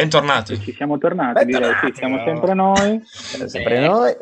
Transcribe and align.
Bentornati. 0.00 0.58
Ci 0.58 0.72
siamo 0.72 0.96
tornati, 0.96 1.44
direi. 1.44 1.74
Sì, 1.84 1.92
siamo 1.94 2.24
sempre 2.24 2.54
noi. 2.54 3.02
Sempre 3.04 3.86
noi. 3.86 4.16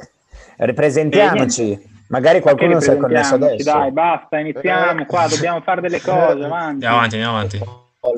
Ripresentiamoci. 0.57 1.97
Magari 2.09 2.41
qualcuno 2.41 2.81
si 2.81 2.91
è 2.91 2.97
connesso 2.97 3.37
adesso. 3.37 3.71
Dai, 3.71 3.93
basta, 3.93 4.41
iniziamo 4.41 5.05
qua, 5.07 5.29
dobbiamo 5.29 5.61
fare 5.61 5.81
delle 5.81 6.01
cose, 6.01 6.43
avanti. 6.45 6.85
Andiamo 6.85 6.97
avanti, 6.97 7.15
andiamo 7.15 7.37
avanti. 7.37 7.61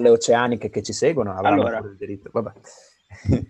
Le 0.00 0.08
oceaniche 0.08 0.70
che 0.70 0.82
ci 0.82 0.94
seguono 0.94 1.32
avranno 1.32 1.60
Allora. 1.66 1.78
il 1.80 1.96
diritto. 1.98 2.30
Vabbè. 2.32 2.50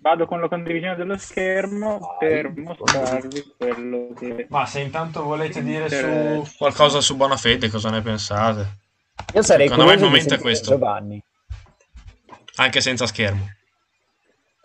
Vado 0.00 0.26
con 0.26 0.41
la 0.41 0.49
condivisione 0.49 0.97
dello 0.97 1.16
schermo 1.16 2.16
per 2.19 2.53
mostrarvi 2.56 3.54
quello 3.56 4.09
che... 4.19 4.47
Ma 4.49 4.66
se 4.66 4.81
intanto 4.81 5.22
volete 5.22 5.62
dire 5.62 5.84
Eh, 5.87 6.44
su 6.44 6.56
qualcosa 6.56 7.00
su 7.00 7.15
buona 7.15 7.37
fede, 7.37 7.69
cosa 7.69 7.91
ne 7.91 8.03
pensate? 8.03 8.78
Io 9.34 9.43
sarei 9.43 9.69
Secondo 9.69 9.88
me 9.88 9.97
il 9.97 10.03
momento 10.03 10.34
è 10.34 10.38
questo. 10.38 10.70
Giovanni, 10.70 11.22
Anche 12.56 12.81
senza 12.81 13.06
schermo. 13.06 13.59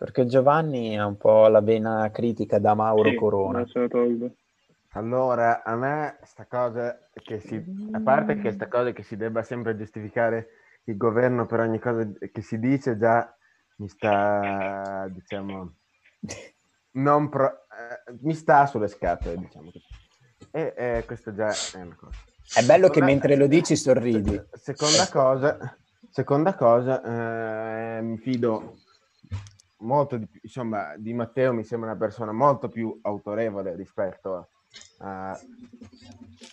Perché 0.05 0.27
Giovanni 0.27 0.95
ha 0.99 1.07
un 1.07 1.17
po' 1.17 1.47
la 1.47 1.61
vena 1.61 2.11
critica 2.11 2.59
da 2.59 2.75
Mauro 2.75 3.09
Sì, 3.09 3.15
Corona. 3.15 3.65
Allora, 4.89 5.63
a 5.63 5.75
me 5.75 6.19
sta 6.21 6.45
cosa 6.45 7.09
che 7.11 7.39
si, 7.39 7.55
a 7.91 7.99
parte 8.01 8.37
che 8.37 8.51
sta 8.51 8.67
cosa 8.67 8.91
che 8.91 9.01
si 9.01 9.17
debba 9.17 9.41
sempre 9.41 9.75
giustificare 9.75 10.47
il 10.83 10.95
governo 10.95 11.47
per 11.47 11.61
ogni 11.61 11.79
cosa 11.79 12.07
che 12.31 12.41
si 12.41 12.59
dice, 12.59 12.97
già 12.99 13.35
mi 13.77 13.89
sta, 13.89 15.07
diciamo, 15.09 15.73
non 16.91 17.27
pro- 17.29 17.65
eh, 18.07 18.13
mi 18.21 18.35
sta 18.35 18.67
sulle 18.67 18.87
scatole, 18.87 19.37
diciamo 19.39 19.71
così. 19.71 19.85
E 20.51 20.73
eh, 20.77 21.03
questo 21.07 21.33
già 21.33 21.49
è 21.49 21.81
una 21.81 21.95
cosa. 21.95 22.15
È 22.53 22.63
bello 22.63 22.87
che 22.89 22.93
Seconda- 22.99 23.05
mentre 23.07 23.35
lo 23.35 23.47
dici 23.47 23.75
sorridi. 23.75 24.39
Se- 24.51 24.75
Seconda 24.75 25.09
cosa, 25.09 25.77
seconda 26.11 26.53
cosa 26.53 27.97
eh, 27.97 28.01
mi 28.01 28.17
fido 28.19 28.77
molto 29.77 30.17
di 30.17 30.27
più, 30.27 30.39
insomma, 30.43 30.95
di 30.97 31.13
Matteo 31.13 31.53
mi 31.53 31.63
sembra 31.63 31.91
una 31.91 31.99
persona 31.99 32.31
molto 32.31 32.69
più 32.69 32.97
autorevole 33.01 33.75
rispetto 33.75 34.49
a- 34.97 35.39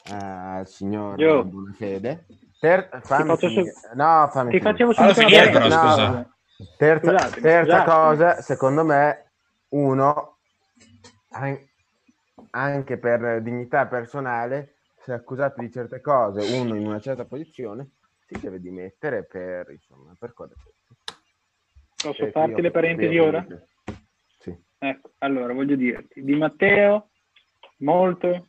a- 0.04 0.54
al 0.56 0.66
signor 0.66 1.18
Io- 1.20 1.44
Bonafede. 1.44 2.26
Ter- 2.58 2.88
fammi 3.02 3.30
faccio 3.30 3.48
finire. 3.48 3.72
su- 3.72 3.88
No, 3.96 4.28
fammi 4.30 4.50
Ti 4.50 4.60
Fallo 4.60 4.76
subito 4.94 5.12
finire, 5.14 5.50
però, 5.50 5.64
scusa. 5.70 6.36
Terza, 6.76 7.10
Scusate, 7.10 7.40
terza 7.40 7.64
scusate. 7.82 7.90
cosa, 7.90 8.40
secondo 8.40 8.84
me, 8.84 9.32
uno, 9.70 10.38
an- 11.30 11.68
anche 12.50 12.98
per 12.98 13.42
dignità 13.42 13.86
personale, 13.86 14.76
se 14.96 15.12
è 15.12 15.16
accusato 15.16 15.60
di 15.60 15.70
certe 15.70 16.00
cose, 16.00 16.40
uno 16.40 16.76
in 16.76 16.86
una 16.86 17.00
certa 17.00 17.24
posizione, 17.24 17.92
si 18.26 18.38
deve 18.38 18.60
dimettere 18.60 19.24
per, 19.24 19.70
insomma, 19.70 20.14
per 20.18 20.32
cose. 20.32 20.54
Posso 22.02 22.14
Cioè, 22.14 22.30
farti 22.32 22.50
io- 22.56 22.60
le 22.62 22.70
parentesi 22.70 23.14
io- 23.14 23.24
ora? 23.24 23.46
Sì. 24.40 24.54
Ecco, 24.78 25.12
allora 25.18 25.52
voglio 25.52 25.76
dirti, 25.76 26.22
Di 26.24 26.34
Matteo 26.34 27.10
molto 27.78 28.48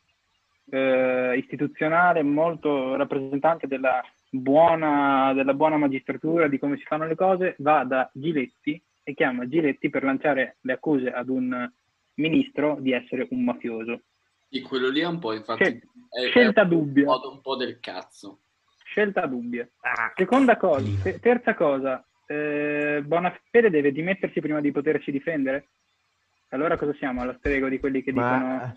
eh, 0.70 1.36
istituzionale, 1.38 2.24
molto 2.24 2.96
rappresentante 2.96 3.68
della 3.68 4.02
buona, 4.30 5.32
della 5.34 5.54
buona 5.54 5.78
magistratura, 5.78 6.48
di 6.48 6.58
come 6.58 6.78
si 6.78 6.84
fanno 6.84 7.06
le 7.06 7.16
cose, 7.16 7.56
va 7.60 7.84
da 7.84 8.10
Giletti 8.14 8.82
e 9.04 9.14
chiama 9.14 9.48
Giletti 9.48 9.90
per 9.90 10.04
lanciare 10.04 10.58
le 10.62 10.74
accuse 10.74 11.12
ad 11.12 11.30
un 11.30 11.70
ministro 12.16 12.78
di 12.80 12.92
essere 12.92 13.28
un 13.32 13.44
mafioso. 13.44 14.02
Sì, 14.50 14.62
quello 14.62 14.90
lì 14.90 15.02
è 15.02 15.06
un 15.08 15.20
po', 15.20 15.34
infatti, 15.34 15.64
Scel- 15.64 15.82
è, 16.10 16.28
scelta 16.30 16.62
è 16.62 16.64
un 16.64 16.70
dubbia. 16.70 17.06
modo 17.06 17.32
un 17.32 17.42
po' 17.42 17.56
del 17.56 17.80
cazzo. 17.80 18.40
Scelta 18.86 19.26
dubbia. 19.28 19.68
Seconda 20.16 20.58
cosa, 20.58 20.88
te- 21.04 21.20
terza 21.20 21.54
cosa, 21.56 22.04
eh, 22.28 23.02
Bonafede 23.06 23.70
deve 23.70 23.92
dimettersi 23.92 24.40
prima 24.40 24.62
di 24.62 24.72
potersi 24.72 25.12
difendere? 25.12 25.68
Allora 26.50 26.78
cosa 26.78 26.94
siamo? 26.96 27.22
Allo 27.22 27.36
strego 27.40 27.68
di 27.70 27.80
quelli 27.80 28.04
che 28.04 28.12
dicono... 28.12 28.38
Ma, 28.38 28.74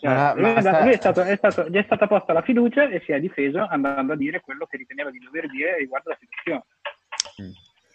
Cioè, 0.00 0.12
ma- 0.12 0.34
ma 0.34 0.60
sta- 0.60 0.82
lui 0.82 0.92
è 0.92 0.96
stato- 0.96 1.22
è 1.22 1.36
stato- 1.36 1.68
gli 1.68 1.76
è 1.76 1.82
stata 1.84 2.06
posta 2.06 2.32
la 2.34 2.42
fiducia 2.42 2.88
e 2.90 3.00
si 3.06 3.12
è 3.12 3.20
difeso 3.20 3.64
andando 3.66 4.12
a 4.12 4.16
dire 4.16 4.40
quello 4.40 4.66
che 4.66 4.76
riteneva 4.76 5.10
di 5.10 5.18
dover 5.18 5.48
dire 5.48 5.78
riguardo 5.78 6.10
la 6.10 6.18
situazione. 6.20 6.64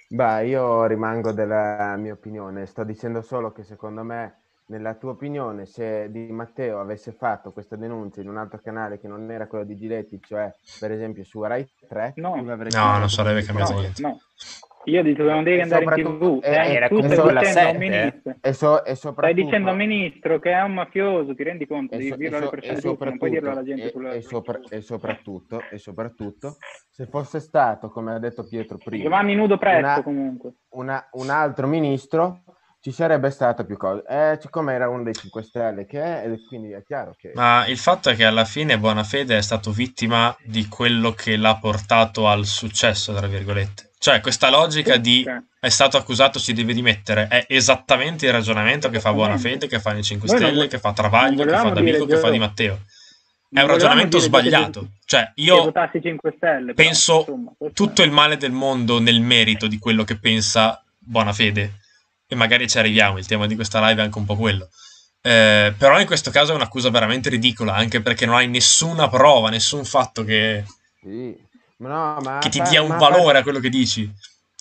Beh, 0.07 0.47
io 0.47 0.86
rimango 0.88 1.31
della 1.31 1.95
mia 1.97 2.13
opinione, 2.13 2.65
sto 2.65 2.83
dicendo 2.83 3.21
solo 3.21 3.51
che 3.51 3.63
secondo 3.63 4.03
me, 4.03 4.38
nella 4.68 4.95
tua 4.95 5.12
opinione, 5.12 5.65
se 5.68 6.09
Di 6.09 6.31
Matteo 6.31 6.80
avesse 6.80 7.12
fatto 7.12 7.51
questa 7.51 7.75
denuncia 7.75 8.21
in 8.21 8.30
un 8.30 8.38
altro 8.38 8.59
canale 8.63 9.00
che 9.00 9.07
non 9.07 9.30
era 9.30 9.45
quello 9.47 9.63
di 9.65 9.75
Giletti, 9.75 10.19
cioè 10.25 10.51
per 10.80 10.91
esempio 10.91 11.24
su 11.24 11.44
Rai 11.44 11.68
3, 11.88 12.13
No. 12.15 12.36
No, 12.36 12.97
non 12.97 13.09
sarebbe 13.09 13.44
cambiato 13.44 13.74
No, 13.74 13.80
niente. 13.81 14.01
no. 14.01 14.19
Io 14.86 15.04
dico 15.04 15.24
che 15.26 15.30
non 15.30 15.44
devi 15.44 15.62
andare 15.62 15.84
in 15.84 15.92
tv. 16.18 16.40
eh, 16.42 16.50
Eh, 16.52 16.74
era 16.74 16.88
come 16.88 17.04
stai 17.10 17.18
sulla 17.18 17.40
dicendo 17.42 17.60
a 17.60 17.64
un 17.64 17.70
sette, 17.72 17.86
eh. 17.86 17.90
ministro. 17.90 18.36
E, 18.42 18.54
so- 18.54 18.86
e 18.86 18.96
Stai 18.96 19.34
dicendo 19.34 19.70
a 19.70 19.72
un 19.74 19.78
ministro 19.78 20.40
che 20.40 20.52
è 20.52 20.62
un 20.62 20.74
mafioso, 20.74 21.36
ti 21.36 21.44
rendi 21.44 21.68
conto? 21.68 21.94
e 21.94 21.98
Devi 21.98 22.10
so- 22.10 22.16
dirlo 22.16 22.36
e 22.36 22.38
alle 22.38 22.46
so- 22.46 22.52
persone 22.52 22.80
giuste, 22.80 23.06
non 23.06 23.18
puoi 23.18 23.30
dirlo 23.30 23.52
alla 23.52 23.64
gente 23.64 23.84
e- 23.88 23.90
sulla... 23.92 24.12
e 24.14 24.22
sopra- 24.22 24.60
e 24.70 24.81
soprattutto, 24.81 25.62
e 25.70 25.78
soprattutto, 25.78 26.58
se 26.90 27.06
fosse 27.08 27.40
stato, 27.40 27.90
come 27.90 28.14
ha 28.16 28.20
detto 28.20 28.48
Pietro 28.48 28.78
prima, 28.78 29.04
Giovanni 29.04 29.36
nudo 29.36 29.58
presto 29.58 29.86
una- 29.86 30.02
comunque. 30.04 30.54
una- 30.70 31.08
un 31.12 31.30
altro 31.30 31.68
ministro, 31.68 32.44
ci 32.82 32.92
sarebbe 32.92 33.30
stato 33.30 33.66
più 33.66 33.75
cose. 33.75 34.04
Eh, 34.08 34.38
siccome 34.40 34.74
era 34.74 34.88
uno 34.88 35.04
dei 35.04 35.14
5 35.14 35.44
Stelle 35.44 35.86
che 35.86 36.02
è, 36.02 36.32
e 36.32 36.40
quindi 36.48 36.72
è 36.72 36.82
chiaro 36.84 37.14
che... 37.18 37.34
Ma 37.36 37.68
il 37.68 37.78
fatto 37.78 38.10
è 38.10 38.16
che 38.16 38.24
alla 38.24 38.46
fine 38.46 38.80
Bonafede 38.80 39.36
è 39.38 39.42
stato 39.42 39.72
vittima 39.72 40.34
di 40.46 40.68
quello 40.70 41.12
che 41.12 41.36
l'ha 41.36 41.58
portato 41.60 42.30
al 42.30 42.46
successo, 42.46 43.14
tra 43.14 43.28
virgolette. 43.28 43.88
Cioè, 44.01 44.22
questa 44.22 44.50
logica 44.50 44.96
di 44.96 45.25
è 45.60 45.68
stato 45.68 45.98
accusato, 45.98 46.40
si 46.40 46.54
deve 46.54 46.74
dimettere, 46.74 47.28
è 47.28 47.46
esattamente 47.50 48.25
il 48.28 48.31
ragionamento 48.31 48.90
che 48.90 49.01
fa 49.01 49.12
Bonafede, 49.12 49.68
che 49.68 49.80
fa 49.81 49.92
nei 49.92 50.04
5 50.04 50.25
Noi 50.30 50.40
non 50.40 50.48
Stelle, 50.50 50.63
vo- 50.63 50.69
che 50.69 50.80
fa 50.80 50.94
Travaglio, 50.94 51.44
che 51.44 51.50
fa 51.57 51.69
D'Amico, 51.69 52.06
che 52.06 52.18
fa 52.18 52.30
Di 52.30 52.40
Matteo. 52.40 52.74
È 53.51 53.56
non 53.56 53.63
un 53.66 53.69
ragionamento 53.72 54.19
sbagliato. 54.19 54.80
che- 54.81 54.88
Cioè, 55.06 55.31
io 55.36 55.63
votassi 55.63 56.00
5 56.01 56.34
Stelle. 56.38 56.74
però, 56.74 56.88
penso 56.88 57.19
insomma, 57.19 57.51
questo 57.57 57.75
tutto 57.84 58.01
è- 58.01 58.06
il 58.06 58.12
male 58.12 58.38
del 58.38 58.51
mondo 58.51 59.00
nel 59.01 59.19
merito 59.19 59.68
di 59.68 59.78
quello 59.80 60.06
che 60.06 60.18
pensa 60.18 60.81
Bonafede. 60.98 61.74
E 62.25 62.36
magari 62.36 62.69
ci 62.69 62.78
arriviamo, 62.78 63.18
il 63.18 63.25
tema 63.28 63.48
di 63.48 63.56
questa 63.56 63.86
live 63.86 64.00
è 64.01 64.06
anche 64.06 64.18
un 64.18 64.25
po' 64.25 64.38
quello. 64.38 64.69
Eh, 65.22 65.74
però 65.78 66.00
in 66.00 66.06
questo 66.06 66.31
caso 66.31 66.54
è 66.54 66.56
un'accusa 66.56 66.90
veramente 66.90 67.28
ridicola, 67.30 67.74
anche 67.75 68.00
perché 68.01 68.25
non 68.25 68.36
hai 68.36 68.48
nessuna 68.48 69.10
prova, 69.10 69.50
nessun 69.50 69.84
fatto 69.84 70.24
che, 70.24 70.63
Sì. 71.01 71.36
No, 71.80 72.18
ma 72.22 72.40
che 72.40 72.50
ti 72.50 72.62
dia 72.62 72.81
un 72.81 72.90
ma- 72.90 72.98
valore 72.98 73.40
a 73.40 73.44
quello 73.44 73.60
che 73.60 73.70
dici. 73.70 74.06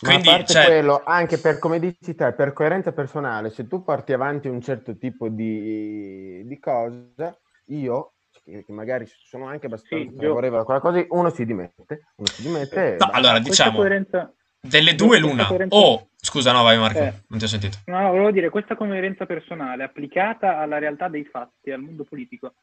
Ma 0.00 0.10
Quindi, 0.10 0.28
a 0.28 0.32
parte 0.36 0.52
cioè- 0.52 0.64
quello, 0.66 1.02
anche 1.04 1.38
per 1.38 1.58
come 1.58 1.80
dici 1.80 2.14
te, 2.14 2.32
per 2.32 2.52
coerenza 2.52 2.92
personale, 2.92 3.50
se 3.50 3.66
tu 3.66 3.82
porti 3.82 4.12
avanti 4.12 4.46
un 4.46 4.60
certo 4.62 4.96
tipo 4.96 5.28
di, 5.28 6.46
di 6.46 6.58
cosa, 6.60 7.36
io, 7.66 8.12
che 8.44 8.64
magari 8.68 9.06
sono 9.06 9.46
anche 9.48 9.66
abbastanza 9.66 10.08
Sì, 10.10 10.16
favorevole 10.16 10.62
a 10.62 10.64
quella 10.64 10.80
cosa, 10.80 11.04
uno 11.08 11.30
si 11.30 11.44
dimette, 11.44 12.12
uno 12.16 12.28
si 12.28 12.42
dimette 12.42 12.96
No, 13.00 13.10
allora, 13.10 13.40
diciamo, 13.40 13.76
coerenza... 13.78 14.32
delle 14.60 14.94
due 14.94 15.08
questa 15.18 15.26
l'una. 15.26 15.46
coerenza- 15.46 15.76
O, 15.76 16.08
scusa, 16.14 16.52
no, 16.52 16.62
vai 16.62 16.78
Marco, 16.78 16.98
Eh. 17.00 17.12
non 17.26 17.38
ti 17.40 17.44
ho 17.46 17.48
sentito. 17.48 17.78
No, 17.86 18.00
no, 18.00 18.08
volevo 18.10 18.30
dire, 18.30 18.50
questa 18.50 18.76
coerenza 18.76 19.26
personale 19.26 19.82
applicata 19.82 20.58
alla 20.60 20.78
realtà 20.78 21.08
dei 21.08 21.24
fatti, 21.24 21.72
al 21.72 21.80
mondo 21.80 22.04
politico, 22.04 22.54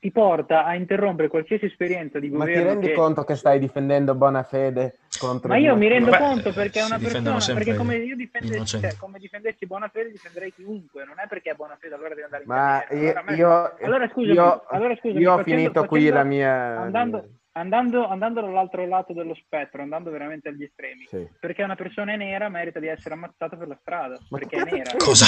ti 0.00 0.10
porta 0.10 0.64
a 0.64 0.74
interrompere 0.74 1.28
qualsiasi 1.28 1.66
esperienza 1.66 2.18
di 2.18 2.28
Ma 2.28 2.44
ti 2.44 2.50
governo 2.52 2.70
rendi 2.70 2.86
che... 2.88 2.92
conto 2.94 3.22
che 3.22 3.36
stai 3.36 3.60
difendendo 3.60 4.16
Bonafede 4.16 4.98
contro 5.18 5.48
Ma 5.48 5.56
io 5.58 5.76
mi 5.76 5.86
rendo 5.86 6.10
Beh, 6.10 6.18
conto 6.18 6.52
perché 6.52 6.80
è 6.80 6.84
una 6.84 6.98
persona, 6.98 7.54
perché 7.54 7.76
come 7.76 7.96
io 7.98 8.16
difendessi, 8.16 8.80
cioè, 8.80 8.96
come 8.96 9.20
difendessi 9.20 9.64
Bonafede 9.66 10.10
difenderei 10.10 10.52
chiunque, 10.52 11.04
non 11.04 11.20
è 11.20 11.28
perché 11.28 11.52
è 11.52 11.54
Bonafede 11.54 11.94
allora 11.94 12.08
devi 12.10 12.22
andare 12.22 12.42
in 12.42 12.48
Ma 12.48 12.84
carriera. 12.86 13.04
io, 13.04 13.06
Allora, 13.06 13.20
a 13.20 13.22
me- 13.30 13.36
io, 13.36 13.76
allora 13.86 14.08
scusami, 14.08 14.34
io- 14.34 14.64
allora 14.68 14.92
io 14.92 15.32
ho 15.32 15.36
facendo- 15.36 15.42
finito 15.42 15.84
qui 15.84 15.98
facendo- 16.00 16.14
la 16.16 16.24
mia... 16.24 16.76
andando, 16.80 17.28
andando, 17.58 18.06
andando 18.08 18.40
dall'altro 18.40 18.86
lato 18.86 19.12
dello 19.12 19.34
spettro, 19.34 19.82
andando 19.82 20.10
veramente 20.10 20.48
agli 20.48 20.62
estremi, 20.62 21.06
Sì. 21.08 21.26
perché 21.38 21.62
una 21.62 21.74
persona 21.76 22.12
è 22.12 22.16
nera 22.16 22.48
merita 22.48 22.80
di 22.80 22.86
essere 22.88 23.14
ammazzata 23.14 23.56
per 23.56 23.68
la 23.68 23.76
strada, 23.80 24.18
Ma 24.30 24.38
perché 24.38 24.56
è 24.56 24.64
nera. 24.70 24.90
Cosa? 24.96 25.26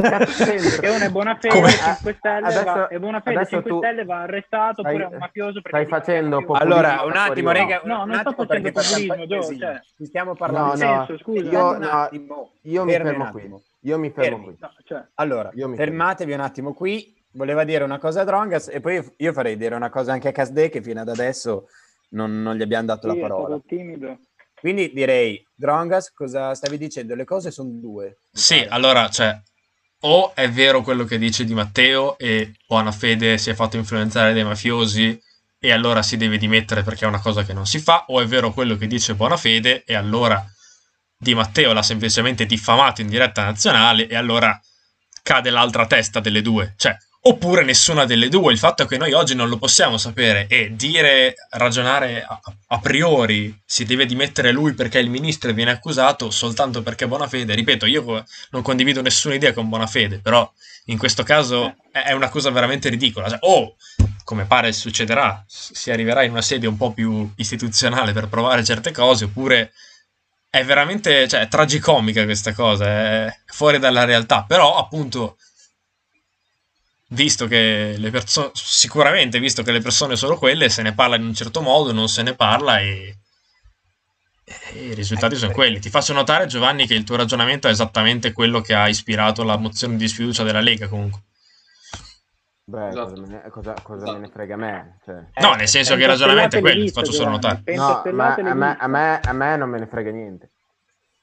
Perché 0.00 0.88
uno 0.88 1.04
è 1.04 1.10
buona 1.10 1.36
fede, 1.36 1.54
Come? 1.54 1.68
5 1.70 2.14
Stelle, 2.18 2.46
Adesso- 2.46 2.64
va, 2.64 2.88
è 2.88 2.98
buona 2.98 3.20
fede, 3.20 3.36
adesso 3.36 3.50
5 3.56 3.70
tu 3.70 3.76
Stelle 3.78 4.04
va 4.04 4.20
arrestato, 4.22 4.80
stai- 4.82 4.94
oppure 4.94 5.04
è 5.04 5.12
un 5.12 5.18
mafioso 5.20 5.60
perché 5.60 5.68
stai 5.84 5.86
facendo 5.86 6.36
populismo 6.44 6.74
Allora, 6.74 7.02
un 7.02 7.16
attimo, 7.16 7.50
rega, 7.52 7.80
No, 7.84 8.02
un 8.02 8.08
non 8.08 8.18
sto 8.20 8.28
attimo 8.30 8.46
facendo 8.46 8.72
populismo, 8.72 9.26
Gio, 9.26 9.36
così. 9.36 9.58
cioè. 9.58 9.80
Ci 9.96 10.04
stiamo 10.06 10.30
No, 10.30 10.36
parlando. 10.36 10.74
nel 10.74 10.86
no, 10.88 11.06
senso, 11.06 11.22
scusa, 11.22 11.50
io, 11.50 11.70
un 11.70 11.78
no, 11.78 11.88
attimo. 11.90 12.50
io 12.62 12.84
mi 12.84 12.92
fermo 12.92 13.30
qui. 13.30 13.40
attimo. 13.40 13.62
Io 13.80 13.98
mi 13.98 14.10
fermo 14.10 14.36
Fermi. 14.38 14.44
qui. 14.44 14.56
No, 14.60 14.72
cioè, 14.84 15.04
Allora, 15.14 15.50
fermatevi 15.74 16.32
un 16.32 16.40
attimo 16.40 16.72
qui. 16.72 17.14
Voleva 17.34 17.64
dire 17.64 17.84
una 17.84 17.98
cosa 17.98 18.20
a 18.20 18.24
Drongas 18.24 18.68
e 18.68 18.80
poi 18.80 19.04
io 19.16 19.32
farei 19.32 19.56
dire 19.56 19.74
una 19.74 19.90
cosa 19.90 20.12
anche 20.12 20.28
a 20.28 20.32
Casde 20.32 20.68
che 20.68 20.82
fino 20.82 21.00
ad 21.00 21.08
adesso 21.08 21.68
non, 22.10 22.42
non 22.42 22.54
gli 22.54 22.62
abbiamo 22.62 22.86
dato 22.86 23.08
sì, 23.10 23.14
la 23.14 23.14
è 23.14 23.28
parola. 23.28 23.44
stato 23.46 23.62
timido. 23.66 24.18
Quindi 24.54 24.92
direi, 24.92 25.44
Drongas, 25.54 26.12
cosa 26.12 26.54
stavi 26.54 26.78
dicendo? 26.78 27.14
Le 27.14 27.24
cose 27.24 27.50
sono 27.50 27.70
due. 27.72 28.18
Sì, 28.32 28.56
pare. 28.58 28.68
allora, 28.68 29.08
cioè, 29.08 29.38
o 30.00 30.32
è 30.34 30.48
vero 30.50 30.82
quello 30.82 31.04
che 31.04 31.18
dice 31.18 31.44
Di 31.44 31.54
Matteo 31.54 32.16
e 32.18 32.54
Buonafede 32.66 33.36
si 33.36 33.50
è 33.50 33.54
fatto 33.54 33.76
influenzare 33.76 34.32
dai 34.32 34.44
mafiosi 34.44 35.20
e 35.58 35.72
allora 35.72 36.02
si 36.02 36.16
deve 36.16 36.38
dimettere 36.38 36.82
perché 36.82 37.04
è 37.04 37.08
una 37.08 37.20
cosa 37.20 37.42
che 37.42 37.52
non 37.52 37.66
si 37.66 37.78
fa, 37.78 38.04
o 38.08 38.20
è 38.20 38.26
vero 38.26 38.52
quello 38.52 38.76
che 38.76 38.86
dice 38.86 39.14
Buonafede 39.14 39.84
e 39.84 39.94
allora 39.94 40.42
Di 41.16 41.34
Matteo 41.34 41.72
l'ha 41.72 41.82
semplicemente 41.82 42.46
diffamato 42.46 43.00
in 43.00 43.08
diretta 43.08 43.44
nazionale 43.44 44.06
e 44.06 44.14
allora 44.14 44.58
cade 45.22 45.50
l'altra 45.50 45.86
testa 45.86 46.20
delle 46.20 46.42
due. 46.42 46.74
Cioè, 46.76 46.96
oppure 47.26 47.64
nessuna 47.64 48.04
delle 48.04 48.28
due. 48.28 48.52
Il 48.52 48.58
fatto 48.58 48.82
è 48.82 48.86
che 48.86 48.96
noi 48.96 49.12
oggi 49.12 49.34
non 49.34 49.48
lo 49.48 49.56
possiamo 49.56 49.96
sapere 49.96 50.46
e 50.48 50.74
dire, 50.74 51.34
ragionare 51.50 52.22
a, 52.22 52.40
a 52.68 52.78
priori 52.80 53.56
si 53.64 53.84
deve 53.84 54.06
dimettere 54.06 54.52
lui 54.52 54.74
perché 54.74 54.98
il 54.98 55.10
ministro 55.10 55.52
viene 55.52 55.70
accusato 55.70 56.30
soltanto 56.30 56.82
perché 56.82 57.04
è 57.04 57.08
Bonafede. 57.08 57.54
Ripeto, 57.54 57.86
io 57.86 58.24
non 58.50 58.62
condivido 58.62 59.00
nessuna 59.00 59.34
idea 59.34 59.52
con 59.52 59.68
Bonafede, 59.68 60.20
però 60.20 60.50
in 60.86 60.98
questo 60.98 61.22
caso 61.22 61.76
è 61.90 62.02
è 62.02 62.12
un'accusa 62.12 62.50
veramente 62.50 62.88
ridicola. 62.88 63.28
Cioè, 63.28 63.38
o, 63.42 63.76
come 64.24 64.46
pare 64.46 64.72
succederà, 64.72 65.44
si 65.46 65.90
arriverà 65.90 66.24
in 66.24 66.32
una 66.32 66.42
sede 66.42 66.66
un 66.66 66.76
po' 66.76 66.92
più 66.92 67.30
istituzionale 67.36 68.12
per 68.12 68.28
provare 68.28 68.64
certe 68.64 68.90
cose, 68.90 69.26
oppure 69.26 69.72
è 70.50 70.64
veramente 70.64 71.28
cioè, 71.28 71.40
è 71.40 71.48
tragicomica 71.48 72.24
questa 72.24 72.52
cosa, 72.52 72.86
è 72.86 73.38
fuori 73.46 73.78
dalla 73.78 74.04
realtà. 74.04 74.44
Però, 74.46 74.76
appunto, 74.76 75.36
visto 77.14 77.46
che 77.46 77.94
le 77.96 78.10
persone, 78.10 78.50
sicuramente, 78.54 79.38
visto 79.40 79.62
che 79.62 79.72
le 79.72 79.80
persone 79.80 80.16
sono 80.16 80.36
quelle, 80.36 80.68
se 80.68 80.82
ne 80.82 80.92
parla 80.94 81.16
in 81.16 81.24
un 81.24 81.34
certo 81.34 81.60
modo, 81.62 81.92
non 81.92 82.08
se 82.08 82.22
ne 82.22 82.34
parla 82.34 82.80
e, 82.80 83.16
e 84.74 84.78
i 84.88 84.94
risultati 84.94 85.34
Anche 85.34 85.38
sono 85.46 85.52
quelli. 85.52 85.80
Ti 85.80 85.88
faccio 85.90 86.12
notare, 86.12 86.46
Giovanni, 86.46 86.86
che 86.86 86.94
il 86.94 87.04
tuo 87.04 87.16
ragionamento 87.16 87.68
è 87.68 87.70
esattamente 87.70 88.32
quello 88.32 88.60
che 88.60 88.74
ha 88.74 88.88
ispirato 88.88 89.42
la 89.42 89.56
mozione 89.56 89.96
di 89.96 90.06
sfiducia 90.08 90.42
della 90.42 90.60
Lega, 90.60 90.88
comunque. 90.88 91.20
Beh, 92.66 92.88
Esatto. 92.88 93.10
cosa, 93.10 93.20
me 93.20 93.26
ne, 93.28 93.50
cosa- 93.50 93.74
cosa 93.82 94.02
Esatto. 94.04 94.12
me 94.18 94.26
ne 94.26 94.32
frega 94.32 94.54
a 94.54 94.56
me? 94.56 94.98
Cioè. 95.04 95.14
No, 95.40 95.54
nel 95.54 95.68
senso 95.68 95.96
che 95.96 96.02
il 96.02 96.08
ragionamento 96.08 96.56
è 96.56 96.60
quello, 96.60 96.84
ti 96.84 96.90
faccio 96.90 97.12
solo 97.12 97.30
notare. 97.30 97.62
No, 97.66 98.02
ma 98.12 98.34
a 98.34 98.54
me, 98.54 98.76
a, 98.78 98.86
me, 98.86 99.20
a 99.20 99.32
me 99.32 99.56
non 99.56 99.68
me 99.68 99.78
ne 99.78 99.86
frega 99.86 100.10
niente. 100.10 100.50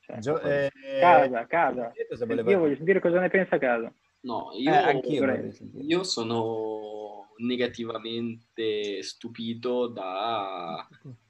Cioè, 0.05 0.19
Gio- 0.19 0.39
eh, 0.41 0.69
Casa, 0.99 1.45
casa. 1.47 1.91
voleva 2.25 2.51
Io 2.51 2.57
voglio 2.57 2.63
dire? 2.63 2.75
sentire 2.75 2.99
cosa 2.99 3.19
ne 3.19 3.29
pensa 3.29 3.57
casa. 3.57 3.91
No, 4.23 4.51
Eh, 4.53 4.59
io, 4.59 5.19
vorrei 5.19 5.51
sentire. 5.51 5.83
io 5.83 6.03
sono 6.03 7.33
negativamente 7.37 9.01
stupito 9.01 9.87
da 9.87 10.87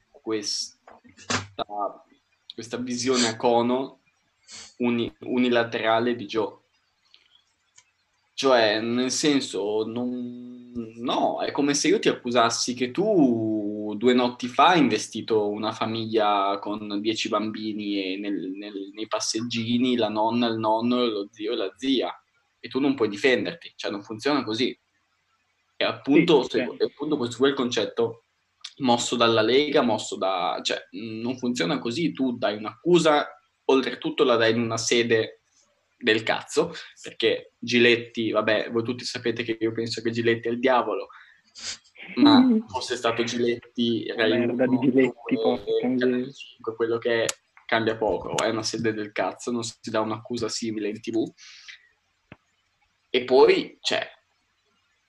questa, 0.09 0.85
questa 2.53 2.77
visione 2.77 3.27
a 3.27 3.37
cono 3.37 4.01
uni- 4.79 5.13
unilaterale 5.21 6.15
di 6.15 6.25
Joe. 6.25 6.57
Cioè, 8.33 8.81
nel 8.81 9.11
senso, 9.11 9.85
non- 9.85 10.71
no, 10.97 11.41
è 11.41 11.51
come 11.51 11.73
se 11.73 11.87
io 11.87 11.99
ti 11.99 12.09
accusassi 12.09 12.73
che 12.73 12.91
tu 12.91 13.93
due 13.97 14.13
notti 14.13 14.47
fa 14.47 14.69
hai 14.69 14.79
investito 14.79 15.47
una 15.49 15.71
famiglia 15.71 16.57
con 16.59 16.99
dieci 17.01 17.29
bambini 17.29 18.13
e 18.13 18.17
nel- 18.17 18.51
nel- 18.51 18.89
nei 18.93 19.07
passeggini, 19.07 19.95
la 19.95 20.09
nonna, 20.09 20.47
il 20.47 20.57
nonno, 20.57 21.05
lo 21.05 21.27
zio 21.31 21.53
e 21.53 21.55
la 21.55 21.71
zia, 21.75 22.13
e 22.61 22.69
tu 22.69 22.79
non 22.79 22.95
puoi 22.95 23.09
difenderti, 23.09 23.73
cioè 23.75 23.91
non 23.91 24.03
funziona 24.03 24.43
così. 24.43 24.77
E 25.75 25.83
appunto, 25.83 26.43
Sì, 26.43 26.49
sì. 26.49 26.83
appunto 26.83 27.17
questo 27.17 27.45
il 27.45 27.53
concetto 27.53 28.25
mosso 28.77 29.15
dalla 29.15 29.41
Lega, 29.41 29.81
mosso 29.81 30.15
da... 30.15 30.59
cioè 30.63 30.87
non 30.91 31.37
funziona 31.37 31.79
così, 31.79 32.13
tu 32.13 32.37
dai 32.37 32.55
un'accusa, 32.55 33.27
oltretutto 33.65 34.23
la 34.23 34.35
dai 34.35 34.51
in 34.51 34.61
una 34.61 34.77
sede 34.77 35.41
del 35.97 36.23
cazzo, 36.23 36.73
perché 37.01 37.53
Giletti, 37.57 38.31
vabbè, 38.31 38.71
voi 38.71 38.83
tutti 38.83 39.03
sapete 39.03 39.43
che 39.43 39.57
io 39.59 39.71
penso 39.71 40.01
che 40.01 40.11
Giletti 40.11 40.47
è 40.47 40.51
il 40.51 40.59
diavolo, 40.59 41.09
ma 42.15 42.47
fosse 42.67 42.95
stato 42.95 43.23
Giletti, 43.23 44.11
Rai 44.15 44.37
Merda 44.37 44.65
di 44.65 44.75
1, 44.75 44.79
Giletti, 44.81 45.35
2, 45.35 45.41
porca 45.41 45.71
Canale 45.81 46.11
miseria. 46.17 46.31
5, 46.31 46.75
quello 46.75 46.97
che 46.97 47.23
è, 47.23 47.25
cambia 47.65 47.95
poco, 47.95 48.35
è 48.37 48.49
una 48.49 48.63
sede 48.63 48.93
del 48.93 49.11
cazzo, 49.11 49.51
non 49.51 49.63
si 49.63 49.89
dà 49.89 50.01
un'accusa 50.01 50.49
simile 50.49 50.89
in 50.89 50.99
tv. 50.99 51.23
E 53.13 53.23
poi, 53.25 53.77
cioè, 53.81 54.09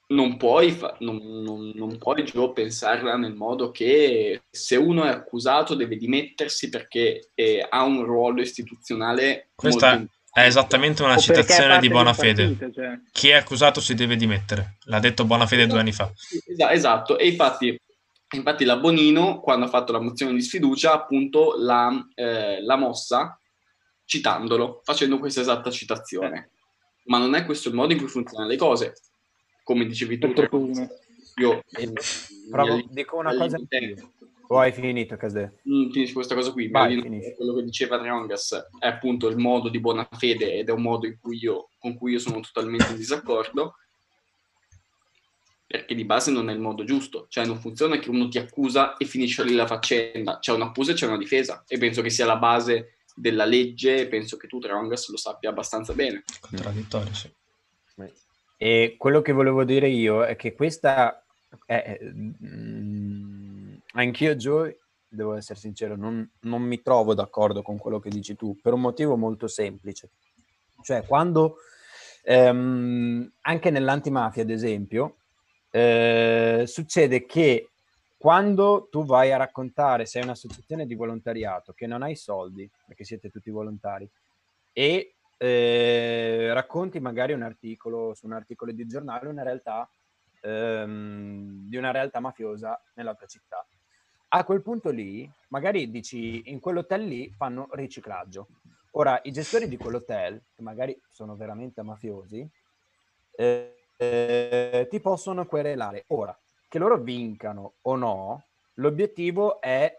non 0.08 0.36
puoi, 0.36 0.72
fa- 0.72 0.96
non, 0.98 1.16
non- 1.42 1.70
non 1.74 1.96
puoi 1.98 2.24
Gio, 2.24 2.52
pensarla 2.52 3.16
nel 3.16 3.32
modo 3.34 3.70
che 3.70 4.42
se 4.50 4.76
uno 4.76 5.04
è 5.04 5.08
accusato 5.08 5.74
deve 5.74 5.96
dimettersi 5.96 6.68
perché 6.68 7.30
eh, 7.34 7.64
ha 7.66 7.82
un 7.84 8.04
ruolo 8.04 8.40
istituzionale 8.42 9.50
Questa. 9.54 10.04
È 10.34 10.40
esattamente 10.44 11.02
una 11.02 11.14
O 11.16 11.18
citazione 11.18 11.78
di 11.78 11.88
Bonafede. 11.90 12.44
partito, 12.46 12.72
cioè. 12.72 12.98
Chi 13.12 13.28
è 13.28 13.34
accusato 13.34 13.80
si 13.82 13.94
deve 13.94 14.16
dimettere. 14.16 14.78
L'ha 14.84 14.98
detto 14.98 15.26
Bonafede 15.26 15.66
due 15.66 15.78
anni 15.78 15.92
fa. 15.92 16.10
Esa- 16.46 16.72
Esatto, 16.72 17.18
e 17.18 17.28
infatti, 17.28 17.78
infatti 18.34 18.64
la 18.64 18.78
Bonino, 18.78 19.40
quando 19.40 19.66
ha 19.66 19.68
fatto 19.68 19.92
la 19.92 20.00
mozione 20.00 20.32
di 20.32 20.40
sfiducia, 20.40 20.92
appunto 20.94 21.54
l'ha, 21.58 22.08
eh, 22.14 22.62
l'ha 22.62 22.76
mossa 22.76 23.38
citandolo, 24.06 24.80
facendo 24.84 25.18
questa 25.18 25.42
esatta 25.42 25.70
citazione. 25.70 26.50
Ma 27.04 27.18
non 27.18 27.34
è 27.34 27.44
questo 27.44 27.68
il 27.68 27.74
modo 27.74 27.92
in 27.92 27.98
cui 27.98 28.08
funzionano 28.08 28.48
le 28.48 28.56
cose. 28.56 28.94
Come 29.64 29.86
dicevi 29.86 30.18
tu, 30.18 30.26
io 31.36 31.62
Eh, 31.70 31.86
mi 31.86 31.92
Provo- 32.50 32.72
alli- 32.72 32.86
dico 32.90 33.16
una 33.16 33.30
cosa 33.34 33.56
allineo- 33.56 33.66
anch'io. 33.70 34.12
O 34.48 34.58
hai 34.58 34.72
finito, 34.72 35.16
Casde? 35.16 35.60
Mm, 35.66 35.90
finisci 35.90 36.12
questa 36.12 36.34
cosa 36.34 36.52
qui, 36.52 36.68
Vai, 36.68 37.00
quello 37.36 37.54
che 37.54 37.62
diceva 37.64 37.98
Triongas 37.98 38.68
è 38.78 38.86
appunto 38.86 39.28
il 39.28 39.38
modo 39.38 39.70
di 39.70 39.80
buona 39.80 40.06
fede 40.12 40.58
ed 40.58 40.68
è 40.68 40.72
un 40.72 40.82
modo 40.82 41.06
in 41.06 41.16
cui 41.18 41.38
io, 41.40 41.70
con 41.78 41.96
cui 41.96 42.12
io 42.12 42.18
sono 42.18 42.40
totalmente 42.40 42.90
in 42.90 42.96
disaccordo 42.98 43.76
perché 45.66 45.94
di 45.94 46.04
base 46.04 46.30
non 46.30 46.50
è 46.50 46.52
il 46.52 46.58
modo 46.60 46.84
giusto, 46.84 47.24
cioè 47.30 47.46
non 47.46 47.58
funziona 47.58 47.98
che 47.98 48.10
uno 48.10 48.28
ti 48.28 48.36
accusa 48.38 48.98
e 48.98 49.06
finisce 49.06 49.42
lì 49.42 49.54
la 49.54 49.66
faccenda, 49.66 50.38
c'è 50.38 50.52
un'accusa 50.52 50.92
e 50.92 50.94
c'è 50.96 51.06
una 51.06 51.16
difesa 51.16 51.64
e 51.66 51.78
penso 51.78 52.02
che 52.02 52.10
sia 52.10 52.26
la 52.26 52.36
base 52.36 52.96
della 53.14 53.44
legge 53.44 54.08
penso 54.08 54.36
che 54.36 54.46
tu 54.46 54.58
Triongas 54.58 55.08
lo 55.10 55.16
sappia 55.16 55.50
abbastanza 55.50 55.92
bene. 55.92 56.24
Contraddittorio, 56.40 57.14
sì. 57.14 57.30
E 58.62 58.94
quello 58.96 59.22
che 59.22 59.32
volevo 59.32 59.64
dire 59.64 59.88
io 59.88 60.24
è 60.24 60.36
che 60.36 60.54
questa 60.54 61.24
è, 61.66 61.98
mm, 62.00 63.74
anch'io 63.94 64.36
Joe, 64.36 64.78
devo 65.08 65.34
essere 65.34 65.58
sincero, 65.58 65.96
non, 65.96 66.30
non 66.42 66.62
mi 66.62 66.80
trovo 66.80 67.12
d'accordo 67.12 67.60
con 67.60 67.76
quello 67.76 67.98
che 67.98 68.08
dici 68.08 68.36
tu 68.36 68.56
per 68.62 68.72
un 68.72 68.80
motivo 68.80 69.16
molto 69.16 69.48
semplice. 69.48 70.10
Cioè, 70.80 71.04
quando 71.04 71.56
ehm, 72.22 73.32
anche 73.40 73.70
nell'antimafia, 73.70 74.42
ad 74.42 74.50
esempio, 74.50 75.16
eh, 75.72 76.62
succede 76.64 77.26
che 77.26 77.71
quando 78.22 78.86
tu 78.88 79.04
vai 79.04 79.32
a 79.32 79.36
raccontare, 79.36 80.06
sei 80.06 80.22
un'associazione 80.22 80.86
di 80.86 80.94
volontariato 80.94 81.72
che 81.72 81.88
non 81.88 82.02
hai 82.02 82.14
soldi, 82.14 82.70
perché 82.86 83.02
siete 83.02 83.30
tutti 83.30 83.50
volontari, 83.50 84.08
e 84.72 85.16
eh, 85.36 86.52
racconti 86.52 87.00
magari 87.00 87.32
un 87.32 87.42
articolo 87.42 88.14
su 88.14 88.26
un 88.26 88.34
articolo 88.34 88.70
di 88.70 88.86
giornale, 88.86 89.26
una 89.26 89.42
realtà 89.42 89.90
ehm, 90.40 91.68
di 91.68 91.76
una 91.76 91.90
realtà 91.90 92.20
mafiosa 92.20 92.80
nella 92.94 93.16
tua 93.16 93.26
città. 93.26 93.66
A 94.28 94.44
quel 94.44 94.62
punto 94.62 94.90
lì, 94.90 95.28
magari 95.48 95.90
dici 95.90 96.48
in 96.48 96.60
quell'hotel 96.60 97.04
lì 97.04 97.28
fanno 97.36 97.70
riciclaggio. 97.72 98.46
Ora, 98.92 99.18
i 99.24 99.32
gestori 99.32 99.66
di 99.66 99.76
quell'hotel, 99.76 100.40
che 100.54 100.62
magari 100.62 100.96
sono 101.10 101.34
veramente 101.34 101.82
mafiosi, 101.82 102.48
eh, 103.32 103.76
eh, 103.96 104.86
ti 104.88 105.00
possono 105.00 105.44
querelare. 105.44 106.04
Ora, 106.10 106.38
che 106.72 106.78
loro 106.78 106.96
vincano 106.96 107.74
o 107.82 107.96
no, 107.96 108.46
l'obiettivo 108.76 109.60
è 109.60 109.94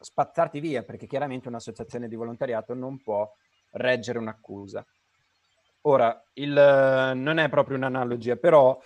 spazzarti 0.00 0.58
via, 0.58 0.82
perché 0.82 1.06
chiaramente 1.06 1.46
un'associazione 1.46 2.08
di 2.08 2.16
volontariato 2.16 2.74
non 2.74 3.00
può 3.00 3.32
reggere 3.70 4.18
un'accusa. 4.18 4.84
Ora, 5.82 6.20
il, 6.32 7.12
non 7.14 7.38
è 7.38 7.48
proprio 7.48 7.76
un'analogia, 7.76 8.34
però 8.34 8.76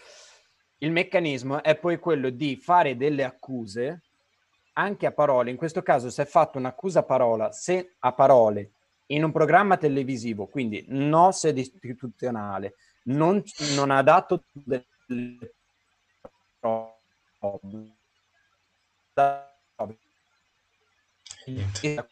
il 0.76 0.90
meccanismo 0.90 1.62
è 1.62 1.78
poi 1.78 1.98
quello 1.98 2.28
di 2.28 2.54
fare 2.56 2.98
delle 2.98 3.24
accuse 3.24 4.02
anche 4.74 5.06
a 5.06 5.12
parole. 5.12 5.48
In 5.48 5.56
questo 5.56 5.80
caso, 5.80 6.10
se 6.10 6.24
è 6.24 6.26
fatto 6.26 6.58
un'accusa 6.58 6.98
a, 6.98 7.04
parola, 7.04 7.50
se, 7.50 7.94
a 7.98 8.12
parole 8.12 8.72
in 9.06 9.24
un 9.24 9.32
programma 9.32 9.78
televisivo, 9.78 10.48
quindi 10.48 10.84
no 10.88 11.32
sede 11.32 11.60
istituzionale, 11.60 12.74
non, 13.04 13.42
non 13.74 13.90
ha 13.90 14.02
dato 14.02 14.44
delle 14.52 14.84
prove, 16.58 16.95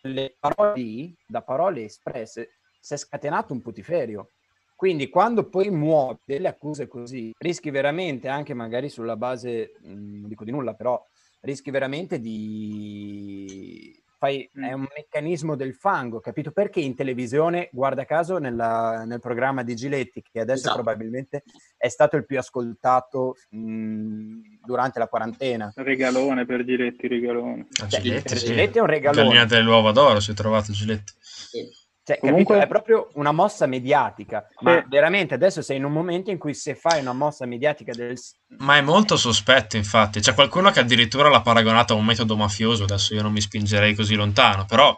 le 0.03 0.37
parole, 0.39 1.15
da 1.27 1.43
parole 1.43 1.85
espresse 1.85 2.59
si 2.81 2.95
è 2.95 2.97
scatenato 2.97 3.53
un 3.53 3.63
putiferio. 3.63 4.31
Quindi 4.77 5.09
quando 5.09 5.49
poi 5.49 5.71
muovi 5.71 6.19
delle 6.25 6.49
accuse 6.49 6.87
così, 6.89 7.33
rischi 7.39 7.71
veramente, 7.71 8.29
anche 8.29 8.53
magari 8.55 8.89
sulla 8.89 9.17
base, 9.17 9.77
non 9.83 10.29
dico 10.29 10.45
di 10.45 10.51
nulla, 10.51 10.75
però 10.75 11.03
rischi 11.41 11.71
veramente 11.71 12.21
di... 12.21 14.03
Fai, 14.25 14.49
è 14.55 14.73
un 14.73 14.87
meccanismo 14.97 15.55
del 15.55 15.75
fango, 15.75 16.19
capito? 16.19 16.51
Perché 16.51 16.81
in 16.81 16.95
televisione, 16.95 17.69
guarda 17.73 18.07
caso, 18.07 18.39
nella, 18.39 19.05
nel 19.05 19.21
programma 19.21 19.63
di 19.63 19.75
Giletti, 19.75 20.23
che 20.23 20.41
adesso 20.41 20.69
esatto. 20.69 20.77
probabilmente 20.77 21.43
è 21.77 21.89
stato 21.89 22.17
il 22.17 22.25
più 22.25 22.39
ascoltato 22.39 23.37
mh, 23.51 24.61
durante 24.65 24.99
la 24.99 25.09
quarantena. 25.09 25.71
Regalone 25.77 26.47
per 26.47 26.65
Giletti, 26.65 27.07
regalone. 27.07 27.67
Ah, 27.83 27.89
cioè, 27.89 28.01
Giletti, 28.01 28.29
per 28.29 28.39
sì. 28.39 28.47
Giletti 28.47 28.79
è 28.79 28.81
un 28.81 28.87
regalone. 28.87 29.25
Gallina 29.25 29.45
dell'uovo 29.45 29.93
d'oro 29.93 30.21
si 30.21 30.31
è 30.31 30.35
trovato 30.35 30.73
Giletti. 30.73 31.13
Sì. 31.21 31.84
Cioè, 32.07 32.19
Comunque... 32.19 32.59
capito? 32.59 32.65
È 32.65 32.69
proprio 32.69 33.09
una 33.15 33.33
mossa 33.33 33.65
mediatica, 33.65 34.47
ma 34.61 34.75
sì. 34.75 34.85
veramente 34.89 35.33
adesso 35.33 35.63
sei 35.63 35.79
in 35.79 35.85
un 35.85 35.93
momento 35.93 36.31
in 36.31 36.37
cui 36.37 36.53
se 36.53 36.75
fai 36.75 37.01
una 37.01 37.15
mossa 37.15 37.47
mediatica 37.47 37.93
del... 37.93 38.19
Ma 38.59 38.77
è 38.77 38.83
molto 38.83 39.17
sospetto, 39.17 39.79
infatti. 39.79 40.21
C'è 40.21 40.35
qualcuno 40.35 40.71
che 40.71 40.81
addirittura 40.81 41.31
l'ha 41.31 41.41
paragonato 41.41 41.95
a 41.95 41.97
un 41.97 42.05
metodo 42.05 42.37
mafioso, 42.37 42.83
adesso 42.83 43.15
io 43.15 43.23
non 43.23 43.33
mi 43.33 43.41
spingerei 43.41 43.95
così 43.95 44.17
lontano, 44.17 44.67
però 44.67 44.95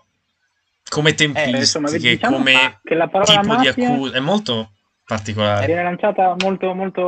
come 0.91 1.15
tempistiche, 1.15 1.57
eh, 1.57 1.61
insomma, 1.61 1.91
diciamo 1.91 2.37
come 2.37 2.81
tipo 2.83 3.09
mafia... 3.15 3.57
di 3.61 3.69
accusa, 3.69 4.17
è 4.17 4.21
molto 4.21 4.73
particolare. 5.05 5.67
Viene 5.67 5.85
lanciata 5.85 6.35
molto, 6.41 6.75
molto... 6.75 7.03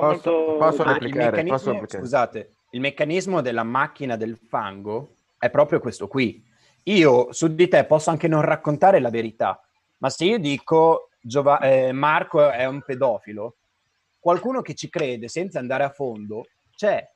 Posso, 0.00 0.30
molto... 0.30 0.56
posso 0.58 0.82
replicare? 0.84 1.42
Posso 1.42 1.72
replicare? 1.72 2.02
Scusate, 2.02 2.52
il 2.70 2.80
meccanismo 2.80 3.40
della 3.40 3.64
macchina 3.64 4.14
del 4.14 4.38
fango 4.48 5.16
è 5.36 5.50
proprio 5.50 5.80
questo 5.80 6.06
qui 6.06 6.40
io 6.84 7.32
su 7.32 7.54
di 7.54 7.68
te 7.68 7.84
posso 7.84 8.10
anche 8.10 8.28
non 8.28 8.42
raccontare 8.42 9.00
la 9.00 9.10
verità, 9.10 9.60
ma 9.98 10.10
se 10.10 10.24
io 10.24 10.38
dico 10.38 11.10
Giova- 11.20 11.60
eh, 11.60 11.92
Marco 11.92 12.50
è 12.50 12.66
un 12.66 12.82
pedofilo, 12.82 13.56
qualcuno 14.18 14.60
che 14.62 14.74
ci 14.74 14.88
crede 14.88 15.28
senza 15.28 15.58
andare 15.58 15.84
a 15.84 15.90
fondo 15.90 16.46
c'è. 16.74 17.06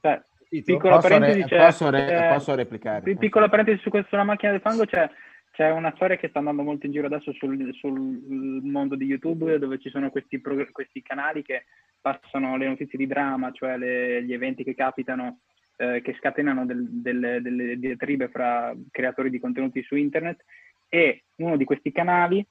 Cioè, 0.00 0.20
piccola 0.48 0.96
posso, 0.96 1.08
parentesi, 1.08 1.48
re- 1.48 1.58
posso, 1.58 1.90
re- 1.90 2.30
posso 2.32 2.54
replicare. 2.54 3.16
Piccola 3.16 3.48
parentesi 3.48 3.80
su 3.82 3.90
questa 3.90 4.22
macchina 4.24 4.52
del 4.52 4.60
fango 4.60 4.84
c'è, 4.84 5.08
c'è 5.52 5.70
una 5.70 5.92
storia 5.94 6.16
che 6.16 6.28
sta 6.28 6.38
andando 6.38 6.62
molto 6.62 6.86
in 6.86 6.92
giro 6.92 7.06
adesso 7.06 7.32
sul, 7.32 7.72
sul 7.74 8.60
mondo 8.62 8.96
di 8.96 9.04
YouTube 9.04 9.58
dove 9.58 9.78
ci 9.78 9.90
sono 9.90 10.10
questi, 10.10 10.40
questi, 10.40 11.02
canali 11.02 11.42
che 11.42 11.66
passano 12.00 12.56
le 12.56 12.66
notizie 12.66 12.98
di 12.98 13.06
drama, 13.06 13.52
cioè 13.52 13.76
le, 13.76 14.24
gli 14.24 14.32
eventi 14.32 14.64
che 14.64 14.74
capitano 14.74 15.40
eh, 15.80 16.02
che 16.02 16.14
scatenano 16.18 16.66
del, 16.66 16.86
del, 16.90 17.40
delle 17.40 17.78
diatribe 17.78 18.28
fra 18.28 18.74
creatori 18.90 19.30
di 19.30 19.40
contenuti 19.40 19.82
su 19.82 19.96
internet 19.96 20.44
e 20.88 21.24
uno 21.36 21.56
di 21.56 21.64
questi 21.64 21.90
canali 21.90 22.46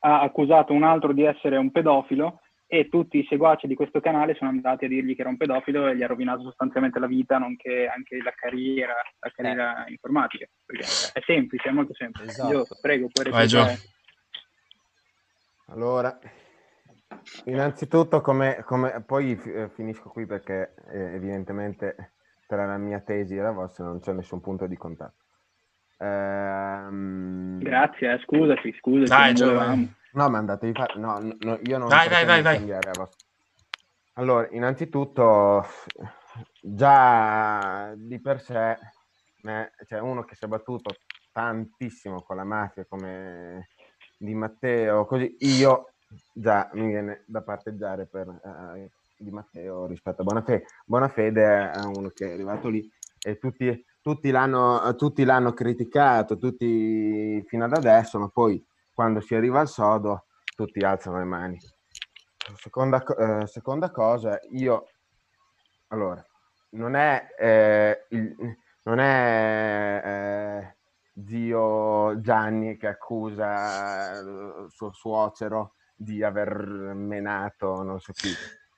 ha 0.00 0.20
accusato 0.20 0.74
un 0.74 0.82
altro 0.82 1.12
di 1.12 1.24
essere 1.24 1.56
un 1.56 1.70
pedofilo 1.70 2.40
e 2.66 2.88
tutti 2.88 3.18
i 3.18 3.26
seguaci 3.28 3.66
di 3.66 3.74
questo 3.74 4.00
canale 4.00 4.34
sono 4.34 4.50
andati 4.50 4.84
a 4.84 4.88
dirgli 4.88 5.14
che 5.14 5.20
era 5.20 5.30
un 5.30 5.36
pedofilo 5.36 5.86
e 5.86 5.96
gli 5.96 6.02
ha 6.02 6.08
rovinato 6.08 6.42
sostanzialmente 6.42 6.98
la 6.98 7.06
vita, 7.06 7.38
nonché 7.38 7.86
anche 7.86 8.20
la 8.20 8.34
carriera, 8.36 8.94
la 9.20 9.30
carriera 9.30 9.84
eh. 9.84 9.92
informatica. 9.92 10.46
Perché 10.66 10.84
è 11.14 11.22
semplice, 11.24 11.68
è 11.68 11.72
molto 11.72 11.94
semplice. 11.94 12.28
Esatto. 12.28 12.52
Io 12.52 12.66
prego, 12.80 13.08
puoi 13.12 13.24
replicare. 13.24 13.76
Allora, 15.68 16.18
innanzitutto, 17.44 18.20
come, 18.20 18.62
come, 18.64 19.02
poi 19.04 19.40
eh, 19.44 19.70
finisco 19.70 20.10
qui 20.10 20.26
perché 20.26 20.74
eh, 20.90 21.14
evidentemente 21.14 22.15
tra 22.46 22.66
la 22.66 22.78
mia 22.78 23.00
tesi 23.00 23.36
e 23.36 23.40
la 23.40 23.52
vostra 23.52 23.84
non 23.84 24.00
c'è 24.00 24.12
nessun 24.12 24.40
punto 24.40 24.66
di 24.66 24.76
contatto. 24.76 25.24
Ehm... 25.98 27.58
Grazie, 27.58 28.12
eh, 28.12 28.18
scusaci, 28.20 28.72
scusaci. 28.78 29.08
Dai, 29.08 29.34
Giovanni. 29.34 29.94
No, 30.12 30.30
ma 30.30 30.38
andatevi 30.38 30.72
fare... 30.72 30.98
No, 30.98 31.18
no, 31.18 31.58
io 31.62 31.78
non... 31.78 31.88
Vai, 31.88 32.08
vai, 32.08 32.24
vai, 32.24 32.42
vai. 32.42 32.78
Allora, 34.14 34.48
innanzitutto, 34.50 35.66
già 36.60 37.92
di 37.96 38.18
per 38.20 38.40
sé, 38.40 38.78
c'è 39.42 39.70
cioè 39.86 40.00
uno 40.00 40.24
che 40.24 40.34
si 40.34 40.44
è 40.44 40.48
battuto 40.48 40.94
tantissimo 41.32 42.22
con 42.22 42.36
la 42.36 42.44
mafia 42.44 42.86
come 42.86 43.68
Di 44.16 44.34
Matteo, 44.34 45.04
così 45.04 45.36
io 45.40 45.92
già 46.32 46.70
mi 46.72 46.86
viene 46.86 47.24
da 47.26 47.42
parteggiare 47.42 48.06
per 48.06 48.28
eh, 48.28 48.90
di 49.18 49.30
Matteo 49.30 49.86
rispetto 49.86 50.22
a 50.22 50.24
Bonafede. 50.24 50.66
Bonafede 50.84 51.70
è 51.70 51.80
uno 51.84 52.10
che 52.10 52.28
è 52.28 52.32
arrivato 52.32 52.68
lì 52.68 52.88
e 53.18 53.38
tutti, 53.38 53.84
tutti, 54.00 54.30
l'hanno, 54.30 54.94
tutti 54.94 55.24
l'hanno 55.24 55.52
criticato, 55.52 56.38
tutti 56.38 57.42
fino 57.46 57.64
ad 57.64 57.72
adesso, 57.72 58.18
ma 58.18 58.28
poi 58.28 58.64
quando 58.92 59.20
si 59.20 59.34
arriva 59.34 59.60
al 59.60 59.68
sodo 59.68 60.26
tutti 60.54 60.80
alzano 60.80 61.18
le 61.18 61.24
mani. 61.24 61.58
Seconda, 62.56 63.02
eh, 63.02 63.46
seconda 63.46 63.90
cosa, 63.90 64.38
io 64.50 64.86
allora, 65.88 66.24
non 66.70 66.94
è, 66.94 67.26
eh, 67.38 68.06
il, 68.10 68.34
non 68.82 68.98
è 68.98 70.02
eh, 70.04 70.76
zio 71.26 72.20
Gianni 72.20 72.76
che 72.76 72.88
accusa 72.88 74.18
il 74.20 74.66
suo 74.68 74.92
suocero 74.92 75.74
di 75.94 76.22
aver 76.22 76.92
menato 76.94 77.82
non 77.82 77.98
so 78.00 78.12
chi 78.12 78.28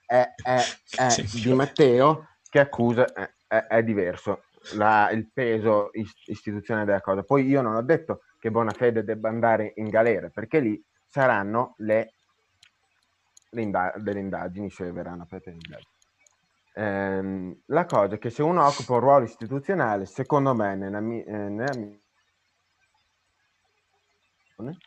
è, 0.09 0.33
è, 0.41 0.63
è 0.97 1.23
di 1.31 1.53
Matteo 1.53 2.29
che 2.49 2.59
accusa 2.59 3.05
è, 3.47 3.67
è 3.67 3.83
diverso 3.83 4.41
la, 4.73 5.11
il 5.11 5.29
peso 5.31 5.91
istituzionale 6.25 6.87
della 6.87 7.01
cosa. 7.01 7.21
Poi 7.21 7.45
io 7.45 7.61
non 7.61 7.75
ho 7.75 7.83
detto 7.83 8.23
che 8.39 8.49
Bonafede 8.49 9.03
debba 9.03 9.29
andare 9.29 9.73
in 9.75 9.87
galera, 9.87 10.29
perché 10.29 10.59
lì 10.59 10.83
saranno 11.05 11.75
le, 11.77 12.13
le 13.51 13.61
inda- 13.61 13.93
delle 13.97 14.19
indagini, 14.19 14.71
se 14.71 14.91
verranno 14.91 15.23
aperte 15.23 15.51
le 15.51 15.57
indagini. 15.57 15.97
Ehm, 16.73 17.61
la 17.67 17.85
cosa 17.85 18.15
è 18.15 18.17
che 18.17 18.31
se 18.31 18.41
uno 18.41 18.65
occupa 18.65 18.93
un 18.93 18.99
ruolo 19.01 19.25
istituzionale, 19.25 20.07
secondo 20.07 20.55
me, 20.55 20.75
nella 20.75 21.01
mia, 21.01 21.23
eh, 21.23 21.49
nella 21.49 21.77
mia 21.77 21.99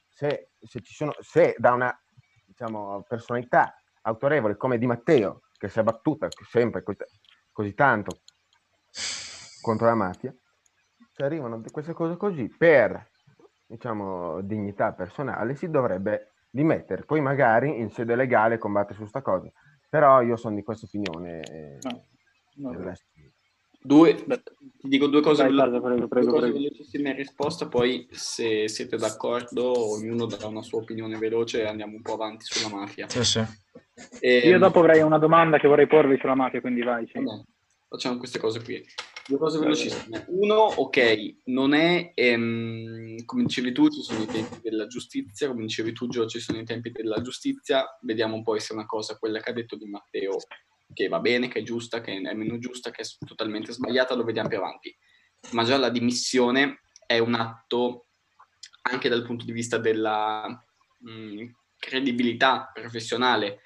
se, 0.09 0.51
se, 0.61 0.81
ci 0.81 0.95
sono, 0.95 1.13
se 1.21 1.55
da 1.59 1.73
una 1.73 1.97
diciamo, 2.45 3.05
personalità 3.09 3.75
autorevole 4.03 4.57
come 4.57 4.79
Di 4.79 4.87
Matteo, 4.87 5.43
che 5.57 5.69
si 5.69 5.79
è 5.79 5.83
battuta 5.83 6.29
sempre 6.49 6.83
così, 7.53 7.75
tanto 7.75 8.21
contro 9.61 9.87
la 9.87 9.95
mafia, 9.95 10.35
se 11.13 11.25
arrivano 11.25 11.63
queste 11.71 11.93
cose 11.93 12.17
così 12.17 12.49
per 12.49 13.11
diciamo 13.67 14.41
dignità 14.43 14.93
personale 14.93 15.55
si 15.55 15.71
dovrebbe 15.71 16.33
dimettere 16.51 17.05
poi 17.05 17.23
magari 17.23 17.81
in 17.81 17.91
sede 17.91 18.15
legale 18.15 18.59
combatte 18.59 18.95
su 18.95 19.07
sta 19.07 19.23
cosa. 19.23 19.51
Però 19.89 20.21
io 20.23 20.37
sono 20.37 20.55
di 20.55 20.63
questa 20.63 20.87
opinione 20.87 21.79
no, 21.83 22.71
no, 22.71 22.95
Due, 23.85 24.15
ti 24.15 24.89
dico 24.89 25.09
due 25.09 25.21
cose, 25.21 25.43
Vai, 25.43 25.55
prego, 25.55 25.81
prego, 25.81 26.09
prego, 26.09 26.31
due 26.31 26.41
cose 26.41 26.53
velocissime 26.53 27.11
in 27.11 27.17
risposta, 27.17 27.67
poi 27.67 28.07
se 28.11 28.69
siete 28.69 28.97
d'accordo 28.97 29.91
ognuno 29.93 30.27
darà 30.27 30.47
una 30.47 30.63
sua 30.63 30.79
opinione 30.81 31.19
veloce 31.19 31.63
e 31.63 31.67
andiamo 31.67 31.97
un 31.97 32.03
po' 32.03 32.15
avanti 32.15 32.45
sulla 32.45 32.75
mafia. 32.75 33.09
Sì, 33.09 33.25
sì. 33.25 33.43
E... 34.21 34.39
Io 34.49 34.59
dopo 34.59 34.79
avrei 34.79 35.03
una 35.03 35.19
domanda 35.19 35.59
che 35.59 35.67
vorrei 35.67 35.89
porvi 35.89 36.17
sulla 36.19 36.37
mafia, 36.37 36.61
quindi 36.61 36.83
vai. 36.83 37.07
Sì. 37.13 37.21
facciamo 37.89 38.19
queste 38.19 38.39
cose 38.39 38.63
qui. 38.63 38.85
Due 39.27 39.39
cose 39.39 39.59
velocissime. 39.59 40.25
Uno, 40.29 40.55
ok, 40.55 41.37
non 41.45 41.75
è, 41.75 42.13
ehm, 42.15 43.25
come 43.25 43.43
dicevi 43.45 43.73
tu, 43.73 43.89
ci 43.89 44.01
sono 44.03 44.23
i 44.23 44.27
tempi 44.27 44.59
della 44.63 44.87
giustizia, 44.87 45.49
come 45.49 45.63
dicevi 45.63 45.93
tu, 45.93 46.09
Gio, 46.09 46.27
ci 46.27 46.41
sono 46.41 46.59
i 46.59 46.65
tempi 46.65 46.91
della 46.91 47.21
giustizia, 47.21 47.85
vediamo 48.03 48.43
poi 48.43 48.59
se 48.59 48.73
è 48.73 48.77
una 48.77 48.87
cosa, 48.87 49.19
quella 49.19 49.41
che 49.41 49.51
ha 49.51 49.53
detto 49.53 49.77
di 49.77 49.87
Matteo, 49.87 50.39
che 50.93 51.09
va 51.09 51.21
bene, 51.21 51.49
che 51.49 51.61
è 51.61 51.63
giusta, 51.63 52.01
che 52.01 52.21
è 52.21 52.35
meno 52.35 52.59
giusta, 52.59 52.91
che 52.91 53.03
è 53.03 53.27
totalmente 53.27 53.73
sbagliata, 53.73 54.15
lo 54.15 54.25
vediamo 54.25 54.49
più 54.49 54.59
avanti. 54.59 54.97
Ma 55.51 55.65
già 55.65 55.77
la 55.77 55.91
dimissione 55.91 56.83
è 57.07 57.19
un 57.19 57.35
atto 57.35 58.07
anche 58.83 59.09
dal 59.09 59.25
punto 59.25 59.45
di 59.45 59.53
vista 59.53 59.79
della 59.79 60.47
mh, 60.99 61.47
credibilità 61.79 62.71
professionale, 62.73 63.61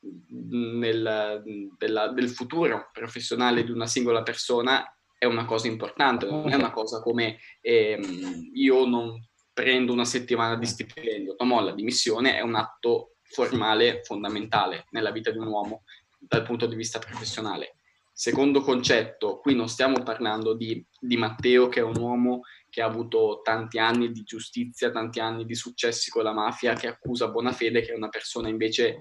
nel, 0.00 1.42
della, 1.76 2.08
del 2.08 2.28
futuro 2.28 2.88
professionale 2.92 3.64
di 3.64 3.70
una 3.70 3.86
singola 3.86 4.22
persona 4.22 4.84
è 5.18 5.24
una 5.24 5.44
cosa 5.44 5.66
importante, 5.66 6.26
non 6.26 6.50
è 6.50 6.54
una 6.54 6.70
cosa 6.70 7.00
come 7.02 7.38
ehm, 7.60 8.50
io 8.54 8.84
non 8.86 9.20
prendo 9.52 9.92
una 9.92 10.04
settimana 10.04 10.54
di 10.54 10.66
stipendio, 10.66 11.34
no, 11.40 11.60
la 11.60 11.72
dimissione 11.72 12.36
è 12.36 12.40
un 12.40 12.54
atto 12.54 13.16
formale 13.22 14.02
fondamentale 14.04 14.86
nella 14.90 15.10
vita 15.10 15.32
di 15.32 15.38
un 15.38 15.48
uomo 15.48 15.82
dal 16.18 16.42
punto 16.42 16.66
di 16.66 16.74
vista 16.74 16.98
professionale. 16.98 17.76
Secondo 18.12 18.62
concetto, 18.62 19.38
qui 19.38 19.54
non 19.54 19.68
stiamo 19.68 20.02
parlando 20.02 20.54
di, 20.54 20.84
di 20.98 21.16
Matteo 21.16 21.68
che 21.68 21.78
è 21.78 21.84
un 21.84 21.96
uomo 21.96 22.42
che 22.68 22.82
ha 22.82 22.86
avuto 22.86 23.40
tanti 23.44 23.78
anni 23.78 24.10
di 24.10 24.22
giustizia, 24.24 24.90
tanti 24.90 25.20
anni 25.20 25.44
di 25.44 25.54
successi 25.54 26.10
con 26.10 26.24
la 26.24 26.32
mafia, 26.32 26.74
che 26.74 26.88
accusa 26.88 27.28
Bonafede, 27.28 27.80
che 27.80 27.92
è 27.92 27.96
una 27.96 28.08
persona 28.08 28.48
invece 28.48 28.98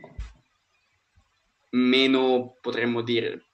meno, 1.72 2.58
potremmo 2.62 3.02
dire, 3.02 3.48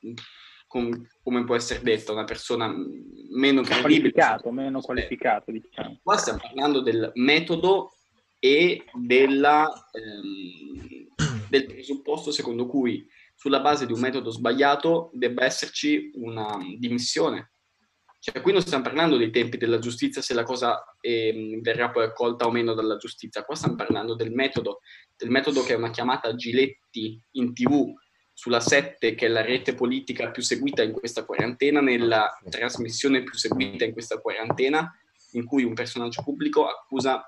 com- 0.67 1.07
come 1.23 1.43
può 1.45 1.55
essere 1.55 1.81
detto, 1.81 2.11
una 2.11 2.25
persona 2.25 2.67
meno 2.67 3.61
credibile. 3.61 4.11
Qualificato, 4.11 4.51
meno 4.51 4.81
qualificato, 4.81 5.51
diciamo. 5.51 5.99
Qua 6.03 6.17
stiamo 6.17 6.39
parlando 6.39 6.81
del 6.81 7.11
metodo 7.15 7.93
e 8.39 8.83
della, 8.93 9.89
ehm, 9.91 11.07
del 11.49 11.65
presupposto 11.65 12.31
secondo 12.31 12.67
cui 12.67 13.07
sulla 13.43 13.59
base 13.59 13.85
di 13.85 13.91
un 13.91 13.99
metodo 13.99 14.29
sbagliato 14.29 15.09
debba 15.11 15.43
esserci 15.43 16.11
una 16.13 16.57
dimissione. 16.77 17.51
Cioè, 18.17 18.41
qui 18.41 18.53
non 18.53 18.61
stiamo 18.61 18.85
parlando 18.85 19.17
dei 19.17 19.31
tempi 19.31 19.57
della 19.57 19.79
giustizia, 19.79 20.21
se 20.21 20.33
la 20.33 20.43
cosa 20.43 20.81
eh, 21.01 21.59
verrà 21.61 21.89
poi 21.89 22.05
accolta 22.05 22.45
o 22.45 22.51
meno 22.51 22.73
dalla 22.73 22.95
giustizia, 22.95 23.43
qua 23.43 23.55
stiamo 23.55 23.75
parlando 23.75 24.15
del 24.15 24.31
metodo, 24.31 24.79
del 25.17 25.29
metodo 25.29 25.61
che 25.61 25.73
è 25.73 25.75
una 25.75 25.89
chiamata 25.89 26.33
Giletti 26.35 27.21
in 27.31 27.53
tv 27.53 27.93
sulla 28.31 28.61
7, 28.61 29.13
che 29.13 29.25
è 29.25 29.29
la 29.29 29.41
rete 29.41 29.75
politica 29.75 30.31
più 30.31 30.41
seguita 30.41 30.81
in 30.81 30.93
questa 30.93 31.25
quarantena, 31.25 31.81
nella 31.81 32.39
trasmissione 32.49 33.23
più 33.23 33.37
seguita 33.37 33.83
in 33.83 33.91
questa 33.91 34.21
quarantena, 34.21 34.89
in 35.33 35.43
cui 35.43 35.65
un 35.65 35.73
personaggio 35.73 36.23
pubblico 36.23 36.65
accusa 36.65 37.21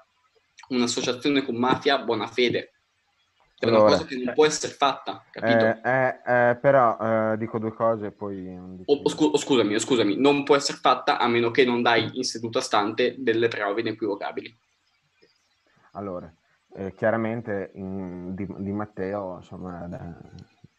un'associazione 0.69 1.43
con 1.43 1.57
mafia 1.57 1.97
buona 1.97 2.27
fede. 2.27 2.74
È 3.57 3.67
una 3.67 3.79
cosa 3.79 4.03
che 4.03 4.17
non 4.17 4.33
può 4.33 4.45
essere 4.45 4.73
fatta, 4.73 5.23
capito? 5.31 5.65
Eh, 5.65 5.79
eh, 5.83 6.49
eh, 6.49 6.55
però 6.57 6.97
eh, 6.99 7.37
dico 7.37 7.57
due 7.57 7.73
cose 7.73 8.11
poi... 8.11 8.49
O, 8.85 9.01
o, 9.03 9.09
scu- 9.09 9.33
o 9.33 9.37
scusami, 9.37 9.79
scusami, 9.79 10.17
non 10.17 10.43
può 10.43 10.57
essere 10.57 10.77
fatta 10.77 11.17
a 11.17 11.27
meno 11.27 11.51
che 11.51 11.63
non 11.63 11.81
dai 11.81 12.09
in 12.13 12.23
seduta 12.23 12.59
stante 12.59 13.15
delle 13.17 13.47
prove 13.47 13.79
inequivocabili. 13.79 14.53
Allora, 15.93 16.31
eh, 16.73 16.93
chiaramente 16.93 17.71
in, 17.75 18.35
di, 18.35 18.45
di, 18.57 18.71
Matteo, 18.73 19.37
insomma, 19.37 19.87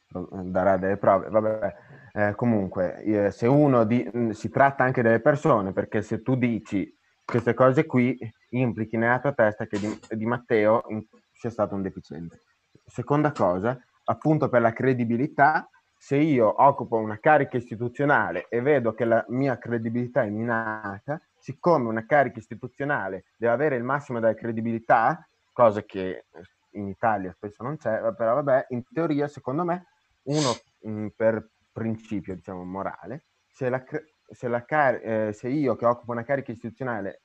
darà 0.08 0.76
delle 0.76 0.98
prove. 0.98 1.30
Vabbè, 1.30 1.76
eh, 2.12 2.34
comunque, 2.34 3.02
eh, 3.02 3.30
se 3.30 3.46
uno 3.46 3.84
di, 3.84 4.06
si 4.32 4.50
tratta 4.50 4.84
anche 4.84 5.00
delle 5.00 5.20
persone, 5.20 5.72
perché 5.72 6.02
se 6.02 6.20
tu 6.20 6.36
dici 6.36 6.94
queste 7.24 7.54
cose 7.54 7.86
qui, 7.86 8.16
implichi 8.50 8.98
nella 8.98 9.18
tua 9.18 9.32
testa 9.32 9.66
che 9.66 9.78
di, 9.78 9.98
di 10.10 10.26
Matteo 10.26 10.84
in, 10.88 11.02
sia 11.32 11.50
stato 11.50 11.74
un 11.74 11.80
deficiente. 11.80 12.40
Seconda 12.88 13.32
cosa, 13.32 13.78
appunto 14.04 14.48
per 14.48 14.60
la 14.60 14.72
credibilità, 14.72 15.68
se 15.98 16.16
io 16.16 16.62
occupo 16.62 16.96
una 16.96 17.18
carica 17.18 17.56
istituzionale 17.56 18.46
e 18.48 18.60
vedo 18.60 18.94
che 18.94 19.04
la 19.04 19.24
mia 19.28 19.58
credibilità 19.58 20.22
è 20.22 20.30
minata, 20.30 21.20
siccome 21.36 21.88
una 21.88 22.06
carica 22.06 22.38
istituzionale 22.38 23.24
deve 23.36 23.52
avere 23.52 23.76
il 23.76 23.82
massimo 23.82 24.20
della 24.20 24.34
credibilità, 24.34 25.26
cosa 25.52 25.82
che 25.82 26.26
in 26.72 26.86
Italia 26.86 27.32
spesso 27.32 27.62
non 27.62 27.76
c'è, 27.76 27.98
però 28.14 28.34
vabbè, 28.34 28.66
in 28.70 28.84
teoria 28.92 29.26
secondo 29.26 29.64
me 29.64 29.86
uno 30.24 30.52
mh, 30.82 30.90
mm, 30.90 31.06
per 31.16 31.48
principio, 31.72 32.34
diciamo, 32.34 32.64
morale, 32.64 33.24
se, 33.48 33.68
la, 33.68 33.82
se, 34.30 34.48
la 34.48 34.64
car- 34.64 35.00
eh, 35.02 35.32
se, 35.32 35.48
io 35.48 35.74
che 35.76 35.86
occupo 35.86 36.12
una 36.12 36.24
carica 36.24 36.52
istituzionale 36.52 37.22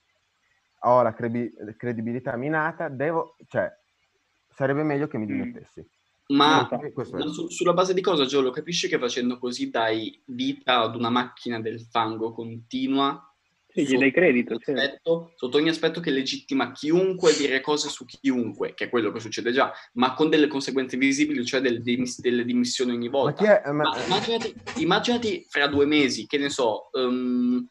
ho 0.84 1.02
la 1.02 1.13
credi- 1.13 1.54
credibilità 1.78 2.36
minata, 2.36 2.89
devo, 2.89 3.36
cioè, 3.47 3.71
sarebbe 4.53 4.83
meglio 4.83 5.07
che 5.07 5.17
mi 5.17 5.25
mm. 5.25 5.27
dimettessi. 5.27 5.85
Ma, 6.27 6.67
ma 6.69 7.27
su, 7.27 7.49
sulla 7.49 7.73
base 7.73 7.93
di 7.93 7.99
cosa, 7.99 8.25
Gio? 8.25 8.39
Lo 8.39 8.51
capisci 8.51 8.87
che 8.87 8.97
facendo 8.97 9.37
così 9.37 9.69
dai 9.69 10.21
vita 10.27 10.79
ad 10.79 10.95
una 10.95 11.09
macchina 11.09 11.59
del 11.59 11.81
fango 11.81 12.31
continua 12.31 13.31
sì, 13.73 13.85
gli 13.85 13.97
dai 13.97 14.11
credito. 14.11 14.55
Aspetto, 14.55 15.27
sì. 15.29 15.33
Sotto 15.37 15.57
ogni 15.57 15.69
aspetto 15.69 16.01
che 16.01 16.11
legittima 16.11 16.71
chiunque 16.71 17.33
dire 17.33 17.61
cose 17.61 17.89
su 17.89 18.05
chiunque, 18.05 18.73
che 18.73 18.85
è 18.85 18.89
quello 18.89 19.11
che 19.11 19.19
succede 19.19 19.51
già, 19.51 19.71
ma 19.93 20.13
con 20.13 20.29
delle 20.29 20.47
conseguenze 20.47 20.97
visibili, 20.97 21.45
cioè 21.45 21.61
delle, 21.61 21.79
dimis- 21.79 22.19
delle 22.19 22.43
dimissioni 22.43 22.91
ogni 22.91 23.07
volta. 23.07 23.43
Ma 23.43 23.61
è, 23.61 23.71
ma... 23.71 23.83
Ma 23.83 24.03
immaginati, 24.03 24.55
immaginati, 24.77 25.45
fra 25.47 25.67
due 25.67 25.85
mesi, 25.85 26.27
che 26.27 26.37
ne 26.37 26.49
so, 26.49 26.89
um, 26.93 27.65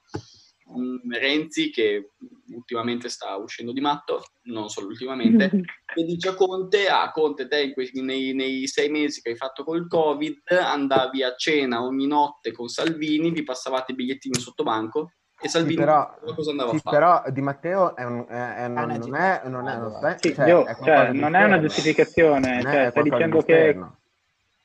Renzi, 1.09 1.70
che 1.70 2.11
ultimamente 2.54 3.09
sta 3.09 3.37
uscendo 3.37 3.72
di 3.72 3.80
matto, 3.80 4.22
non 4.44 4.68
solo 4.68 4.88
ultimamente, 4.88 5.50
e 5.94 6.04
dice 6.04 6.28
a 6.28 6.35
Conte, 6.35 6.88
ah 6.88 7.11
Conte, 7.11 7.48
te 7.48 7.62
in 7.62 7.72
questi, 7.72 8.02
nei, 8.02 8.35
nei, 8.35 8.66
sei 8.66 8.88
mesi 8.88 9.20
che 9.20 9.30
hai 9.30 9.37
fatto 9.37 9.64
col 9.64 9.88
Covid, 9.88 10.42
andavi 10.48 11.22
a 11.22 11.35
cena 11.35 11.83
ogni 11.83 12.06
notte 12.06 12.52
con 12.52 12.68
Salvini, 12.68 13.30
vi 13.30 13.42
passavate 13.42 13.92
i 13.92 13.94
bigliettini 13.94 14.38
sotto 14.38 14.62
banco 14.62 15.12
e 15.42 15.48
Salvini 15.48 15.76
sì, 15.76 15.80
però, 15.80 16.18
cosa 16.35 16.50
andava 16.50 16.70
sì, 16.70 16.76
a 16.76 16.80
fare. 16.80 16.96
Però 16.96 17.22
Di 17.30 17.40
Matteo 17.40 17.96
è 17.96 18.04
un, 18.04 18.26
è, 18.28 18.54
è, 18.56 18.68
non, 18.68 18.88
non, 18.88 19.14
è, 19.14 19.40
non 19.46 19.68
è, 19.68 19.76
non 19.78 20.04
è, 20.04 20.16
sì, 20.20 20.35
cioè, 20.35 20.46
io, 20.46 20.66
cioè, 20.85 21.12
non 21.12 21.35
è 21.35 21.44
una 21.44 21.61
giustificazione, 21.61 22.61
cioè, 22.61 22.88
stai 22.90 23.02
dicendo 23.02 23.40
che 23.40 23.78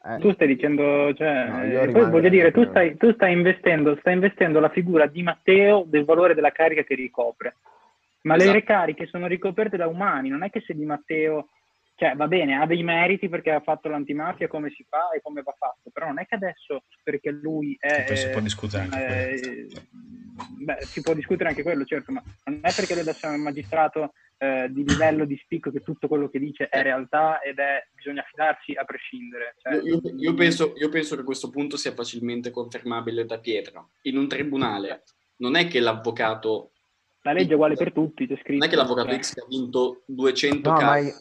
eh. 0.06 0.20
tu 0.20 0.32
stai 0.34 0.48
dicendo, 0.48 1.14
cioè, 1.14 1.48
no, 1.48 1.64
eh, 1.64 1.92
poi 1.92 2.10
voglio 2.10 2.30
dire, 2.30 2.52
tu 2.52 2.64
stai, 2.70 2.96
tu 2.98 3.12
stai, 3.14 3.34
investendo, 3.34 3.96
stai 4.00 4.14
investendo 4.14 4.60
la 4.60 4.70
figura 4.70 5.08
di 5.08 5.24
Matteo 5.24 5.84
del 5.88 6.06
valore 6.06 6.36
della 6.36 6.52
carica 6.52 6.84
che 6.84 6.96
ricopre. 6.96 7.56
Ma 8.22 8.36
esatto. 8.36 8.54
le 8.54 8.64
cariche 8.64 9.06
sono 9.06 9.28
ricoperte 9.28 9.78
da 9.78 9.88
umani, 9.88 10.30
non 10.30 10.44
è 10.44 10.50
che 10.50 10.62
se 10.62 10.74
Di 10.74 10.86
Matteo 10.86 11.50
cioè 11.98 12.14
va 12.16 12.28
bene, 12.28 12.56
ha 12.56 12.66
dei 12.66 12.84
meriti 12.84 13.30
perché 13.30 13.52
ha 13.52 13.62
fatto 13.62 13.88
l'antimafia, 13.88 14.50
come 14.50 14.70
si 14.70 14.86
fa 14.88 15.12
e 15.16 15.22
come 15.22 15.42
va 15.42 15.56
fatto, 15.58 15.90
però 15.94 16.08
non 16.08 16.20
è 16.20 16.26
che 16.26 16.36
adesso 16.36 16.84
perché 17.02 17.32
lui 17.32 17.76
è... 17.80 18.04
Poi 18.06 18.18
si 18.18 18.30
può 18.30 18.42
discutere 18.42 18.84
anche 18.84 19.30
eh, 19.30 19.68
beh, 20.58 20.78
si 20.82 21.02
può 21.02 21.14
discutere 21.14 21.50
anche 21.50 21.64
quello, 21.64 21.86
certo, 21.86 22.12
ma 22.12 22.24
non 22.46 22.60
è 22.62 22.74
perché 22.74 22.96
deve 22.96 23.12
essere 23.12 23.36
un 23.36 23.42
magistrato 23.42 24.14
eh, 24.38 24.68
di 24.70 24.84
livello 24.86 25.26
di 25.26 25.38
spicco 25.38 25.72
che 25.72 25.82
tutto 25.82 26.08
quello 26.08 26.30
che 26.30 26.40
dice 26.40 26.68
è 26.68 26.82
realtà 26.82 27.42
ed 27.42 27.58
è 27.58 27.88
bisogna 27.94 28.24
fidarsi 28.30 28.74
a 28.74 28.84
prescindere. 28.84 29.56
Cioè, 29.60 29.82
io, 29.82 30.02
io, 30.18 30.34
penso, 30.34 30.74
io 30.76 30.90
penso 30.90 31.16
che 31.16 31.24
questo 31.24 31.50
punto 31.50 31.78
sia 31.78 31.94
facilmente 31.94 32.52
confermabile 32.52 33.26
da 33.26 33.40
Pietro. 33.40 33.92
In 34.04 34.18
un 34.18 34.28
tribunale 34.28 35.04
non 35.38 35.56
è 35.56 35.68
che 35.68 35.80
l'avvocato 35.80 36.72
la 37.22 37.34
legge 37.34 37.52
è 37.52 37.54
uguale 37.56 37.76
per 37.76 37.92
tutti, 37.92 38.28
c'è 38.28 38.36
scritto. 38.36 38.52
Non 38.54 38.64
è 38.64 38.70
che 38.70 38.76
l'avvocato 38.76 39.10
cioè. 39.10 39.20
X 39.20 39.38
ha 39.38 39.46
vinto 39.50 40.04
200 40.06 40.70
no, 40.70 40.78
casi 40.78 41.12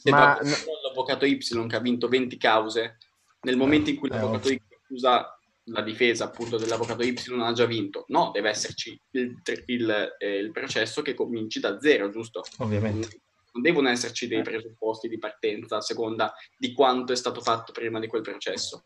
se 0.00 0.10
ma... 0.10 0.38
l'avvocato 0.86 1.26
Y 1.26 1.38
che 1.38 1.76
ha 1.76 1.80
vinto 1.80 2.08
20 2.08 2.36
cause, 2.38 2.96
nel 3.42 3.58
momento 3.58 3.90
in 3.90 3.96
cui 3.96 4.08
eh, 4.08 4.14
l'avvocato 4.14 4.48
X 4.48 4.58
accusa 4.82 5.38
la 5.72 5.82
difesa 5.82 6.24
appunto 6.24 6.56
dell'avvocato 6.56 7.02
Y 7.02 7.14
non 7.28 7.42
ha 7.42 7.52
già 7.52 7.66
vinto. 7.66 8.04
No, 8.08 8.30
deve 8.32 8.50
esserci 8.50 8.98
il, 9.12 9.40
il, 9.66 10.14
eh, 10.18 10.36
il 10.38 10.50
processo 10.50 11.02
che 11.02 11.14
cominci 11.14 11.60
da 11.60 11.78
zero, 11.80 12.10
giusto? 12.10 12.42
Ovviamente. 12.58 13.20
Non 13.52 13.62
devono 13.62 13.88
esserci 13.88 14.28
dei 14.28 14.42
presupposti 14.42 15.08
di 15.08 15.18
partenza 15.18 15.76
a 15.76 15.80
seconda 15.80 16.32
di 16.56 16.72
quanto 16.72 17.12
è 17.12 17.16
stato 17.16 17.40
fatto 17.40 17.72
prima 17.72 17.98
di 17.98 18.06
quel 18.06 18.22
processo. 18.22 18.84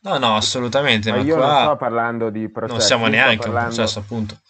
No, 0.00 0.18
no, 0.18 0.34
assolutamente. 0.34 1.10
Ma, 1.10 1.18
ma 1.18 1.22
io 1.22 1.36
qua 1.36 1.46
non 1.46 1.62
sto 1.62 1.76
parlando 1.76 2.30
di 2.30 2.50
processi. 2.50 2.78
Non 2.78 2.86
siamo 2.86 3.06
neanche 3.06 3.44
parlando... 3.44 3.68
un 3.68 3.74
processo, 3.76 3.98
appunto. 3.98 4.40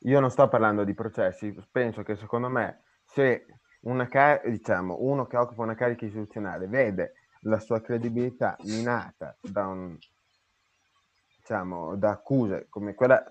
Io 0.00 0.20
non 0.20 0.30
sto 0.30 0.48
parlando 0.48 0.84
di 0.84 0.94
processi. 0.94 1.54
Penso 1.70 2.02
che 2.02 2.16
secondo 2.16 2.48
me 2.48 2.82
se 3.06 3.46
una 3.82 4.06
car- 4.06 4.48
diciamo, 4.48 4.96
uno 5.00 5.26
che 5.26 5.36
occupa 5.36 5.62
una 5.62 5.74
carica 5.74 6.04
istituzionale 6.04 6.66
vede 6.66 7.12
la 7.42 7.60
sua 7.60 7.80
credibilità 7.80 8.56
minata 8.64 9.36
da, 9.40 9.66
un, 9.66 9.96
diciamo, 11.46 11.94
da 11.94 12.10
accuse 12.10 12.66
come 12.68 12.94
quella 12.94 13.22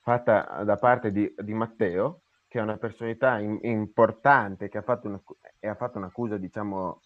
fatta 0.00 0.62
da 0.62 0.76
parte 0.76 1.10
di, 1.10 1.34
di 1.36 1.52
Matteo, 1.52 2.22
che 2.46 2.60
è 2.60 2.62
una 2.62 2.76
personalità 2.76 3.38
in, 3.40 3.58
importante 3.62 4.68
che 4.68 4.78
ha 4.78 4.82
fatto, 4.82 5.08
una, 5.08 5.20
e 5.58 5.66
ha 5.66 5.74
fatto 5.74 5.98
un'accusa, 5.98 6.36
diciamo, 6.36 7.00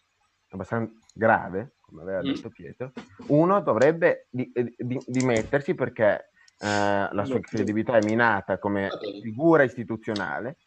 abbastanza 0.50 0.92
grave, 1.14 1.76
come 1.80 2.02
aveva 2.02 2.20
mm. 2.20 2.24
detto 2.24 2.50
Pietro, 2.50 2.92
uno 3.28 3.60
dovrebbe 3.60 4.26
di, 4.28 4.52
di, 4.52 5.00
dimettersi 5.06 5.74
perché 5.74 6.26
la 6.62 7.24
sua 7.24 7.40
credibilità 7.40 7.96
è 7.96 8.04
minata 8.04 8.58
come 8.58 8.90
figura 9.22 9.62
istituzionale 9.62 10.58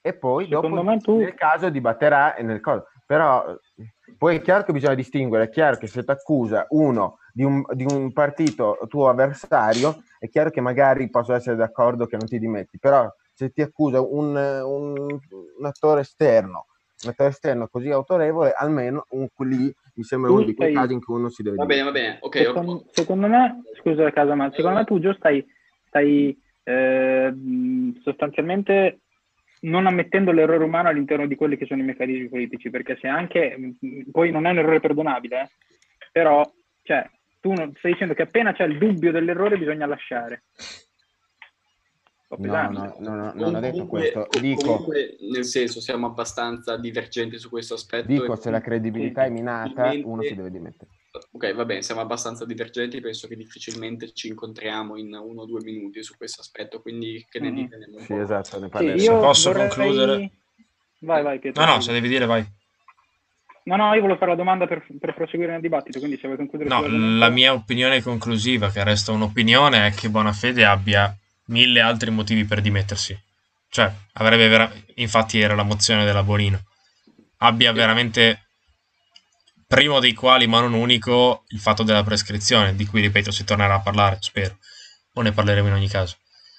e 0.00 0.12
poi 0.12 0.48
dopo 0.48 0.66
Secondo 0.66 0.90
me 0.90 0.98
tu- 0.98 1.18
nel 1.18 1.34
caso 1.34 1.70
dibatterà 1.70 2.34
nel 2.40 2.58
caso 2.58 2.88
però 3.06 3.56
eh, 3.76 3.94
poi 4.18 4.38
è 4.38 4.40
chiaro 4.40 4.64
che 4.64 4.72
bisogna 4.72 4.94
distinguere 4.94 5.44
è 5.44 5.48
chiaro 5.48 5.76
che 5.76 5.86
se 5.86 6.02
ti 6.02 6.10
accusa 6.10 6.66
uno 6.70 7.18
di 7.36 7.44
un, 7.44 7.62
di 7.72 7.84
un 7.84 8.14
partito 8.14 8.78
tuo 8.88 9.10
avversario 9.10 9.98
è 10.18 10.26
chiaro 10.30 10.48
che 10.48 10.62
magari 10.62 11.10
posso 11.10 11.34
essere 11.34 11.54
d'accordo 11.54 12.06
che 12.06 12.16
non 12.16 12.26
ti 12.26 12.38
dimetti 12.38 12.78
però 12.78 13.06
se 13.34 13.50
ti 13.50 13.60
accusa 13.60 14.00
un, 14.00 14.34
un- 14.34 15.18
un 15.58 15.66
attore 15.66 16.00
esterno 16.00 16.64
un 17.02 17.10
attore 17.10 17.28
esterno 17.28 17.68
così 17.68 17.90
autorevole 17.90 18.52
almeno 18.52 19.04
un, 19.10 19.28
lì 19.46 19.70
mi 19.96 20.02
sembra 20.02 20.30
Tu 20.30 20.36
uno 20.36 20.46
di 20.46 20.54
quei 20.54 20.70
stai- 20.70 20.80
casi 20.82 20.94
in 20.94 21.04
cui 21.04 21.16
uno 21.16 21.28
si 21.28 21.42
deve 21.42 21.56
Va 21.56 21.66
bene, 21.66 21.82
va 21.82 21.90
bene. 21.90 22.18
Ok, 22.22 22.36
secondo, 22.38 22.84
secondo 22.92 23.26
me, 23.28 23.62
scusa 23.80 24.10
casa, 24.12 24.34
ma 24.34 24.50
secondo 24.54 24.78
me 24.78 24.84
tu 24.84 24.98
Gio 24.98 25.12
stai, 25.14 25.44
stai 25.88 26.38
eh, 26.64 27.34
sostanzialmente 28.02 29.00
non 29.60 29.86
ammettendo 29.86 30.32
l'errore 30.32 30.64
umano 30.64 30.88
all'interno 30.88 31.26
di 31.26 31.34
quelli 31.34 31.56
che 31.56 31.64
sono 31.66 31.80
i 31.80 31.84
meccanismi 31.84 32.28
politici, 32.28 32.68
perché 32.68 32.98
se 33.00 33.08
anche, 33.08 33.56
poi 34.10 34.30
non 34.30 34.44
è 34.46 34.50
un 34.50 34.58
errore 34.58 34.80
perdonabile, 34.80 35.40
eh, 35.40 35.50
però 36.12 36.42
cioè, 36.82 37.08
tu 37.46 37.52
non- 37.52 37.72
stai 37.78 37.92
dicendo 37.92 38.14
che 38.14 38.22
appena 38.22 38.52
c'è 38.52 38.64
il 38.64 38.76
dubbio 38.76 39.12
dell'errore 39.12 39.56
bisogna 39.56 39.86
lasciare. 39.86 40.42
No, 42.38 42.70
no, 42.70 42.96
no, 42.98 43.14
no, 43.14 43.32
non 43.36 43.54
ho 43.54 43.60
detto 43.60 43.86
questo 43.86 44.26
dico 44.40 44.60
comunque, 44.62 45.16
nel 45.30 45.44
senso, 45.44 45.80
siamo 45.80 46.06
abbastanza 46.08 46.76
divergenti 46.76 47.38
su 47.38 47.48
questo 47.48 47.74
aspetto. 47.74 48.08
Dico, 48.08 48.34
se 48.34 48.50
la 48.50 48.60
credibilità 48.60 49.24
è 49.24 49.28
minata, 49.30 49.92
uno 50.02 50.22
si 50.22 50.34
deve 50.34 50.50
dimettere. 50.50 50.90
Ok, 51.30 51.54
va 51.54 51.64
bene, 51.64 51.82
siamo 51.82 52.00
abbastanza 52.00 52.44
divergenti, 52.44 53.00
penso 53.00 53.28
che 53.28 53.36
difficilmente 53.36 54.12
ci 54.12 54.26
incontriamo 54.26 54.96
in 54.96 55.14
uno 55.14 55.42
o 55.42 55.46
due 55.46 55.62
minuti 55.62 56.02
su 56.02 56.16
questo 56.16 56.40
aspetto, 56.40 56.82
quindi 56.82 57.24
che 57.30 57.38
ne 57.38 57.50
Mhm. 57.50 57.54
dite? 57.54 57.78
Sì, 58.00 58.14
esatto, 58.14 58.58
ne 58.58 58.66
Sì, 58.66 58.70
parleremo. 58.72 59.02
io 59.02 59.18
posso 59.20 59.52
vorrei- 59.52 59.68
concludere? 59.68 60.30
Vai, 60.98 61.22
vai, 61.22 61.38
Pietro. 61.38 61.64
No, 61.64 61.74
no, 61.74 61.80
se 61.80 61.92
devi 61.92 62.08
dire 62.08 62.26
vai. 62.26 62.44
No, 63.66 63.74
no, 63.74 63.94
io 63.94 64.00
volevo 64.00 64.18
fare 64.18 64.30
la 64.30 64.36
domanda 64.36 64.66
per, 64.68 64.86
per 65.00 65.12
proseguire 65.14 65.50
nel 65.50 65.60
dibattito, 65.60 65.98
quindi 65.98 66.16
se 66.18 66.28
vuoi 66.28 66.36
concludere 66.36 66.70
No, 66.70 66.86
la 66.86 67.28
mia 67.30 67.52
opinione 67.52 68.00
conclusiva, 68.00 68.70
che 68.70 68.84
resta 68.84 69.10
un'opinione, 69.10 69.88
è 69.88 69.92
che 69.92 70.08
Bonafede 70.08 70.64
abbia 70.64 71.12
mille 71.46 71.80
altri 71.80 72.12
motivi 72.12 72.44
per 72.44 72.60
dimettersi. 72.60 73.18
Cioè, 73.68 73.92
avrebbe 74.14 74.46
vera- 74.46 74.72
infatti 74.94 75.40
era 75.40 75.56
la 75.56 75.64
mozione 75.64 76.04
della 76.04 76.22
Bonino. 76.22 76.62
Abbia 77.38 77.72
veramente, 77.72 78.46
primo 79.66 79.98
dei 79.98 80.14
quali, 80.14 80.46
ma 80.46 80.60
non 80.60 80.72
unico, 80.72 81.42
il 81.48 81.58
fatto 81.58 81.82
della 81.82 82.04
prescrizione, 82.04 82.76
di 82.76 82.86
cui, 82.86 83.00
ripeto, 83.00 83.32
si 83.32 83.42
tornerà 83.42 83.74
a 83.74 83.80
parlare, 83.80 84.18
spero. 84.20 84.58
O 85.14 85.22
ne 85.22 85.32
parleremo 85.32 85.66
in 85.66 85.74
ogni 85.74 85.88
caso. 85.88 86.16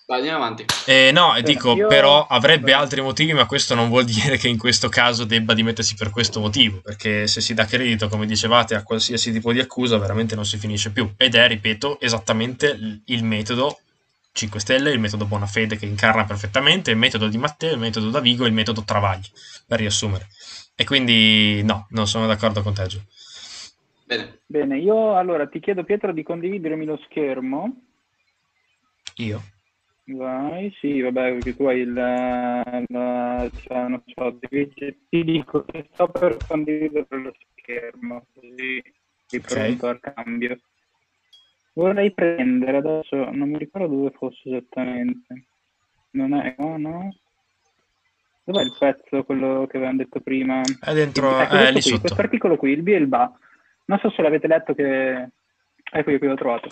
Vai, 0.08 0.20
andiamo 0.20 0.42
avanti. 0.42 0.64
Eh, 0.86 1.12
no, 1.12 1.36
e 1.36 1.42
Bene, 1.42 1.54
dico, 1.54 1.76
io- 1.76 1.88
però 1.88 2.26
avrebbe 2.28 2.72
altri 2.72 3.02
motivi, 3.02 3.34
ma 3.34 3.46
questo 3.46 3.76
non 3.76 3.90
vuol 3.90 4.06
dire 4.06 4.38
che 4.38 4.48
in 4.48 4.58
questo 4.58 4.88
caso 4.88 5.26
debba 5.26 5.54
dimettersi 5.54 5.96
per 5.96 6.12
questo 6.12 6.40
motivo, 6.40 6.80
perché 6.80 7.28
se 7.28 7.42
si 7.42 7.54
dà 7.54 7.66
credito, 7.66 8.08
come 8.08 8.26
dicevate, 8.26 8.74
a 8.74 8.84
qualsiasi 8.84 9.34
tipo 9.34 9.52
di 9.52 9.60
accusa, 9.60 9.98
veramente 9.98 10.34
non 10.34 10.46
si 10.46 10.58
finisce 10.58 10.92
più. 10.94 11.12
Ed 11.18 11.36
è, 11.36 11.46
ripeto, 11.50 12.00
esattamente 12.00 12.68
il- 12.68 13.02
il 13.08 13.24
metodo 13.26 13.80
5 14.32 14.62
Stelle, 14.62 14.92
il 14.92 15.00
metodo 15.00 15.26
Bonafede 15.26 15.76
che 15.76 15.86
incarna 15.86 16.24
perfettamente, 16.24 16.90
il 16.92 16.98
metodo 16.98 17.28
di 17.28 17.38
Matteo, 17.38 17.74
il 17.74 17.80
metodo 17.80 18.10
Davigo 18.10 18.46
e 18.46 18.48
il 18.48 18.54
metodo 18.54 18.84
Travagli, 18.86 19.28
per 19.68 19.80
riassumere. 19.80 20.30
E 20.76 20.86
quindi 20.86 21.62
no, 21.64 21.88
non 21.90 22.08
sono 22.08 22.28
d'accordo 22.28 22.62
con 22.62 22.74
te, 22.74 22.88
Gio. 22.88 23.02
Bene, 24.06 24.40
Bene, 24.46 24.78
io 24.78 25.18
allora 25.18 25.48
ti 25.48 25.60
chiedo 25.60 25.84
Pietro 25.84 26.14
di 26.14 26.24
condividermi 26.24 26.86
lo 26.86 26.98
schermo. 27.10 27.82
Io? 29.16 29.44
Vai, 30.10 30.72
sì, 30.80 31.02
vabbè, 31.02 31.34
perché 31.34 31.56
tu 31.56 31.66
hai 31.66 31.80
il... 31.80 31.92
la- 31.92 33.52
cioè, 33.54 33.88
non 33.88 34.02
so, 34.06 34.40
ti 34.40 35.24
dico 35.24 35.66
che 35.66 35.90
sto 35.92 36.08
per 36.08 36.40
condividere 36.48 37.08
lo 37.10 37.34
schermo, 37.52 38.26
così 38.34 38.82
sei 39.26 39.42
pronto 39.42 39.88
al 39.88 40.00
cambio. 40.00 40.58
Vorrei 41.74 42.14
prendere 42.14 42.78
adesso, 42.78 43.16
non 43.32 43.50
mi 43.50 43.58
ricordo 43.58 43.96
dove 43.96 44.12
fosse 44.12 44.50
esattamente. 44.50 45.48
Non 46.12 46.34
è, 46.34 46.56
no, 46.58 46.78
no? 46.78 47.16
Dov'è 48.46 48.64
il 48.64 48.76
pezzo, 48.80 49.24
quello 49.26 49.68
che 49.70 49.76
avevamo 49.76 49.98
detto 49.98 50.22
prima? 50.22 50.62
È 50.62 50.94
dentro, 50.94 51.38
Ecco, 51.38 51.56
eh, 51.58 51.66
lì 51.66 51.72
qui, 51.74 51.82
sotto. 51.82 52.00
questo 52.00 52.22
articolo 52.22 52.56
qui, 52.56 52.72
il 52.72 52.82
B 52.82 52.88
e 52.88 52.96
il 52.96 53.08
BA. 53.08 53.40
Non 53.86 54.00
so 54.00 54.10
se 54.10 54.22
l'avete 54.22 54.48
letto 54.48 54.74
che... 54.74 55.32
Ecco 55.92 56.12
io 56.12 56.18
qui 56.18 56.28
l'ho 56.28 56.36
trovato. 56.36 56.68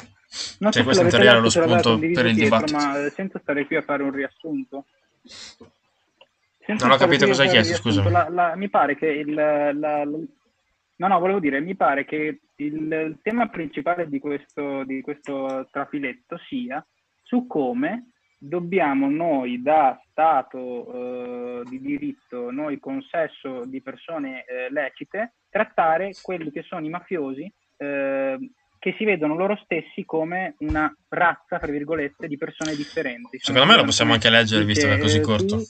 Non 0.60 0.72
Cioè, 0.72 0.82
so 0.82 0.84
questo 0.84 1.04
in 1.04 1.10
teoria 1.10 1.32
era 1.32 1.40
lo 1.40 1.50
spunto 1.50 1.98
per 2.00 2.26
il 2.26 2.36
dibattito. 2.36 2.78
ma 2.78 3.06
eh, 3.06 3.10
senza 3.12 3.40
stare 3.40 3.66
qui 3.66 3.76
a 3.76 3.82
fare 3.82 4.04
un 4.04 4.12
riassunto. 4.12 4.86
Senza 5.24 6.86
Non 6.88 6.96
ho 6.96 6.98
capito 7.00 7.26
cosa 7.26 7.44
hai 7.44 7.50
chiesto, 7.50 8.10
la- 8.10 8.28
la- 8.30 8.56
mi 8.56 8.70
pare 8.70 8.96
che 8.96 9.08
il... 9.08 9.34
la- 9.34 9.72
no, 9.74 11.08
no, 11.08 11.20
volevo 11.20 11.40
dire, 11.40 11.60
mi 11.60 11.76
pare 11.76 12.06
che 12.06 12.40
il, 12.56 13.18
tema 13.22 13.48
principale 13.50 14.08
di 14.08 14.20
questo, 14.20 14.84
di 14.84 15.02
questo 15.02 15.68
trafiletto 15.72 16.38
sia 16.48 16.84
su 17.22 17.46
come 17.48 18.12
dobbiamo 18.38 19.10
noi 19.10 19.62
da 19.62 20.00
Stato 20.12 21.62
eh, 21.62 21.64
di 21.70 21.80
diritto, 21.82 22.52
noi 22.52 22.80
consesso 22.80 23.66
di 23.66 23.82
persone 23.82 24.46
eh, 24.46 24.70
lecite, 24.72 25.34
trattare 25.50 26.12
quelli 26.22 26.52
che 26.52 26.62
sono 26.64 26.86
i 26.86 26.90
mafiosi 26.90 27.52
eh, 27.78 28.38
che 28.86 28.94
si 29.00 29.04
vedono 29.04 29.36
loro 29.36 29.60
stessi 29.64 30.06
come 30.06 30.54
una 30.60 30.96
razza, 31.08 31.58
tra 31.58 31.72
virgolette, 31.72 32.28
di 32.28 32.38
persone 32.38 32.76
differenti. 32.76 33.40
Sono 33.40 33.58
Secondo 33.58 33.66
me 33.66 33.76
lo 33.80 33.84
possiamo 33.84 34.14
anche 34.14 34.30
leggere, 34.30 34.64
visto 34.64 34.86
che 34.86 34.94
è 34.94 35.00
così 35.00 35.22
corto. 35.22 35.58
tu- 35.58 35.66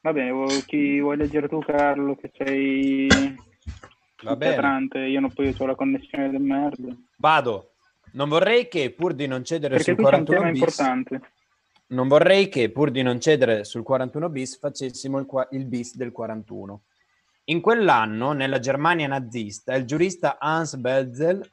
Va 0.00 0.12
bene, 0.14 0.62
chi 0.64 0.98
vuoi 1.00 1.18
leggere 1.18 1.48
tu 1.48 1.58
Carlo 1.58 2.16
che 2.16 2.30
sei 2.34 3.08
Va 4.22 4.36
bene. 4.36 4.88
io 5.06 5.20
non 5.20 5.34
poi 5.34 5.54
ho 5.54 5.66
la 5.66 5.74
connessione 5.74 6.30
del 6.30 6.40
merda. 6.40 6.96
Vado. 7.18 7.72
Non 8.12 8.30
vorrei 8.30 8.68
che 8.68 8.92
pur 8.92 9.12
di 9.12 9.26
non 9.26 9.44
cedere 9.44 9.76
Perché 9.76 9.92
sul 9.92 9.96
qui 9.96 10.04
c'è 10.04 10.16
un 10.16 10.24
41 10.24 10.38
tema 10.38 10.50
bis, 10.52 10.60
importante. 10.60 11.32
non 11.88 12.08
vorrei 12.08 12.48
che 12.48 12.70
pur 12.70 12.90
di 12.90 13.02
non 13.02 13.20
cedere 13.20 13.64
sul 13.64 13.82
41 13.82 14.30
bis 14.30 14.58
facessimo 14.58 15.18
il, 15.18 15.26
qua- 15.26 15.46
il 15.50 15.66
bis 15.66 15.94
del 15.94 16.10
41. 16.12 16.84
In 17.48 17.60
quell'anno, 17.60 18.32
nella 18.32 18.60
Germania 18.60 19.06
nazista, 19.08 19.74
il 19.74 19.84
giurista 19.84 20.38
Hans 20.38 20.76
Belzel 20.76 21.46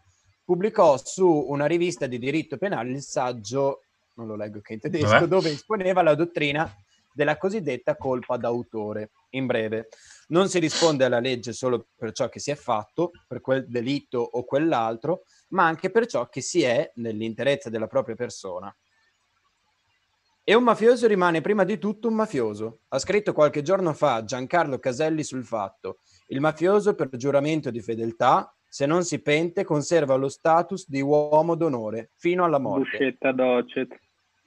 pubblicò 0.44 0.98
su 0.98 1.28
una 1.28 1.66
rivista 1.66 2.06
di 2.08 2.20
diritto 2.20 2.58
penale 2.58 2.92
il 2.92 3.02
saggio, 3.02 3.84
non 4.16 4.28
lo 4.28 4.36
leggo 4.36 4.60
che 4.62 4.74
in 4.74 4.80
tedesco, 4.80 5.08
Vabbè. 5.08 5.28
dove 5.28 5.52
esponeva 5.52 6.02
la 6.02 6.16
dottrina 6.16 6.72
della 7.14 7.38
cosiddetta 7.38 7.96
colpa 7.96 8.38
d'autore. 8.38 9.12
In 9.32 9.46
breve, 9.46 9.90
non 10.28 10.50
si 10.50 10.60
risponde 10.60 11.06
alla 11.06 11.20
legge 11.20 11.54
solo 11.54 11.88
per 11.96 12.12
ciò 12.12 12.30
che 12.30 12.40
si 12.40 12.52
è 12.52 12.56
fatto, 12.56 13.12
per 13.28 13.42
quel 13.42 13.68
delitto 13.68 14.20
o 14.20 14.44
quell'altro, 14.44 15.24
ma 15.50 15.66
anche 15.66 15.90
per 15.90 16.06
ciò 16.06 16.28
che 16.30 16.42
si 16.42 16.64
è 16.64 16.92
nell'interezza 16.96 17.70
della 17.70 17.88
propria 17.88 18.16
persona. 18.16 18.76
E 20.46 20.54
un 20.56 20.64
mafioso 20.64 21.08
rimane 21.08 21.40
prima 21.40 21.64
di 21.64 21.78
tutto 21.78 22.10
un 22.10 22.16
mafioso. 22.16 22.80
Ha 22.90 23.00
scritto 23.00 23.32
qualche 23.32 23.62
giorno 23.62 23.94
fa 23.94 24.26
Giancarlo 24.26 24.78
Caselli 24.78 25.24
sul 25.24 25.46
fatto. 25.46 26.00
Il 26.28 26.42
mafioso 26.42 26.96
per 26.96 27.10
giuramento 27.16 27.72
di 27.72 27.80
fedeltà, 27.80 28.54
se 28.74 28.88
non 28.88 29.04
si 29.04 29.22
pente, 29.22 29.64
conserva 29.64 30.16
lo 30.16 30.30
status 30.30 30.90
di 30.90 31.00
uomo 31.00 31.54
d'onore 31.54 32.10
fino 32.16 32.44
alla 32.44 32.58
morte. 32.58 32.98
Buscetta 32.98 33.32
docet. 33.32 33.96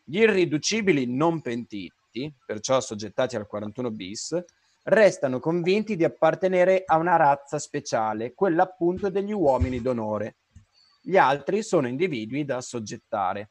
Gli 0.02 0.18
irriducibili 0.18 1.06
non 1.06 1.40
pentiti, 1.40 2.34
perciò 2.44 2.74
assoggettati 2.74 3.36
al 3.36 3.46
41 3.46 3.90
bis, 3.92 4.44
restano 4.82 5.38
convinti 5.38 5.94
di 5.94 6.02
appartenere 6.02 6.82
a 6.84 6.96
una 6.96 7.14
razza 7.14 7.60
speciale, 7.60 8.34
quella 8.34 8.64
appunto 8.64 9.10
degli 9.10 9.30
uomini 9.30 9.80
d'onore. 9.80 10.38
Gli 11.02 11.16
altri 11.16 11.62
sono 11.62 11.86
individui 11.86 12.44
da 12.44 12.56
assoggettare. 12.56 13.50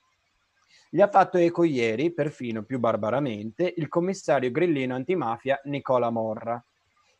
Gli 0.89 0.99
ha 0.99 1.07
fatto 1.07 1.37
eco 1.37 1.63
ieri, 1.63 2.11
perfino 2.11 2.63
più 2.63 2.79
barbaramente, 2.79 3.73
il 3.77 3.87
commissario 3.87 4.51
grillino 4.51 4.93
antimafia 4.93 5.57
Nicola 5.63 6.09
Morra. 6.09 6.61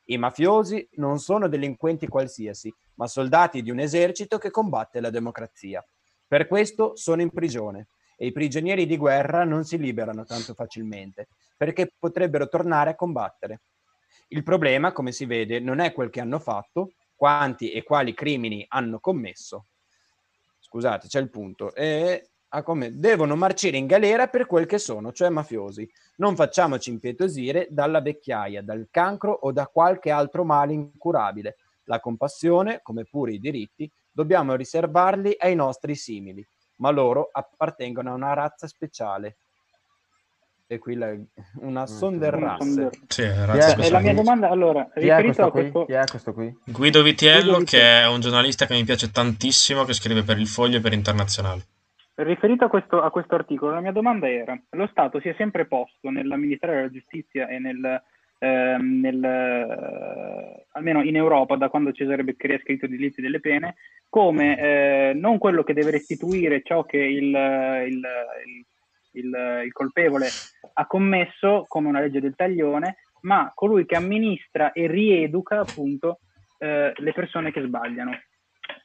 I 0.07 0.17
mafiosi 0.17 0.85
non 0.95 1.19
sono 1.19 1.47
delinquenti 1.47 2.05
qualsiasi, 2.09 2.69
ma 2.95 3.07
soldati 3.07 3.61
di 3.61 3.71
un 3.71 3.79
esercito 3.79 4.37
che 4.37 4.51
combatte 4.51 4.99
la 4.99 5.09
democrazia. 5.09 5.85
Per 6.27 6.47
questo 6.47 6.95
sono 6.95 7.21
in 7.21 7.31
prigione 7.31 7.87
e 8.17 8.27
i 8.27 8.31
prigionieri 8.31 8.85
di 8.85 8.97
guerra 8.97 9.43
non 9.43 9.63
si 9.63 9.77
liberano 9.77 10.23
tanto 10.23 10.53
facilmente, 10.53 11.27
perché 11.57 11.91
potrebbero 11.97 12.47
tornare 12.47 12.91
a 12.91 12.95
combattere. 12.95 13.61
Il 14.29 14.43
problema, 14.43 14.91
come 14.91 15.11
si 15.11 15.25
vede, 15.25 15.59
non 15.59 15.79
è 15.79 15.91
quel 15.93 16.09
che 16.09 16.21
hanno 16.21 16.39
fatto, 16.39 16.93
quanti 17.15 17.71
e 17.71 17.83
quali 17.83 18.13
crimini 18.13 18.65
hanno 18.67 18.99
commesso. 18.99 19.67
Scusate, 20.59 21.07
c'è 21.07 21.19
il 21.19 21.29
punto. 21.29 21.73
E 21.75 22.29
a 22.49 22.63
come- 22.63 22.97
devono 22.97 23.35
marcire 23.35 23.77
in 23.77 23.85
galera 23.85 24.27
per 24.27 24.45
quel 24.45 24.65
che 24.65 24.77
sono, 24.77 25.11
cioè 25.11 25.29
mafiosi. 25.29 25.89
Non 26.17 26.35
facciamoci 26.35 26.89
impietosire 26.89 27.67
dalla 27.69 28.01
vecchiaia, 28.01 28.63
dal 28.63 28.87
cancro 28.89 29.31
o 29.31 29.51
da 29.51 29.67
qualche 29.67 30.09
altro 30.09 30.43
male 30.43 30.73
incurabile. 30.73 31.57
La 31.85 31.99
compassione, 31.99 32.79
come 32.81 33.05
pure 33.05 33.33
i 33.33 33.39
diritti, 33.39 33.89
dobbiamo 34.11 34.55
riservarli 34.55 35.35
ai 35.37 35.55
nostri 35.55 35.95
simili. 35.95 36.45
ma 36.77 36.89
loro 36.89 37.29
appartengono 37.31 38.11
a 38.11 38.15
una 38.15 38.33
razza 38.33 38.67
speciale. 38.67 39.37
E 40.67 40.77
qui 40.79 40.95
la, 40.95 41.15
una 41.61 41.83
Mm, 41.83 41.85
Sonderrasse. 41.85 42.63
Sonder- 42.65 42.99
Sì, 43.07 43.21
è- 43.21 43.45
razza 43.45 43.75
E 43.81 43.89
la 43.89 43.99
mia 43.99 44.13
domanda, 44.13 44.49
allora, 44.49 44.89
Chi 44.93 45.07
è 45.07 45.15
riferito 45.21 45.23
questo 45.23 45.43
a 45.45 45.51
qui? 45.51 45.61
questo... 45.61 45.85
Chi 45.85 45.91
è 45.93 46.03
questo 46.05 46.33
qui? 46.33 46.57
Guido 46.65 47.01
Vitiello, 47.03 47.51
Guido 47.53 47.65
che 47.65 48.01
è 48.01 48.07
un 48.07 48.19
giornalista 48.19 48.65
che 48.65 48.73
mi 48.73 48.83
piace 48.83 49.09
tantissimo, 49.11 49.85
che 49.85 49.93
scrive 49.93 50.23
per 50.23 50.37
il 50.39 50.47
Foglio 50.47 50.77
e 50.77 50.81
per 50.81 50.91
Internazionale. 50.93 51.61
Riferito 52.15 52.65
a 52.65 52.69
questo, 52.69 53.01
a 53.01 53.11
questo 53.11 53.35
articolo, 53.35 53.73
la 53.73 53.79
mia 53.81 53.91
domanda 53.91 54.27
era: 54.29 54.59
lo 54.71 54.87
Stato 54.87 55.19
si 55.19 55.29
è 55.29 55.35
sempre 55.37 55.65
posto 55.65 56.09
nell'amministrare 56.09 56.81
la 56.81 56.89
giustizia 56.89 57.47
e 57.47 57.59
nel, 57.59 58.01
ehm, 58.39 58.99
nel, 58.99 59.23
eh, 59.23 60.65
almeno 60.73 61.01
in 61.03 61.15
Europa, 61.15 61.55
da 61.55 61.69
quando 61.69 61.91
Cesare 61.91 62.23
Beccaria 62.23 62.57
ha 62.57 62.59
scritto 62.59 62.87
diritti 62.87 63.21
delle 63.21 63.39
pene, 63.39 63.75
come 64.09 64.57
eh, 64.57 65.13
non 65.13 65.37
quello 65.37 65.63
che 65.63 65.73
deve 65.73 65.91
restituire 65.91 66.61
ciò 66.63 66.83
che 66.85 66.97
il, 66.97 67.23
il- 67.25 68.07
il- 68.45 68.65
il- 69.13 69.61
il 69.65 69.71
colpevole 69.71 70.27
ha 70.73 70.85
commesso, 70.85 71.63
come 71.67 71.87
una 71.87 72.01
legge 72.01 72.19
del 72.19 72.35
taglione, 72.35 72.97
ma 73.21 73.51
colui 73.55 73.85
che 73.85 73.95
amministra 73.95 74.71
e 74.73 74.87
rieduca 74.87 75.59
appunto 75.59 76.19
eh, 76.57 76.93
le 76.95 77.13
persone 77.13 77.51
che 77.51 77.61
sbagliano. 77.61 78.11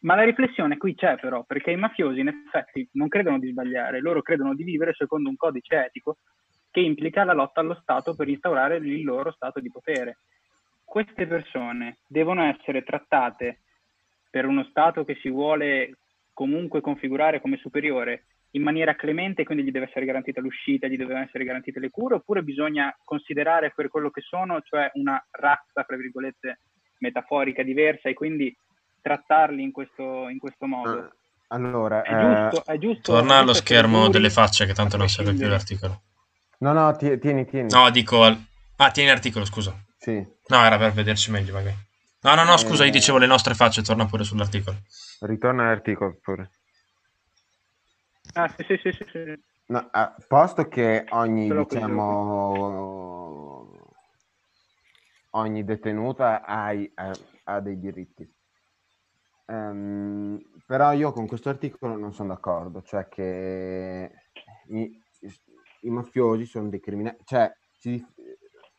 Ma 0.00 0.14
la 0.14 0.22
riflessione 0.24 0.76
qui 0.76 0.94
c'è 0.94 1.16
però, 1.18 1.44
perché 1.44 1.70
i 1.70 1.76
mafiosi 1.76 2.20
in 2.20 2.28
effetti 2.28 2.86
non 2.92 3.08
credono 3.08 3.38
di 3.38 3.50
sbagliare, 3.50 4.00
loro 4.00 4.22
credono 4.22 4.54
di 4.54 4.62
vivere 4.64 4.92
secondo 4.94 5.28
un 5.28 5.36
codice 5.36 5.84
etico 5.86 6.18
che 6.70 6.80
implica 6.80 7.24
la 7.24 7.33
lotta 7.33 7.61
allo 7.61 7.78
Stato 7.83 8.14
per 8.14 8.28
instaurare 8.28 8.76
il 8.76 9.02
loro 9.02 9.33
stato 9.33 9.61
di 9.61 9.70
potere. 9.70 10.18
Queste 10.85 11.26
persone 11.26 11.98
devono 12.06 12.44
essere 12.44 12.83
trattate 12.83 13.61
per 14.30 14.46
uno 14.46 14.64
Stato 14.64 15.04
che 15.04 15.16
si 15.20 15.28
vuole 15.28 15.96
comunque 16.33 16.80
configurare 16.80 17.40
come 17.40 17.56
superiore 17.56 18.24
in 18.52 18.62
maniera 18.62 18.96
clemente, 18.96 19.44
quindi 19.44 19.64
gli 19.64 19.70
deve 19.70 19.87
essere 19.87 20.04
garantita 20.04 20.40
l'uscita, 20.40 20.88
gli 20.88 20.96
devono 20.96 21.20
essere 21.20 21.44
garantite 21.44 21.78
le 21.78 21.90
cure, 21.90 22.16
oppure 22.16 22.42
bisogna 22.42 22.96
considerare 23.04 23.72
per 23.74 23.88
quello 23.88 24.11
che 24.11 24.22
sono, 24.22 24.61
cioè 24.62 24.90
una 24.94 25.24
razza, 25.30 25.85
fra 25.85 25.96
virgolette, 25.96 26.59
metaforica 26.98 27.62
diversa 27.62 28.09
e 28.09 28.14
quindi 28.14 28.54
trattarli 29.00 29.62
in 29.62 29.70
questo, 29.70 30.28
in 30.28 30.38
questo 30.38 30.66
modo. 30.66 30.98
Ah, 30.98 31.11
Allora, 31.48 32.02
È 32.02 32.12
eh, 32.12 32.48
giusto, 32.50 32.72
è 32.72 32.78
giusto. 32.78 33.12
Torna 33.12 33.38
allo 33.38 33.54
schermo 33.54 34.09
delle 34.09 34.30
facce, 34.30 34.66
che 34.66 34.74
tanto 34.74 34.96
non 34.96 35.09
serve 35.09 35.35
più 35.35 35.46
l'articolo. 35.46 36.02
No, 36.61 36.73
no, 36.73 36.92
ti- 36.96 37.18
tieni, 37.18 37.44
tieni. 37.46 37.68
No, 37.70 37.90
dico... 37.90 38.25
Ah, 38.77 38.90
tieni 38.90 39.11
l'articolo, 39.11 39.44
scusa. 39.44 39.75
Sì. 39.99 40.27
No, 40.49 40.64
era 40.64 40.79
per 40.79 40.92
vederci 40.92 41.31
meglio, 41.31 41.53
magari. 41.53 41.77
No, 42.23 42.35
no, 42.35 42.44
no, 42.44 42.57
scusa, 42.57 42.85
io 42.85 42.90
Eh. 42.90 42.92
dicevo 42.92 43.18
le 43.18 43.27
nostre 43.27 43.55
facce, 43.55 43.83
torna 43.83 44.07
pure 44.07 44.25
sull'articolo. 44.25 44.77
Ritorna 45.20 45.64
all'articolo 45.64 46.18
pure. 46.23 46.51
Ah, 48.35 48.49
sì, 48.57 48.64
sì, 48.66 48.77
sì, 48.83 48.92
sì, 48.92 49.05
sì. 49.11 49.42
No, 49.66 49.88
a 49.90 50.14
posto 50.27 50.66
che 50.68 51.05
ogni, 51.11 51.49
diciamo, 51.49 52.07
ogni 55.31 55.64
detenuta 55.64 56.42
ha, 56.44 56.73
i- 56.73 56.90
ha- 56.94 57.18
ha 57.44 57.61
dei 57.61 57.79
diritti. 57.79 58.29
Ehm, 59.46 60.40
però 60.66 60.92
io 60.92 61.12
con 61.12 61.27
questo 61.27 61.49
articolo 61.49 61.96
non 61.96 62.12
sono 62.14 62.29
d'accordo, 62.35 62.83
cioè 62.83 63.09
che 63.09 64.11
i, 64.68 65.03
i 65.81 65.90
mafiosi 65.90 66.45
sono 66.47 66.69
dei 66.69 66.81
criminali, 66.81 67.16
cioè 67.25 67.53
si, 67.77 68.05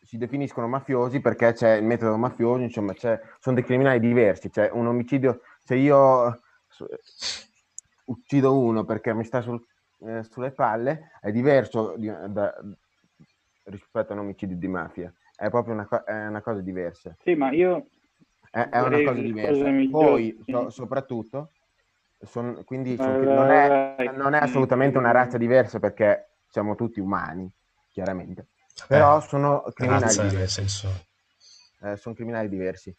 si 0.03 0.17
definiscono 0.17 0.67
mafiosi 0.67 1.19
perché 1.19 1.53
c'è 1.53 1.73
il 1.75 1.83
metodo 1.85 2.17
mafioso, 2.17 2.61
insomma, 2.61 2.93
c'è- 2.93 3.19
sono 3.39 3.55
dei 3.55 3.63
criminali 3.63 3.99
diversi, 3.99 4.51
cioè 4.51 4.69
un 4.71 4.87
omicidio, 4.87 5.41
se 5.59 5.75
io 5.75 6.39
uccido 8.05 8.57
uno 8.59 8.83
perché 8.83 9.13
mi 9.13 9.23
sta 9.23 9.41
sul- 9.41 9.63
eh, 10.05 10.23
sulle 10.23 10.51
palle, 10.51 11.11
è 11.21 11.31
diverso 11.31 11.95
di- 11.97 12.11
da- 12.27 12.53
rispetto 13.65 14.11
a 14.11 14.15
un 14.15 14.21
omicidio 14.21 14.57
di 14.57 14.67
mafia, 14.67 15.13
è 15.35 15.49
proprio 15.49 15.73
una, 15.73 15.85
co- 15.85 16.03
è 16.03 16.27
una 16.27 16.41
cosa 16.41 16.61
diversa. 16.61 17.15
Sì, 17.19 17.35
ma 17.35 17.51
io 17.51 17.87
È, 18.49 18.67
è 18.69 18.81
una 18.81 19.01
cosa 19.03 19.21
diversa. 19.21 19.63
Poi, 19.89 20.37
so- 20.45 20.69
soprattutto, 20.71 21.51
son- 22.19 22.63
quindi 22.65 22.97
son- 22.97 23.21
non, 23.21 23.49
è, 23.49 24.11
non 24.13 24.33
è 24.33 24.39
assolutamente 24.39 24.97
una 24.97 25.11
razza 25.11 25.37
diversa 25.37 25.79
perché 25.79 26.30
siamo 26.51 26.75
tutti 26.75 26.99
umani, 26.99 27.49
chiaramente. 27.89 28.47
Però 28.87 29.19
sono 29.21 29.63
criminali 29.73 30.03
Razza, 30.03 30.27
diversi. 30.27 30.53
senso... 30.53 31.05
eh, 31.81 31.97
sono 31.97 32.13
criminali 32.13 32.49
diversi. 32.49 32.95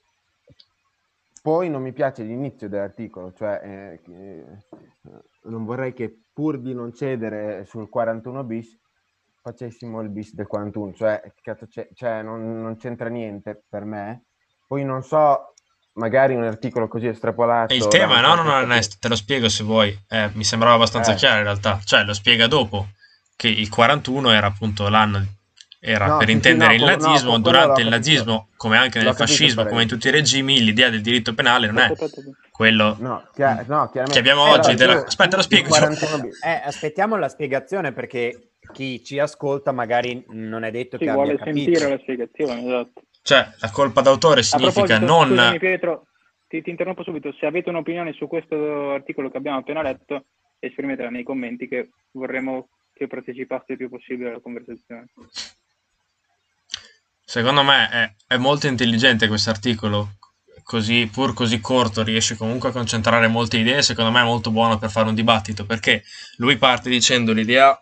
Poi 1.43 1.69
non 1.69 1.83
mi 1.83 1.93
piace 1.93 2.23
l'inizio 2.23 2.69
dell'articolo, 2.69 3.33
cioè 3.33 3.61
eh, 3.62 4.01
eh, 4.12 4.45
non 5.45 5.65
vorrei 5.65 5.93
che 5.93 6.23
pur 6.33 6.61
di 6.61 6.73
non 6.73 6.95
cedere 6.95 7.65
sul 7.65 7.88
41 7.88 8.45
bis 8.45 8.79
facessimo 9.43 10.01
il 10.03 10.09
bis 10.09 10.35
del 10.35 10.47
41, 10.47 10.93
cioè, 10.95 11.21
cioè, 11.95 12.23
non, 12.23 12.62
non 12.62 12.77
c'entra 12.77 13.09
niente 13.09 13.65
per 13.69 13.85
me. 13.85 14.27
Poi 14.69 14.85
non 14.85 15.03
so, 15.03 15.55
magari 15.95 16.37
un 16.37 16.45
articolo 16.45 16.87
così 16.87 17.09
estrapolato... 17.09 17.75
E 17.75 17.77
il 17.77 17.88
tema, 17.88 18.21
no, 18.21 18.37
no, 18.37 18.65
no, 18.65 18.79
te 19.01 19.09
lo 19.09 19.17
spiego 19.17 19.49
se 19.49 19.65
vuoi. 19.65 19.99
Eh, 20.09 20.31
mi 20.35 20.45
sembrava 20.45 20.77
abbastanza 20.77 21.12
Eh. 21.12 21.17
chiaro 21.17 21.38
in 21.38 21.45
realtà. 21.45 21.81
Cioè, 21.83 22.05
lo 22.05 22.15
spiega 22.15 22.47
dopo, 22.47 22.87
che 23.42 23.48
il 23.48 23.68
41 23.68 24.31
era 24.31 24.46
appunto 24.46 24.88
l'anno, 24.88 25.20
era 25.81 26.07
No, 26.07 26.18
per 26.18 26.26
sì, 26.26 26.31
sì, 26.31 26.37
intendere 26.37 26.76
no, 26.78 26.85
il 26.85 26.90
no, 26.90 26.96
nazismo, 26.96 27.31
quello 27.31 27.42
durante 27.42 27.81
il 27.81 27.88
capito. 27.88 27.90
nazismo, 27.90 28.48
come 28.57 28.76
anche 28.76 29.02
nel 29.02 29.14
fascismo, 29.14 29.64
come 29.66 29.83
in 29.83 29.88
tutti 29.88 30.07
i 30.07 30.11
regimi, 30.12 30.62
l'idea 30.62 30.90
del 30.90 31.00
diritto 31.00 31.35
penale 31.35 31.66
non 31.66 31.78
è 31.78 31.92
quello 32.52 32.96
No, 33.00 33.26
chia- 33.35 33.64
no, 33.66 33.88
chiaramente... 33.90 34.12
che 34.12 34.18
abbiamo 34.20 34.44
Però 34.44 34.55
oggi. 34.62 34.74
della- 34.76 35.00
tu- 35.00 35.07
Aspetta, 35.09 35.37
lo 35.37 35.42
spiego. 35.42 35.68
41 35.70 36.18
bis. 36.20 36.44
Eh, 36.44 36.61
aspettiamo 36.64 37.16
la 37.16 37.28
spiegazione 37.28 37.92
perché 37.92 38.50
chi 38.72 39.02
ci 39.02 39.18
ascolta 39.18 39.72
magari 39.72 40.24
non 40.28 40.62
è 40.62 40.70
detto 40.70 40.98
Si 40.98 41.05
che 41.05 41.11
vuole 41.11 41.33
abbia 41.33 41.44
capito. 41.44 41.64
sentire 41.70 41.90
la 41.90 41.98
spiegazione, 42.00 42.64
esatto. 42.64 43.02
Cioè, 43.22 43.48
la 43.59 43.70
colpa 43.72 44.02
d'autore 44.02 44.44
significa 44.44 44.98
non... 45.00 45.28
scusami 45.31 45.59
Pietro, 45.59 46.07
ti, 46.46 46.62
ti 46.62 46.70
interrompo 46.70 47.02
subito. 47.02 47.33
Se 47.40 47.46
avete 47.46 47.70
un'opinione 47.70 48.12
su 48.12 48.28
questo 48.28 48.92
articolo 48.92 49.31
che 49.33 49.37
abbiamo 49.38 49.59
appena 49.59 49.83
letto, 49.83 50.26
esprimetela 50.61 51.11
nei 51.11 51.24
commenti 51.24 51.66
che 51.66 51.88
vorremmo 52.12 52.68
che 53.03 53.07
partecipaste 53.09 53.73
il 53.73 53.79
più 53.79 53.88
possibile 53.88 54.31
alla 54.31 54.41
conversazione. 54.41 55.07
Secondo 57.25 57.62
me 57.62 57.88
è, 57.88 58.15
è 58.27 58.37
molto 58.37 58.67
intelligente 58.67 59.29
questo 59.29 59.51
articolo, 59.51 60.17
così, 60.62 61.09
pur 61.11 61.35
così 61.35 61.61
corto, 61.61 62.03
riesce 62.03 62.37
comunque 62.37 62.69
a 62.69 62.73
concentrare 62.73 63.27
molte 63.27 63.59
idee, 63.59 63.83
secondo 63.83 64.11
me 64.11 64.21
è 64.21 64.25
molto 64.25 64.51
buono 64.51 64.79
per 64.79 64.91
fare 64.91 65.09
un 65.09 65.15
dibattito, 65.15 65.65
perché 65.65 66.05
lui 66.37 66.57
parte 66.57 66.91
dicendo 66.91 67.33
l'idea 67.33 67.79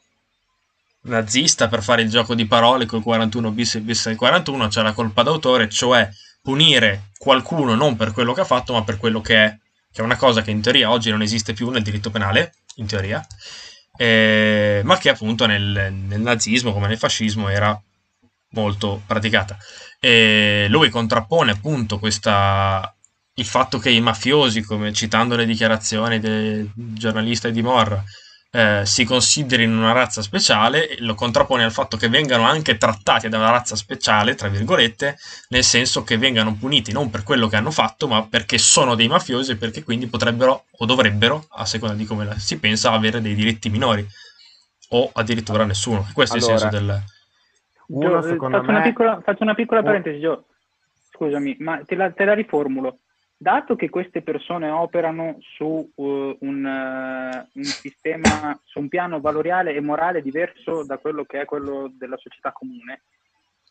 nazista 1.03 1.69
per 1.69 1.83
fare 1.83 2.03
il 2.03 2.11
gioco 2.11 2.35
di 2.35 2.47
parole 2.47 2.87
col 2.87 3.03
41 3.03 3.51
bis 3.51 3.77
e 3.77 3.81
bis 3.81 4.07
del 4.07 4.17
41, 4.17 4.69
c'è 4.69 4.83
la 4.83 4.93
colpa 4.93 5.23
d'autore, 5.23 5.69
cioè 5.69 6.09
punire 6.43 7.11
qualcuno 7.19 7.75
non 7.75 7.97
per 7.97 8.13
quello 8.13 8.33
che 8.33 8.43
ha 8.43 8.45
fatto, 8.45 8.73
ma 8.73 8.85
per 8.85 8.99
quello 8.99 9.21
che 9.21 9.45
è, 9.45 9.59
che 9.93 10.01
è 10.01 10.05
una 10.05 10.17
cosa 10.17 10.43
che 10.43 10.51
in 10.51 10.63
teoria 10.63 10.91
oggi 10.91 11.11
non 11.11 11.23
esiste 11.23 11.53
più 11.55 11.71
nel 11.71 11.83
diritto 11.83 12.11
penale, 12.11 12.55
in 12.77 12.87
teoria, 12.87 13.25
eh, 14.01 14.81
ma 14.83 14.97
che 14.97 15.11
appunto 15.11 15.45
nel, 15.45 15.93
nel 15.93 16.21
nazismo 16.21 16.73
come 16.73 16.89
nel 16.89 16.97
fascismo 16.97 17.51
era 17.51 17.79
molto 18.53 19.03
praticata. 19.07 19.59
E 20.01 20.69
lui 20.71 20.89
contrappone 20.89 21.51
appunto 21.51 21.99
questa, 21.99 22.97
il 23.35 23.45
fatto 23.45 23.79
che 23.79 23.91
i 23.91 24.01
mafiosi, 24.01 24.63
come 24.63 24.95
citando 24.95 25.37
le 25.37 25.45
dichiarazioni 25.45 26.19
del 26.19 26.71
giornalista 26.75 27.51
di 27.51 27.61
Morra, 27.61 28.03
eh, 28.53 28.83
si 28.85 29.05
considerino 29.05 29.77
una 29.79 29.93
razza 29.93 30.23
speciale, 30.23 30.89
e 30.89 31.01
lo 31.01 31.15
contrappone 31.15 31.65
al 31.65 31.73
fatto 31.73 31.97
che 31.97 32.09
vengano 32.09 32.45
anche 32.45 32.77
trattati 32.77 33.29
da 33.29 33.39
una 33.39 33.51
razza 33.51 33.77
speciale, 33.77 34.35
tra 34.35 34.49
virgolette, 34.49 35.17
nel 35.49 35.63
senso 35.63 36.03
che 36.03 36.19
vengano 36.19 36.55
puniti 36.55 36.93
non 36.93 37.11
per 37.11 37.23
quello 37.23 37.49
che 37.49 37.57
hanno 37.57 37.71
fatto, 37.71 38.09
ma 38.09 38.27
perché 38.27 38.59
sono 38.59 38.95
dei 38.95 39.09
mafiosi 39.09 39.53
e 39.53 39.57
perché 39.57 39.85
quindi 39.85 40.07
potrebbero 40.07 40.65
o 40.71 40.85
dovrebbero, 40.85 41.47
a 41.51 41.65
seconda 41.65 41.95
di 41.95 42.05
come 42.05 42.25
la 42.25 42.39
si 42.39 42.59
pensa, 42.59 42.91
avere 42.91 43.21
dei 43.21 43.35
diritti 43.35 43.71
minori 43.71 44.07
o 44.91 45.11
addirittura 45.13 45.65
nessuno. 45.65 46.09
Questo 46.13 46.37
è 46.37 46.39
il 46.39 46.45
Allora, 46.45 46.59
senso 46.59 46.77
del... 46.77 47.03
Uno, 47.87 48.23
faccio, 48.23 48.45
una 48.45 48.61
me- 48.61 48.83
piccola, 48.83 49.21
faccio 49.21 49.43
una 49.43 49.55
piccola 49.55 49.83
parentesi, 49.83 50.21
Gio. 50.21 50.47
Scusami, 51.13 51.57
ma 51.59 51.81
te 51.85 51.97
la, 51.97 52.11
te 52.11 52.25
la 52.25 52.35
riformulo. 52.35 52.99
Dato 53.42 53.74
che 53.74 53.88
queste 53.88 54.20
persone 54.20 54.68
operano 54.68 55.38
su 55.40 55.64
uh, 55.64 56.37
un, 56.40 56.62
uh, 56.62 57.59
un 57.59 57.64
sistema, 57.81 58.61
su 58.64 58.81
un 58.81 58.88
piano 58.88 59.18
valoriale 59.18 59.72
e 59.72 59.81
morale 59.81 60.20
diverso 60.20 60.83
da 60.83 60.98
quello 60.98 61.24
che 61.24 61.40
è 61.40 61.44
quello 61.46 61.90
della 61.90 62.18
società 62.18 62.53
comune, 62.53 63.00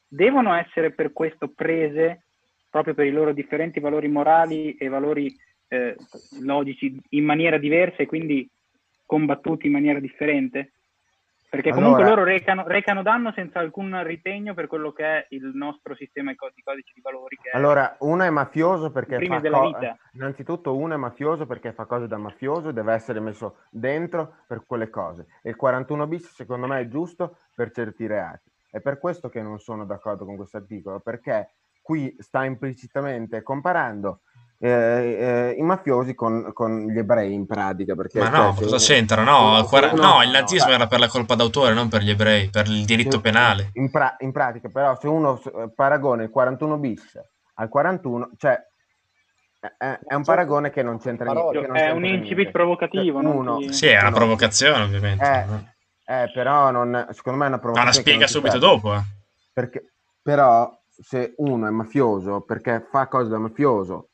devono 0.07 0.55
essere 0.55 0.89
per 0.89 1.13
questo 1.13 1.49
prese 1.49 2.23
proprio 2.67 2.95
per 2.95 3.05
i 3.05 3.11
loro 3.11 3.31
differenti 3.31 3.79
valori 3.79 4.07
morali 4.07 4.75
e 4.75 4.87
valori 4.87 5.37
eh, 5.67 5.95
logici 6.39 6.99
in 7.09 7.25
maniera 7.25 7.59
diversa 7.59 7.97
e 7.97 8.07
quindi 8.07 8.49
combattuti 9.05 9.67
in 9.67 9.73
maniera 9.73 9.99
differente? 9.99 10.71
Perché 11.49 11.71
comunque 11.71 12.03
Allora- 12.03 12.15
loro 12.21 12.29
recano, 12.29 12.63
recano 12.67 13.01
danno 13.01 13.31
senza 13.31 13.57
alcun 13.59 14.03
ritegno 14.03 14.53
per 14.53 14.67
quello 14.67 14.91
che 14.91 15.03
è 15.03 15.25
il 15.29 15.49
nostro 15.55 15.95
sistema 15.95 16.29
di 16.29 16.37
co- 16.37 16.51
di 16.53 16.61
codici 16.61 16.91
di 16.93 17.01
valori. 17.01 17.37
Allora, 17.53 17.95
uno 18.01 18.23
è 18.23 18.29
mafioso 18.29 18.91
perché 18.91 19.15
Prima 19.15 19.35
fa 19.37 19.41
della 19.41 19.57
co- 19.57 19.65
vita. 19.67 19.97
innanzitutto 20.13 20.77
uno 20.77 20.93
è 20.93 20.97
mafioso 20.97 21.47
perché 21.47 21.73
fa 21.73 21.85
cose 21.85 22.07
da 22.07 22.17
mafioso, 22.17 22.71
deve 22.71 22.93
essere 22.93 23.19
messo 23.19 23.57
dentro 23.71 24.35
per 24.45 24.63
quelle 24.67 24.91
cose. 24.91 25.25
E 25.41 25.49
il 25.49 25.55
41 25.55 26.05
bis 26.05 26.31
secondo 26.35 26.67
me 26.67 26.81
è 26.81 26.87
giusto 26.87 27.37
per 27.55 27.71
certi 27.71 28.05
reati. 28.05 28.47
È 28.69 28.79
per 28.79 28.99
questo 28.99 29.29
che 29.29 29.41
non 29.41 29.57
sono 29.59 29.85
d'accordo 29.85 30.25
con 30.25 30.35
questo 30.35 30.57
articolo, 30.57 30.99
perché 30.99 31.49
qui 31.81 32.15
sta 32.19 32.45
implicitamente 32.45 33.41
comparando 33.41 34.19
eh, 34.61 34.69
eh, 34.69 35.55
i 35.57 35.61
mafiosi 35.61 36.13
con, 36.15 36.51
con 36.53 36.87
gli 36.87 36.97
ebrei 36.97 37.33
in 37.33 37.45
pratica. 37.45 37.95
Perché, 37.95 38.19
Ma 38.19 38.29
cioè, 38.29 38.37
no, 38.37 38.53
se 38.55 38.63
cosa 38.63 38.77
c'entra? 38.77 39.23
No, 39.23 39.65
uno- 39.71 39.91
no, 39.95 40.23
il 40.23 40.29
nazismo 40.31 40.67
no, 40.69 40.73
era 40.75 40.87
per 40.87 40.99
la 40.99 41.07
colpa 41.07 41.35
d'autore, 41.35 41.73
non 41.73 41.87
per 41.87 42.01
gli 42.01 42.09
ebrei, 42.09 42.49
per 42.49 42.67
il 42.67 42.83
diritto 42.85 43.17
se- 43.17 43.21
penale. 43.21 43.69
In, 43.73 43.89
pra- 43.89 44.15
in 44.19 44.31
pratica, 44.31 44.69
però, 44.69 44.97
se 44.99 45.07
uno 45.07 45.39
eh, 45.41 45.71
paragona 45.73 46.23
il 46.23 46.29
41 46.29 46.77
bis 46.77 47.19
al 47.55 47.69
41, 47.69 48.31
cioè 48.37 48.57
è, 49.59 49.99
è- 50.07 50.15
un 50.15 50.23
paragone 50.23 50.69
che 50.69 50.81
non 50.83 50.99
c'entra 50.99 51.25
niente. 51.25 51.41
Parole. 51.41 51.59
che 51.61 51.67
non 51.67 51.75
è 51.75 51.79
c'entra 51.79 51.97
un 51.97 52.05
incipit 52.05 52.35
niente. 52.35 52.51
provocativo. 52.51 53.21
non 53.21 53.35
Uno- 53.35 53.57
ti- 53.57 53.73
Sì, 53.73 53.87
è 53.87 53.99
una 53.99 54.09
No. 54.09 54.15
provocazione, 54.15 54.83
ovviamente. 54.83 55.23
Eh, 55.25 55.77
Eh, 56.11 56.31
però 56.33 56.71
non, 56.71 57.07
secondo 57.11 57.37
me 57.37 57.45
è 57.45 57.47
una 57.49 57.57
Ma 57.57 57.61
provocazione. 57.61 57.85
la 57.85 57.91
che 57.91 57.99
spiega 57.99 58.25
subito 58.27 58.51
serve. 58.59 58.65
dopo, 58.65 58.95
eh. 58.95 59.01
Perché, 59.53 59.93
però, 60.23 60.75
se 60.89 61.33
uno 61.37 61.67
è 61.67 61.69
mafioso 61.69 62.41
perché 62.41 62.87
fa 62.89 63.07
cose 63.07 63.29
da 63.29 63.37
mafioso, 63.37 64.09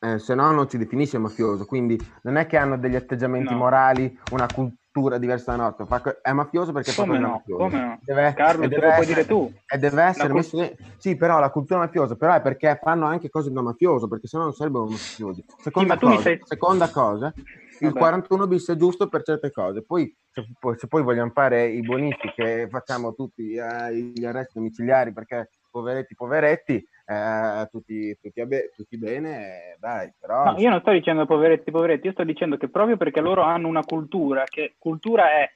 eh, 0.00 0.18
se 0.18 0.34
no 0.34 0.50
non 0.50 0.68
si 0.68 0.78
definisce 0.78 1.18
mafioso. 1.18 1.64
Quindi 1.66 2.04
non 2.22 2.36
è 2.36 2.46
che 2.46 2.56
hanno 2.56 2.78
degli 2.78 2.96
atteggiamenti 2.96 3.52
No. 3.52 3.58
morali, 3.58 4.18
una 4.30 4.50
cultura 4.50 5.18
diversa 5.18 5.54
da 5.54 5.62
nostra. 5.76 6.20
È 6.22 6.32
mafioso 6.32 6.72
perché 6.72 6.92
Come 6.94 7.18
no? 7.18 7.28
mafioso. 7.32 7.62
Come 7.64 7.80
no? 7.80 7.98
Deve- 8.02 8.32
Carlo, 8.34 8.66
deve 8.66 8.74
lo 8.76 8.80
puoi 8.80 8.92
essere- 8.92 9.06
dire 9.06 9.26
tu. 9.26 9.52
E 9.66 9.78
deve 9.78 10.02
essere 10.02 10.26
cul- 10.28 10.36
messo 10.36 10.62
in- 10.62 10.74
Sì, 10.96 11.16
però 11.16 11.38
la 11.38 11.50
cultura 11.50 11.80
mafiosa, 11.80 12.16
però 12.16 12.34
è 12.34 12.40
perché 12.40 12.78
fanno 12.82 13.06
anche 13.06 13.28
cose 13.28 13.50
da 13.52 13.62
mafioso, 13.62 14.08
perché 14.08 14.26
sennò 14.26 14.44
non 14.44 14.52
sarebbero 14.52 14.86
mafiosi. 14.86 15.44
Seconda, 15.58 15.94
mi 15.94 16.00
cosa, 16.00 16.20
stai- 16.20 16.40
seconda 16.44 16.90
cosa, 16.90 17.32
il 17.36 17.88
Vabbè. 17.88 17.98
41 17.98 18.46
bis 18.46 18.68
è 18.70 18.76
giusto 18.76 19.08
per 19.08 19.22
certe 19.22 19.50
cose. 19.50 19.82
Poi, 19.84 20.14
se, 20.30 20.44
poi- 20.58 20.76
se 20.78 20.86
poi 20.86 21.02
vogliamo 21.02 21.30
fare 21.30 21.66
i 21.68 21.80
buonisti 21.80 22.30
che 22.34 22.66
facciamo 22.70 23.14
tutti 23.14 23.52
eh, 23.54 23.94
gli 23.94 24.24
arresti 24.24 24.52
domiciliari 24.58 25.12
perché 25.12 25.50
poveretti, 25.70 26.14
poveretti, 26.14 26.84
eh, 27.10 27.68
tutti, 27.70 28.16
tutti, 28.22 28.40
abe- 28.40 28.70
tutti 28.76 28.96
bene, 28.96 29.72
eh, 29.72 29.76
dai, 29.80 30.12
però... 30.18 30.44
No, 30.44 30.58
io 30.58 30.70
non 30.70 30.80
sto 30.80 30.92
dicendo 30.92 31.26
poveretti, 31.26 31.70
poveretti, 31.72 32.06
io 32.06 32.12
sto 32.12 32.22
dicendo 32.22 32.56
che 32.56 32.68
proprio 32.68 32.96
perché 32.96 33.20
loro 33.20 33.42
hanno 33.42 33.66
una 33.66 33.82
cultura, 33.82 34.44
che 34.44 34.74
cultura 34.78 35.30
è 35.32 35.50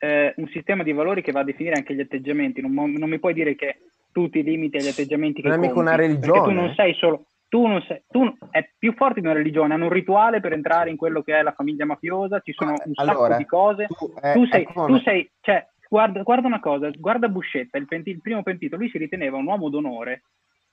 eh, 0.00 0.34
un 0.36 0.46
sistema 0.48 0.82
di 0.82 0.92
valori 0.92 1.22
che 1.22 1.32
va 1.32 1.40
a 1.40 1.44
definire 1.44 1.76
anche 1.76 1.94
gli 1.94 2.00
atteggiamenti, 2.00 2.60
non, 2.60 2.72
non 2.92 3.08
mi 3.08 3.18
puoi 3.18 3.32
dire 3.32 3.54
che 3.54 3.78
tu 4.12 4.28
ti 4.28 4.42
limiti 4.42 4.76
agli 4.76 4.88
atteggiamenti 4.88 5.40
che 5.40 5.48
Non 5.48 5.56
è 5.56 5.60
mica 5.60 5.78
una 5.78 5.90
perché 5.92 6.06
religione. 6.06 6.42
tu 6.42 6.50
non 6.50 6.74
sei 6.74 6.94
solo, 6.94 7.24
tu 7.48 7.66
non 7.66 7.82
sei, 7.82 8.02
tu 8.08 8.36
è 8.50 8.68
più 8.78 8.92
forte 8.92 9.20
di 9.20 9.26
una 9.26 9.34
religione, 9.34 9.72
hanno 9.72 9.84
un 9.84 9.92
rituale 9.92 10.40
per 10.40 10.52
entrare 10.52 10.90
in 10.90 10.96
quello 10.96 11.22
che 11.22 11.38
è 11.38 11.42
la 11.42 11.52
famiglia 11.52 11.86
mafiosa, 11.86 12.40
ci 12.40 12.52
sono 12.52 12.72
un 12.72 12.94
sacco 12.94 13.10
Allora, 13.10 13.36
di 13.36 13.46
cose, 13.46 13.86
tu, 13.86 14.12
eh, 14.20 14.32
tu 14.34 14.44
sei, 14.46 14.64
come- 14.64 14.86
tu 14.86 15.02
sei, 15.04 15.30
cioè, 15.40 15.66
guarda, 15.88 16.22
guarda 16.22 16.46
una 16.46 16.60
cosa, 16.60 16.90
guarda 16.90 17.28
Buscetta, 17.28 17.78
il, 17.78 17.86
penti- 17.86 18.10
il 18.10 18.20
primo 18.20 18.42
pentito, 18.42 18.76
lui 18.76 18.90
si 18.90 18.98
riteneva 18.98 19.38
un 19.38 19.46
uomo 19.46 19.70
d'onore, 19.70 20.22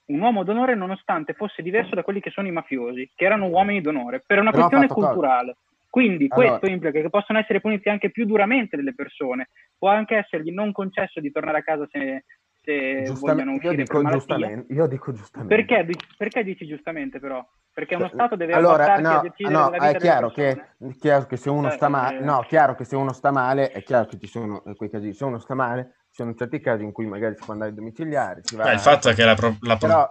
un 0.08 0.20
uomo 0.20 0.44
d'onore 0.44 0.76
nonostante 0.76 1.34
fosse 1.34 1.62
diverso 1.62 1.96
da 1.96 2.04
quelli 2.04 2.20
che 2.20 2.30
sono 2.30 2.48
i 2.48 2.52
mafiosi, 2.52 3.10
che 3.15 3.26
erano 3.26 3.48
uomini 3.48 3.82
d'onore, 3.82 4.24
per 4.26 4.39
una 4.39 4.52
Però 4.52 4.68
questione 4.68 4.88
culturale. 4.88 5.58
Quindi 5.89 6.28
Allora- 6.30 6.50
questo 6.50 6.68
implica 6.68 7.02
che 7.02 7.10
possono 7.10 7.39
essere 7.39 7.62
puniti 7.62 7.88
anche 7.89 8.12
più 8.12 8.26
duramente 8.26 8.76
delle 8.76 8.94
persone, 8.94 9.50
può 9.78 9.89
anche 9.89 10.18
essergli 10.18 10.52
non 10.52 10.74
concesso 10.74 11.22
di 11.22 11.32
tornare 11.32 11.60
a 11.60 11.63
casa 11.63 11.88
se, 11.89 12.26
se 12.62 12.74
vogliono 12.74 13.04
Giustamente, 13.06 13.52
io 13.52 13.56
uscire 13.56 13.76
dico 13.84 14.04
giustamente, 14.04 14.74
io 14.74 14.88
dico 14.88 15.13
giustamente. 15.13 15.56
Perché, 15.56 15.98
perché 16.18 16.44
dici 16.44 16.68
giustamente 16.68 17.20
però? 17.20 17.48
Perché 17.74 17.96
uno 17.96 18.10
Stato 18.10 18.36
deve 18.36 18.54
allora, 18.54 18.98
no, 19.00 19.10
a 19.10 19.22
decidere 19.22 19.56
no, 19.56 19.70
la 19.70 19.78
vita 19.78 19.89
è 19.91 19.98
chiaro 19.98 20.30
che, 20.32 20.65
chiaro 21.00 21.26
che 21.28 21.38
se 21.38 21.50
uno 21.50 21.68
Eh, 21.68 21.72
sta 21.72 21.88
male, 21.88 22.20
eh. 22.20 22.24
no, 22.24 22.39
chiaro 22.48 22.76
che 22.76 22.84
se 22.84 22.96
uno 22.96 23.13
sta 23.13 23.32
male, 23.32 23.72
è 23.72 23.82
chiaro 23.84 24.06
che 24.06 24.18
ci 24.18 24.28
sono 24.28 24.63
eh, 24.65 24.76
quei 24.76 24.89
casi, 24.89 25.13
se 25.13 25.24
uno 25.24 25.39
sta 25.39 25.56
male, 25.56 25.96
ci 26.15 26.21
sono 26.21 26.34
certi 26.34 26.62
casi 26.62 26.84
in 26.86 26.93
cui 26.93 27.06
magari 27.08 27.36
si 27.36 27.43
può 27.43 27.51
andare 27.51 27.71
ai 27.71 27.75
domiciliari, 27.75 28.39
si 28.41 28.56
va 28.56 28.71
Eh, 28.71 28.75
il 28.75 28.80
fatto 28.80 29.10
è 29.10 29.13
che 29.13 29.25
la 29.25 29.36
pro- 29.36 29.58
la 29.60 29.75
pro- 29.75 29.88
però, 29.89 30.10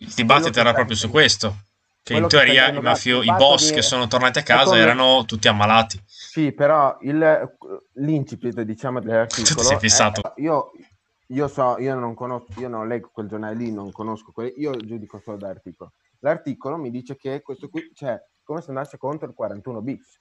il 0.00 0.12
dibattito 0.14 0.58
era 0.58 0.72
proprio 0.72 0.96
su 0.96 1.10
questo. 1.10 1.56
Che 2.02 2.14
in 2.14 2.20
quello 2.22 2.26
che 2.28 2.36
teoria 2.36 2.68
i, 2.68 2.80
mafio- 2.80 3.22
i 3.22 3.30
boss 3.30 3.68
di- 3.68 3.74
che 3.74 3.82
sono 3.82 4.06
tornati 4.06 4.38
a 4.38 4.42
casa 4.42 4.70
come- 4.70 4.78
erano 4.80 5.26
tutti 5.26 5.46
ammalati. 5.46 6.02
Sì, 6.06 6.52
però 6.52 6.96
il, 7.02 7.56
l'incipit, 7.96 8.62
diciamo, 8.62 9.00
dell'articolo... 9.00 9.62
sei 9.66 9.78
fissato. 9.78 10.22
è- 10.22 10.40
io, 10.40 10.70
io 11.28 11.48
so, 11.48 11.76
io 11.78 11.94
non 11.96 12.14
conosco, 12.14 12.58
io 12.58 12.68
non 12.68 12.88
leggo 12.88 13.10
quel 13.12 13.28
giornale 13.28 13.56
lì, 13.56 13.70
non 13.70 13.92
conosco, 13.92 14.32
quel, 14.32 14.54
io 14.56 14.74
giudico 14.74 15.18
solo 15.18 15.36
dall'articolo. 15.36 15.92
L'articolo 16.20 16.78
mi 16.78 16.90
dice 16.90 17.16
che 17.16 17.42
questo 17.42 17.68
qui, 17.68 17.90
cioè, 17.94 18.18
come 18.42 18.62
se 18.62 18.68
andasse 18.70 18.96
contro 18.96 19.28
il 19.28 19.34
41 19.34 19.82
bis. 19.82 20.18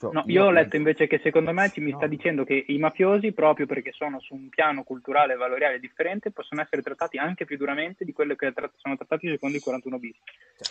Cioè, 0.00 0.12
No, 0.12 0.22
io 0.26 0.44
ho 0.44 0.50
letto 0.50 0.76
invece 0.76 1.06
che 1.08 1.18
secondo 1.22 1.52
me 1.52 1.70
ci 1.72 1.80
mi 1.80 1.90
No. 1.90 1.96
sta 1.96 2.06
dicendo 2.06 2.44
che 2.44 2.64
i 2.68 2.78
mafiosi, 2.78 3.32
proprio 3.32 3.66
perché 3.66 3.90
sono 3.92 4.20
su 4.20 4.34
un 4.34 4.48
piano 4.48 4.84
culturale 4.84 5.32
e 5.32 5.36
valoriale 5.36 5.80
differente, 5.80 6.30
possono 6.30 6.60
essere 6.60 6.82
trattati 6.82 7.18
anche 7.18 7.44
più 7.44 7.56
duramente 7.56 8.04
di 8.04 8.12
quello 8.12 8.36
che 8.36 8.52
sono 8.76 8.96
trattati 8.96 9.26
secondo 9.28 9.56
il 9.56 9.62
41 9.62 9.98
bis. 9.98 10.16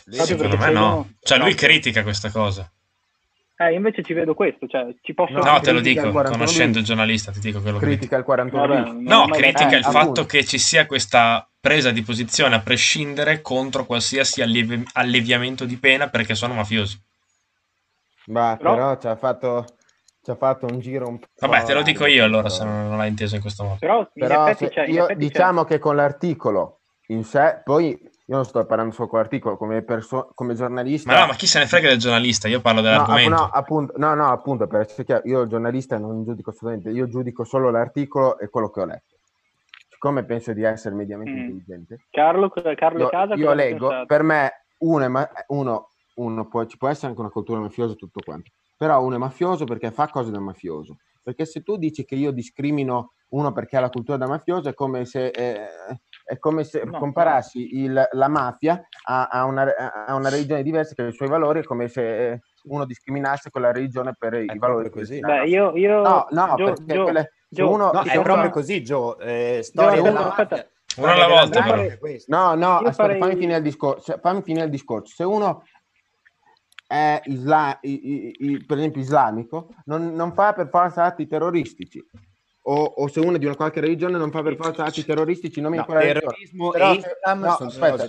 proprio 0.06 0.26
Secondo 0.26 0.58
me 0.58 0.72
no. 0.72 0.86
uno- 0.94 1.10
Cioè 1.22 1.38
lui 1.40 1.50
no. 1.50 1.56
critica 1.56 2.04
questa 2.04 2.32
cosa. 2.32 2.72
Eh, 3.60 3.74
invece 3.74 4.04
ci 4.04 4.13
vedo 4.13 4.36
questo, 4.36 4.68
cioè 4.68 4.94
ci 5.02 5.13
posso... 5.16 5.34
No, 5.34 5.40
No, 5.44 5.60
te 5.60 5.72
lo 5.72 5.80
critica 5.80 6.02
dico, 6.02 6.06
il 6.06 6.12
41 6.12 6.38
conoscendo 6.38 6.78
il 6.78 6.84
giornalista, 6.86 7.32
ti 7.32 7.40
dico 7.40 7.60
quello 7.60 7.80
che 7.80 7.86
critica 7.86 8.16
il 8.18 8.24
41 8.24 8.68
Vabbè, 8.68 8.82
bis. 8.84 8.92
non 8.94 9.04
No, 9.04 9.26
mai 9.26 9.40
critica 9.40 9.63
detto- 9.66 9.76
il 9.76 9.80
eh, 9.80 9.82
fatto 9.92 9.98
appunto. 10.00 10.26
che 10.28 10.46
ci 10.46 10.60
sia 10.60 10.86
questa 10.86 11.50
presa 11.60 11.90
di 11.92 12.04
posizione 12.04 12.54
a 12.56 12.60
prescindere 12.62 13.42
contro 13.42 13.86
qualsiasi 13.86 14.42
allievi- 14.44 14.86
alleviamento 14.94 15.66
di 15.66 15.76
pena 15.78 16.08
perché 16.08 16.36
sono 16.36 16.54
mafiosi. 16.54 17.02
Ma 18.28 18.56
Però- 18.58 18.74
però, 18.74 18.98
ci 18.98 19.08
ha 19.08 19.16
fatto, 19.16 19.66
ci 20.22 20.32
ha 20.32 20.36
fatto 20.36 20.66
un 20.66 20.80
giro 20.80 21.08
un 21.08 21.19
po'... 21.19 21.28
Vabbè, 21.40 21.63
te 21.63 21.73
lo 21.73 21.82
dico 21.82 22.06
io 22.06 22.23
allora 22.23 22.50
se 22.50 22.63
non, 22.63 22.88
non 22.90 22.98
l'hai 22.98 23.10
inteso 23.10 23.36
in 23.36 23.42
questo 23.42 23.63
modo. 23.63 23.78
Però, 23.80 24.00
in 24.00 24.08
Però 24.28 24.46
io, 24.46 24.52
effetti 24.52 24.69
c'è- 24.69 25.15
diciamo 25.15 25.63
che 25.63 25.80
con 25.80 25.96
l'articolo 25.96 26.82
in 27.08 27.23
sé, 27.23 27.62
poi 27.63 27.92
io 27.92 28.36
non 28.36 28.44
sto 28.44 28.65
parlando 28.65 28.94
solo 28.94 29.08
con 29.08 29.19
l'articolo, 29.19 29.56
come, 29.56 29.82
perso- 29.82 30.30
come 30.34 30.56
giornalista... 30.56 31.10
Ma 31.13 31.19
no, 31.21 31.28
ma 31.28 31.36
chi 31.36 31.48
se 31.48 31.60
ne 31.60 31.67
frega 31.67 31.88
del 31.88 32.00
giornalista? 32.00 32.50
Io 32.50 32.60
parlo 32.60 32.82
No, 32.82 32.88
dell'argomento. 32.90 33.34
app- 33.34 33.40
no, 33.40 33.50
appunto, 33.54 33.94
no, 33.96 34.13
no, 34.13 34.30
appunto, 34.30 34.67
per 34.67 34.82
essere 34.82 35.06
chiaro, 35.06 35.21
io 35.23 35.42
il 35.44 35.48
giornalista 35.50 35.98
non 35.98 36.25
giudico 36.25 36.50
assolutamente, 36.50 36.90
io 36.90 37.08
giudico 37.08 37.46
solo 37.46 37.71
l'articolo 37.71 38.38
e 38.40 38.50
quello 38.50 38.69
che 38.69 38.82
ho 38.82 38.86
letto. 38.86 39.15
Siccome 39.90 40.25
penso 40.25 40.52
di 40.52 40.63
essere 40.63 40.94
mediamente 40.96 41.32
Mm. 41.32 41.38
intelligente, 41.40 42.02
Carlo, 42.12 42.50
Carlo 42.50 43.00
io, 43.04 43.08
Casa... 43.10 43.34
io 43.36 43.54
leggo, 43.54 44.04
per 44.06 44.21
me 44.23 44.65
uno, 44.80 45.06
è 45.06 45.08
ma- 45.08 45.30
uno, 45.48 45.90
uno 46.18 46.48
può, 46.48 46.65
ci 46.65 46.78
può 46.78 46.88
essere 46.88 47.08
anche 47.08 47.20
una 47.20 47.30
cultura 47.30 47.60
mafiosa 47.60 47.94
e 47.94 47.98
tutto 47.98 48.22
quanto, 48.24 48.52
però 48.76 49.02
uno 49.04 49.15
è 49.15 49.20
mafioso 49.20 49.65
perché 49.65 49.92
fa 49.92 50.08
cose 50.08 50.32
da 50.32 50.40
mafioso. 50.40 50.98
Perché 51.28 51.46
se 51.46 51.62
tu 51.62 51.76
dici 51.76 52.06
che 52.06 52.15
io 52.15 52.32
discrimino 52.32 53.12
uno 53.30 53.52
perché 53.52 53.76
ha 53.76 53.82
la 53.82 53.90
cultura 53.90 54.18
da 54.18 54.28
mafioso, 54.28 54.70
è 54.70 54.74
come 54.74 55.04
se, 55.04 55.28
eh, 55.28 55.68
è 56.24 56.38
come 56.40 56.63
se 56.63 56.84
No, 56.86 56.98
comparassi 56.98 57.76
il- 57.84 58.08
la 58.12 58.28
mafia 58.30 58.82
a, 59.08 59.26
a 59.28 59.44
una, 59.44 59.65
a 60.06 60.15
una 60.15 60.30
religione 60.30 60.63
diversa 60.63 60.94
che 60.96 61.02
ha 61.02 61.08
i 61.08 61.12
suoi 61.13 61.28
valori, 61.28 61.60
è 61.60 61.63
come 61.63 61.90
se 61.90 62.32
eh, 62.32 62.40
uno 62.70 62.86
discriminasse 62.86 63.50
quella 63.50 63.74
religione 63.74 64.13
per 64.18 64.36
i 64.36 64.46
È 64.46 64.56
valori 64.56 64.84
proprio 64.84 65.02
così. 65.04 65.20
Beh, 65.20 65.48
io... 65.48 65.76
io 65.76 66.02
No, 66.02 66.28
no, 66.30 66.54
Gio- 66.56 66.63
perché 66.63 66.94
Gio- 66.94 67.04
quelle- 67.04 67.32
Gio- 67.50 67.70
uno- 67.72 67.92
No, 67.92 68.02
è 68.04 68.22
proprio 68.22 68.50
così, 68.50 68.84
Gio. 68.84 69.20
Eh, 69.20 69.60
storia 69.63 70.00
aspetta, 70.00 70.08
della 70.10 70.28
aspetta. 70.30 70.56
mafia. 70.56 70.72
Uno 70.98 71.12
alla 71.12 71.28
volta, 71.28 71.62
però. 71.63 71.84
No, 72.28 72.56
no, 72.56 72.76
aspetta, 72.78 72.92
farei- 72.94 73.20
fammi 73.20 73.36
finire 73.36 73.58
il 73.58 73.63
discorso. 73.63 74.18
Fammi 74.20 74.42
finire 74.42 74.63
il 74.65 74.72
discorso. 74.72 75.13
Se 75.13 75.24
uno 75.24 75.63
è 76.88 77.21
isla- 77.25 77.77
i- 77.81 78.00
i- 78.08 78.35
i- 78.52 78.65
per 78.65 78.77
esempio 78.77 79.02
islamico, 79.02 79.73
non, 79.85 80.13
non 80.13 80.33
fa 80.33 80.54
per 80.54 80.69
forza 80.69 81.04
atti 81.04 81.27
terroristici. 81.27 82.02
O, 82.69 82.83
o 82.83 83.08
se 83.08 83.19
uno 83.21 83.35
è 83.35 83.40
di 83.40 83.46
una 83.46 83.56
qualche 83.56 83.79
religione 83.79 84.17
non 84.17 84.29
fa 84.31 84.42
per 84.42 84.56
forza 84.58 84.83
atti 84.83 85.06
terroristici, 85.06 85.62
non 85.62 85.71
mi 85.71 85.77
No, 85.77 85.85
terrorismo 85.85 86.71
Però 86.71 86.92
e 86.92 86.96
Islam 86.96 87.40
no, 87.40 87.52
sono 87.52 87.69
aspetta, 87.69 88.06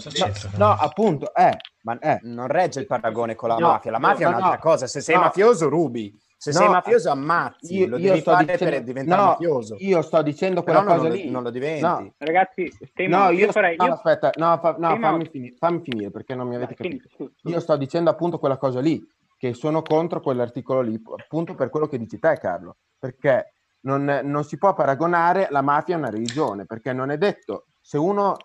no, 0.56 0.66
no, 0.66 0.72
appunto, 0.72 1.32
eh, 1.34 1.56
Ma 1.82 1.96
eh. 1.98 2.18
non 2.22 2.48
regge 2.48 2.80
il 2.80 2.86
paragone 2.86 3.34
con 3.36 3.48
la 3.50 3.56
No, 3.58 3.68
mafia. 3.68 3.90
La 3.92 3.98
mafia 3.98 4.28
no, 4.28 4.32
è 4.32 4.36
un'altra 4.36 4.56
no. 4.56 4.62
cosa. 4.62 4.86
Se 4.88 5.00
sei 5.00 5.14
No. 5.14 5.22
mafioso, 5.22 5.68
rubi. 5.68 6.12
Se 6.40 6.52
sei 6.52 6.66
No, 6.66 6.70
mafioso, 6.72 7.10
ammazzi. 7.10 7.76
io, 7.78 7.88
lo 7.88 7.96
io 7.98 8.08
devi 8.10 8.20
sto 8.20 8.30
fare 8.30 8.44
dicendo, 8.44 8.74
per 8.74 8.82
diventare 8.84 9.20
no, 9.20 9.26
mafioso. 9.30 9.76
io 9.80 10.02
sto 10.02 10.22
dicendo 10.22 10.62
Però 10.62 10.78
quella 10.82 10.94
non, 10.94 11.04
cosa 11.04 11.08
lo- 11.16 11.20
lì. 11.20 11.30
non 11.30 11.42
lo 11.42 11.50
diventi. 11.50 11.82
No. 11.82 12.14
Ragazzi, 12.16 12.72
No, 13.08 13.30
io, 13.30 13.46
io, 13.46 13.52
farei... 13.52 13.76
no, 13.76 13.84
io- 13.86 13.92
aspetta, 13.92 14.30
no, 14.36 14.56
fa- 14.58 14.76
no, 14.78 14.96
fammi, 15.00 15.28
finire, 15.28 15.56
fammi 15.58 15.80
finire 15.82 16.10
perché 16.12 16.36
non 16.36 16.46
mi 16.46 16.54
avete 16.54 16.74
capito. 16.76 17.08
Io 17.42 17.58
sto 17.58 17.76
dicendo 17.76 18.10
appunto 18.10 18.38
quella 18.38 18.56
cosa 18.56 18.78
lì, 18.78 19.04
che 19.36 19.52
sono 19.52 19.82
contro 19.82 20.20
quell'articolo 20.20 20.80
lì, 20.80 21.00
appunto 21.16 21.56
per 21.56 21.70
quello 21.70 21.88
che 21.88 21.98
dici 21.98 22.20
te, 22.20 22.38
Carlo, 22.40 22.76
perché 22.96 23.54
non, 23.80 24.04
non 24.22 24.44
si 24.44 24.58
può 24.58 24.72
paragonare 24.74 25.48
la 25.50 25.60
mafia 25.62 25.96
a 25.96 25.98
una 25.98 26.10
religione, 26.10 26.66
perché 26.66 26.92
non 26.92 27.10
è 27.10 27.18
detto 27.18 27.66
se 27.80 27.98
uno 27.98 28.36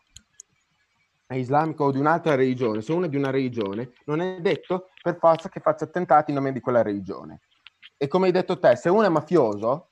è 1.28 1.36
islamico 1.36 1.86
o 1.86 1.92
di 1.92 2.00
un'altra 2.00 2.34
religione, 2.34 2.82
se 2.82 2.92
uno 2.92 3.06
è 3.06 3.10
di 3.10 3.18
una 3.18 3.30
religione, 3.30 3.92
non 4.06 4.20
è 4.20 4.40
detto 4.40 4.90
per 5.02 5.18
forza 5.20 5.48
che 5.50 5.60
faccia 5.60 5.86
attentati 5.86 6.32
in 6.32 6.38
nome 6.38 6.52
di 6.52 6.60
quella 6.60 6.82
religione. 6.82 7.42
E 8.04 8.08
come 8.10 8.26
hai 8.26 8.34
detto 8.34 8.60
te, 8.60 8.76
se 8.76 8.90
uno 8.90 9.04
è 9.06 9.10
mafioso, 9.10 9.88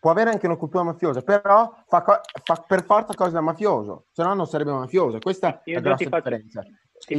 può 0.00 0.10
avere 0.10 0.30
anche 0.30 0.46
una 0.46 0.56
cultura 0.56 0.82
mafiosa, 0.82 1.22
però 1.22 1.72
fa, 1.86 2.02
co- 2.02 2.20
fa 2.42 2.64
per 2.66 2.82
forza 2.84 3.14
cose 3.14 3.30
da 3.30 3.40
mafioso, 3.40 4.06
se 4.10 4.24
no 4.24 4.34
non 4.34 4.46
sarebbe 4.46 4.72
mafioso. 4.72 5.20
Questa 5.20 5.60
Io 5.66 5.78
è 5.78 5.80
la 5.80 5.94
differenza. 5.94 6.64
il 7.10 7.18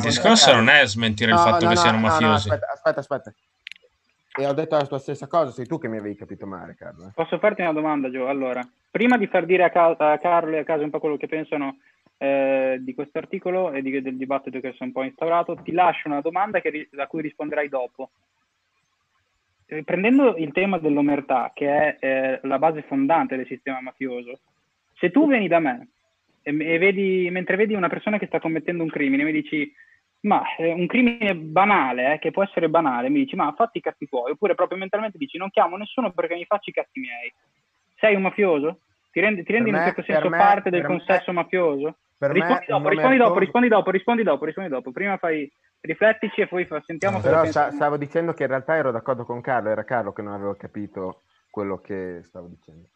discorso 0.00 0.54
non 0.54 0.68
è 0.70 0.86
smentire 0.86 1.30
il 1.32 1.36
No, 1.36 1.42
fatto 1.42 1.64
no, 1.64 1.68
che 1.68 1.74
no, 1.74 1.80
siano 1.80 1.96
no, 1.98 2.02
no, 2.04 2.08
mafiosi. 2.08 2.48
aspetta, 2.48 2.72
aspetta, 2.72 3.00
aspetta. 3.00 3.34
E 4.38 4.46
ho 4.46 4.52
detto 4.54 4.76
la 4.76 4.86
tua 4.86 4.98
stessa 4.98 5.26
cosa, 5.26 5.50
sei 5.50 5.66
tu 5.66 5.78
che 5.78 5.88
mi 5.88 5.98
avevi 5.98 6.14
capito 6.16 6.46
male, 6.46 6.74
Carlo. 6.74 7.08
eh. 7.08 7.10
Posso 7.14 7.38
farti 7.38 7.60
una 7.60 7.74
domanda, 7.74 8.10
Gio? 8.10 8.28
Allora, 8.28 8.66
prima 8.90 9.18
di 9.18 9.26
far 9.26 9.44
dire 9.44 9.64
a, 9.64 9.68
Ca- 9.70 9.94
a 9.98 10.18
Carlo 10.18 10.56
e 10.56 10.60
a 10.60 10.64
casa 10.64 10.84
un 10.84 10.90
po' 10.90 11.00
quello 11.00 11.18
che 11.18 11.26
pensano 11.28 11.80
eh, 12.16 12.78
di 12.80 12.94
questo 12.94 13.18
articolo 13.18 13.72
e 13.72 13.82
di- 13.82 14.00
del 14.00 14.16
dibattito 14.16 14.58
che 14.60 14.72
si 14.72 14.78
è 14.80 14.84
un 14.84 14.92
po' 14.92 15.02
instaurato, 15.02 15.56
ti 15.62 15.72
lascio 15.72 16.08
una 16.08 16.22
domanda 16.22 16.60
che 16.60 16.70
ri- 16.70 16.88
a 16.96 17.06
cui 17.06 17.20
risponderai 17.20 17.68
dopo. 17.68 18.10
Prendendo 19.84 20.36
il 20.36 20.52
tema 20.52 20.78
dell'omertà, 20.78 21.52
che 21.54 21.68
è 21.68 21.96
eh, 22.00 22.40
la 22.42 22.58
base 22.58 22.82
fondante 22.82 23.36
del 23.36 23.46
sistema 23.46 23.80
mafioso, 23.80 24.40
se 24.94 25.10
tu 25.10 25.28
vieni 25.28 25.48
da 25.48 25.60
me 25.60 25.88
e, 26.42 26.50
e 26.50 26.78
vedi, 26.78 27.28
mentre 27.30 27.56
vedi 27.56 27.74
una 27.74 27.88
persona 27.88 28.18
che 28.18 28.26
sta 28.26 28.40
commettendo 28.40 28.82
un 28.82 28.90
crimine, 28.90 29.22
mi 29.22 29.32
dici, 29.32 29.72
ma 30.22 30.42
eh, 30.56 30.72
un 30.72 30.86
crimine 30.86 31.34
banale, 31.36 32.14
eh, 32.14 32.18
che 32.18 32.30
può 32.30 32.42
essere 32.42 32.68
banale, 32.68 33.08
mi 33.08 33.20
dici, 33.20 33.36
ma 33.36 33.52
fatti 33.56 33.78
i 33.78 33.80
cazzi 33.80 34.06
tuoi, 34.06 34.32
oppure 34.32 34.54
proprio 34.54 34.78
mentalmente 34.78 35.18
dici, 35.18 35.38
non 35.38 35.50
chiamo 35.50 35.76
nessuno 35.76 36.10
perché 36.12 36.34
mi 36.34 36.44
faccio 36.44 36.70
i 36.70 36.74
cazzi 36.74 37.00
miei. 37.00 37.32
Sei 37.96 38.14
un 38.14 38.22
mafioso? 38.22 38.80
Ti 39.10 39.20
rendi, 39.20 39.42
ti 39.42 39.52
rendi 39.52 39.68
in 39.68 39.74
un 39.74 39.80
me- 39.80 39.86
certo 39.86 40.02
senso 40.02 40.28
me- 40.28 40.36
parte 40.36 40.70
del 40.70 40.80
per 40.82 40.90
me- 40.90 40.96
consesso 40.96 41.32
mafioso? 41.32 41.98
Rispondi, 42.18 42.60
me 42.60 42.64
dopo, 42.68 42.82
un 42.82 42.88
rispondi 42.90 43.16
dopo, 43.16 43.38
rispondi 43.38 43.68
dopo, 43.68 43.90
rispondi 43.90 44.22
dopo, 44.22 44.44
rispondi 44.44 44.70
dopo. 44.70 44.92
Prima 44.92 45.16
fai, 45.16 45.50
riflettici 45.80 46.40
e 46.40 46.48
poi 46.48 46.66
sentiamo 46.86 47.16
No, 47.16 47.22
Però 47.22 47.44
sta- 47.46 47.70
stavo 47.72 47.96
dicendo 47.96 48.34
che 48.34 48.42
in 48.42 48.48
realtà 48.48 48.76
ero 48.76 48.90
d'accordo 48.90 49.24
con 49.24 49.40
Carlo, 49.40 49.70
era 49.70 49.84
Carlo 49.84 50.12
che 50.12 50.22
non 50.22 50.34
aveva 50.34 50.56
capito 50.56 51.22
quello 51.50 51.80
che 51.80 52.20
stavo 52.24 52.46
dicendo. 52.48 52.88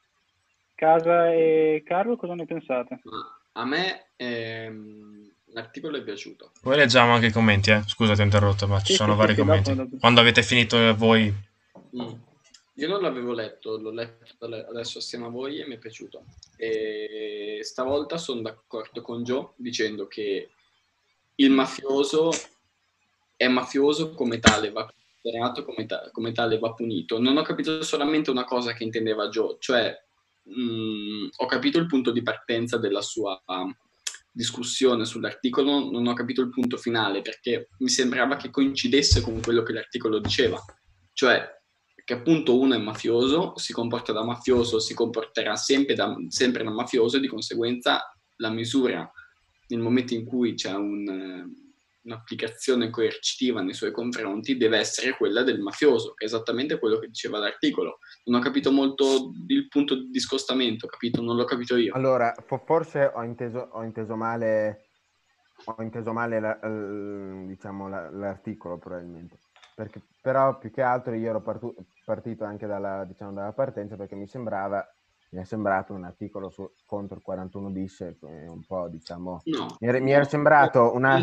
Casa 0.74 1.32
e 1.32 1.82
Carlo, 1.87 2.16
cosa 2.16 2.35
ne 2.35 2.47
pensate? 2.47 3.01
Ma 3.05 3.41
a 3.53 3.64
me 3.64 4.11
ehm, 4.16 5.32
l'articolo 5.53 5.97
è 5.97 6.03
piaciuto. 6.03 6.53
Poi 6.61 6.76
leggiamo 6.76 7.14
anche 7.14 7.26
i 7.26 7.32
commenti, 7.32 7.70
eh. 7.70 7.82
Scusa, 7.87 8.14
ti 8.14 8.20
ho 8.20 8.24
interrotto, 8.24 8.66
ma 8.66 8.80
ci 8.80 8.93
Sì, 8.93 8.95
sono 8.95 9.12
sì, 9.12 9.18
vari 9.18 9.35
sì, 9.35 9.41
commenti. 9.41 9.74
dopo-. 9.74 9.97
Quando 9.99 10.20
avete 10.20 10.43
finito 10.43 10.95
voi, 10.97 11.32
Mm. 11.97 12.12
Io 12.78 12.89
non 12.89 13.03
l'avevo 13.03 13.32
letto, 13.32 13.76
l'ho 13.76 13.93
letto 13.93 14.47
adesso 14.47 14.99
assieme 14.99 15.26
a 15.26 15.28
voi 15.28 15.61
e 15.61 15.66
mi 15.68 15.76
è 15.76 15.78
piaciuto. 15.78 16.24
E 16.57 17.61
stavolta 17.62 18.16
sono 18.16 18.41
d'accordo 18.41 19.01
con 19.01 19.22
Joe 19.22 19.51
dicendo 19.55 20.09
che 20.09 20.51
il 21.37 21.51
mafioso 21.53 22.30
è 23.37 23.49
mafioso 23.49 24.14
come 24.14 24.39
tale, 24.39 24.70
va 24.70 24.89
considerato 25.20 25.64
come, 25.64 25.87
ta- 25.87 26.11
come 26.12 26.32
tale, 26.32 26.59
va 26.59 26.72
punito. 26.72 27.18
Non 27.18 27.37
ho 27.37 27.43
capito 27.43 27.82
solamente 27.82 28.30
una 28.30 28.45
cosa 28.45 28.72
che 28.72 28.85
intendeva 28.85 29.28
Joe, 29.28 29.57
cioè 29.59 29.95
mm, 30.49 31.28
ho 31.37 31.47
capito 31.47 31.78
il 31.78 31.87
punto 31.87 32.11
di 32.11 32.22
partenza 32.22 32.76
della 32.76 33.03
sua 33.03 33.41
um, 33.47 33.74
discussione 34.30 35.05
sull'articolo, 35.05 35.91
non 35.91 36.07
ho 36.07 36.12
capito 36.12 36.41
il 36.41 36.51
punto 36.51 36.76
finale 36.76 37.22
perché 37.22 37.68
mi 37.78 37.89
sembrava 37.89 38.37
che 38.37 38.51
coincidesse 38.51 39.20
con 39.20 39.41
quello 39.41 39.62
che 39.62 39.72
l'articolo 39.72 40.18
diceva, 40.18 40.62
cioè 41.12 41.49
che 42.05 42.12
appunto 42.12 42.59
uno 42.59 42.74
è 42.74 42.78
mafioso, 42.78 43.57
si 43.57 43.72
comporta 43.72 44.12
da 44.12 44.24
mafioso, 44.24 44.78
si 44.78 44.93
comporterà 44.93 45.57
sempre 45.57 45.95
da, 45.95 46.14
sempre 46.28 46.62
da 46.62 46.70
mafioso 46.70 47.16
e 47.16 47.20
di 47.20 47.28
conseguenza 47.28 48.12
la 48.37 48.51
misura 48.51 49.11
nel 49.68 49.80
momento 49.80 50.12
in 50.12 50.26
cui 50.26 50.55
c'è 50.55 50.74
un, 50.74 51.51
un'applicazione 52.05 52.90
coercitiva 52.90 53.62
nei 53.62 53.74
suoi 53.74 53.90
confronti 53.90 54.57
deve 54.57 54.78
essere 54.78 55.16
quella 55.16 55.42
del 55.42 55.61
mafioso, 55.61 56.14
che 56.14 56.24
è 56.24 56.28
esattamente 56.28 56.78
quello 56.78 56.98
che 56.98 57.09
diceva 57.09 57.38
l'articolo. 57.38 57.98
Non 58.24 58.40
ho 58.40 58.42
capito 58.42 58.70
molto 58.70 59.32
il 59.48 59.68
punto 59.68 59.94
di 59.96 60.11
discostamento, 60.11 60.86
capito? 60.86 61.22
Non 61.22 61.36
l'ho 61.36 61.44
capito 61.44 61.76
io. 61.76 61.94
Allora, 61.94 62.34
fo- 62.46 62.62
forse 62.64 63.11
ho 63.12 63.22
inteso, 63.22 63.68
ho 63.72 63.82
inteso 63.82 64.16
male, 64.16 64.88
ho 65.64 65.82
inteso 65.82 66.12
male 66.12 66.40
la- 66.40 66.59
diciamo, 67.46 67.88
la- 67.88 68.11
l'articolo 68.11 68.78
probabilmente. 68.78 69.38
Perché, 69.74 70.02
però 70.22 70.57
più 70.59 70.70
che 70.70 70.82
altro 70.82 71.14
io 71.14 71.30
ero 71.30 71.42
partu- 71.42 71.74
partito 72.05 72.44
anche 72.44 72.66
dalla, 72.66 73.05
diciamo, 73.05 73.32
dalla 73.32 73.52
partenza 73.52 73.96
perché 73.96 74.14
mi 74.14 74.28
sembrava, 74.28 74.86
mi 75.35 75.41
è 75.43 75.45
sembrato 75.45 75.93
un 75.93 76.05
articolo 76.05 76.49
su- 76.49 76.72
contro 76.87 77.16
il 77.16 77.22
41 77.22 77.68
bis, 77.70 78.01
e 78.03 78.16
un 78.47 78.64
po' 78.64 78.89
diciamo, 78.89 79.43
No, 79.47 79.76
mi 79.80 79.89
era, 79.89 79.99
mi 80.01 80.12
era 80.12 80.24
sembrato 80.24 80.95
una, 80.95 81.20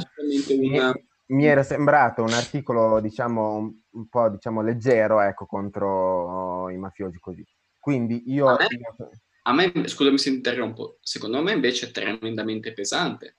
una- 0.50 0.94
mi 1.28 1.46
era 1.46 1.64
sembrato 1.64 2.22
un 2.22 2.34
articolo 2.34 3.00
diciamo 3.00 3.56
un, 3.56 3.74
un 3.92 4.08
po' 4.10 4.28
diciamo 4.30 4.62
leggero 4.62 5.22
ecco 5.22 5.46
contro 5.46 6.70
i 6.70 6.78
mafiosi 6.78 7.20
così. 7.20 7.46
Quindi 7.80 8.24
io, 8.32 8.48
A 8.48 8.58
me- 8.58 9.10
A 9.44 9.54
me, 9.54 9.88
scusami 9.88 10.18
se 10.20 10.30
interrompo, 10.30 10.98
secondo 11.02 11.42
me 11.42 11.54
invece 11.54 11.88
è 11.88 11.92
tremendamente 11.92 12.74
pesante. 12.74 13.38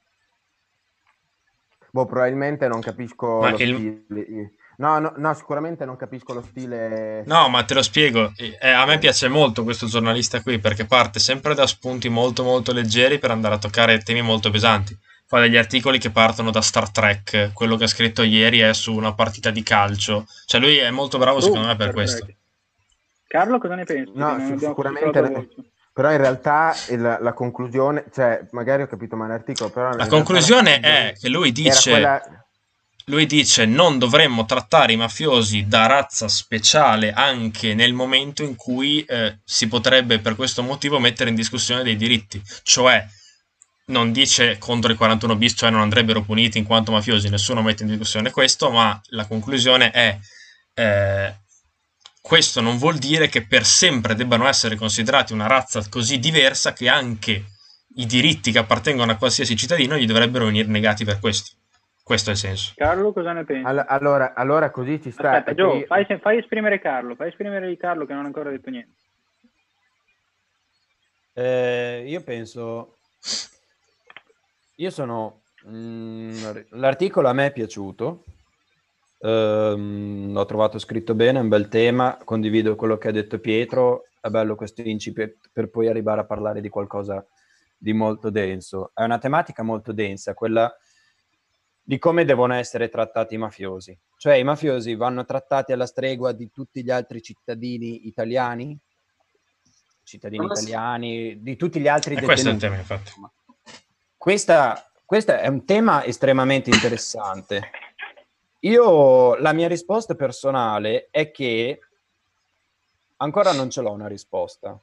boh, 1.91 2.07
probabilmente 2.07 2.67
non 2.67 2.81
capisco 2.81 3.41
Ma 3.41 3.51
lo 3.51 3.57
il- 3.59 3.75
stile. 3.77 4.55
No, 4.77 4.99
no, 4.99 5.13
no, 5.17 5.35
sicuramente 5.35 5.85
non 5.85 5.97
capisco 5.97 6.33
lo 6.33 6.43
stile. 6.43 7.23
No, 7.27 7.49
ma 7.49 7.63
te 7.65 7.75
lo 7.75 7.83
spiego. 7.83 8.33
Eh, 8.37 8.69
a 8.69 8.85
me 8.87 8.99
piace 8.99 9.29
molto 9.29 9.65
questo 9.65 9.87
giornalista 9.87 10.41
qui 10.43 10.59
perché 10.59 10.87
parte 10.87 11.19
sempre 11.21 11.55
da 11.55 11.67
spunti 11.67 12.09
molto 12.09 12.43
molto 12.43 12.73
leggeri 12.73 13.19
per 13.19 13.31
andare 13.31 13.55
a 13.55 13.59
toccare 13.59 13.99
temi 14.03 14.23
molto 14.23 14.51
pesanti. 14.51 14.97
Fa 15.27 15.41
degli 15.41 15.57
articoli 15.57 15.99
che 15.99 16.11
partono 16.11 16.51
da 16.51 16.61
Star 16.61 16.91
Trek, 16.91 17.53
quello 17.53 17.77
che 17.77 17.85
ha 17.85 17.89
scritto 17.89 18.23
ieri 18.23 18.59
è 18.61 18.73
su 18.75 18.93
una 18.95 19.15
partita 19.15 19.51
di 19.51 19.63
calcio. 19.63 20.27
Cioè 20.47 20.61
lui 20.61 20.77
è 20.79 20.91
molto 20.91 21.17
bravo 21.19 21.41
secondo 21.41 21.67
me 21.67 21.77
per 21.77 21.87
Star 21.87 21.95
questo. 21.95 22.25
Trek. 22.25 22.37
Carlo, 23.29 23.59
cosa 23.59 23.75
ne 23.75 23.85
pensi? 23.85 24.13
No, 24.15 24.37
non 24.37 24.59
sì, 24.59 24.67
sicuramente. 24.67 25.49
Però 25.95 26.11
in 26.11 26.17
realtà 26.19 26.75
il- 26.89 27.19
la 27.21 27.33
conclusione, 27.35 28.05
cioè 28.13 28.47
magari 28.53 28.83
ho 28.83 28.87
capito 28.87 29.15
male 29.17 29.33
l'articolo, 29.33 29.69
però 29.71 29.91
La 29.93 30.07
conclusione 30.07 30.81
la- 30.81 30.87
è 30.89 31.13
che 31.19 31.29
lui 31.29 31.45
era 31.49 31.53
dice 31.53 31.91
quella- 31.91 32.23
lui 33.13 33.27
dice 33.27 33.67
non 33.67 33.99
dovremmo 33.99 34.47
trattare 34.47 34.95
i 34.95 34.97
mafiosi 34.97 35.67
da 35.67 35.85
razza 35.85 36.29
speciale 36.29 37.13
anche 37.13 37.75
nel 37.75 37.93
momento 37.93 38.43
in 38.43 38.57
cui 38.57 39.05
eh, 39.05 39.41
si 39.45 39.69
potrebbe 39.69 40.19
per 40.19 40.35
questo 40.35 40.63
motivo 40.63 40.99
mettere 40.99 41.29
in 41.29 41.37
discussione 41.37 41.83
dei 41.83 41.97
diritti. 41.97 42.43
Cioè, 42.63 43.07
non 43.87 44.13
dice 44.13 44.57
contro 44.57 44.91
i 44.91 44.95
41 44.95 45.37
bis, 45.37 45.53
cioè 45.55 45.69
non 45.69 45.83
andrebbero 45.83 46.23
puniti 46.23 46.57
in 46.57 46.65
quanto 46.65 46.91
mafiosi, 46.91 47.29
nessuno 47.29 47.61
mette 47.61 47.83
in 47.83 47.91
discussione 47.91 48.31
questo, 48.31 48.71
ma 48.71 48.99
la 49.09 49.27
conclusione 49.27 49.91
è 49.91 50.19
eh, 50.75 51.37
questo 52.19 52.63
non 52.63 52.79
vuol 52.79 52.97
dire 52.97 53.29
che 53.29 53.45
per 53.45 53.67
sempre 53.67 54.15
debbano 54.15 54.49
essere 54.49 54.77
considerati 54.77 55.35
una 55.35 55.49
razza 55.49 55.87
così 55.91 56.19
diversa 56.19 56.73
che 56.73 56.89
anche 56.89 57.45
i 57.97 58.07
diritti 58.07 58.53
che 58.53 58.59
appartengono 58.59 59.13
a 59.13 59.17
qualsiasi 59.17 59.55
cittadino 59.55 59.99
gli 59.99 60.07
dovrebbero 60.07 60.47
venire 60.47 60.69
negati 60.69 61.05
per 61.05 61.19
questo. 61.19 61.51
Questo 62.03 62.31
è 62.31 62.33
il 62.33 62.39
senso. 62.39 62.73
Carlo, 62.77 63.13
cosa 63.13 63.33
ne 63.33 63.45
pensi? 63.45 63.67
All- 63.67 63.85
allora, 63.87 64.35
allora 64.35 64.71
così 64.71 65.01
ci 65.01 65.11
sta. 65.11 65.33
Aspetta, 65.33 65.55
Gio, 65.55 65.75
io- 65.75 65.87
fai, 65.87 66.05
fai 66.21 66.39
esprimere 66.39 66.81
Carlo, 66.81 67.15
fai 67.15 67.29
esprimere 67.29 67.69
di 67.69 67.77
Carlo 67.77 68.07
che 68.07 68.13
non 68.13 68.25
ha 68.25 68.27
ancora 68.27 68.51
detto 68.51 68.71
niente. 68.71 68.97
Eh, 71.35 72.05
io 72.07 72.23
penso... 72.23 72.99
Io 74.77 74.91
sono... 74.91 75.43
mm, 75.69 76.31
l'articolo 76.71 77.29
a 77.29 77.33
me 77.33 77.47
è 77.47 77.53
piaciuto, 77.53 78.25
Ehm, 79.25 80.33
l'ho 80.33 80.45
trovato 80.47 80.79
scritto 80.79 81.15
bene, 81.15 81.39
è 81.39 81.43
un 81.43 81.49
bel 81.49 81.69
tema, 81.69 82.19
condivido 82.25 82.75
quello 82.75 82.99
che 82.99 83.09
ha 83.09 83.13
detto 83.13 83.39
Pietro, 83.39 84.07
è 84.21 84.29
bello 84.29 84.57
questo 84.57 84.83
incipit 84.83 85.51
per 85.53 85.71
poi 85.71 85.87
arrivare 85.89 86.21
a 86.21 86.25
parlare 86.25 86.61
di 86.61 86.69
qualcosa 86.69 87.25
di 87.79 87.93
molto 87.93 88.31
denso. 88.31 88.91
È 88.93 89.03
una 89.05 89.19
tematica 89.19 89.63
molto 89.63 89.93
densa, 89.93 90.35
quella 90.35 90.73
di 91.83 91.99
come 91.99 92.25
devono 92.25 92.55
essere 92.55 92.89
trattati 92.89 93.35
i 93.35 93.39
mafiosi. 93.39 93.99
Cioè 94.17 94.35
i 94.35 94.45
mafiosi 94.45 94.95
vanno 94.95 95.25
trattati 95.25 95.73
alla 95.73 95.87
stregua 95.87 96.33
di 96.33 96.51
tutti 96.53 96.85
gli 96.85 96.91
altri 96.91 97.21
cittadini 97.21 98.07
italiani, 98.07 98.79
cittadini 100.05 100.47
Ma 100.47 100.55
sì. 100.55 100.63
italiani, 100.63 101.43
di 101.43 101.57
tutti 101.57 101.81
gli 101.81 101.89
altri 101.89 102.15
E 102.15 102.23
questo 102.23 102.49
è 102.49 102.53
il 102.53 102.59
detenuti. 102.59 102.85
tema, 102.87 102.97
infatti. 102.97 103.13
Questa, 104.17 104.91
questo 105.05 105.33
è 105.33 105.49
un 105.49 105.65
tema 105.65 106.05
estremamente 106.05 106.71
interessante. 106.71 107.71
Io, 108.61 109.35
la 109.37 109.53
mia 109.53 109.67
risposta 109.67 110.15
personale 110.15 111.09
è 111.11 111.33
che 111.33 111.81
ancora 113.17 113.53
non 113.53 113.71
ce 113.71 113.81
l'ho 113.81 113.91
una 113.91 114.07
risposta. 114.07 114.81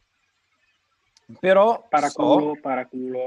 Però 1.40 1.86
Paraculo, 1.88 2.54
so, 2.56 2.60
paraculo. 2.60 3.26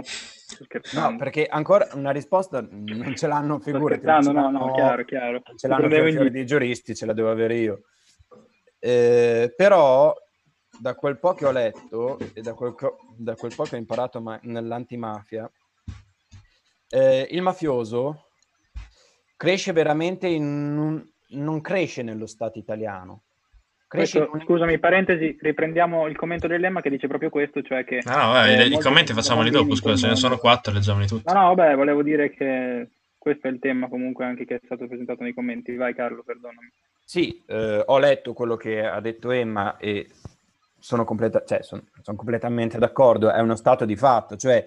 No, 0.94 1.16
perché 1.16 1.46
ancora 1.46 1.88
una 1.94 2.10
risposta 2.10 2.60
non 2.68 3.14
ce 3.14 3.26
l'hanno 3.28 3.60
figurati. 3.60 4.04
no, 4.04 4.18
no, 4.20 4.32
l'hanno- 4.32 4.72
chiaro, 4.72 5.04
chiaro. 5.04 5.42
ce 5.54 5.68
l'hanno 5.68 5.88
giro. 5.88 6.28
di 6.28 6.44
giuristi, 6.46 6.94
ce 6.96 7.06
la 7.06 7.12
devo 7.12 7.30
avere 7.30 7.56
io. 7.56 7.82
Eh, 8.80 9.52
però, 9.56 10.12
da 10.80 10.94
quel 10.96 11.18
po' 11.20 11.34
che 11.34 11.46
ho 11.46 11.52
letto 11.52 12.18
e 12.34 12.40
da 12.42 12.54
quel, 12.54 12.74
co- 12.74 12.96
da 13.16 13.36
quel 13.36 13.54
po' 13.54 13.62
che 13.64 13.76
ho 13.76 13.78
imparato 13.78 14.20
ma- 14.20 14.40
nell'antimafia, 14.42 15.48
eh, 16.88 17.28
il 17.30 17.40
mafioso 17.42 18.30
cresce 19.36 19.72
veramente 19.72 20.26
in 20.26 20.44
un- 20.44 21.08
non 21.34 21.60
cresce 21.60 22.02
nello 22.02 22.26
Stato 22.26 22.58
italiano, 22.58 23.22
questo, 23.96 24.30
scusami, 24.42 24.78
parentesi, 24.78 25.36
riprendiamo 25.40 26.06
il 26.06 26.16
commento 26.16 26.46
del 26.46 26.60
lemma 26.60 26.80
che 26.80 26.90
dice 26.90 27.08
proprio 27.08 27.30
questo, 27.30 27.62
cioè 27.62 27.84
che... 27.84 28.00
No, 28.04 28.16
no, 28.16 28.32
vabbè, 28.32 28.60
eh, 28.60 28.66
i 28.66 28.78
commenti 28.78 29.12
facciamoli 29.12 29.50
dopo, 29.50 29.74
scusa, 29.74 29.96
ce 29.96 30.08
ne 30.08 30.16
sono 30.16 30.38
quattro, 30.38 30.72
leggiamoli 30.72 31.06
tutti. 31.06 31.24
No, 31.26 31.40
no, 31.40 31.54
vabbè, 31.54 31.74
volevo 31.76 32.02
dire 32.02 32.30
che 32.30 32.88
questo 33.18 33.46
è 33.46 33.50
il 33.50 33.58
tema 33.58 33.88
comunque 33.88 34.24
anche 34.24 34.44
che 34.44 34.56
è 34.56 34.60
stato 34.64 34.86
presentato 34.86 35.22
nei 35.22 35.34
commenti. 35.34 35.76
Vai 35.76 35.94
Carlo, 35.94 36.22
perdonami. 36.22 36.72
Sì, 37.04 37.42
eh, 37.46 37.82
ho 37.84 37.98
letto 37.98 38.32
quello 38.32 38.56
che 38.56 38.84
ha 38.84 39.00
detto 39.00 39.30
Emma 39.30 39.76
e 39.76 40.08
sono, 40.78 41.04
completa- 41.04 41.44
cioè, 41.44 41.62
sono, 41.62 41.82
sono 42.00 42.16
completamente 42.16 42.78
d'accordo, 42.78 43.30
è 43.30 43.40
uno 43.40 43.54
stato 43.56 43.84
di 43.84 43.96
fatto, 43.96 44.36
cioè 44.36 44.64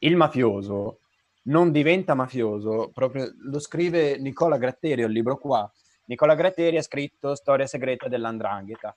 il 0.00 0.14
mafioso 0.16 1.00
non 1.44 1.70
diventa 1.70 2.14
mafioso, 2.14 2.90
proprio 2.92 3.32
lo 3.50 3.58
scrive 3.58 4.18
Nicola 4.18 4.58
Gratteri, 4.58 5.02
il 5.02 5.10
libro 5.10 5.38
qua. 5.38 5.70
Nicola 6.06 6.34
Gratteri 6.34 6.76
ha 6.76 6.82
scritto 6.82 7.34
Storia 7.34 7.66
segreta 7.66 8.08
dell'Andrangheta. 8.08 8.96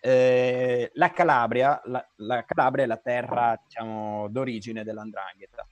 Eh, 0.00 0.90
la, 0.94 1.10
Calabria, 1.10 1.80
la, 1.84 2.06
la, 2.16 2.44
Calabria 2.44 2.84
è 2.84 2.86
la 2.86 2.98
terra 2.98 3.60
diciamo, 3.62 4.28
d'origine 4.28 4.84
dell'Andrangheta. 4.84 5.66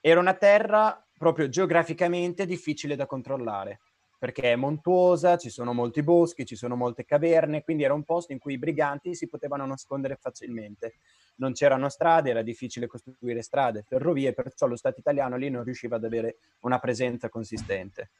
Era 0.00 0.20
una 0.20 0.34
terra 0.34 1.04
proprio 1.16 1.48
geograficamente 1.48 2.46
difficile 2.46 2.96
da 2.96 3.06
controllare 3.06 3.80
perché 4.18 4.52
è 4.52 4.56
montuosa, 4.56 5.36
ci 5.36 5.50
sono 5.50 5.72
molti 5.72 6.02
boschi, 6.02 6.46
ci 6.46 6.56
sono 6.56 6.74
molte 6.74 7.04
caverne, 7.04 7.62
quindi 7.62 7.82
era 7.82 7.92
un 7.92 8.02
posto 8.02 8.32
in 8.32 8.38
cui 8.38 8.54
i 8.54 8.58
briganti 8.58 9.14
si 9.14 9.28
potevano 9.28 9.66
nascondere 9.66 10.16
facilmente. 10.16 10.94
Non 11.36 11.52
c'erano 11.52 11.88
strade, 11.88 12.30
era 12.30 12.42
difficile 12.42 12.86
costruire 12.86 13.42
strade, 13.42 13.84
ferrovie, 13.86 14.32
perciò 14.32 14.66
lo 14.66 14.76
Stato 14.76 15.00
italiano 15.00 15.36
lì 15.36 15.50
non 15.50 15.64
riusciva 15.64 15.96
ad 15.96 16.04
avere 16.04 16.38
una 16.60 16.78
presenza 16.78 17.28
consistente. 17.28 18.10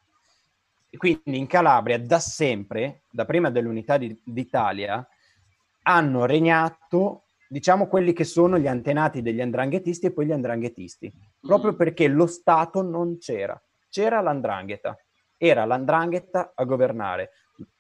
Quindi 0.96 1.38
in 1.38 1.46
Calabria 1.46 1.98
da 1.98 2.18
sempre, 2.18 3.02
da 3.10 3.24
prima 3.24 3.50
dell'unità 3.50 3.98
di, 3.98 4.18
d'Italia, 4.24 5.06
hanno 5.82 6.24
regnato, 6.24 7.24
diciamo, 7.48 7.86
quelli 7.86 8.12
che 8.12 8.24
sono 8.24 8.58
gli 8.58 8.66
antenati 8.66 9.22
degli 9.22 9.40
andranghetisti 9.40 10.06
e 10.06 10.12
poi 10.12 10.26
gli 10.26 10.32
andranghetisti, 10.32 11.12
proprio 11.40 11.72
mm. 11.72 11.76
perché 11.76 12.08
lo 12.08 12.26
Stato 12.26 12.82
non 12.82 13.18
c'era, 13.18 13.60
c'era 13.88 14.20
l'andrangheta 14.20 14.96
era 15.36 15.64
l'andrangheta 15.64 16.52
a 16.54 16.64
governare. 16.64 17.32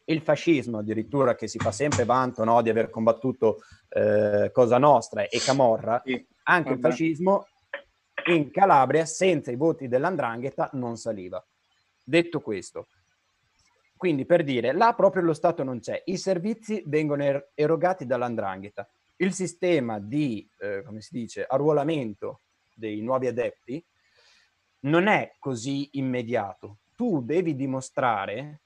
Il 0.04 0.22
fascismo, 0.22 0.78
addirittura, 0.78 1.34
che 1.34 1.48
si 1.48 1.58
fa 1.58 1.72
sempre 1.72 2.04
vanto 2.04 2.44
no, 2.44 2.62
di 2.62 2.70
aver 2.70 2.90
combattuto 2.90 3.58
eh, 3.88 4.50
Cosa 4.52 4.78
Nostra 4.78 5.26
e 5.28 5.40
Camorra, 5.40 6.00
sì, 6.04 6.24
anche 6.44 6.70
vabbè. 6.70 6.76
il 6.76 6.80
fascismo 6.80 7.46
in 8.28 8.50
Calabria, 8.50 9.04
senza 9.04 9.50
i 9.50 9.56
voti 9.56 9.88
dell'andrangheta, 9.88 10.70
non 10.74 10.96
saliva. 10.96 11.44
Detto 12.02 12.40
questo, 12.40 12.88
quindi 13.96 14.26
per 14.26 14.44
dire, 14.44 14.72
là 14.72 14.94
proprio 14.94 15.22
lo 15.22 15.32
Stato 15.32 15.62
non 15.62 15.80
c'è, 15.80 16.02
i 16.06 16.16
servizi 16.16 16.82
vengono 16.86 17.22
er- 17.24 17.50
erogati 17.54 18.04
dall'andrangheta. 18.06 18.88
Il 19.16 19.32
sistema 19.32 19.98
di, 19.98 20.46
eh, 20.58 20.82
come 20.84 21.00
si 21.00 21.10
dice, 21.12 21.44
arruolamento 21.44 22.40
dei 22.74 23.00
nuovi 23.00 23.26
adepti 23.26 23.82
non 24.80 25.06
è 25.06 25.36
così 25.38 25.88
immediato, 25.92 26.78
tu 26.94 27.22
devi 27.22 27.54
dimostrare 27.56 28.60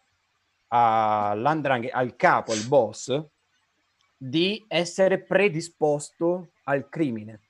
al 0.69 2.15
capo, 2.17 2.53
al 2.53 2.65
boss, 2.67 3.25
di 4.17 4.65
essere 4.69 5.23
predisposto 5.23 6.53
al 6.65 6.89
crimine. 6.89 7.41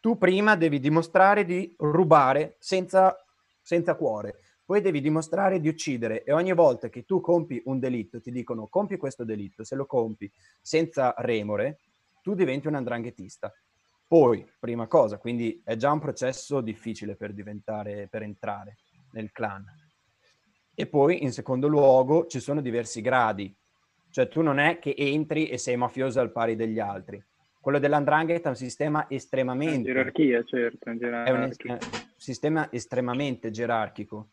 Tu 0.00 0.18
prima 0.18 0.56
devi 0.56 0.78
dimostrare 0.78 1.44
di 1.44 1.74
rubare 1.78 2.56
senza, 2.58 3.16
senza 3.62 3.94
cuore, 3.94 4.40
poi 4.72 4.80
devi 4.80 5.02
dimostrare 5.02 5.60
di 5.60 5.68
uccidere 5.68 6.24
e 6.24 6.32
ogni 6.32 6.54
volta 6.54 6.88
che 6.88 7.04
tu 7.04 7.20
compi 7.20 7.60
un 7.66 7.78
delitto 7.78 8.22
ti 8.22 8.30
dicono 8.30 8.68
compi 8.68 8.96
questo 8.96 9.22
delitto, 9.22 9.64
se 9.64 9.74
lo 9.74 9.84
compi 9.84 10.32
senza 10.62 11.12
remore, 11.18 11.80
tu 12.22 12.32
diventi 12.32 12.68
un 12.68 12.76
andranghetista. 12.76 13.52
Poi, 14.06 14.50
prima 14.58 14.86
cosa, 14.86 15.18
quindi 15.18 15.60
è 15.62 15.76
già 15.76 15.92
un 15.92 15.98
processo 15.98 16.62
difficile 16.62 17.16
per 17.16 17.34
diventare, 17.34 18.08
per 18.10 18.22
entrare 18.22 18.78
nel 19.10 19.30
clan. 19.30 19.62
E 20.74 20.86
poi, 20.86 21.22
in 21.22 21.32
secondo 21.32 21.68
luogo, 21.68 22.26
ci 22.26 22.40
sono 22.40 22.62
diversi 22.62 23.02
gradi. 23.02 23.54
Cioè, 24.08 24.26
tu 24.28 24.40
non 24.40 24.58
è 24.58 24.78
che 24.78 24.94
entri 24.96 25.48
e 25.48 25.58
sei 25.58 25.76
mafioso 25.76 26.18
al 26.18 26.32
pari 26.32 26.56
degli 26.56 26.78
altri. 26.78 27.22
Quello 27.60 27.78
dell'andrangheta 27.78 28.46
è 28.46 28.52
un 28.52 28.56
sistema 28.56 29.04
estremamente... 29.10 29.90
È 29.90 29.92
gerarchia, 29.92 30.42
certo. 30.44 30.88
È 30.88 31.30
un 31.30 31.42
es- 31.42 32.14
sistema 32.16 32.72
estremamente 32.72 33.50
gerarchico. 33.50 34.28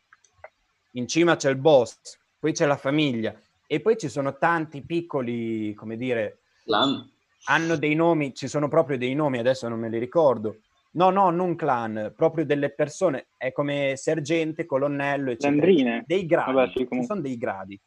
In 0.92 1.06
cima 1.06 1.36
c'è 1.36 1.50
il 1.50 1.56
boss, 1.56 2.18
poi 2.38 2.52
c'è 2.52 2.66
la 2.66 2.76
famiglia 2.76 3.38
e 3.66 3.80
poi 3.80 3.96
ci 3.96 4.08
sono 4.08 4.36
tanti 4.36 4.82
piccoli, 4.82 5.74
come 5.74 5.96
dire... 5.96 6.40
Clan. 6.64 7.08
Hanno 7.44 7.76
dei 7.76 7.94
nomi, 7.94 8.34
ci 8.34 8.48
sono 8.48 8.68
proprio 8.68 8.98
dei 8.98 9.14
nomi, 9.14 9.38
adesso 9.38 9.66
non 9.68 9.78
me 9.78 9.88
li 9.88 9.98
ricordo, 9.98 10.58
No, 10.92 11.10
no, 11.10 11.30
non 11.30 11.54
clan, 11.54 12.12
proprio 12.16 12.44
delle 12.44 12.70
persone, 12.70 13.28
è 13.36 13.52
come 13.52 13.94
sergente, 13.96 14.66
colonnello, 14.66 15.30
eccetera. 15.30 15.52
Landrine. 15.52 16.04
Dei 16.04 16.26
gradi, 16.26 16.52
Vabbè, 16.52 16.72
sì, 16.74 17.04
sono 17.04 17.20
dei 17.20 17.36
gradi. 17.36 17.80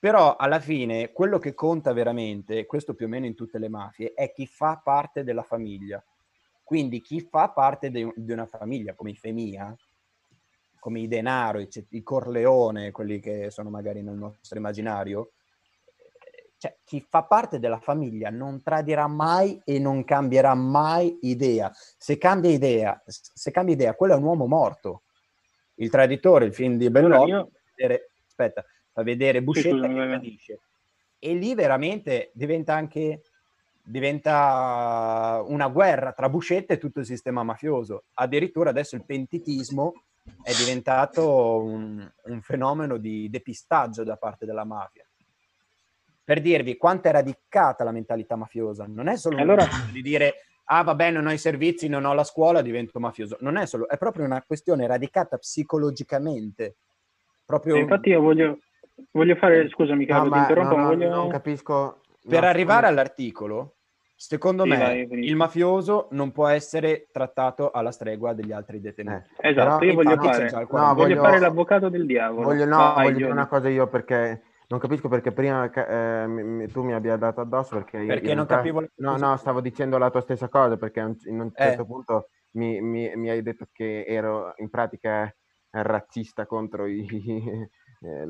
Però 0.00 0.34
alla 0.34 0.58
fine 0.58 1.12
quello 1.12 1.38
che 1.38 1.54
conta 1.54 1.92
veramente, 1.92 2.66
questo 2.66 2.94
più 2.94 3.06
o 3.06 3.08
meno 3.08 3.26
in 3.26 3.34
tutte 3.34 3.58
le 3.58 3.68
mafie, 3.68 4.12
è 4.14 4.32
chi 4.32 4.46
fa 4.46 4.80
parte 4.82 5.22
della 5.22 5.42
famiglia. 5.42 6.02
Quindi 6.64 7.00
chi 7.00 7.20
fa 7.20 7.50
parte 7.50 7.90
di 7.90 8.02
una 8.02 8.46
famiglia 8.46 8.94
come 8.94 9.10
i 9.10 9.16
Femia, 9.16 9.76
come 10.80 11.00
i 11.00 11.06
Denaro, 11.06 11.60
i, 11.60 11.68
i 11.90 12.02
Corleone, 12.02 12.90
quelli 12.90 13.20
che 13.20 13.50
sono 13.50 13.70
magari 13.70 14.02
nel 14.02 14.16
nostro 14.16 14.58
immaginario, 14.58 15.30
cioè, 16.60 16.76
chi 16.84 17.00
fa 17.08 17.22
parte 17.22 17.58
della 17.58 17.78
famiglia 17.78 18.28
non 18.28 18.62
tradirà 18.62 19.06
mai 19.06 19.62
e 19.64 19.78
non 19.78 20.04
cambierà 20.04 20.54
mai 20.54 21.18
idea. 21.22 21.72
Se 21.72 22.18
cambia 22.18 22.50
idea, 22.50 23.02
se 23.06 23.50
cambia 23.50 23.74
idea, 23.74 23.94
quello 23.94 24.12
è 24.12 24.16
un 24.16 24.24
uomo 24.24 24.46
morto. 24.46 25.04
Il 25.76 25.88
traditore, 25.88 26.44
il 26.44 26.52
film 26.52 26.76
di 26.76 26.90
Bellotti, 26.90 27.30
io... 27.30 27.50
aspetta, 28.26 28.62
fa 28.92 29.02
vedere 29.02 29.42
Buscetta 29.42 29.86
sì, 29.86 29.94
che 29.94 30.06
tradisce. 30.06 30.60
E 31.18 31.34
lì 31.34 31.54
veramente 31.54 32.30
diventa 32.34 32.74
anche 32.74 33.22
diventa 33.82 35.42
una 35.46 35.68
guerra 35.68 36.12
tra 36.12 36.28
Buscetta 36.28 36.74
e 36.74 36.78
tutto 36.78 37.00
il 37.00 37.06
sistema 37.06 37.42
mafioso. 37.42 38.04
Addirittura 38.14 38.70
adesso 38.70 38.96
il 38.96 39.04
pentitismo 39.04 39.94
è 40.42 40.52
diventato 40.54 41.62
un, 41.62 42.10
un 42.24 42.40
fenomeno 42.42 42.96
di 42.96 43.28
depistaggio 43.30 44.04
da 44.04 44.16
parte 44.16 44.46
della 44.46 44.64
mafia 44.64 45.04
per 46.22 46.40
dirvi 46.40 46.76
quanto 46.76 47.08
è 47.08 47.10
radicata 47.10 47.82
la 47.82 47.90
mentalità 47.90 48.36
mafiosa. 48.36 48.84
Non 48.86 49.08
è 49.08 49.16
solo 49.16 49.38
allora... 49.38 49.66
di 49.90 50.00
dire 50.00 50.44
ah 50.72 50.84
va 50.84 50.94
bene, 50.94 51.16
non 51.16 51.26
ho 51.26 51.32
i 51.32 51.38
servizi, 51.38 51.88
non 51.88 52.04
ho 52.04 52.14
la 52.14 52.22
scuola, 52.22 52.62
divento 52.62 53.00
mafioso. 53.00 53.36
Non 53.40 53.56
è 53.56 53.66
solo, 53.66 53.88
è 53.88 53.98
proprio 53.98 54.24
una 54.24 54.42
questione 54.42 54.86
radicata 54.86 55.36
psicologicamente. 55.36 56.76
Proprio... 57.44 57.76
infatti 57.76 58.10
io 58.10 58.20
voglio, 58.20 58.58
voglio 59.10 59.34
fare, 59.34 59.68
scusami 59.70 60.06
Carlo, 60.06 60.28
no, 60.28 60.34
ti 60.34 60.38
interrompo, 60.38 60.76
no, 60.76 60.82
no, 60.82 60.88
voglio... 60.88 61.08
non 61.08 61.28
capisco... 61.28 62.00
Per 62.22 62.44
arrivare 62.44 62.86
all'articolo, 62.86 63.78
secondo 64.20 64.64
sì, 64.64 64.68
me 64.68 64.76
vai, 64.76 65.24
il 65.24 65.34
mafioso 65.34 66.08
non 66.10 66.30
può 66.30 66.46
essere 66.46 67.08
trattato 67.10 67.70
alla 67.70 67.90
stregua 67.90 68.34
degli 68.34 68.52
altri 68.52 68.78
detenuti. 68.78 69.24
Eh, 69.38 69.48
esatto, 69.48 69.78
Però, 69.78 69.90
io 69.90 69.94
voglio 69.94 70.22
fare, 70.22 70.50
no, 70.50 70.66
voglio, 70.66 70.94
voglio, 70.94 71.22
fare 71.22 71.38
l'avvocato 71.38 71.88
del 71.88 72.04
diavolo. 72.04 72.42
Voglio, 72.42 72.66
no, 72.66 72.76
vai, 72.76 73.04
voglio 73.04 73.16
dire 73.16 73.30
una 73.30 73.46
cosa 73.46 73.70
io 73.70 73.86
perché 73.86 74.42
non 74.68 74.78
capisco 74.78 75.08
perché 75.08 75.32
prima 75.32 75.70
eh, 75.72 76.26
mi, 76.26 76.66
tu 76.66 76.82
mi 76.82 76.92
abbia 76.92 77.16
dato 77.16 77.40
addosso 77.40 77.76
perché, 77.76 78.04
perché 78.04 78.34
non 78.34 78.46
realtà, 78.46 78.56
capivo 78.56 78.86
no 78.96 79.16
no 79.16 79.36
stavo 79.36 79.60
dicendo 79.62 79.96
la 79.96 80.10
tua 80.10 80.20
stessa 80.20 80.48
cosa 80.48 80.76
perché 80.76 81.00
in 81.00 81.40
un 81.40 81.50
certo 81.52 81.82
eh. 81.82 81.86
punto 81.86 82.28
mi, 82.52 82.80
mi, 82.80 83.10
mi, 83.16 83.30
hai 83.30 83.42
detto 83.42 83.66
che 83.72 84.04
ero 84.06 84.52
in 84.58 84.70
pratica 84.70 85.34
razzista 85.70 86.46
contro 86.46 86.86
i, 86.86 87.04
eh, 88.00 88.26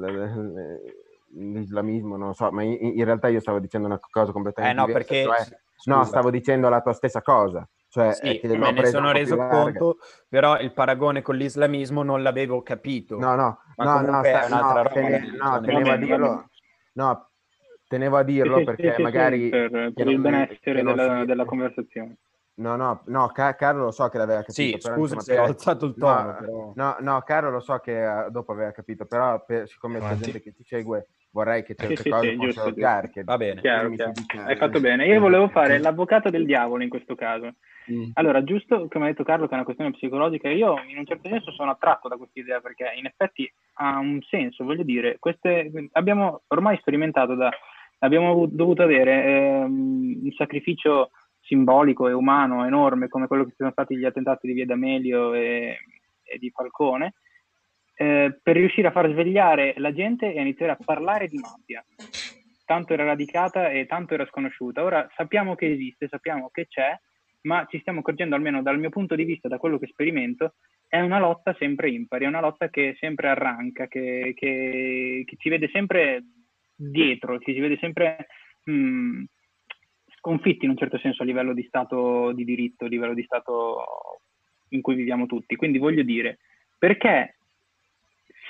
l'islamismo 1.34 2.16
non 2.16 2.32
so 2.32 2.50
ma 2.52 2.62
in, 2.62 2.78
in, 2.80 3.04
realtà 3.04 3.28
io 3.28 3.40
stavo 3.40 3.58
dicendo 3.58 3.86
una 3.86 4.00
cosa 4.10 4.32
completamente 4.32 4.74
eh 4.74 4.80
no 4.80 4.86
diversa, 4.86 5.08
perché 5.08 5.24
cioè, 5.24 5.58
no 5.84 6.04
stavo 6.04 6.30
dicendo 6.30 6.68
la 6.68 6.80
tua 6.80 6.92
stessa 6.92 7.22
cosa 7.22 7.68
cioè, 7.92 8.12
sì, 8.12 8.40
me 8.56 8.70
ne 8.70 8.86
sono 8.86 9.10
reso 9.10 9.36
conto, 9.36 9.98
però 10.28 10.60
il 10.60 10.72
paragone 10.72 11.22
con 11.22 11.34
l'islamismo 11.34 12.04
non 12.04 12.22
l'avevo 12.22 12.62
capito. 12.62 13.18
No, 13.18 13.34
no, 13.34 13.58
no, 13.74 14.00
no, 14.00 14.22
sta, 14.22 14.46
no, 14.46 14.88
tene, 14.92 15.36
no, 15.36 15.60
tenevo 15.60 15.90
a 15.90 15.96
dirlo. 15.96 16.48
No, 16.92 17.30
tenevo 17.88 18.16
a 18.16 18.22
dirlo 18.22 18.58
sì, 18.58 18.64
perché 18.64 18.94
sì, 18.94 19.02
magari... 19.02 19.48
per, 19.48 19.92
per 19.92 20.06
il 20.06 20.20
benessere 20.20 20.84
della, 20.84 21.24
della 21.24 21.44
conversazione. 21.44 22.18
No, 22.60 22.76
no, 22.76 23.02
no, 23.06 23.26
Car- 23.28 23.56
Carlo 23.56 23.84
lo 23.84 23.90
so 23.90 24.08
che 24.08 24.18
l'aveva 24.18 24.44
capito. 24.44 24.52
Sì, 24.52 24.76
scusa 24.78 25.18
se 25.18 25.36
ho 25.36 25.42
alzato 25.42 25.86
il 25.86 25.94
tono. 25.96 26.22
No, 26.22 26.36
però... 26.38 26.72
no, 26.76 26.96
no, 27.00 27.22
Carlo 27.22 27.50
lo 27.50 27.60
so 27.60 27.78
che 27.78 28.04
uh, 28.04 28.30
dopo 28.30 28.52
aveva 28.52 28.70
capito, 28.70 29.04
però 29.04 29.44
per, 29.44 29.66
siccome 29.66 29.98
c'è 29.98 30.14
gente 30.14 30.40
che 30.40 30.52
ti 30.52 30.62
segue, 30.62 31.08
vorrei 31.32 31.62
che 31.62 31.74
certe 31.74 31.96
sì, 31.96 32.10
cose 32.10 32.30
sì, 32.30 32.36
fossero 32.36 32.72
chiare. 32.72 33.10
Va 33.24 33.36
bene. 33.36 33.60
Chiaro, 33.60 33.90
chiaro. 33.90 34.12
Hai 34.44 34.56
fatto 34.56 34.80
bene. 34.80 35.06
Io 35.06 35.20
volevo 35.20 35.48
fare 35.48 35.78
l'avvocato 35.78 36.30
del 36.30 36.44
diavolo 36.44 36.82
in 36.82 36.88
questo 36.88 37.14
caso. 37.14 37.54
Mm. 37.90 38.10
Allora, 38.14 38.44
giusto 38.44 38.88
come 38.88 39.06
ha 39.06 39.08
detto 39.08 39.24
Carlo, 39.24 39.46
che 39.46 39.52
è 39.52 39.54
una 39.54 39.64
questione 39.64 39.92
psicologica, 39.92 40.48
io 40.48 40.82
in 40.86 40.98
un 40.98 41.06
certo 41.06 41.28
senso 41.28 41.50
sono 41.52 41.70
attratto 41.70 42.08
da 42.08 42.16
questa 42.16 42.38
idea 42.40 42.60
perché 42.60 42.92
in 42.96 43.06
effetti 43.06 43.50
ha 43.74 43.98
un 43.98 44.20
senso, 44.22 44.64
voglio 44.64 44.84
dire, 44.84 45.16
queste, 45.18 45.70
abbiamo 45.92 46.42
ormai 46.48 46.76
sperimentato 46.78 47.34
da 47.34 47.50
abbiamo 48.00 48.46
dovuto 48.46 48.82
avere 48.82 49.24
ehm, 49.24 50.20
un 50.22 50.32
sacrificio 50.32 51.10
simbolico 51.42 52.08
e 52.08 52.12
umano 52.12 52.64
enorme 52.66 53.08
come 53.08 53.26
quello 53.26 53.44
che 53.44 53.54
sono 53.56 53.70
stati 53.72 53.96
gli 53.96 54.04
attentati 54.04 54.46
di 54.46 54.52
Via 54.52 54.66
D'Amelio 54.66 55.34
e, 55.34 55.78
e 56.22 56.38
di 56.38 56.50
Falcone, 56.50 57.14
eh, 58.00 58.38
per 58.42 58.56
riuscire 58.56 58.88
a 58.88 58.92
far 58.92 59.10
svegliare 59.10 59.74
la 59.76 59.92
gente 59.92 60.32
e 60.32 60.38
a 60.38 60.40
iniziare 60.40 60.72
a 60.72 60.78
parlare 60.82 61.28
di 61.28 61.36
mafia. 61.36 61.84
Tanto 62.64 62.94
era 62.94 63.04
radicata 63.04 63.68
e 63.68 63.84
tanto 63.84 64.14
era 64.14 64.24
sconosciuta. 64.24 64.82
Ora 64.82 65.06
sappiamo 65.16 65.54
che 65.54 65.70
esiste, 65.70 66.08
sappiamo 66.08 66.48
che 66.50 66.66
c'è, 66.66 66.98
ma 67.42 67.66
ci 67.68 67.78
stiamo 67.80 67.98
accorgendo, 67.98 68.34
almeno 68.34 68.62
dal 68.62 68.78
mio 68.78 68.88
punto 68.88 69.14
di 69.14 69.24
vista, 69.24 69.48
da 69.48 69.58
quello 69.58 69.78
che 69.78 69.88
sperimento, 69.88 70.54
è 70.88 70.98
una 70.98 71.18
lotta 71.18 71.54
sempre 71.58 71.90
impari, 71.90 72.24
è 72.24 72.28
una 72.28 72.40
lotta 72.40 72.70
che 72.70 72.96
sempre 72.98 73.28
arranca, 73.28 73.86
che, 73.86 74.32
che, 74.34 75.22
che 75.26 75.36
ci 75.36 75.50
vede 75.50 75.68
sempre 75.70 76.24
dietro, 76.74 77.36
che 77.36 77.52
ci 77.52 77.60
vede 77.60 77.76
sempre 77.76 78.28
mh, 78.64 79.24
sconfitti 80.16 80.64
in 80.64 80.70
un 80.70 80.78
certo 80.78 80.96
senso 80.96 81.22
a 81.22 81.26
livello 81.26 81.52
di 81.52 81.64
stato 81.64 82.32
di 82.32 82.44
diritto, 82.44 82.86
a 82.86 82.88
livello 82.88 83.12
di 83.12 83.24
stato 83.24 83.84
in 84.70 84.80
cui 84.80 84.94
viviamo 84.94 85.26
tutti. 85.26 85.54
Quindi 85.56 85.76
voglio 85.76 86.02
dire, 86.02 86.38
perché 86.78 87.34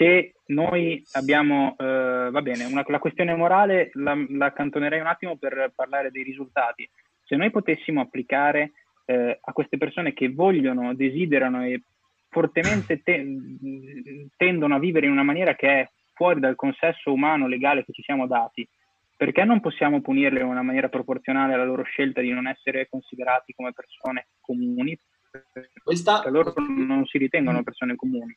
se 0.01 0.37
noi 0.47 1.05
abbiamo, 1.13 1.77
eh, 1.79 2.31
va 2.31 2.41
bene, 2.41 2.65
una, 2.65 2.83
la 2.87 2.99
questione 2.99 3.35
morale 3.35 3.91
la, 3.93 4.17
la 4.31 4.47
accantonerei 4.47 4.99
un 4.99 5.07
attimo 5.07 5.37
per 5.37 5.73
parlare 5.75 6.11
dei 6.11 6.23
risultati. 6.23 6.89
Se 7.23 7.37
noi 7.37 7.51
potessimo 7.51 8.01
applicare 8.01 8.73
eh, 9.05 9.39
a 9.39 9.53
queste 9.53 9.77
persone 9.77 10.15
che 10.15 10.31
vogliono, 10.31 10.95
desiderano 10.95 11.67
e 11.67 11.83
fortemente 12.31 13.03
te- 13.03 13.27
tendono 14.39 14.77
a 14.77 14.79
vivere 14.79 15.05
in 15.05 15.13
una 15.13 15.23
maniera 15.23 15.55
che 15.55 15.69
è 15.69 15.91
fuori 16.15 16.41
dal 16.41 16.57
consesso 16.57 17.13
umano 17.13 17.47
legale 17.47 17.85
che 17.85 17.93
ci 17.93 18.03
siamo 18.03 18.27
dati, 18.27 18.67
perché 19.19 19.45
non 19.45 19.61
possiamo 19.61 20.01
punirle 20.01 20.41
in 20.41 20.47
una 20.47 20.63
maniera 20.63 20.89
proporzionale 20.89 21.53
alla 21.53 21.65
loro 21.65 21.83
scelta 21.83 22.23
di 22.23 22.31
non 22.31 22.47
essere 22.47 22.89
considerati 22.89 23.53
come 23.53 23.75
persone 23.75 24.29
comuni? 24.41 24.99
Questa, 25.85 26.27
loro 26.31 26.55
non 26.57 27.05
si 27.05 27.19
ritengono 27.19 27.63
persone 27.63 27.97
comuni. 27.97 28.35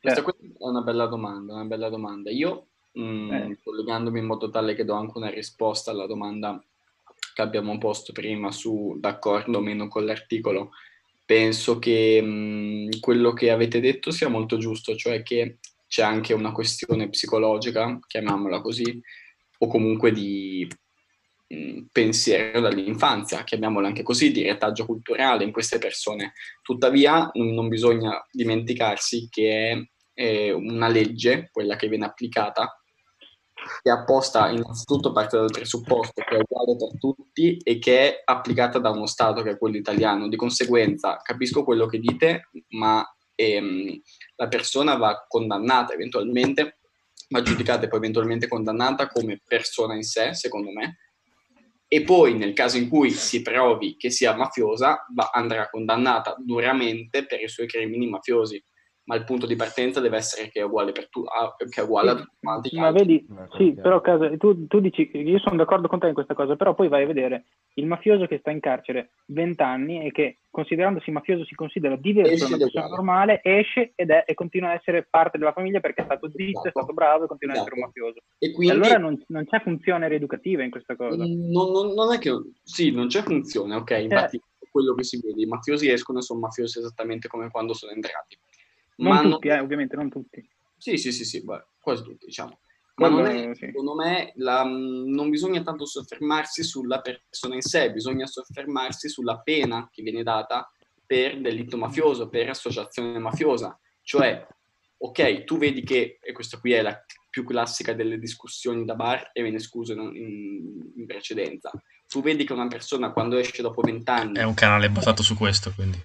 Questa, 0.00 0.22
Cioè, 0.22 0.32
questa 0.32 0.64
è 0.64 0.68
una 0.68 0.80
bella 0.82 1.06
domanda, 1.06 1.54
una 1.54 1.64
bella 1.64 1.88
domanda. 1.88 2.30
Io, 2.30 2.66
mh, 2.92 3.32
Eh. 3.32 3.58
collegandomi 3.62 4.18
in 4.18 4.26
modo 4.26 4.50
tale 4.50 4.74
che 4.74 4.84
do 4.84 4.94
anche 4.94 5.18
una 5.18 5.30
risposta 5.30 5.90
alla 5.90 6.06
domanda 6.06 6.62
che 7.34 7.42
abbiamo 7.42 7.78
posto 7.78 8.12
prima 8.12 8.50
su 8.50 8.96
d'accordo 8.98 9.58
o 9.58 9.60
meno 9.60 9.88
con 9.88 10.04
l'articolo, 10.04 10.70
penso 11.24 11.78
che 11.78 12.20
mh, 12.22 13.00
quello 13.00 13.32
che 13.32 13.50
avete 13.50 13.80
detto 13.80 14.10
sia 14.10 14.28
molto 14.28 14.56
giusto, 14.56 14.96
cioè 14.96 15.22
che 15.22 15.58
c'è 15.86 16.02
anche 16.02 16.34
una 16.34 16.52
questione 16.52 17.08
psicologica, 17.08 17.98
chiamiamola 18.06 18.60
così, 18.60 19.00
o 19.58 19.66
comunque 19.68 20.12
di 20.12 20.68
pensiero 21.90 22.60
dall'infanzia, 22.60 23.42
chiamiamola 23.42 23.88
anche 23.88 24.02
così, 24.02 24.30
di 24.30 24.42
retaggio 24.42 24.84
culturale 24.84 25.44
in 25.44 25.52
queste 25.52 25.78
persone. 25.78 26.34
Tuttavia 26.62 27.30
non, 27.34 27.68
bisogna 27.68 28.24
dimenticarsi 28.30 29.28
che 29.30 29.88
è 30.12 30.50
una 30.50 30.88
legge, 30.88 31.48
quella 31.50 31.76
che 31.76 31.88
viene 31.88 32.04
applicata, 32.04 32.78
che 33.82 33.90
apposta 33.90 34.50
innanzitutto 34.50 35.12
parte 35.12 35.36
dal 35.36 35.50
presupposto 35.50 36.22
che 36.22 36.36
è 36.36 36.40
uguale 36.40 36.76
per 36.76 36.98
tutti 36.98 37.56
e 37.56 37.78
che 37.78 37.98
è 37.98 38.22
applicata 38.24 38.78
da 38.78 38.90
uno 38.90 39.06
Stato 39.06 39.42
che 39.42 39.50
è 39.50 39.58
quello 39.58 39.76
italiano. 39.76 40.28
Di 40.28 40.36
conseguenza 40.36 41.16
capisco 41.22 41.64
quello 41.64 41.86
che 41.86 41.98
dite, 41.98 42.50
ma 42.70 43.04
ehm, 43.34 44.00
la 44.36 44.48
persona 44.48 44.96
va 44.96 45.24
condannata 45.26 45.94
eventualmente, 45.94 46.78
va 47.30 47.42
giudicata 47.42 47.84
e 47.84 47.88
poi 47.88 47.98
eventualmente 47.98 48.48
condannata 48.48 49.08
come 49.08 49.40
persona 49.46 49.94
in 49.94 50.02
sé, 50.02 50.34
secondo 50.34 50.70
me, 50.70 50.98
e 51.88 52.02
poi 52.02 52.34
nel 52.34 52.52
caso 52.52 52.76
in 52.76 52.88
cui 52.88 53.10
si 53.10 53.40
provi 53.40 53.96
che 53.96 54.10
sia 54.10 54.36
mafiosa, 54.36 55.06
va- 55.14 55.30
andrà 55.32 55.70
condannata 55.70 56.36
duramente 56.38 57.24
per 57.24 57.40
i 57.40 57.48
suoi 57.48 57.66
crimini 57.66 58.08
mafiosi. 58.08 58.62
Ma 59.08 59.16
il 59.16 59.24
punto 59.24 59.46
di 59.46 59.56
partenza 59.56 60.00
deve 60.00 60.18
essere 60.18 60.50
che 60.50 60.60
è 60.60 60.64
uguale, 60.64 60.92
per 60.92 61.08
tu- 61.08 61.24
a- 61.24 61.54
che 61.56 61.80
è 61.80 61.84
uguale 61.84 62.10
a 62.10 62.14
tutti 62.16 62.36
quanti 62.40 62.76
Ma 62.76 62.86
altri. 62.88 63.06
vedi, 63.06 63.26
sì, 63.56 63.72
però 63.72 64.02
Casa, 64.02 64.36
tu, 64.36 64.66
tu 64.66 64.80
dici, 64.80 65.10
io 65.14 65.38
sono 65.38 65.56
d'accordo 65.56 65.88
con 65.88 65.98
te 65.98 66.08
in 66.08 66.12
questa 66.14 66.34
cosa, 66.34 66.56
però 66.56 66.74
poi 66.74 66.88
vai 66.88 67.04
a 67.04 67.06
vedere 67.06 67.44
il 67.78 67.86
mafioso 67.86 68.26
che 68.26 68.36
sta 68.40 68.50
in 68.50 68.60
carcere 68.60 69.12
20 69.28 69.62
anni 69.62 70.04
e 70.04 70.12
che 70.12 70.40
considerandosi 70.50 71.10
mafioso 71.10 71.46
si 71.46 71.54
considera 71.54 71.96
diverso 71.96 72.36
da 72.36 72.46
una 72.48 72.56
è 72.56 72.58
persona 72.58 72.84
uguale. 72.84 73.02
normale, 73.02 73.40
esce 73.42 73.92
ed 73.94 74.10
è, 74.10 74.24
e 74.26 74.34
continua 74.34 74.70
a 74.70 74.74
essere 74.74 75.06
parte 75.08 75.38
della 75.38 75.52
famiglia 75.52 75.80
perché 75.80 76.02
è 76.02 76.04
stato 76.04 76.28
zitto, 76.28 76.42
è 76.42 76.48
Esatto. 76.68 76.70
stato 76.70 76.92
bravo 76.92 77.24
e 77.24 77.28
continua 77.28 77.54
a 77.54 77.58
essere 77.60 77.74
un 77.76 77.80
Esatto. 77.80 77.98
mafioso. 78.00 78.24
E 78.38 78.48
E 78.48 78.52
quindi 78.52 78.74
allora 78.74 78.98
non, 78.98 79.24
non 79.28 79.44
c'è 79.46 79.60
funzione 79.62 80.06
rieducativa 80.08 80.62
in 80.62 80.70
questa 80.70 80.96
cosa. 80.96 81.16
non, 81.24 81.70
non- 81.72 81.94
non 81.94 82.12
è 82.12 82.18
che 82.18 82.30
sì, 82.62 82.90
non 82.90 83.06
c'è 83.06 83.22
funzione, 83.22 83.74
ok? 83.74 83.90
Infatti 84.02 84.36
è 84.58 84.66
quello 84.70 84.92
che 84.94 85.04
si 85.04 85.18
vede, 85.24 85.40
i 85.40 85.46
mafiosi 85.46 85.88
escono 85.90 86.18
e 86.18 86.22
sono 86.22 86.40
mafiosi 86.40 86.78
esattamente 86.78 87.26
come 87.28 87.48
quando 87.50 87.72
sono 87.72 87.92
entrati. 87.92 88.38
Non 88.98 89.12
Ma 89.14 89.22
tutti, 89.22 89.48
eh, 89.48 89.58
ovviamente, 89.60 89.96
non 89.96 90.08
tutti. 90.10 90.48
Sì, 90.76 90.96
sì, 90.96 91.12
sì, 91.12 91.24
sì, 91.24 91.42
beh, 91.44 91.66
quasi 91.80 92.02
tutti, 92.02 92.26
diciamo. 92.26 92.58
Ma 92.96 93.08
non 93.08 93.26
è, 93.26 93.54
sì. 93.54 93.66
secondo 93.66 93.94
me, 93.94 94.32
la- 94.36 94.64
non 94.64 95.30
bisogna 95.30 95.62
tanto 95.62 95.86
soffermarsi 95.86 96.64
sulla 96.64 97.00
persona 97.00 97.54
in 97.54 97.62
sé, 97.62 97.92
bisogna 97.92 98.26
soffermarsi 98.26 99.08
sulla 99.08 99.38
pena 99.38 99.88
che 99.92 100.02
viene 100.02 100.24
data 100.24 100.68
per 101.06 101.40
delitto 101.40 101.76
mafioso, 101.76 102.28
per 102.28 102.48
associazione 102.50 103.18
mafiosa. 103.20 103.78
Cioè, 104.02 104.44
ok, 104.98 105.44
tu 105.44 105.58
vedi 105.58 105.84
che, 105.84 106.18
e 106.20 106.32
questa 106.32 106.58
qui 106.58 106.72
è 106.72 106.82
la 106.82 107.00
più 107.30 107.44
classica 107.44 107.92
delle 107.92 108.18
discussioni 108.18 108.84
da 108.84 108.96
bar 108.96 109.30
e 109.32 109.42
ve 109.42 109.50
ne 109.50 109.60
scuso 109.60 109.92
in, 109.92 110.00
in- 110.16 110.92
in 110.96 111.06
precedenza, 111.06 111.70
tu 112.08 112.20
vedi 112.20 112.44
che 112.44 112.52
una 112.52 112.66
persona 112.66 113.12
quando 113.12 113.36
esce 113.36 113.62
dopo 113.62 113.80
vent'anni 113.80 114.38
È 114.38 114.42
un 114.42 114.54
canale 114.54 114.90
basato 114.90 115.22
su 115.22 115.36
questo, 115.36 115.72
quindi. 115.72 116.04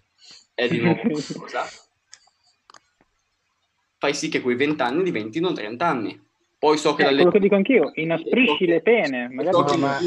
è 0.54 0.68
di 0.68 0.78
nuovo 0.78 1.02
mafiosa, 1.10 1.66
fai 4.04 4.14
sì 4.14 4.28
che 4.28 4.42
quei 4.42 4.58
vent'anni 4.58 5.02
diventino 5.02 5.54
30 5.54 5.88
anni. 5.88 6.22
Poi 6.60 6.78
so 6.78 6.94
che 6.94 7.04
Eh, 7.04 7.06
la 7.06 7.12
quello 7.12 7.24
legge... 7.26 7.38
che 7.38 7.44
dico 7.44 7.56
anch'io, 7.56 7.92
inasprisci 7.94 8.66
le 8.66 8.82
pene, 8.82 9.30
magari 9.30 9.56
So 9.56 9.64
No, 9.64 9.78
ma 9.78 9.98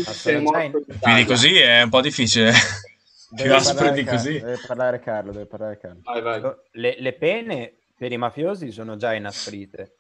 Quindi 1.01 1.24
così 1.24 1.57
è 1.57 1.80
un 1.80 1.88
po' 1.88 2.03
difficile. 2.03 2.51
Più 3.34 3.36
Deve 3.36 3.55
aspro 3.55 3.74
parlare 3.74 4.03
di 4.03 4.05
così. 4.05 4.32
Deve 4.34 4.59
parlare 4.59 5.01
Carlo, 5.01 5.32
deve 5.32 5.47
parlare 5.47 5.78
Carlo. 5.78 6.01
Vai, 6.05 6.20
vai. 6.22 6.55
Le, 6.72 6.97
le 6.99 7.12
pene 7.14 7.72
per 7.97 8.12
i 8.12 8.18
mafiosi 8.18 8.70
sono 8.70 8.97
già 8.97 9.14
inasprite, 9.14 9.97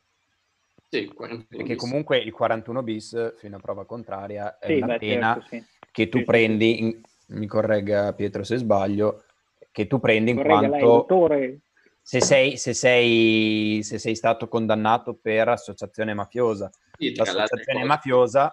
Sì, 0.90 1.06
41 1.06 1.46
perché 1.48 1.74
bis. 1.74 1.80
comunque 1.80 2.18
il 2.18 2.32
41 2.32 2.82
bis, 2.82 3.38
fino 3.38 3.56
a 3.56 3.60
prova 3.60 3.86
contraria, 3.86 4.58
è 4.58 4.66
Sì, 4.66 4.76
una 4.76 4.86
beh, 4.88 4.98
pena 4.98 5.32
certo, 5.32 5.48
sì. 5.48 5.64
che 5.90 6.08
tu 6.10 6.18
Sì, 6.18 6.24
sì, 6.24 6.30
prendi, 6.30 6.80
in- 6.80 7.00
mi 7.28 7.46
corregga 7.46 8.12
Pietro 8.12 8.44
se 8.44 8.58
sbaglio, 8.58 9.24
che 9.72 9.86
tu 9.86 9.98
prendi 9.98 10.32
in 10.32 10.36
Corregga 10.36 10.60
lei, 10.60 10.68
quanto 10.68 10.86
dottore. 10.86 11.60
Se 12.08 12.20
sei, 12.20 12.56
se, 12.56 12.72
sei, 12.72 13.82
se 13.82 13.98
sei 13.98 14.14
stato 14.14 14.46
condannato 14.46 15.14
per 15.14 15.48
associazione 15.48 16.14
mafiosa. 16.14 16.70
Sì, 16.96 17.12
L'associazione 17.16 17.82
mafiosa 17.84 18.52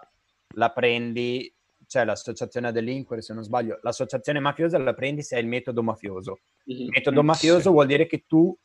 la 0.55 0.71
prendi, 0.71 1.53
cioè 1.85 2.03
l'associazione 2.03 2.69
a 2.69 2.71
delinquere 2.71 3.21
se 3.21 3.31
non 3.31 3.43
sbaglio, 3.43 3.77
l'associazione 3.83 4.39
mafiosa 4.39 4.79
la 4.79 4.95
prendi 4.95 5.21
se 5.21 5.35
hai 5.35 5.43
il 5.43 5.47
metodo 5.47 5.83
mafioso. 5.83 6.39
Mhm. 6.65 6.77
Il 6.79 6.89
metodo 6.89 7.21
Mm, 7.21 7.25
mafioso 7.27 7.69
vuol 7.69 7.85
dire 7.85 8.07
che 8.07 8.23
tu 8.25 8.57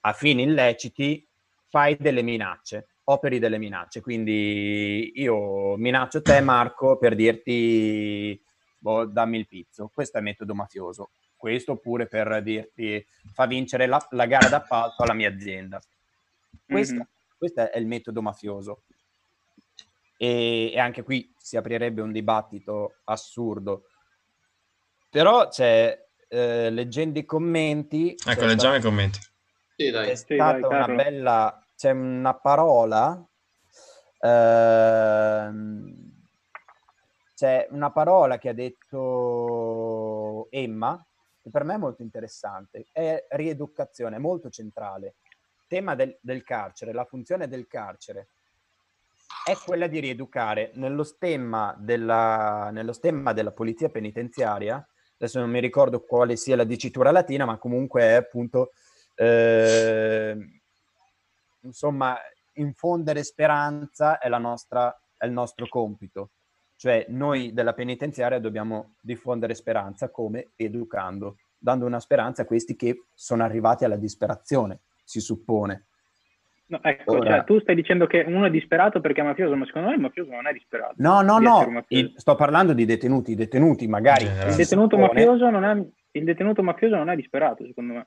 a 0.00 0.12
fini 0.12 0.42
illeciti 0.42 1.26
fai 1.68 1.96
delle 1.98 2.20
minacce, 2.20 2.88
operi 3.04 3.38
delle 3.38 3.56
minacce. 3.56 4.02
Quindi 4.02 5.12
io 5.14 5.78
minaccio 5.78 6.20
te, 6.20 6.42
Marco, 6.42 6.98
per 6.98 7.14
dirti 7.14 8.38
boh, 8.76 9.06
dammi 9.06 9.38
il 9.38 9.46
pizzo. 9.46 9.90
Questo 9.90 10.18
è 10.18 10.20
il 10.20 10.26
metodo 10.26 10.54
mafioso. 10.54 11.08
Questo 11.36 11.72
oppure 11.72 12.06
per 12.06 12.42
dirti 12.42 13.04
fa 13.32 13.46
vincere 13.46 13.86
la, 13.86 14.04
la 14.10 14.26
gara 14.26 14.48
d'appalto 14.48 15.02
alla 15.02 15.12
mia 15.14 15.28
azienda. 15.28 15.78
Questo, 16.64 16.94
Mhm. 16.94 17.08
questo 17.36 17.70
è 17.70 17.78
il 17.78 17.86
metodo 17.86 18.22
mafioso. 18.22 18.82
E, 20.18 20.72
e 20.72 20.78
anche 20.78 21.02
qui 21.02 21.32
si 21.36 21.56
aprirebbe 21.56 22.00
un 22.00 22.10
dibattito 22.10 22.96
assurdo. 23.04 23.84
Però 25.10 25.48
c'è, 25.48 26.06
eh, 26.28 26.70
leggendo 26.70 27.18
i 27.18 27.24
commenti, 27.24 28.14
Ecco, 28.26 28.44
leggiamo 28.46 28.76
i 28.76 28.80
commenti. 28.80 29.20
Sì, 29.76 29.90
dai. 29.90 30.08
c'è 30.08 30.14
Sì, 30.16 30.34
stata 30.34 30.66
vai, 30.68 30.76
una 30.76 30.94
bella, 30.94 31.66
c'è 31.76 31.90
una 31.90 32.34
parola, 32.34 33.26
ehm, 34.20 35.94
c'è 37.34 37.66
una 37.70 37.90
parola 37.92 38.38
che 38.38 38.48
ha 38.48 38.54
detto 38.54 40.46
Emma, 40.50 41.06
che 41.46 41.52
per 41.52 41.62
me 41.62 41.74
è 41.74 41.78
molto 41.78 42.02
interessante, 42.02 42.86
è 42.90 43.24
rieducazione, 43.30 44.18
molto 44.18 44.50
centrale. 44.50 45.14
Tema 45.68 45.94
del, 45.94 46.18
del 46.20 46.42
carcere, 46.42 46.92
la 46.92 47.04
funzione 47.04 47.46
del 47.46 47.68
carcere 47.68 48.30
è 49.44 49.54
quella 49.64 49.86
di 49.86 50.00
rieducare 50.00 50.72
nello 50.74 51.04
stemma 51.04 51.72
della, 51.78 52.70
nello 52.72 52.92
stemma 52.92 53.32
della 53.32 53.52
polizia 53.52 53.88
penitenziaria, 53.88 54.84
adesso 55.14 55.38
non 55.38 55.50
mi 55.50 55.60
ricordo 55.60 56.02
quale 56.04 56.34
sia 56.34 56.56
la 56.56 56.64
dicitura 56.64 57.12
latina, 57.12 57.44
ma 57.44 57.58
comunque 57.58 58.02
è 58.02 58.12
appunto 58.14 58.72
eh, 59.14 60.36
insomma 61.60 62.18
infondere 62.54 63.22
speranza 63.22 64.18
è, 64.18 64.28
nostra, 64.30 64.92
è 65.16 65.26
il 65.26 65.32
nostro 65.32 65.68
compito 65.68 66.30
Cioè 66.76 67.06
noi 67.08 67.52
della 67.52 67.72
penitenziaria 67.72 68.38
dobbiamo 68.38 68.94
diffondere 69.00 69.54
speranza 69.54 70.10
come 70.10 70.50
educando, 70.56 71.38
dando 71.58 71.86
una 71.86 72.00
speranza 72.00 72.42
a 72.42 72.44
questi 72.44 72.76
che 72.76 73.04
sono 73.14 73.42
arrivati 73.42 73.84
alla 73.84 73.96
disperazione, 73.96 74.80
si 75.02 75.20
suppone. 75.20 75.86
No, 76.68 76.80
ecco, 76.82 77.12
Ora- 77.12 77.36
cioè, 77.36 77.44
tu 77.44 77.60
stai 77.60 77.76
dicendo 77.76 78.06
che 78.06 78.24
uno 78.26 78.46
è 78.46 78.50
disperato 78.50 79.00
perché 79.00 79.20
è 79.20 79.24
mafioso, 79.24 79.54
ma 79.54 79.64
secondo 79.66 79.88
me 79.88 79.94
il 79.94 80.00
mafioso 80.00 80.30
non 80.32 80.46
è 80.48 80.52
disperato. 80.52 80.94
No, 80.98 81.22
no, 81.22 81.38
no, 81.38 81.84
il- 81.88 82.12
sto 82.16 82.34
parlando 82.34 82.72
di 82.72 82.84
detenuti, 82.84 83.30
i 83.32 83.36
detenuti 83.36 83.86
magari. 83.86 84.24
Il 84.24 84.54
detenuto, 84.56 84.98
mafioso 84.98 85.48
non 85.48 85.64
è, 85.64 85.82
il 86.10 86.24
detenuto 86.24 86.62
mafioso 86.62 86.96
non 86.96 87.08
è 87.08 87.16
disperato, 87.16 87.64
secondo 87.64 87.92
me. 87.94 88.06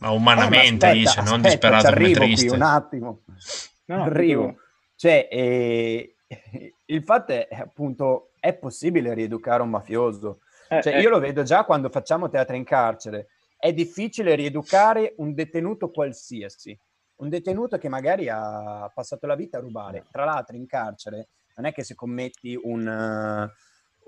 Ma 0.00 0.08
Eh, 0.08 0.10
ma 0.10 0.16
umanamente 0.16 0.86
aspetta, 0.86 0.92
dice, 0.92 1.16
non 1.22 1.26
aspetta, 1.44 1.48
disperato 1.48 1.92
come 1.94 2.10
triste. 2.12 2.46
qui 2.48 2.56
un 2.56 2.62
attimo. 2.62 3.20
No, 3.86 3.96
no, 3.96 4.02
arrivo. 4.04 4.56
Cioè, 4.96 5.28
eh, 5.30 6.13
il 6.86 7.02
fatto 7.02 7.32
è 7.32 7.48
appunto, 7.50 8.30
è 8.40 8.54
possibile 8.54 9.14
rieducare 9.14 9.62
un 9.62 9.70
mafioso. 9.70 10.40
eh, 10.68 10.82
Cioè, 10.82 10.94
eh, 10.96 11.00
io 11.00 11.10
lo 11.10 11.18
vedo 11.18 11.42
già 11.42 11.64
quando 11.64 11.88
facciamo 11.90 12.28
teatro 12.28 12.56
in 12.56 12.64
carcere. 12.64 13.28
È 13.56 13.72
difficile 13.72 14.34
rieducare 14.34 15.14
un 15.18 15.34
detenuto 15.34 15.90
qualsiasi. 15.90 16.78
Un 17.16 17.28
detenuto 17.28 17.78
che 17.78 17.88
magari 17.88 18.28
ha 18.28 18.90
passato 18.92 19.26
la 19.26 19.36
vita 19.36 19.58
a 19.58 19.60
rubare. 19.60 20.04
Tra 20.10 20.24
l'altro 20.24 20.56
in 20.56 20.66
carcere 20.66 21.28
non 21.56 21.66
è 21.66 21.72
che 21.72 21.84
se 21.84 21.94
commetti 21.94 22.58
un, 22.60 22.86
eh, 22.86 23.52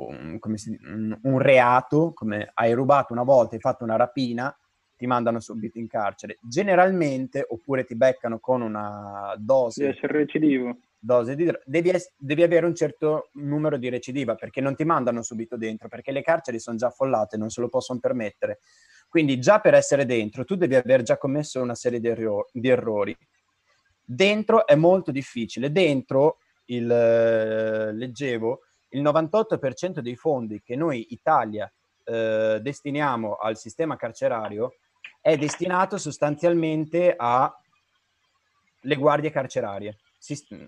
un, 0.02 0.38
come 0.38 0.58
si- 0.58 0.78
un- 0.82 1.16
un 1.22 1.38
reato, 1.38 2.12
come 2.12 2.50
hai 2.54 2.72
rubato 2.72 3.12
una 3.12 3.22
volta, 3.22 3.54
hai 3.54 3.60
fatto 3.60 3.84
una 3.84 3.96
rapina, 3.96 4.54
ti 4.96 5.06
mandano 5.06 5.40
subito 5.40 5.78
in 5.78 5.86
carcere. 5.86 6.38
Generalmente, 6.40 7.44
oppure 7.48 7.84
ti 7.84 7.94
beccano 7.94 8.38
con 8.40 8.62
una 8.62 9.34
di 9.36 9.44
dose 9.44 9.88
essere 9.88 10.12
recidivo. 10.18 10.76
Dose 10.98 11.34
di 11.34 11.44
dro- 11.44 11.60
devi, 11.64 11.90
es- 11.90 12.12
devi 12.16 12.42
avere 12.42 12.66
un 12.66 12.74
certo 12.74 13.30
numero 13.34 13.76
di 13.76 13.88
recidiva 13.88 14.34
perché 14.34 14.60
non 14.60 14.74
ti 14.74 14.84
mandano 14.84 15.22
subito 15.22 15.56
dentro 15.56 15.88
perché 15.88 16.12
le 16.12 16.22
carceri 16.22 16.58
sono 16.58 16.76
già 16.76 16.88
affollate 16.88 17.36
non 17.36 17.50
se 17.50 17.60
lo 17.60 17.68
possono 17.68 18.00
permettere. 18.00 18.58
Quindi 19.08 19.38
già 19.38 19.60
per 19.60 19.74
essere 19.74 20.04
dentro 20.04 20.44
tu 20.44 20.56
devi 20.56 20.74
aver 20.74 21.02
già 21.02 21.16
commesso 21.16 21.60
una 21.60 21.74
serie 21.74 22.00
di, 22.00 22.08
erro- 22.08 22.48
di 22.52 22.68
errori. 22.68 23.16
Dentro 24.04 24.66
è 24.66 24.74
molto 24.74 25.10
difficile. 25.10 25.70
Dentro 25.70 26.38
il 26.66 26.90
eh, 26.90 27.92
leggevo 27.92 28.60
il 28.90 29.02
98% 29.02 30.00
dei 30.00 30.16
fondi 30.16 30.62
che 30.62 30.76
noi 30.76 31.06
Italia 31.10 31.70
eh, 32.04 32.58
destiniamo 32.62 33.34
al 33.34 33.56
sistema 33.56 33.96
carcerario 33.96 34.76
è 35.20 35.36
destinato 35.36 35.98
sostanzialmente 35.98 37.14
alle 37.16 37.54
guardie 38.96 39.30
carcerarie 39.30 39.98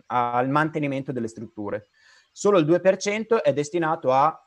al 0.07 0.49
mantenimento 0.49 1.13
delle 1.13 1.29
strutture. 1.29 1.89
Solo 2.33 2.59
il 2.59 2.67
2% 2.67 3.43
è 3.43 3.53
destinato 3.53 4.13
a 4.13 4.39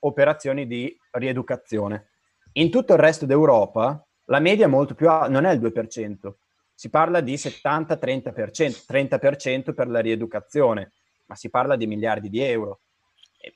operazioni 0.00 0.66
di 0.66 0.96
rieducazione. 1.12 2.08
In 2.52 2.70
tutto 2.70 2.92
il 2.92 2.98
resto 2.98 3.24
d'Europa 3.26 4.06
la 4.26 4.40
media 4.40 4.66
è 4.66 4.68
molto 4.68 4.94
più 4.94 5.08
alta, 5.08 5.28
non 5.28 5.44
è 5.44 5.52
il 5.52 5.60
2%, 5.60 6.34
si 6.74 6.90
parla 6.90 7.20
di 7.20 7.34
70-30%, 7.34 8.84
30% 8.88 9.74
per 9.74 9.88
la 9.88 10.00
rieducazione, 10.00 10.92
ma 11.26 11.34
si 11.34 11.50
parla 11.50 11.76
di 11.76 11.86
miliardi 11.86 12.28
di 12.28 12.40
euro. 12.40 12.80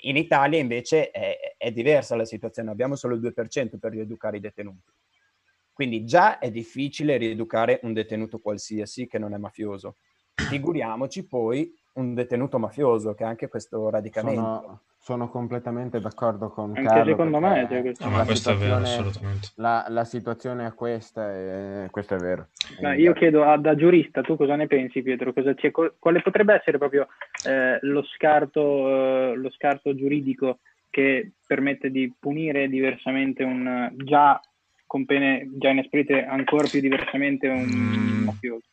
In 0.01 0.17
Italia 0.17 0.59
invece 0.59 1.11
è, 1.11 1.55
è 1.57 1.71
diversa 1.71 2.17
la 2.17 2.25
situazione, 2.25 2.71
abbiamo 2.71 2.97
solo 2.97 3.15
il 3.15 3.21
2% 3.21 3.79
per 3.79 3.93
rieducare 3.93 4.39
i 4.39 4.41
detenuti. 4.41 4.93
Quindi 5.73 6.05
già 6.05 6.39
è 6.39 6.51
difficile 6.51 7.19
rieducare 7.19 7.81
un 7.83 7.93
detenuto 7.93 8.39
qualsiasi 8.39 9.07
che 9.07 9.19
non 9.19 9.35
è 9.35 9.37
mafioso. 9.37 9.97
Figuriamoci 10.61 11.27
poi 11.27 11.73
un 11.95 12.15
detenuto 12.15 12.59
mafioso, 12.59 13.15
che 13.15 13.25
ha 13.25 13.29
anche 13.29 13.49
questo 13.49 13.89
radicamento. 13.89 14.41
Sono, 14.41 14.81
sono 14.99 15.29
completamente 15.31 15.99
d'accordo 15.99 16.51
con 16.51 16.71
Anche 16.77 16.83
Carlo. 16.83 17.05
secondo 17.07 17.41
me, 17.41 17.67
cioè, 17.71 17.81
questo- 17.81 18.09
No, 18.09 18.25
questo 18.25 18.51
è 18.51 18.55
vero, 18.57 18.75
situazione- 18.85 18.89
assolutamente. 19.09 19.49
La, 19.55 19.87
la 19.89 20.05
situazione 20.05 20.67
è 20.67 20.75
questa 20.75 21.33
e 21.33 21.89
questo 21.91 22.15
è 22.17 22.19
vero. 22.19 22.49
Ma 22.83 22.95
io 22.95 23.15
chiedo 23.15 23.45
a, 23.45 23.57
da 23.57 23.75
giurista, 23.75 24.21
tu 24.21 24.37
cosa 24.37 24.57
ne 24.57 24.67
pensi 24.67 25.03
Pietro? 25.03 25.33
Cosa 25.33 25.55
c'è- 25.55 25.71
co- 25.71 25.95
quale 25.99 26.21
potrebbe 26.21 26.53
essere 26.55 26.77
proprio 26.77 27.09
eh, 27.47 27.79
lo, 27.81 28.03
scarto, 28.05 29.31
eh, 29.33 29.37
lo 29.37 29.51
scarto 29.51 29.95
giuridico 29.95 30.59
che 30.91 31.33
permette 31.47 31.91
di 31.91 32.13
punire 32.19 32.69
diversamente 32.69 33.43
un 33.43 33.67
eh, 33.67 33.93
già 34.05 34.39
con 34.87 35.05
pene 35.07 35.49
già 35.55 35.71
inesprite 35.71 36.25
ancora 36.25 36.69
più 36.69 36.81
diversamente 36.81 37.49
un 37.49 37.65
Mm. 37.65 38.25
mafioso? 38.25 38.67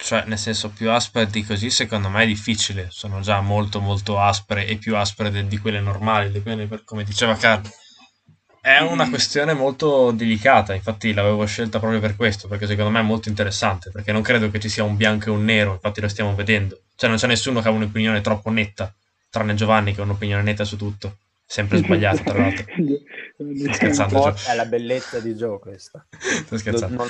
Cioè, 0.00 0.24
nel 0.26 0.38
senso, 0.38 0.70
più 0.70 0.90
aspre 0.90 1.26
di 1.26 1.44
così, 1.44 1.70
secondo 1.70 2.08
me 2.08 2.22
è 2.22 2.26
difficile. 2.26 2.86
Sono 2.90 3.20
già 3.20 3.40
molto, 3.40 3.80
molto 3.80 4.18
aspre 4.20 4.64
e 4.66 4.76
più 4.76 4.96
aspre 4.96 5.30
de- 5.30 5.46
di 5.46 5.58
quelle 5.58 5.80
normali, 5.80 6.30
di 6.30 6.40
quelle 6.40 6.66
per- 6.66 6.84
come 6.84 7.02
diceva 7.04 7.34
Carlo. 7.36 7.68
È 8.60 8.78
una 8.80 9.06
Mm. 9.06 9.10
questione 9.10 9.54
molto 9.54 10.10
delicata, 10.12 10.72
infatti 10.74 11.12
l'avevo 11.12 11.44
scelta 11.46 11.78
proprio 11.80 12.00
per 12.00 12.14
questo, 12.16 12.46
perché 12.48 12.66
secondo 12.66 12.90
me 12.90 13.00
è 13.00 13.02
molto 13.02 13.28
interessante, 13.28 13.90
perché 13.90 14.12
non 14.12 14.22
credo 14.22 14.50
che 14.50 14.60
ci 14.60 14.68
sia 14.68 14.84
un 14.84 14.96
bianco 14.96 15.28
e 15.28 15.32
un 15.32 15.44
nero, 15.44 15.72
infatti 15.72 16.00
lo 16.00 16.08
stiamo 16.08 16.34
vedendo. 16.34 16.78
Cioè, 16.94 17.08
non 17.08 17.18
c'è 17.18 17.26
nessuno 17.26 17.60
che 17.60 17.68
ha 17.68 17.70
un'opinione 17.72 18.20
troppo 18.20 18.50
netta, 18.50 18.92
tranne 19.30 19.54
Giovanni 19.54 19.94
che 19.94 20.00
ha 20.00 20.04
un'opinione 20.04 20.42
netta 20.42 20.64
su 20.64 20.76
tutto. 20.76 21.16
Sempre 21.46 21.78
sbagliata, 21.82 22.22
tra 22.22 22.38
l'altro. 22.38 22.64
Scherzando. 23.72 24.16
Un 24.16 24.22
po' 24.22 24.32
Gio. 24.34 24.50
è 24.50 24.54
la 24.54 24.64
bellezza 24.66 25.20
di 25.20 25.36
Gio 25.36 25.58
questa. 25.58 26.04
Sto 26.18 26.58
scherzando. 26.58 27.06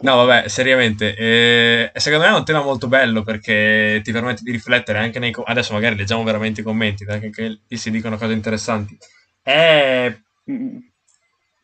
No, 0.00 0.24
vabbè, 0.24 0.48
seriamente, 0.48 1.14
eh, 1.16 1.92
secondo 1.94 2.26
me 2.26 2.32
è 2.32 2.36
un 2.36 2.44
tema 2.44 2.62
molto 2.62 2.88
bello 2.88 3.22
perché 3.22 4.00
ti 4.04 4.12
permette 4.12 4.42
di 4.44 4.50
riflettere 4.50 4.98
anche 4.98 5.18
nei... 5.18 5.32
co- 5.32 5.42
Adesso 5.42 5.72
magari 5.72 5.96
leggiamo 5.96 6.22
veramente 6.22 6.60
i 6.60 6.64
commenti, 6.64 7.04
perché 7.04 7.26
anche 7.26 7.60
lì 7.66 7.76
si 7.76 7.90
dicono 7.90 8.16
cose 8.18 8.32
interessanti. 8.32 8.96
È... 9.42 10.14
Mm. 10.50 10.76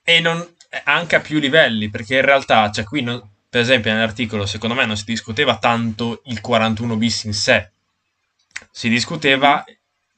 E 0.03 0.21
non... 0.21 0.47
anche 0.85 1.17
a 1.17 1.21
più 1.21 1.39
livelli, 1.39 1.91
perché 1.91 2.17
in 2.17 2.25
realtà, 2.25 2.71
cioè 2.71 2.85
qui, 2.85 3.03
non- 3.03 3.23
per 3.49 3.61
esempio 3.61 3.93
nell'articolo, 3.93 4.47
secondo 4.47 4.75
me 4.75 4.87
non 4.87 4.97
si 4.97 5.05
discuteva 5.07 5.59
tanto 5.59 6.23
il 6.27 6.41
41 6.41 6.97
bis 6.97 7.25
in 7.25 7.33
sé, 7.35 7.71
si 8.71 8.89
discuteva 8.89 9.64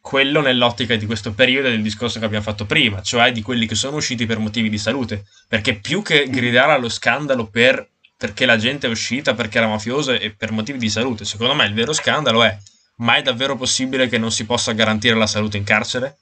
quello 0.09 0.41
nell'ottica 0.41 0.97
di 0.97 1.05
questo 1.05 1.35
periodo 1.35 1.69
e 1.69 1.73
del 1.73 1.83
discorso 1.83 2.19
che 2.19 2.25
abbiamo 2.25 2.43
fatto 2.43 2.65
prima, 2.65 3.03
cioè 3.03 3.31
di 3.31 3.43
quelli 3.43 3.67
che 3.67 3.75
sono 3.75 3.97
usciti 3.97 4.25
per 4.25 4.39
motivi 4.39 4.71
di 4.71 4.79
salute, 4.79 5.27
perché 5.47 5.75
più 5.75 6.01
che 6.01 6.31
gridare 6.31 6.73
allo 6.73 6.89
scandalo 6.89 7.45
per, 7.45 7.87
perché 8.17 8.47
la 8.47 8.57
gente 8.57 8.87
è 8.87 8.91
uscita 8.91 9.35
perché 9.35 9.59
era 9.59 9.67
mafiosa 9.67 10.15
e 10.15 10.31
per 10.31 10.51
motivi 10.51 10.79
di 10.79 10.89
salute, 10.89 11.27
secondo 11.27 11.53
me 11.53 11.67
il 11.67 11.75
vero 11.75 11.93
scandalo 11.93 12.43
è, 12.43 12.57
ma 12.97 13.17
è 13.17 13.23
davvero 13.23 13.55
possibile 13.55 14.09
che 14.09 14.17
non 14.17 14.33
si 14.33 14.47
possa 14.47 14.73
garantire 14.73 15.15
la 15.15 15.27
salute 15.27 15.59
in 15.59 15.65
carcere? 15.65 16.17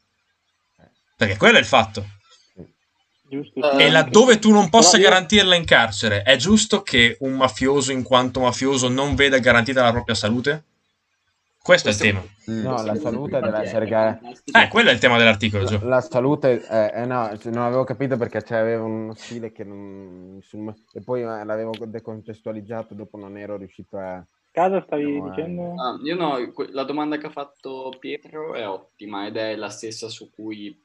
Perché 1.17 1.37
quello 1.37 1.57
è 1.57 1.61
il 1.61 1.67
fatto. 1.67 2.05
Giusto. 3.31 3.79
Eh, 3.79 3.85
E 3.85 3.91
laddove 3.91 4.41
tu 4.41 4.51
non 4.51 4.69
possa 4.69 4.99
garantirla 4.99 5.55
in 5.55 5.65
carcere, 5.65 6.23
è 6.23 6.35
giusto 6.35 6.83
che 6.83 7.19
un 7.21 7.35
mafioso, 7.35 7.93
in 7.93 8.03
quanto 8.03 8.41
mafioso, 8.41 8.89
non 8.89 9.15
veda 9.15 9.39
garantita 9.39 9.85
la 9.85 9.93
propria 9.93 10.17
salute? 10.17 10.65
Questo 11.67 11.89
è 11.89 11.91
il 11.91 11.99
tema. 11.99 12.23
No, 12.45 12.81
la 12.85 12.95
salute 12.95 13.41
deve 13.41 13.59
essere 13.59 13.87
gara- 13.87 14.21
Eh, 14.21 14.69
quello 14.69 14.91
è 14.91 14.93
il 14.93 15.01
tema 15.01 15.19
dell'articolo, 15.19 15.65
Gio. 15.65 15.81
La 15.83 16.01
salute, 16.01 16.65
eh, 16.65 17.03
eh, 17.03 17.07
no, 17.07 17.37
cioè, 17.39 17.53
non 17.53 17.65
avevo 17.65 17.83
capito 17.83 18.17
perché 18.17 18.41
c'aveva 18.41 18.85
uno 18.85 19.15
stile 19.15 19.51
che 19.51 19.65
non... 19.65 20.41
e 20.93 21.03
poi 21.03 21.23
eh, 21.23 21.45
l'avevo 21.45 21.73
decontestualizzato, 21.85 22.95
dopo 22.95 23.19
non 23.19 23.37
ero 23.37 23.57
riuscito 23.57 23.99
a... 23.99 24.25
Casa 24.53 24.81
stavi 24.81 25.19
No, 25.19 25.29
dicendo? 25.29 25.75
Ah, 25.77 25.99
io 26.05 26.15
no, 26.15 26.37
la 26.71 26.85
domanda 26.85 27.19
che 27.19 27.27
ha 27.27 27.31
fatto 27.31 27.91
Pietro 27.99 28.55
è 28.55 28.67
ottima 28.67 29.27
ed 29.27 29.37
è 29.37 29.57
la 29.57 29.69
stessa 29.69 30.09
su 30.09 30.31
cui 30.31 30.81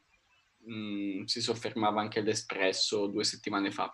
mh, 0.66 1.26
si 1.26 1.42
soffermava 1.42 2.02
anche 2.02 2.22
l'Espresso 2.22 3.06
due 3.06 3.24
settimane 3.24 3.70
fa. 3.70 3.94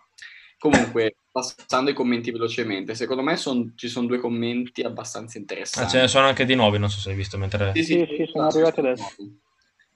Comunque, 0.58 1.16
passando 1.30 1.90
ai 1.90 1.96
commenti 1.96 2.30
velocemente, 2.32 2.94
secondo 2.96 3.22
me 3.22 3.36
son- 3.36 3.72
ci 3.76 3.88
sono 3.88 4.06
due 4.08 4.18
commenti 4.18 4.82
abbastanza 4.82 5.38
Ah, 5.38 5.40
interessanti. 5.40 5.90
ce 5.90 6.00
ne 6.00 6.08
sono 6.08 6.26
anche 6.26 6.44
di 6.44 6.54
nuovi, 6.56 6.78
non 6.78 6.90
so 6.90 6.98
se 6.98 7.10
hai 7.10 7.16
visto 7.16 7.38
mentre... 7.38 7.72
Sì, 7.74 7.84
Sì, 7.84 8.06
sì, 8.16 8.26
sono 8.32 8.46
arrivati 8.48 8.80
adesso. 8.80 9.14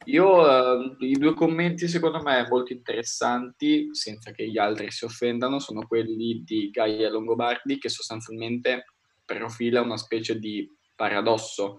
Io 0.07 0.49
eh, 0.81 0.97
i 1.07 1.13
due 1.15 1.33
commenti 1.35 1.87
secondo 1.89 2.21
me 2.23 2.47
molto 2.49 2.73
interessanti, 2.73 3.89
senza 3.93 4.33
che 4.33 4.49
gli 4.49 4.59
altri 4.59 4.91
si 4.91 5.05
offendano, 5.05 5.59
sono 5.61 5.87
quelli 5.87 6.43
di 6.45 6.71
Gaia 6.71 7.09
Longobardi 7.11 7.79
che 7.79 7.89
sostanzialmente 7.89 8.85
profila 9.25 9.81
una 9.81 9.97
specie 9.97 10.39
di 10.41 10.69
paradosso, 10.97 11.79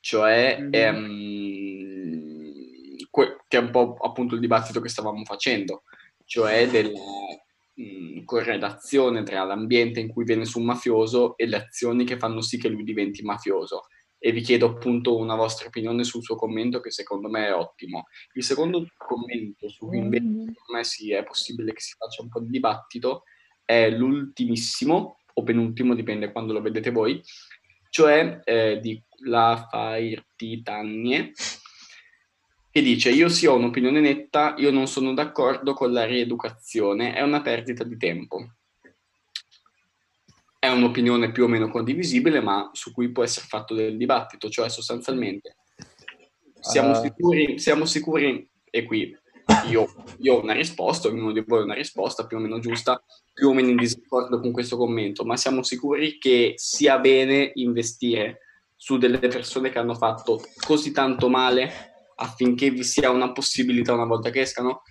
cioè 0.00 0.58
Mhm. 0.60 0.68
ehm, 1.72 2.52
que- 3.10 3.38
che 3.48 3.58
è 3.58 3.60
un 3.60 3.70
po' 3.70 3.96
appunto 4.00 4.34
il 4.34 4.40
dibattito 4.40 4.80
che 4.80 4.88
stavamo 4.88 5.24
facendo, 5.24 5.82
cioè 6.24 6.68
della 6.68 6.90
mh, 7.78 8.24
correlazione 8.24 9.22
tra 9.22 9.44
l'ambiente 9.44 10.00
in 10.00 10.08
cui 10.08 10.24
viene 10.24 10.44
su 10.44 10.58
un 10.58 10.66
mafioso 10.66 11.36
e 11.36 11.46
le 11.46 11.56
azioni 11.56 12.04
che 12.04 12.18
fanno 12.18 12.40
sì 12.40 12.58
che 12.58 12.68
lui 12.68 12.82
diventi 12.82 13.22
mafioso 13.22 13.86
e 14.20 14.32
vi 14.32 14.40
chiedo 14.40 14.66
appunto 14.66 15.16
una 15.16 15.36
vostra 15.36 15.68
opinione 15.68 16.02
sul 16.02 16.22
suo 16.22 16.34
commento 16.34 16.80
che 16.80 16.90
secondo 16.90 17.28
me 17.28 17.46
è 17.46 17.54
ottimo. 17.54 18.06
Il 18.32 18.42
secondo 18.42 18.84
commento 18.96 19.68
su 19.68 19.86
cui 19.86 19.98
invece 19.98 20.24
secondo 20.24 20.72
me 20.72 20.84
sì, 20.84 21.12
è 21.12 21.22
possibile 21.22 21.72
che 21.72 21.80
si 21.80 21.94
faccia 21.96 22.22
un 22.22 22.28
po' 22.28 22.40
di 22.40 22.50
dibattito 22.50 23.22
è 23.64 23.90
l'ultimissimo 23.90 25.20
o 25.32 25.42
penultimo, 25.44 25.94
dipende 25.94 26.32
quando 26.32 26.52
lo 26.52 26.60
vedete 26.60 26.90
voi, 26.90 27.22
cioè 27.90 28.40
eh, 28.42 28.80
di 28.80 29.00
La 29.24 29.68
Fairtitanie 29.70 31.32
che 32.78 32.84
dice 32.84 33.10
io 33.10 33.28
sì 33.28 33.46
ho 33.46 33.56
un'opinione 33.56 33.98
netta, 33.98 34.54
io 34.56 34.70
non 34.70 34.86
sono 34.86 35.12
d'accordo 35.12 35.74
con 35.74 35.92
la 35.92 36.04
rieducazione, 36.04 37.12
è 37.12 37.22
una 37.22 37.42
perdita 37.42 37.82
di 37.82 37.96
tempo. 37.96 38.52
È 40.60 40.68
un'opinione 40.68 41.32
più 41.32 41.44
o 41.44 41.48
meno 41.48 41.68
condivisibile, 41.70 42.40
ma 42.40 42.70
su 42.72 42.92
cui 42.92 43.10
può 43.10 43.24
essere 43.24 43.46
fatto 43.48 43.74
del 43.74 43.96
dibattito, 43.96 44.48
cioè 44.48 44.68
sostanzialmente 44.68 45.56
siamo, 46.60 46.90
Uh. 46.90 47.02
sicuri, 47.02 47.58
siamo 47.58 47.84
sicuri, 47.84 48.48
e 48.70 48.84
qui 48.84 49.16
io, 49.70 49.88
io 50.18 50.34
ho 50.34 50.42
una 50.42 50.52
risposta, 50.52 51.08
ognuno 51.08 51.32
di 51.32 51.42
voi 51.44 51.60
ha 51.60 51.64
una 51.64 51.74
risposta 51.74 52.26
più 52.26 52.36
o 52.36 52.40
meno 52.40 52.60
giusta, 52.60 53.02
più 53.32 53.48
o 53.48 53.54
meno 53.54 53.70
in 53.70 53.76
disaccordo 53.76 54.38
con 54.38 54.52
questo 54.52 54.76
commento, 54.76 55.24
ma 55.24 55.36
siamo 55.36 55.64
sicuri 55.64 56.18
che 56.18 56.54
sia 56.56 56.98
bene 56.98 57.50
investire 57.54 58.40
su 58.76 58.98
delle 58.98 59.18
persone 59.18 59.70
che 59.70 59.78
hanno 59.78 59.94
fatto 59.94 60.40
così 60.64 60.92
tanto 60.92 61.28
male 61.28 61.96
affinché 62.20 62.70
vi 62.70 62.84
sia 62.84 63.10
una 63.10 63.32
possibilità 63.32 63.92
una 63.92 64.04
volta 64.04 64.30
che 64.30 64.40
escano? 64.40 64.82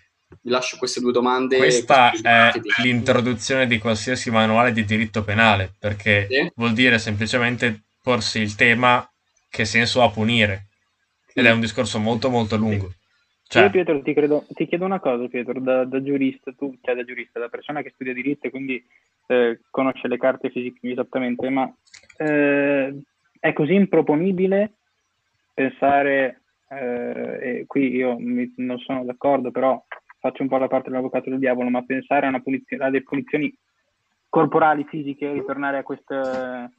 Vi 0.41 0.49
lascio 0.49 0.77
queste 0.77 0.99
due 0.99 1.11
domande. 1.11 1.57
Questa 1.57 2.11
è 2.11 2.51
l'introduzione 2.81 3.67
di 3.67 3.77
qualsiasi 3.77 4.29
manuale 4.29 4.71
di 4.73 4.83
diritto 4.83 5.23
penale, 5.23 5.73
perché 5.79 6.27
Sì. 6.29 6.51
vuol 6.55 6.73
dire 6.73 6.99
semplicemente 6.99 7.83
porsi 8.01 8.39
il 8.39 8.55
tema 8.55 9.09
che 9.49 9.65
senso 9.65 10.01
ha 10.01 10.09
punire. 10.09 10.67
Ed 11.33 11.45
è 11.45 11.51
un 11.51 11.59
discorso 11.59 11.99
molto 11.99 12.29
molto 12.29 12.57
lungo. 12.57 12.85
Io 12.85 12.93
Cioè, 13.47 13.69
Pietro 13.69 14.01
ti, 14.01 14.13
credo, 14.13 14.45
ti 14.49 14.67
chiedo 14.67 14.85
una 14.85 14.99
cosa 14.99 15.27
Pietro, 15.27 15.59
da, 15.61 15.85
da 15.85 16.01
giurista, 16.03 16.51
tu, 16.57 16.75
cioè 16.81 16.95
da 16.95 17.03
giurista, 17.03 17.39
da 17.39 17.47
persona 17.47 17.81
che 17.81 17.91
studia 17.93 18.13
diritto 18.13 18.47
e 18.47 18.49
quindi 18.49 18.83
eh, 19.27 19.59
conosce 19.69 20.07
le 20.07 20.17
carte 20.17 20.49
fisiche 20.49 20.89
esattamente, 20.89 21.49
ma 21.49 21.71
eh, 22.17 23.01
è 23.39 23.53
così 23.53 23.73
improponibile 23.73 24.73
pensare, 25.53 26.41
eh, 26.69 27.59
e 27.59 27.63
qui 27.65 27.95
io 27.95 28.17
mi- 28.17 28.53
non 28.57 28.77
sono 28.79 29.03
d'accordo, 29.05 29.51
però 29.51 29.81
faccio 30.19 30.41
un 30.43 30.49
po' 30.49 30.57
la 30.57 30.67
parte 30.67 30.89
dell'avvocato 30.89 31.29
del 31.29 31.39
diavolo, 31.39 31.69
ma 31.69 31.83
pensare 31.85 32.25
a, 32.25 32.29
una 32.29 32.41
punizione, 32.41 32.83
a 32.85 32.89
delle 32.89 33.03
punizioni 33.03 33.53
corporali, 34.29 34.85
fisiche, 34.89 35.31
ritornare 35.31 35.77
a 35.77 35.83
queste, 35.83 36.71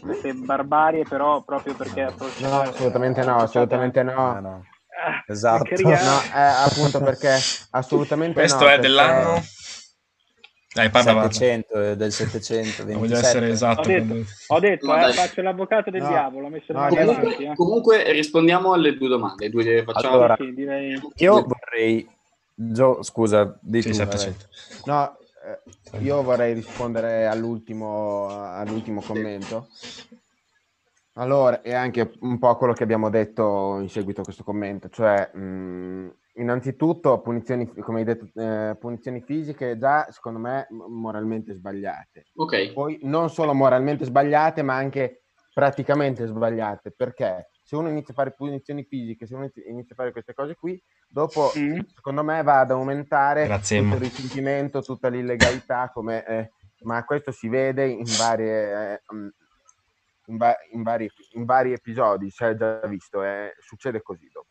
queste 0.00 0.34
barbarie, 0.34 1.06
però 1.06 1.42
proprio 1.44 1.74
perché 1.76 2.02
approcciare- 2.02 2.48
No, 2.48 2.60
assolutamente 2.62 3.22
no, 3.22 3.40
assolutamente 3.40 4.02
no. 4.02 4.36
Eh, 4.36 4.40
no. 4.40 4.64
Ah, 5.06 5.22
Esatto. 5.26 5.64
No, 5.80 6.22
eh, 6.34 6.40
appunto 6.40 7.00
perché 7.00 7.38
assolutamente 7.70 8.34
questo 8.40 8.64
no, 8.64 8.64
è 8.64 8.74
perché- 8.74 8.82
dell'anno... 8.82 9.34
Dai, 10.78 10.90
parla, 10.90 11.12
parla. 11.14 11.30
700, 11.32 11.80
eh, 11.80 11.96
del 11.96 12.12
727. 12.12 12.90
Non 12.92 13.00
voglio 13.00 13.16
essere 13.16 13.48
esatto. 13.50 13.80
Ho 13.80 13.84
detto, 13.84 14.04
quindi- 14.06 14.26
ho 14.46 14.60
detto 14.60 14.96
eh, 14.96 15.12
faccio 15.12 15.42
l'avvocato 15.42 15.90
del 15.90 16.02
No. 16.02 16.08
diavolo, 16.08 16.46
ho 16.46 16.50
messo 16.50 16.64
le 16.68 16.74
No, 16.74 16.80
mani 16.80 16.96
adesso- 16.98 17.10
avanti. 17.10 17.26
Comunque, 17.34 17.52
eh. 17.52 17.54
comunque 17.56 18.12
rispondiamo 18.12 18.72
alle 18.72 18.94
due 18.96 19.08
domande. 19.08 19.50
Due, 19.50 19.82
facciamo 19.84 20.14
Allora, 20.14 20.36
Sì, 20.38 20.54
direi... 20.54 21.00
Io 21.16 21.42
vorrei... 21.42 22.08
Gio, 22.60 23.02
scusa, 23.04 23.56
di 23.60 23.82
Sì. 23.82 23.94
700. 23.94 24.46
No, 24.86 25.16
eh, 25.92 25.98
io 26.00 26.22
vorrei 26.22 26.54
rispondere 26.54 27.26
all'ultimo, 27.26 28.26
all'ultimo 28.28 29.00
commento. 29.00 29.68
Allora, 31.14 31.62
e 31.62 31.74
anche 31.74 32.12
un 32.20 32.38
po' 32.38 32.48
a 32.48 32.56
quello 32.56 32.72
che 32.72 32.84
abbiamo 32.84 33.10
detto 33.10 33.78
in 33.80 33.88
seguito 33.88 34.20
a 34.20 34.24
questo 34.24 34.44
commento, 34.44 34.88
cioè, 34.88 35.30
mh, 35.34 36.12
innanzitutto, 36.38 37.20
punizioni, 37.20 37.66
come 37.74 37.98
hai 38.00 38.04
detto, 38.04 38.28
eh, 38.34 38.76
punizioni 38.78 39.20
fisiche 39.20 39.78
già, 39.78 40.06
secondo 40.10 40.38
me, 40.38 40.66
moralmente 40.70 41.54
sbagliate. 41.54 42.28
Ok, 42.36 42.72
Poi 42.72 42.98
non 43.02 43.30
solo 43.30 43.54
moralmente 43.54 44.04
sbagliate, 44.04 44.62
ma 44.62 44.74
anche 44.74 45.24
praticamente 45.52 46.24
sbagliate, 46.26 46.92
perché 46.92 47.50
se 47.62 47.74
uno 47.76 47.88
inizia 47.88 48.12
a 48.14 48.16
fare 48.16 48.32
punizioni 48.32 48.84
fisiche, 48.84 49.26
se 49.26 49.34
uno 49.34 49.50
inizia- 49.66 49.92
a 49.92 49.96
fare 49.96 50.12
queste 50.12 50.32
cose 50.32 50.54
qui, 50.54 50.80
dopo 51.08 51.52
Mm. 51.58 51.78
secondo 51.94 52.22
me 52.22 52.42
va 52.42 52.60
ad 52.60 52.70
aumentare 52.70 53.44
Grazie, 53.44 53.80
tutto 53.82 53.96
il 53.96 54.00
risentimento, 54.02 54.82
tutta 54.82 55.08
l'illegalità, 55.08 55.90
come, 55.92 56.24
eh, 56.24 56.50
ma 56.84 57.04
questo 57.04 57.32
si 57.32 57.48
vede 57.48 57.86
in, 57.86 58.14
varie, 58.14 58.92
eh, 58.94 59.00
mm, 59.14 59.28
in, 60.26 60.36
va- 60.36 60.56
in 60.72 60.82
vari, 60.82 61.10
in 61.32 61.44
vari 61.44 61.72
episodi, 61.72 62.30
si 62.30 62.44
è 62.44 62.54
già 62.54 62.80
visto, 62.86 63.22
eh, 63.24 63.52
succede 63.58 64.00
così 64.00 64.28
dopo. 64.32 64.47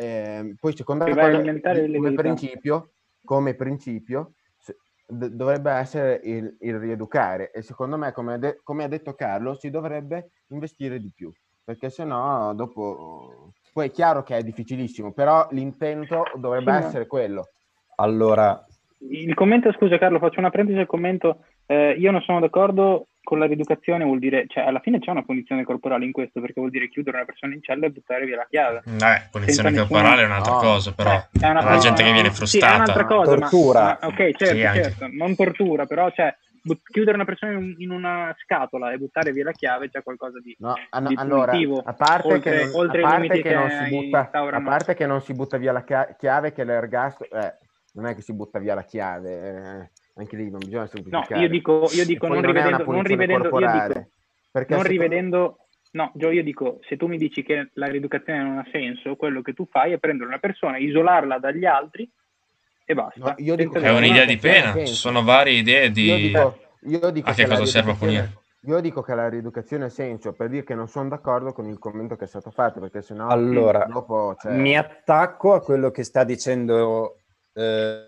Eh, 0.00 0.54
poi 0.60 0.76
secondo 0.76 1.06
me 1.06 1.12
Che 1.12 1.90
come 1.90 2.14
principio, 2.14 2.90
come 3.24 3.54
principio 3.54 4.34
d- 5.08 5.30
dovrebbe 5.30 5.72
essere 5.72 6.20
il, 6.22 6.56
il 6.60 6.78
rieducare 6.78 7.50
e 7.50 7.62
secondo 7.62 7.98
me, 7.98 8.12
come 8.12 8.34
ha, 8.34 8.38
de- 8.38 8.60
come 8.62 8.84
ha 8.84 8.88
detto 8.88 9.14
Carlo, 9.14 9.54
si 9.54 9.70
dovrebbe 9.70 10.30
investire 10.50 11.00
di 11.00 11.10
più, 11.12 11.32
perché 11.64 11.90
sennò 11.90 12.54
dopo... 12.54 13.52
Poi 13.72 13.88
è 13.88 13.90
chiaro 13.90 14.22
che 14.22 14.36
è 14.36 14.42
difficilissimo, 14.44 15.12
però 15.12 15.48
l'intento 15.50 16.22
dovrebbe 16.36 16.70
Sì, 16.72 16.78
essere 16.78 17.06
quello. 17.08 17.48
Allora, 17.96 18.64
Il 19.00 19.34
commento, 19.34 19.72
scusa 19.72 19.98
Carlo, 19.98 20.18
faccio 20.18 20.38
una 20.38 20.50
parentesi 20.50 20.78
al 20.78 20.86
commento. 20.86 21.44
Eh, 21.66 21.92
io 21.92 22.10
non 22.10 22.20
sono 22.22 22.40
d'accordo 22.40 23.08
con 23.28 23.38
la 23.38 23.44
rieducazione, 23.44 24.04
vuol 24.04 24.20
dire, 24.20 24.46
cioè 24.48 24.64
alla 24.64 24.80
fine 24.80 25.00
c'è 25.00 25.10
una 25.10 25.22
punizione 25.22 25.62
corporale 25.62 26.06
in 26.06 26.12
questo, 26.12 26.40
perché 26.40 26.60
vuol 26.60 26.70
dire 26.70 26.88
chiudere 26.88 27.18
una 27.18 27.26
persona 27.26 27.52
in 27.52 27.62
cella 27.62 27.84
e 27.84 27.90
buttare 27.90 28.24
via 28.24 28.36
la 28.36 28.46
chiave. 28.48 28.80
Vabbè, 28.86 29.28
punizione 29.30 29.68
Senza 29.68 29.80
corporale 29.86 30.22
è 30.22 30.26
nessun- 30.26 30.30
un'altra 30.30 30.52
no. 30.54 30.58
cosa, 30.60 30.92
però. 30.94 31.10
Cioè, 31.10 31.46
è 31.46 31.50
una 31.50 31.62
la 31.62 31.76
gente 31.76 32.02
che 32.02 32.12
viene 32.12 32.28
Sì, 32.30 32.34
è 32.34 32.36
frustata. 32.36 32.74
un'altra 32.74 33.04
cosa, 33.04 33.30
ma- 33.36 33.48
Tortura. 33.48 33.80
ma- 34.00 34.06
ok, 34.08 34.16
certo, 34.16 34.44
Sì, 34.46 34.60
certo, 34.60 35.08
non 35.12 35.34
tortura, 35.34 35.84
però 35.84 36.10
cioè, 36.10 36.34
but- 36.62 36.80
chiudere 36.90 37.16
una 37.16 37.26
persona 37.26 37.52
in, 37.52 37.74
in 37.76 37.90
una 37.90 38.34
scatola 38.42 38.92
e 38.92 38.96
buttare 38.96 39.30
via 39.32 39.44
la 39.44 39.52
chiave 39.52 39.90
c'è 39.90 40.02
qualcosa 40.02 40.40
di... 40.40 40.56
No, 40.60 40.74
no, 40.98 41.08
di 41.08 41.14
allora, 41.18 41.52
a 41.84 41.92
parte, 41.92 42.32
oltre- 42.32 42.40
che, 42.40 42.64
non, 42.64 42.74
oltre 42.76 42.96
a 42.96 43.00
i 43.00 43.04
parte 43.04 43.20
limiti 43.20 43.42
che 43.42 43.48
che 43.50 43.54
non 43.54 43.68
si 43.70 43.88
butta, 43.90 44.30
a 44.32 44.60
parte 44.62 44.94
che 44.94 45.06
non 45.06 45.20
si 45.20 45.34
butta 45.34 45.56
via 45.58 45.72
la 45.72 45.84
chia- 45.84 46.14
chiave, 46.18 46.52
che 46.54 46.64
l'ergastolo, 46.64 47.28
eh, 47.30 47.54
non 47.92 48.06
è 48.06 48.14
che 48.14 48.22
si 48.22 48.32
butta 48.32 48.58
via 48.58 48.74
la 48.74 48.84
chiave, 48.84 49.30
eh, 49.82 49.90
anche 50.18 50.36
lì 50.36 50.50
non 50.50 50.58
bisogna 50.58 50.82
No, 50.82 50.86
semplificare. 50.88 51.40
io 51.40 51.48
dico, 51.48 51.88
io 51.92 52.04
dico 52.04 52.26
non 52.26 52.42
rivedendo, 52.42 52.84
non 52.84 53.02
rivedendo, 53.02 53.44
io 53.44 53.50
corporale, 53.50 53.88
dico, 53.94 54.08
perché 54.50 54.74
non 54.74 54.82
rivedendo, 54.82 55.58
no, 55.92 56.12
Gio, 56.14 56.30
io 56.30 56.42
dico, 56.42 56.78
se 56.88 56.96
tu 56.96 57.06
mi 57.06 57.16
dici 57.16 57.42
che 57.42 57.70
la 57.74 57.86
rieducazione 57.86 58.42
non 58.42 58.58
ha 58.58 58.66
senso, 58.70 59.16
quello 59.16 59.42
che 59.42 59.52
tu 59.52 59.66
fai 59.70 59.92
è 59.92 59.98
prendere 59.98 60.28
una 60.28 60.38
persona, 60.38 60.78
isolarla 60.78 61.38
dagli 61.38 61.64
altri 61.64 62.10
e 62.84 62.94
basta. 62.94 63.20
No, 63.20 63.34
io 63.38 63.54
dico 63.54 63.78
È 63.78 63.80
che 63.80 63.88
un'idea 63.88 64.24
di 64.24 64.36
pena, 64.38 64.72
ci 64.84 64.94
sono 64.94 65.22
varie 65.22 65.58
idee 65.58 65.86
Io 65.86 65.92
di... 65.92 66.16
dico, 66.28 66.58
io 66.82 67.10
dico 67.10 67.30
a 67.30 67.32
che 67.34 67.46
la 67.46 67.56
cosa 67.56 67.64
serve 67.66 67.90
a 67.90 67.94
rieducazione- 67.94 67.96
punire. 67.96 68.46
Io 68.62 68.80
dico 68.80 69.02
che 69.02 69.14
la 69.14 69.28
rieducazione 69.28 69.84
ha 69.84 69.88
senso 69.88 70.32
per 70.32 70.48
dire 70.48 70.64
che 70.64 70.74
non 70.74 70.88
sono 70.88 71.08
d'accordo 71.08 71.52
con 71.52 71.66
il 71.68 71.78
commento 71.78 72.16
che 72.16 72.24
è 72.24 72.26
stato 72.26 72.50
fatto, 72.50 72.80
perché 72.80 73.02
sennò 73.02 73.28
Allora, 73.28 73.84
dopo 73.84 74.34
cioè, 74.38 74.52
mi 74.52 74.76
attacco 74.76 75.54
a 75.54 75.60
quello 75.60 75.92
che 75.92 76.02
sta 76.02 76.24
dicendo 76.24 77.18
eh, 77.54 78.07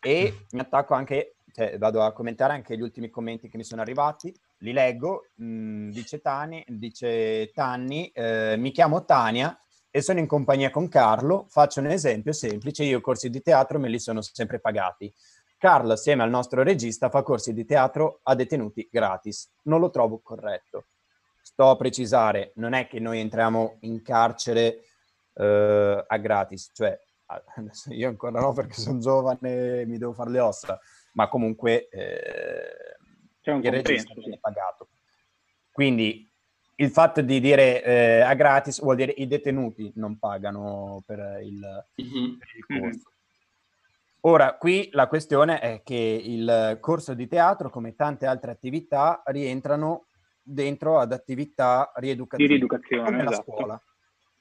e 0.00 0.46
mi 0.50 0.60
attacco 0.60 0.94
anche, 0.94 1.36
cioè, 1.52 1.76
vado 1.78 2.02
a 2.02 2.12
commentare 2.12 2.54
anche 2.54 2.76
gli 2.76 2.80
ultimi 2.80 3.10
commenti 3.10 3.48
che 3.48 3.56
mi 3.58 3.64
sono 3.64 3.82
arrivati, 3.82 4.34
li 4.58 4.72
leggo, 4.72 5.26
mh, 5.34 5.90
dice, 5.90 6.20
Tani, 6.20 6.64
dice 6.66 7.50
Tanni, 7.52 8.08
eh, 8.08 8.56
mi 8.56 8.70
chiamo 8.70 9.04
Tania 9.04 9.58
e 9.90 10.00
sono 10.00 10.18
in 10.18 10.26
compagnia 10.26 10.70
con 10.70 10.88
Carlo, 10.88 11.46
faccio 11.48 11.80
un 11.80 11.86
esempio 11.86 12.32
semplice, 12.32 12.84
io 12.84 13.00
corsi 13.00 13.28
di 13.28 13.42
teatro 13.42 13.78
me 13.78 13.88
li 13.88 13.98
sono 13.98 14.22
sempre 14.22 14.60
pagati. 14.60 15.12
Carlo, 15.58 15.92
assieme 15.92 16.22
al 16.22 16.30
nostro 16.30 16.62
regista, 16.62 17.08
fa 17.08 17.22
corsi 17.22 17.52
di 17.52 17.64
teatro 17.64 18.20
a 18.22 18.34
detenuti 18.34 18.88
gratis. 18.90 19.50
Non 19.62 19.80
lo 19.80 19.90
trovo 19.90 20.20
corretto. 20.20 20.86
Sto 21.40 21.70
a 21.70 21.76
precisare, 21.76 22.52
non 22.56 22.72
è 22.72 22.86
che 22.86 22.98
noi 23.00 23.20
entriamo 23.20 23.78
in 23.80 24.02
carcere 24.02 24.80
eh, 25.34 26.04
a 26.06 26.16
gratis, 26.18 26.70
cioè 26.74 26.98
io 27.90 28.08
ancora 28.08 28.40
no 28.40 28.52
perché 28.52 28.74
sono 28.74 28.98
giovane 28.98 29.80
e 29.80 29.86
mi 29.86 29.98
devo 29.98 30.12
fare 30.12 30.30
le 30.30 30.40
ossa, 30.40 30.78
ma 31.12 31.28
comunque 31.28 31.88
eh, 31.88 32.96
C'è 33.40 33.52
un 33.52 33.62
il 33.64 33.70
regista 33.70 34.12
viene 34.14 34.34
sì. 34.34 34.40
pagato. 34.40 34.88
Quindi 35.70 36.30
il 36.76 36.90
fatto 36.90 37.20
di 37.20 37.40
dire 37.40 37.82
eh, 37.84 38.20
a 38.20 38.34
gratis 38.34 38.80
vuol 38.80 38.96
dire 38.96 39.12
i 39.12 39.26
detenuti 39.26 39.92
non 39.96 40.18
pagano 40.18 41.02
per 41.06 41.40
il, 41.42 41.86
Mhm. 41.96 42.38
per 42.38 42.48
il 42.56 42.64
Mhm. 42.68 42.80
corso. 42.80 43.08
Ora, 44.26 44.56
qui 44.56 44.88
la 44.92 45.06
questione 45.06 45.60
è 45.60 45.82
che 45.82 45.94
il 45.94 46.78
corso 46.80 47.12
di 47.12 47.28
teatro, 47.28 47.68
come 47.68 47.94
tante 47.94 48.24
altre 48.24 48.52
attività, 48.52 49.22
rientrano 49.26 50.06
dentro 50.42 50.98
ad 50.98 51.12
attività 51.12 51.92
rieducative. 51.96 52.48
Di 52.48 52.54
rieducazione, 52.54 53.04
come 53.04 53.22
la 53.22 53.30
esatto. 53.30 53.52
scuola. 53.52 53.82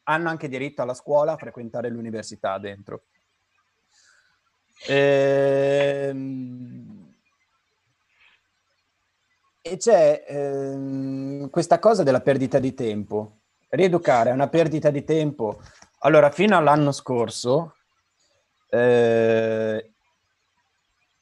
Hanno 0.04 0.30
anche 0.30 0.48
diritto 0.50 0.82
alla 0.82 0.94
scuola 0.94 1.34
a 1.34 1.38
frequentare 1.38 1.90
l'università 1.90 2.58
dentro. 2.58 3.04
Ehm, 4.88 6.84
E 9.66 9.78
c'è 9.78 10.26
ehm, 10.28 11.50
questa 11.50 11.80
cosa 11.80 12.04
della 12.04 12.20
perdita 12.20 12.60
di 12.60 12.74
tempo. 12.74 13.38
Rieducare 13.70 14.30
è 14.30 14.34
una 14.34 14.50
perdita 14.50 14.90
di 14.90 15.06
tempo. 15.06 15.62
Allora, 16.00 16.30
fino 16.32 16.58
all'anno 16.58 16.92
scorso, 16.92 17.78
eh, 18.70 19.94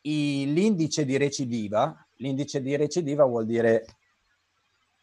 i- 0.01 0.51
l'indice 0.51 1.05
di 1.05 1.17
recidiva, 1.17 1.95
l'indice 2.15 2.63
di 2.63 2.75
recidiva 2.75 3.25
vuol 3.25 3.45
dire 3.45 3.86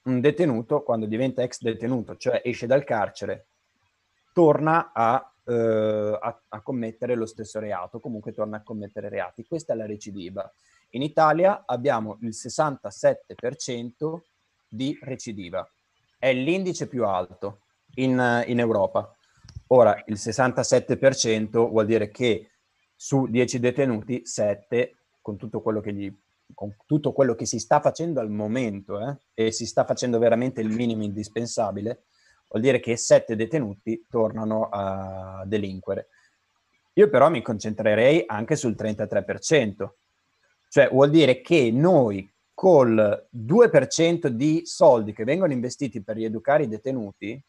un 0.03 0.21
detenuto, 0.21 0.83
quando 0.83 1.07
diventa 1.07 1.43
ex 1.43 1.61
detenuto, 1.61 2.17
cioè 2.17 2.41
esce 2.45 2.67
dal 2.67 2.83
carcere, 2.83 3.47
torna 4.39 4.93
a, 4.93 5.35
eh, 5.47 6.19
a, 6.23 6.43
a 6.47 6.63
commettere 6.63 7.17
lo 7.17 7.27
stesso 7.27 7.59
reato, 7.59 7.99
comunque 7.99 8.31
torna 8.31 8.59
a 8.59 8.63
commettere 8.63 9.09
reati. 9.09 9.45
Questa 9.45 9.73
è 9.73 9.77
la 9.77 9.85
recidiva. 9.85 10.49
In 10.91 11.03
Italia 11.03 11.65
abbiamo 11.67 12.19
il 12.21 12.29
67% 12.29 14.21
di 14.69 14.97
recidiva, 15.03 15.69
è 16.21 16.33
l'indice 16.33 16.87
più 16.87 17.05
alto 17.05 17.63
in, 17.97 18.45
in 18.47 18.61
Europa. 18.61 19.13
Ora, 19.71 20.01
il 20.07 20.15
67% 20.15 21.69
vuol 21.69 21.87
dire 21.87 22.09
che 22.13 22.53
su 22.95 23.27
10 23.27 23.59
detenuti, 23.59 24.25
7, 24.25 24.99
con 25.21 25.37
tutto 25.37 25.61
quello 25.63 25.81
che, 25.81 25.93
gli, 25.93 26.17
con 26.55 26.77
tutto 26.87 27.11
quello 27.13 27.35
che 27.35 27.45
si 27.45 27.59
sta 27.59 27.81
facendo 27.81 28.21
al 28.21 28.31
momento, 28.31 29.01
eh, 29.01 29.17
e 29.35 29.51
si 29.51 29.67
sta 29.67 29.85
facendo 29.85 30.21
veramente 30.21 30.61
il 30.61 30.69
minimo 30.69 31.03
indispensabile, 31.03 32.05
vuol 32.49 32.63
dire 32.63 32.81
che 32.81 32.97
7 32.97 33.37
detenuti 33.37 34.07
tornano 34.09 34.69
a 34.71 35.45
delinquere. 35.47 36.09
Io 36.95 37.09
però 37.09 37.31
mi 37.31 37.43
concentrerei 37.43 38.25
anche 38.27 38.57
sul 38.57 38.75
33%, 38.77 39.89
cioè 40.69 40.89
vuol 40.91 41.11
dire 41.11 41.41
che 41.41 41.71
noi 41.71 42.29
col 42.53 43.29
2% 43.33 44.27
di 44.27 44.63
soldi 44.65 45.13
che 45.13 45.23
vengono 45.23 45.53
investiti 45.53 46.03
per 46.03 46.17
rieducare 46.17 46.65
i 46.65 46.69
detenuti, 46.69 47.41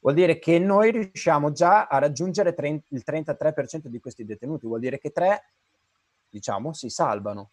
vuol 0.00 0.14
dire 0.14 0.38
che 0.38 0.58
noi 0.58 0.92
riusciamo 0.92 1.52
già 1.52 1.86
a 1.86 1.98
raggiungere 1.98 2.54
il 2.58 3.02
33% 3.06 3.88
di 3.88 4.00
questi 4.00 4.24
detenuti, 4.24 4.66
vuol 4.66 4.80
dire 4.80 4.98
che 4.98 5.10
tre, 5.10 5.52
diciamo, 6.30 6.72
si 6.72 6.88
salvano. 6.88 7.50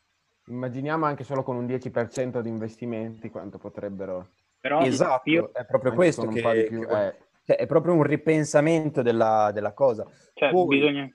Immaginiamo 0.47 1.05
anche 1.05 1.25
solo 1.25 1.43
con 1.43 1.57
un 1.57 1.65
10% 1.65 2.39
di 2.39 2.49
investimenti 2.49 3.29
quanto 3.29 3.57
potrebbero... 3.57 4.29
Però 4.61 4.81
esatto, 4.81 5.29
io... 5.29 5.49
è 5.51 5.65
proprio 5.65 5.93
questo 5.93 6.27
che, 6.27 6.41
che 6.41 6.75
eh. 6.75 7.15
cioè, 7.43 7.57
è 7.57 7.65
proprio 7.65 7.95
un 7.95 8.03
ripensamento 8.03 9.01
della, 9.01 9.49
della 9.51 9.73
cosa. 9.73 10.05
Cioè, 10.33 10.51
Poi, 10.51 10.67
bisogna... 10.67 11.11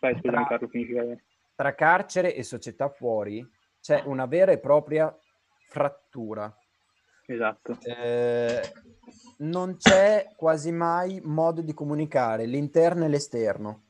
Vai, 0.00 0.14
scusa, 0.14 0.30
tra, 0.30 0.46
Carlo, 0.46 1.16
tra 1.54 1.74
carcere 1.74 2.34
e 2.34 2.42
società 2.42 2.88
fuori 2.88 3.48
c'è 3.80 4.02
una 4.04 4.26
vera 4.26 4.50
e 4.50 4.58
propria 4.58 5.16
frattura. 5.68 6.52
Esatto. 7.24 7.78
Eh, 7.82 8.60
non 9.38 9.76
c'è 9.76 10.32
quasi 10.36 10.72
mai 10.72 11.20
modo 11.22 11.60
di 11.60 11.72
comunicare 11.72 12.46
l'interno 12.46 13.04
e 13.04 13.08
l'esterno. 13.08 13.84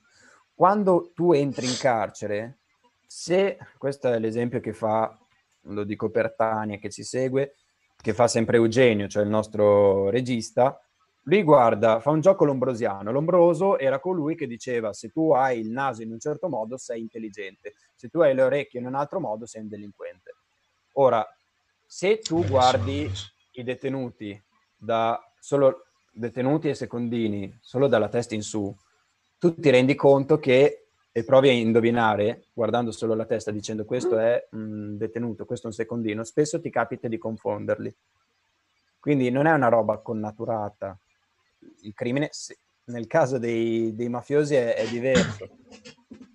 Quando 0.55 1.13
tu 1.15 1.33
entri 1.33 1.67
in 1.67 1.77
carcere, 1.79 2.59
se 3.07 3.57
questo 3.79 4.13
è 4.13 4.19
l'esempio 4.19 4.61
che 4.61 4.73
fa, 4.73 5.17
lo 5.63 5.85
dico 5.85 6.11
per 6.11 6.35
Tania 6.35 6.79
che 6.79 6.91
ci 6.91 7.03
segue, 7.03 7.55
che 8.07 8.15
fa 8.15 8.29
sempre 8.29 8.59
Eugenio, 8.59 9.09
cioè 9.09 9.25
il 9.25 9.29
nostro 9.29 10.11
regista, 10.11 10.81
lui 11.25 11.43
guarda, 11.43 11.99
fa 11.99 12.11
un 12.11 12.21
gioco 12.21 12.45
lombrosiano. 12.45 13.11
Lombroso 13.11 13.79
era 13.79 13.99
colui 13.99 14.37
che 14.37 14.47
diceva 14.47 14.93
se 14.93 15.09
tu 15.09 15.33
hai 15.33 15.59
il 15.59 15.71
naso 15.71 16.03
in 16.03 16.13
un 16.13 16.21
certo 16.21 16.49
modo 16.49 16.77
sei 16.77 17.01
intelligente, 17.01 17.75
se 17.97 18.09
tu 18.09 18.21
hai 18.21 18.33
le 18.33 18.43
orecchie 18.43 18.79
in 18.79 18.87
un 18.87 18.95
altro 18.95 19.19
modo 19.19 19.45
sei 19.45 19.63
un 19.63 19.69
delinquente. 19.69 20.37
Ora, 20.93 21.27
se 21.85 22.21
tu 22.21 22.47
guardi 22.47 23.11
i 23.55 23.65
detenuti 23.65 24.41
da 24.77 25.21
solo 25.41 25.87
detenuti 26.13 26.69
e 26.69 26.75
secondini, 26.75 27.59
solo 27.61 27.89
dalla 27.89 28.09
testa 28.09 28.37
in 28.37 28.43
su, 28.43 28.73
tu 29.37 29.53
ti 29.57 29.69
rendi 29.71 29.97
conto 29.97 30.39
che 30.39 30.86
e 31.17 31.25
provi 31.25 31.49
a 31.49 31.53
indovinare 31.53 32.49
guardando 32.53 32.93
solo 32.93 33.15
la 33.15 33.25
testa 33.25 33.51
dicendo 33.51 33.87
questo 33.87 34.19
è 34.19 34.49
un 34.51 34.99
detenuto, 34.99 35.47
questo 35.47 35.65
è 35.67 35.71
un 35.71 35.75
secondino, 35.75 36.23
spesso 36.25 36.61
ti 36.61 36.69
capita 36.69 37.09
di 37.09 37.17
confonderli. 37.17 37.91
Quindi 39.01 39.31
non 39.31 39.47
è 39.47 39.53
una 39.53 39.69
roba 39.69 39.97
connaturata, 39.97 40.95
il 41.85 41.95
crimine, 41.95 42.29
nel 42.85 43.07
caso 43.07 43.39
dei, 43.39 43.95
dei 43.95 44.11
mafiosi 44.11 44.57
è, 44.57 44.75
è 44.75 44.87
diverso. 44.89 45.49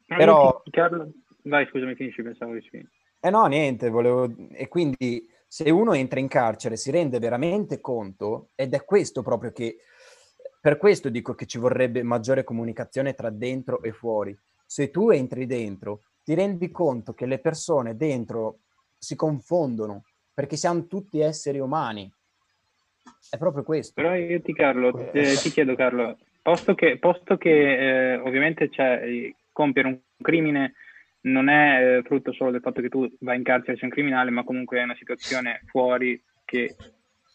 No, 0.07 0.17
Però... 0.17 0.63
Carlo... 0.71 1.11
Vai, 1.43 1.67
scusami, 1.67 1.93
finisci, 1.93 2.23
pensavo 2.23 2.53
di 2.53 2.67
sì. 2.67 2.83
Eh 3.19 3.29
no, 3.29 3.45
niente, 3.45 3.87
volevo... 3.91 4.33
E 4.49 4.67
quindi 4.67 5.29
se 5.45 5.69
uno 5.69 5.93
entra 5.93 6.19
in 6.19 6.27
carcere 6.27 6.75
si 6.75 6.89
rende 6.89 7.19
veramente 7.19 7.79
conto, 7.81 8.49
ed 8.55 8.73
è 8.73 8.83
questo 8.83 9.21
proprio 9.21 9.51
che... 9.51 9.77
Per 10.59 10.77
questo 10.77 11.09
dico 11.09 11.35
che 11.35 11.45
ci 11.45 11.59
vorrebbe 11.59 12.01
maggiore 12.01 12.43
comunicazione 12.43 13.13
tra 13.13 13.29
dentro 13.29 13.83
e 13.83 13.91
fuori. 13.91 14.35
Se 14.71 14.89
tu 14.89 15.09
entri 15.09 15.45
dentro, 15.45 16.03
ti 16.23 16.33
rendi 16.33 16.71
conto 16.71 17.13
che 17.13 17.25
le 17.25 17.39
persone 17.39 17.97
dentro 17.97 18.59
si 18.97 19.17
confondono, 19.17 20.05
perché 20.33 20.55
siamo 20.55 20.87
tutti 20.87 21.19
esseri 21.19 21.59
umani 21.59 22.09
è 23.29 23.37
proprio 23.37 23.63
questo. 23.63 24.01
Però 24.01 24.15
io 24.15 24.41
ti, 24.41 24.53
Carlo, 24.53 24.97
eh, 25.11 25.35
ti 25.41 25.49
chiedo, 25.49 25.75
Carlo, 25.75 26.17
posto 26.41 26.73
che, 26.73 26.97
posto 26.99 27.35
che 27.35 28.13
eh, 28.13 28.15
ovviamente 28.19 28.69
c'è, 28.69 29.33
compiere 29.51 29.89
un 29.89 29.99
crimine 30.21 30.75
non 31.23 31.49
è 31.49 31.97
eh, 31.97 32.01
frutto 32.03 32.31
solo 32.31 32.51
del 32.51 32.61
fatto 32.61 32.79
che 32.79 32.87
tu 32.87 33.05
vai 33.19 33.35
in 33.35 33.43
carcere 33.43 33.75
sei 33.75 33.89
un 33.89 33.93
criminale, 33.93 34.31
ma 34.31 34.45
comunque 34.45 34.79
è 34.79 34.83
una 34.83 34.95
situazione 34.95 35.63
fuori 35.65 36.23
che 36.45 36.77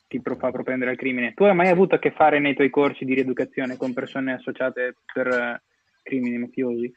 ti 0.09 0.22
pro- 0.22 0.37
fa 0.37 0.51
propendere 0.51 0.93
al 0.93 0.97
crimine. 0.97 1.34
Tu 1.34 1.45
hai 1.45 1.55
mai 1.55 1.68
avuto 1.68 1.97
a 1.97 1.99
che 1.99 2.12
fare 2.12 2.39
nei 2.39 2.55
tuoi 2.55 2.70
corsi 2.70 3.05
di 3.05 3.12
rieducazione 3.12 3.76
con 3.76 3.93
persone 3.93 4.32
associate 4.32 4.97
per 5.12 5.26
eh, 5.26 5.62
crimini 6.03 6.39
mafiosi? 6.39 6.93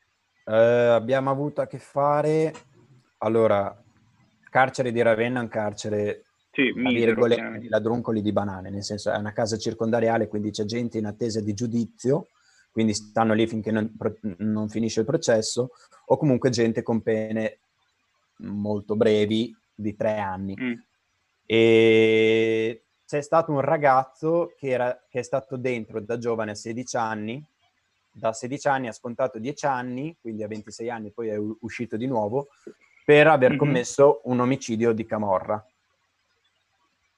Eh, 0.49 0.55
abbiamo 0.55 1.29
avuto 1.29 1.61
a 1.61 1.67
che 1.67 1.77
fare, 1.77 2.51
allora, 3.19 3.83
carcere 4.49 4.91
di 4.91 4.99
Ravenna 4.99 5.39
è 5.39 5.43
un 5.43 5.47
carcere 5.47 6.25
sì, 6.51 6.71
misero, 6.73 7.27
la 7.69 7.79
Druncoli 7.79 8.23
di 8.23 8.31
Banane, 8.31 8.71
nel 8.71 8.83
senso 8.83 9.11
è 9.11 9.17
una 9.17 9.31
casa 9.31 9.57
circondariale, 9.57 10.27
quindi 10.27 10.49
c'è 10.49 10.65
gente 10.65 10.97
in 10.97 11.05
attesa 11.05 11.39
di 11.39 11.53
giudizio, 11.53 12.29
quindi 12.71 12.95
stanno 12.95 13.35
lì 13.35 13.45
finché 13.45 13.71
non, 13.71 13.95
non 14.37 14.69
finisce 14.69 15.01
il 15.01 15.05
processo, 15.05 15.69
o 16.07 16.17
comunque 16.17 16.49
gente 16.49 16.81
con 16.81 17.03
pene 17.03 17.59
molto 18.37 18.95
brevi 18.95 19.55
di 19.75 19.95
tre 19.95 20.17
anni. 20.17 20.57
Mm. 20.59 20.73
E 21.45 22.85
c'è 23.05 23.21
stato 23.21 23.51
un 23.51 23.61
ragazzo 23.61 24.53
che, 24.57 24.69
era, 24.69 25.05
che 25.07 25.19
è 25.19 25.23
stato 25.23 25.57
dentro 25.57 25.99
da 25.99 26.17
giovane 26.17 26.51
a 26.51 26.55
16 26.55 26.97
anni, 26.97 27.45
da 28.11 28.33
16 28.33 28.67
anni 28.67 28.87
ha 28.87 28.91
scontato 28.91 29.39
10 29.39 29.65
anni, 29.65 30.17
quindi 30.19 30.43
a 30.43 30.47
26 30.47 30.89
anni 30.89 31.11
poi 31.11 31.29
è 31.29 31.37
uscito 31.37 31.97
di 31.97 32.07
nuovo, 32.07 32.49
per 33.05 33.27
aver 33.27 33.55
commesso 33.55 34.21
un 34.25 34.39
omicidio 34.39 34.91
di 34.91 35.05
Camorra. 35.05 35.65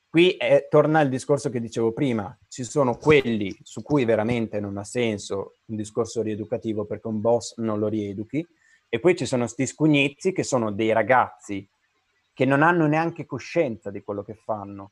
Qui 0.09 0.31
è, 0.31 0.67
torna 0.69 1.01
il 1.01 1.09
discorso 1.09 1.49
che 1.49 1.61
dicevo 1.61 1.93
prima, 1.93 2.37
ci 2.49 2.63
sono 2.63 2.97
quelli 2.97 3.55
su 3.63 3.81
cui 3.81 4.03
veramente 4.03 4.59
non 4.59 4.77
ha 4.77 4.83
senso 4.83 5.57
un 5.65 5.75
discorso 5.77 6.21
rieducativo 6.21 6.85
perché 6.85 7.07
un 7.07 7.21
boss 7.21 7.57
non 7.57 7.79
lo 7.79 7.87
rieduchi, 7.87 8.45
e 8.89 8.99
poi 8.99 9.15
ci 9.15 9.25
sono 9.25 9.47
sti 9.47 9.65
scugnizi 9.65 10.33
che 10.33 10.43
sono 10.43 10.71
dei 10.71 10.91
ragazzi 10.91 11.65
che 12.33 12.45
non 12.45 12.61
hanno 12.61 12.87
neanche 12.87 13.25
coscienza 13.25 13.89
di 13.89 14.01
quello 14.01 14.23
che 14.23 14.33
fanno. 14.33 14.91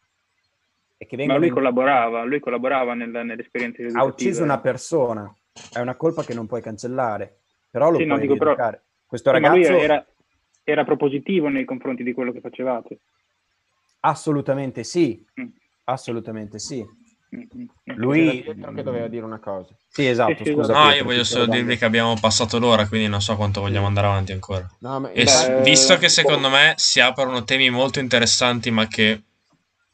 Ma 1.25 1.37
lui 1.37 1.47
in... 1.47 1.53
collaborava, 1.53 2.23
lui 2.23 2.39
collaborava 2.39 2.93
nel, 2.93 3.09
nell'esperienza 3.09 3.77
rieducativa. 3.77 4.09
Ha 4.09 4.13
ucciso 4.13 4.43
una 4.43 4.59
persona, 4.59 5.33
è 5.71 5.79
una 5.79 5.95
colpa 5.95 6.23
che 6.23 6.33
non 6.33 6.47
puoi 6.47 6.61
cancellare, 6.61 7.39
però 7.69 7.89
lo 7.89 7.97
sì, 7.97 8.05
puoi 8.05 8.15
no, 8.15 8.21
dico, 8.21 8.37
però... 8.37 8.55
Questo 9.05 9.31
ragazzo... 9.31 9.77
Era, 9.77 10.05
era 10.63 10.83
propositivo 10.85 11.49
nei 11.49 11.65
confronti 11.65 12.03
di 12.03 12.13
quello 12.13 12.31
che 12.31 12.41
facevate. 12.41 12.99
Assolutamente 14.01 14.83
sì, 14.83 15.25
mm. 15.39 15.47
assolutamente 15.85 16.59
sì. 16.59 16.85
Mm, 17.35 17.41
mm, 17.41 17.65
Lui 17.95 18.41
Pietro 18.41 18.71
che 18.73 18.83
doveva 18.83 19.07
dire 19.07 19.25
una 19.25 19.39
cosa. 19.39 19.75
Sì, 19.87 20.07
esatto. 20.07 20.43
Scusa, 20.45 20.73
no, 20.73 20.91
io 20.91 21.03
voglio 21.03 21.23
solo 21.23 21.47
dirvi 21.47 21.77
che 21.77 21.85
abbiamo 21.85 22.15
passato 22.19 22.57
l'ora, 22.59 22.87
quindi 22.87 23.07
non 23.07 23.21
so 23.21 23.35
quanto 23.35 23.61
vogliamo 23.61 23.87
andare 23.87 24.07
avanti 24.07 24.31
ancora. 24.31 24.67
No, 24.79 24.99
ma... 24.99 25.11
e 25.11 25.25
beh, 25.25 25.61
visto 25.61 25.97
che 25.97 26.09
secondo 26.09 26.49
me 26.49 26.73
si 26.77 26.99
aprono 26.99 27.43
temi 27.43 27.69
molto 27.69 27.99
interessanti, 27.99 28.71
ma 28.71 28.87
che 28.87 29.21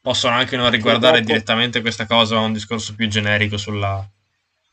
possono 0.02 0.36
anche 0.36 0.56
non 0.56 0.70
riguardare 0.70 1.20
dopo... 1.20 1.32
direttamente 1.32 1.82
questa 1.82 2.06
cosa, 2.06 2.36
ma 2.36 2.42
un 2.42 2.54
discorso 2.54 2.94
più 2.96 3.08
generico 3.08 3.58
sulla, 3.58 4.08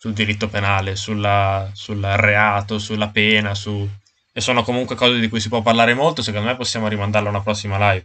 sul 0.03 0.15
diritto 0.15 0.49
penale, 0.49 0.97
sulla, 0.97 1.71
sul 1.75 2.01
reato, 2.03 2.81
sulla 2.81 3.11
pena, 3.11 3.55
su... 3.55 3.89
e 4.33 4.41
sono 4.41 4.65
comunque 4.65 4.97
cose 4.97 5.21
di 5.21 5.29
cui 5.29 5.39
si 5.39 5.49
può 5.49 5.63
parlare 5.63 5.95
molto. 5.95 6.23
Secondo 6.23 6.49
me 6.49 6.57
possiamo 6.57 6.89
rimandarla 6.89 7.29
a 7.29 7.31
una 7.31 7.41
prossima 7.41 7.77
live. 7.93 8.05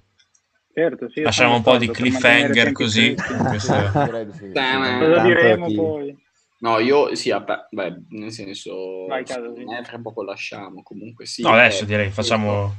Certo, 0.72 1.10
sì, 1.10 1.22
Lasciamo 1.22 1.56
un 1.56 1.64
po' 1.64 1.78
di 1.78 1.90
cliffhanger 1.90 2.72
così. 2.72 3.16
Cosa 3.18 4.04
diremo 5.24 5.74
poi? 5.74 6.16
No, 6.60 6.78
io 6.78 7.16
sì, 7.16 7.32
beh, 7.32 8.02
nel 8.10 8.32
senso, 8.32 9.08
Vai, 9.08 9.26
caso, 9.26 9.56
sì. 9.56 9.64
eh, 9.64 9.82
tra 9.82 9.98
poco 9.98 10.22
lasciamo, 10.22 10.84
comunque 10.84 11.26
sì. 11.26 11.42
No, 11.42 11.54
adesso 11.54 11.82
eh, 11.82 11.88
direi, 11.88 12.12
facciamo... 12.12 12.76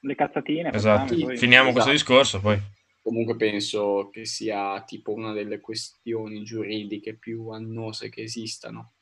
Le 0.00 0.14
cazzatine. 0.16 0.72
Esatto, 0.72 1.14
facciamo, 1.14 1.36
finiamo 1.36 1.68
esatto. 1.68 1.72
questo 1.72 1.90
discorso 1.92 2.40
poi. 2.40 2.60
Comunque 3.06 3.36
penso 3.36 4.08
che 4.10 4.24
sia 4.24 4.82
tipo 4.82 5.12
una 5.12 5.30
delle 5.32 5.60
questioni 5.60 6.42
giuridiche 6.42 7.14
più 7.16 7.50
annose 7.50 8.08
che 8.08 8.22
esistano. 8.22 8.94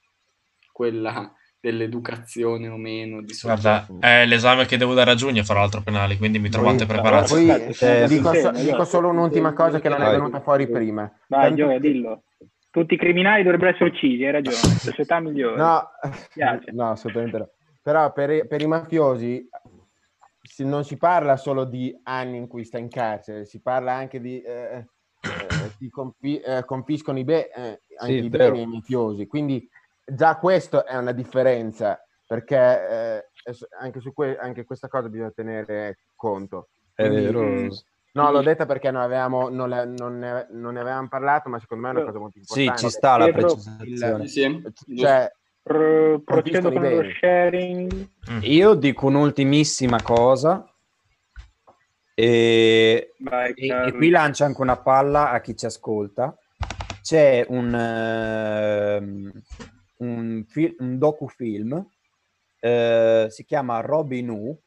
Quella 0.70 1.32
dell'educazione 1.58 2.68
o 2.68 2.76
meno, 2.76 3.22
di 3.22 3.32
Guarda, 3.40 3.86
è 4.00 4.26
l'esame 4.26 4.66
che 4.66 4.76
devo 4.76 4.92
dare 4.92 5.12
a 5.12 5.14
giugno, 5.14 5.42
farò 5.42 5.60
l'altro 5.60 5.80
penale, 5.80 6.18
quindi 6.18 6.38
mi 6.38 6.50
trovate 6.50 6.84
Poi- 6.84 6.86
preparati. 6.86 7.32
Poi 7.32 7.48
eh, 7.80 8.06
dico, 8.06 8.34
so- 8.34 8.50
dico 8.50 8.84
solo 8.84 9.08
un'ultima 9.08 9.54
cosa 9.54 9.80
che 9.80 9.88
non 9.88 10.02
è 10.02 10.10
venuta 10.10 10.42
fuori 10.42 10.68
prima. 10.68 11.10
Vai, 11.28 11.44
Tanto 11.48 11.56
Gioia, 11.56 11.78
dillo. 11.80 12.24
Tutti 12.70 12.92
i 12.94 12.98
criminali 12.98 13.42
dovrebbero 13.42 13.70
essere 13.70 13.88
uccisi, 13.88 14.22
hai 14.22 14.32
ragione. 14.32 14.56
Società 14.76 15.18
migliore. 15.20 15.56
No, 15.56 15.88
piace. 16.34 16.72
no, 16.72 16.90
assolutamente 16.90 17.38
no. 17.38 17.48
Però 17.80 18.12
per, 18.12 18.30
i- 18.30 18.46
per 18.46 18.60
i 18.60 18.66
mafiosi 18.66 19.48
si- 19.48 19.48
non 20.62 20.84
si 20.84 20.96
parla 20.96 21.36
solo 21.36 21.64
di 21.64 21.98
anni 22.04 22.36
in 22.36 22.46
cui 22.46 22.64
sta 22.64 22.78
in 22.78 22.88
carcere, 22.88 23.44
si 23.46 23.60
parla 23.60 23.94
anche 23.94 24.20
di 24.20 24.40
eh, 24.40 24.86
eh, 25.24 25.74
ti 25.78 25.88
compi- 25.88 26.38
eh, 26.38 26.64
confiscono 26.64 27.18
i, 27.18 27.24
be- 27.24 27.50
eh, 27.50 27.80
anche 27.96 28.12
Sì, 28.20 28.24
i 28.24 28.28
vero. 28.28 28.52
beni 28.52 28.60
ai 28.60 28.66
mafiosi. 28.66 29.26
Quindi 29.26 29.66
già 30.04 30.36
questo 30.36 30.84
è 30.84 30.96
una 30.96 31.12
differenza, 31.12 31.98
perché 32.26 32.56
eh, 32.56 33.28
anche 33.80 34.00
su 34.00 34.12
que- 34.12 34.36
anche 34.38 34.64
questa 34.64 34.86
cosa 34.88 35.08
bisogna 35.08 35.32
tenere 35.32 35.98
conto. 36.14 36.68
È 36.94 37.02
Quindi, 37.06 37.22
vero. 37.24 37.40
mm, 37.42 37.70
No, 38.14 38.30
l'ho 38.30 38.42
detta 38.42 38.64
perché 38.64 38.92
non, 38.92 39.02
avevamo, 39.02 39.48
non, 39.48 39.68
le- 39.68 39.86
non 39.86 40.18
ne, 40.20 40.46
non 40.50 40.74
ne 40.74 40.80
avevamo 40.80 41.08
parlato, 41.08 41.48
ma 41.48 41.58
secondo 41.58 41.82
me 41.82 41.90
è 41.90 41.94
una 41.96 42.04
cosa 42.04 42.18
molto 42.20 42.38
Sì, 42.40 42.60
importante. 42.60 42.80
ci 42.82 42.90
sta 42.90 43.16
la 43.16 43.28
precisazione. 43.32 44.28
Sì, 44.28 44.40
sì. 44.84 44.96
Cioè, 44.96 45.32
Pro- 45.64 46.20
procedo 46.20 46.70
con 46.70 46.82
lo 46.82 47.02
sharing. 47.18 48.08
Mm. 48.30 48.38
Io 48.42 48.74
dico 48.74 49.06
un'ultimissima 49.06 50.02
cosa 50.02 50.70
e, 52.14 53.14
Vai, 53.18 53.52
e- 53.54 53.66
e 53.86 53.92
qui 53.92 54.10
lancio 54.10 54.44
anche 54.44 54.60
una 54.60 54.76
palla 54.76 55.30
a 55.30 55.40
chi 55.40 55.56
ci 55.56 55.64
ascolta. 55.64 56.36
C'è 57.00 57.46
un, 57.48 57.74
ehm, 57.74 59.32
un, 59.96 60.44
fi- 60.46 60.76
un 60.80 60.98
docufilm, 60.98 61.82
eh, 62.60 63.26
si 63.30 63.44
chiama 63.46 63.80
Robin 63.80 64.28
Hood, 64.30 64.58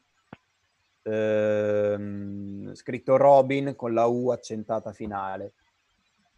ehm, 1.03 2.73
scritto 2.73 3.17
Robin 3.17 3.75
con 3.75 3.93
la 3.93 4.05
U 4.05 4.29
accentata 4.29 4.91
finale. 4.93 5.53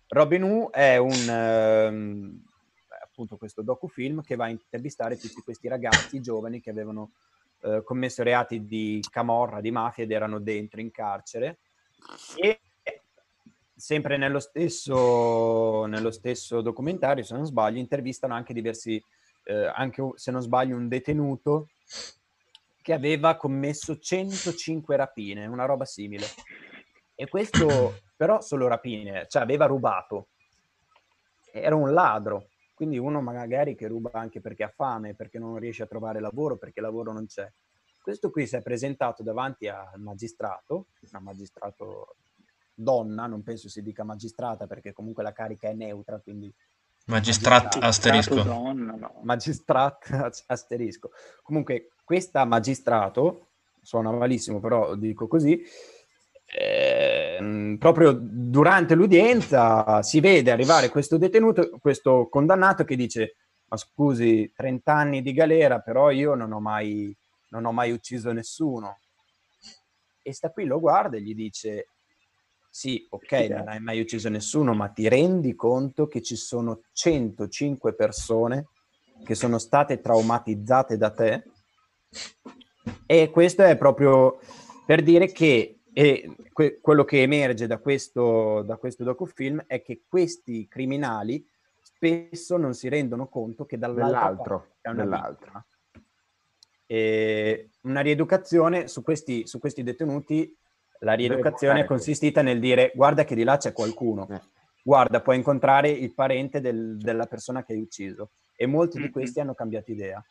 Robin 0.09 0.43
Hood 0.43 0.71
è 0.71 0.97
un 0.97 1.29
ehm, 1.29 2.43
appunto 3.19 3.35
questo 3.35 3.61
docufilm 3.61 4.21
che 4.21 4.37
va 4.37 4.45
a 4.45 4.49
intervistare 4.49 5.17
tutti 5.17 5.41
questi 5.41 5.67
ragazzi 5.67 6.21
giovani 6.21 6.61
che 6.61 6.69
avevano 6.69 7.11
eh, 7.61 7.81
commesso 7.83 8.23
reati 8.23 8.65
di 8.65 9.03
camorra, 9.09 9.59
di 9.59 9.71
mafia 9.71 10.05
ed 10.05 10.11
erano 10.11 10.39
dentro 10.39 10.79
in 10.79 10.89
carcere 10.89 11.59
e 12.37 12.61
sempre 13.75 14.15
nello 14.15 14.39
stesso, 14.39 15.85
nello 15.85 16.11
stesso 16.11 16.61
documentario, 16.61 17.23
se 17.23 17.35
non 17.35 17.45
sbaglio, 17.45 17.79
intervistano 17.79 18.33
anche 18.33 18.53
diversi, 18.53 19.01
eh, 19.43 19.65
anche 19.65 20.11
se 20.15 20.31
non 20.31 20.41
sbaglio, 20.41 20.77
un 20.77 20.87
detenuto 20.87 21.69
che 22.81 22.93
aveva 22.93 23.35
commesso 23.35 23.97
105 23.97 24.95
rapine, 24.95 25.45
una 25.45 25.65
roba 25.65 25.83
simile. 25.83 26.25
E 27.15 27.27
questo 27.27 27.99
però 28.15 28.39
solo 28.39 28.67
rapine, 28.67 29.25
cioè 29.27 29.41
aveva 29.41 29.65
rubato. 29.65 30.27
Era 31.51 31.75
un 31.75 31.93
ladro, 31.93 32.47
quindi 32.79 32.97
uno 32.97 33.19
magari 33.19 33.75
che 33.75 33.89
ruba 33.89 34.11
anche 34.13 34.39
perché 34.39 34.63
ha 34.63 34.71
fame, 34.73 35.13
perché 35.13 35.37
non 35.37 35.57
riesce 35.57 35.83
a 35.83 35.85
trovare 35.85 36.21
lavoro, 36.21 36.55
perché 36.55 36.79
lavoro 36.79 37.11
non 37.11 37.25
c'è. 37.25 37.51
Questo 38.01 38.31
qui 38.31 38.47
si 38.47 38.55
è 38.55 38.61
presentato 38.61 39.21
davanti 39.21 39.67
al 39.67 39.99
magistrato, 39.99 40.85
una 41.11 41.19
magistrato 41.19 42.15
donna, 42.73 43.25
non 43.25 43.43
penso 43.43 43.67
si 43.67 43.81
dica 43.83 44.05
magistrata 44.05 44.65
perché 44.65 44.93
comunque 44.93 45.23
la 45.23 45.33
carica 45.33 45.67
è 45.67 45.73
neutra, 45.73 46.19
quindi 46.19 46.49
Magistrat 47.07 47.79
asterisco. 47.81 48.43
Donna, 48.43 48.93
no. 48.93 49.19
magistrat 49.23 50.07
asterisco. 50.47 51.11
Comunque 51.43 51.89
questa 52.05 52.45
magistrato, 52.45 53.47
suona 53.81 54.09
malissimo 54.09 54.61
però 54.61 54.95
dico 54.95 55.27
così, 55.27 55.61
ehm, 56.51 57.77
proprio 57.77 58.17
durante 58.19 58.95
l'udienza 58.95 60.01
si 60.01 60.19
vede 60.19 60.51
arrivare 60.51 60.89
questo 60.89 61.17
detenuto, 61.17 61.77
questo 61.79 62.27
condannato 62.29 62.83
che 62.83 62.95
dice 62.95 63.35
ma 63.69 63.77
scusi 63.77 64.51
30 64.55 64.91
anni 64.91 65.21
di 65.21 65.31
galera 65.31 65.79
però 65.79 66.09
io 66.09 66.33
non 66.33 66.51
ho 66.51 66.59
mai, 66.59 67.15
non 67.49 67.65
ho 67.65 67.71
mai 67.71 67.91
ucciso 67.91 68.31
nessuno. 68.31 68.99
E 70.21 70.33
sta 70.33 70.51
qui 70.51 70.65
lo 70.65 70.79
guarda 70.79 71.17
e 71.17 71.21
gli 71.21 71.35
dice 71.35 71.89
sì 72.71 73.05
ok 73.09 73.31
non 73.49 73.67
hai 73.67 73.79
mai 73.79 73.99
ucciso 73.99 74.29
nessuno 74.29 74.75
ma 74.75 74.89
ti 74.89 75.07
rendi 75.07 75.55
conto 75.55 76.07
che 76.07 76.21
ci 76.21 76.35
sono 76.35 76.81
105 76.93 77.95
persone 77.95 78.67
che 79.23 79.35
sono 79.35 79.57
state 79.57 80.01
traumatizzate 80.01 80.97
da 80.97 81.11
te? 81.11 81.43
E 83.05 83.29
questo 83.29 83.63
è 83.63 83.77
proprio 83.77 84.39
per 84.85 85.03
dire 85.03 85.31
che 85.31 85.78
e 85.93 86.35
que- 86.53 86.79
quello 86.81 87.03
che 87.03 87.21
emerge 87.21 87.67
da 87.67 87.77
questo, 87.77 88.61
da 88.63 88.77
questo 88.77 89.03
docufilm 89.03 89.63
è 89.67 89.81
che 89.81 90.01
questi 90.07 90.67
criminali 90.67 91.45
spesso 91.81 92.57
non 92.57 92.73
si 92.73 92.87
rendono 92.89 93.27
conto 93.27 93.65
che 93.65 93.77
dall'altra 93.77 94.05
dell'altro, 94.05 94.57
parte 94.59 94.75
c'è 94.81 94.89
una 94.89 95.03
dell'altro. 95.03 95.33
vittima. 95.45 95.65
E 96.91 97.69
una 97.81 98.01
rieducazione 98.01 98.87
su 98.87 99.03
questi, 99.03 99.45
su 99.45 99.59
questi 99.59 99.83
detenuti, 99.83 100.55
la 101.01 101.13
rieducazione 101.13 101.81
è 101.81 101.85
consistita 101.85 102.41
nel 102.41 102.59
dire 102.59 102.91
guarda 102.95 103.23
che 103.23 103.35
di 103.35 103.43
là 103.43 103.57
c'è 103.57 103.73
qualcuno, 103.73 104.27
Eh. 104.29 104.41
guarda 104.83 105.21
puoi 105.21 105.37
incontrare 105.37 105.89
il 105.89 106.13
parente 106.13 106.61
del- 106.61 106.97
della 106.97 107.25
persona 107.25 107.63
che 107.63 107.73
hai 107.73 107.79
ucciso 107.79 108.31
e 108.55 108.65
molti 108.65 108.99
di 108.99 109.09
questi 109.09 109.39
hanno 109.39 109.53
cambiato 109.53 109.91
idea. 109.91 110.23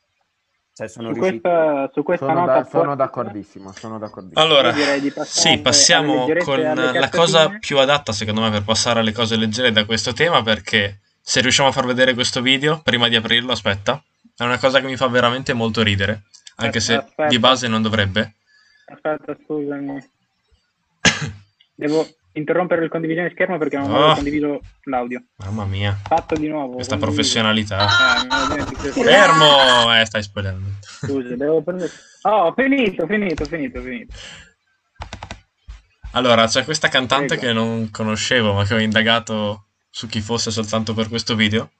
Cioè 0.78 0.86
sono 0.86 1.08
Su 1.08 1.14
riusciti... 1.14 1.40
questa, 1.40 1.90
su 1.92 2.02
questa 2.04 2.26
Sono, 2.26 2.38
nota 2.38 2.52
da- 2.52 2.64
sono 2.64 2.94
d'accordissimo, 2.94 3.72
sono 3.72 3.98
d'accordissimo. 3.98 4.40
Allora, 4.40 4.72
sì, 5.24 5.58
passiamo 5.58 6.28
con 6.44 6.60
la 6.60 7.08
cosa 7.08 7.48
più 7.58 7.78
adatta 7.78 8.12
secondo 8.12 8.42
me 8.42 8.50
per 8.50 8.62
passare 8.62 9.00
alle 9.00 9.10
cose 9.10 9.34
leggere 9.34 9.72
da 9.72 9.84
questo 9.84 10.12
tema 10.12 10.40
perché 10.42 11.00
se 11.20 11.40
riusciamo 11.40 11.70
a 11.70 11.72
far 11.72 11.84
vedere 11.84 12.14
questo 12.14 12.40
video 12.40 12.80
prima 12.80 13.08
di 13.08 13.16
aprirlo, 13.16 13.50
aspetta, 13.50 14.00
è 14.36 14.44
una 14.44 14.56
cosa 14.60 14.78
che 14.78 14.86
mi 14.86 14.94
fa 14.94 15.08
veramente 15.08 15.52
molto 15.52 15.82
ridere, 15.82 16.22
anche 16.58 16.78
se 16.78 16.94
Aspetta. 16.94 17.26
di 17.26 17.40
base 17.40 17.66
non 17.66 17.82
dovrebbe. 17.82 18.34
Aspetta, 18.86 19.36
scusami. 19.44 20.10
Devo 21.74 22.06
interrompere 22.38 22.84
il 22.84 22.90
condivisione 22.90 23.30
schermo 23.32 23.58
perché 23.58 23.76
non 23.76 23.92
Oh. 23.92 24.14
condiviso 24.14 24.60
l'audio. 24.84 25.22
Mamma 25.44 25.64
mia, 25.66 25.98
Fatto 26.02 26.34
di 26.36 26.48
nuovo. 26.48 26.74
questa 26.74 26.96
condiviso. 26.96 27.20
professionalità. 27.20 27.86
Eh, 27.86 28.26
lo 28.28 28.46
dimentico. 28.54 29.02
Fermo! 29.02 29.94
Eh, 30.00 30.04
stai 30.06 30.22
spoilerando. 30.22 30.68
Scusa, 30.80 31.36
devo 31.36 31.62
prendere... 31.62 31.90
Oh, 32.22 32.52
finito, 32.56 33.06
finito, 33.06 33.44
finito, 33.44 33.80
finito. 33.82 34.14
Allora, 36.12 36.46
c'è 36.46 36.64
questa 36.64 36.88
cantante 36.88 37.36
Prego. 37.36 37.42
che 37.42 37.52
non 37.52 37.90
conoscevo, 37.90 38.54
ma 38.54 38.64
che 38.64 38.74
ho 38.74 38.78
indagato 38.80 39.66
su 39.90 40.06
chi 40.08 40.20
fosse 40.20 40.50
soltanto 40.50 40.94
per 40.94 41.08
questo 41.08 41.34
video. 41.34 41.70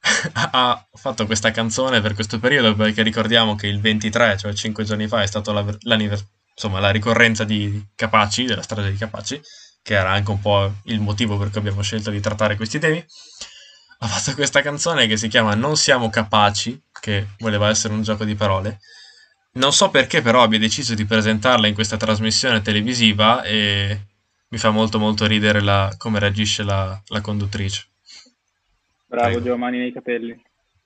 ha 0.52 0.86
fatto 0.94 1.26
questa 1.26 1.50
canzone 1.50 2.00
per 2.00 2.14
questo 2.14 2.38
periodo 2.38 2.74
perché 2.74 3.02
ricordiamo 3.02 3.54
che 3.56 3.66
il 3.66 3.80
23, 3.80 4.36
cioè 4.36 4.52
5 4.52 4.84
giorni 4.84 5.08
fa, 5.08 5.22
è 5.22 5.26
stata 5.26 5.52
la, 5.52 5.64
l'annivers- 5.80 6.24
insomma, 6.58 6.80
la 6.80 6.90
ricorrenza 6.90 7.44
di 7.44 7.86
Capaci, 7.94 8.44
della 8.44 8.62
strage 8.62 8.90
di 8.90 8.98
Capaci, 8.98 9.40
che 9.80 9.94
era 9.94 10.10
anche 10.10 10.32
un 10.32 10.40
po' 10.40 10.74
il 10.86 11.00
motivo 11.00 11.38
per 11.38 11.50
cui 11.50 11.60
abbiamo 11.60 11.82
scelto 11.82 12.10
di 12.10 12.20
trattare 12.20 12.56
questi 12.56 12.80
temi. 12.80 13.04
Ha 14.00 14.06
fatto 14.06 14.34
questa 14.34 14.60
canzone 14.60 15.06
che 15.06 15.16
si 15.16 15.28
chiama 15.28 15.54
Non 15.54 15.76
siamo 15.76 16.10
capaci, 16.10 16.80
che 17.00 17.28
voleva 17.38 17.68
essere 17.68 17.94
un 17.94 18.02
gioco 18.02 18.24
di 18.24 18.34
parole. 18.34 18.80
Non 19.52 19.72
so 19.72 19.88
perché 19.90 20.20
però 20.20 20.42
abbia 20.42 20.58
deciso 20.58 20.94
di 20.94 21.04
presentarla 21.04 21.68
in 21.68 21.74
questa 21.74 21.96
trasmissione 21.96 22.60
televisiva 22.60 23.42
e 23.42 24.06
mi 24.48 24.58
fa 24.58 24.70
molto 24.70 24.98
molto 24.98 25.26
ridere 25.26 25.60
la- 25.60 25.92
come 25.96 26.18
reagisce 26.18 26.64
la, 26.64 27.00
la 27.06 27.20
conduttrice. 27.20 27.86
Bravo, 29.06 29.40
Prego. 29.40 29.56
Mani 29.56 29.78
nei 29.78 29.92
capelli. 29.92 30.42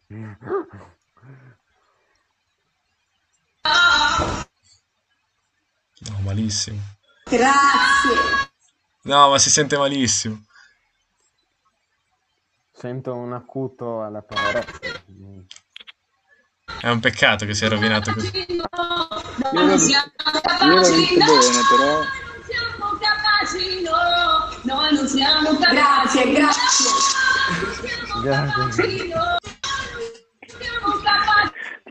No, 6.11 6.19
malissimo. 6.25 6.81
Grazie. 7.25 8.51
No, 9.03 9.31
ma 9.31 9.39
si 9.39 9.51
sente 9.51 9.77
malissimo. 9.77 10.45
Sento 12.73 13.15
un 13.15 13.33
acuto 13.33 14.03
alla 14.03 14.23
parola. 14.23 14.65
È 16.81 16.89
un 16.89 17.01
peccato 17.01 17.47
che 17.47 17.55
sia 17.55 17.69
rovinato 17.69 18.13
così. 18.13 18.31
Io 18.35 18.65
l'ho 19.53 19.77
visto, 19.77 19.99
io 20.63 20.75
l'ho 20.75 20.91
visto 20.91 21.19
bene, 21.19 21.61
però... 21.71 22.03
Siamo 22.45 22.99
capaci, 22.99 23.83
no, 23.83 24.51
noi 24.63 24.95
non 24.95 25.07
siamo 25.07 25.57
capaci. 25.57 25.75
Grazie, 25.75 26.33
grazie. 26.33 26.91
Grazie. 28.23 29.41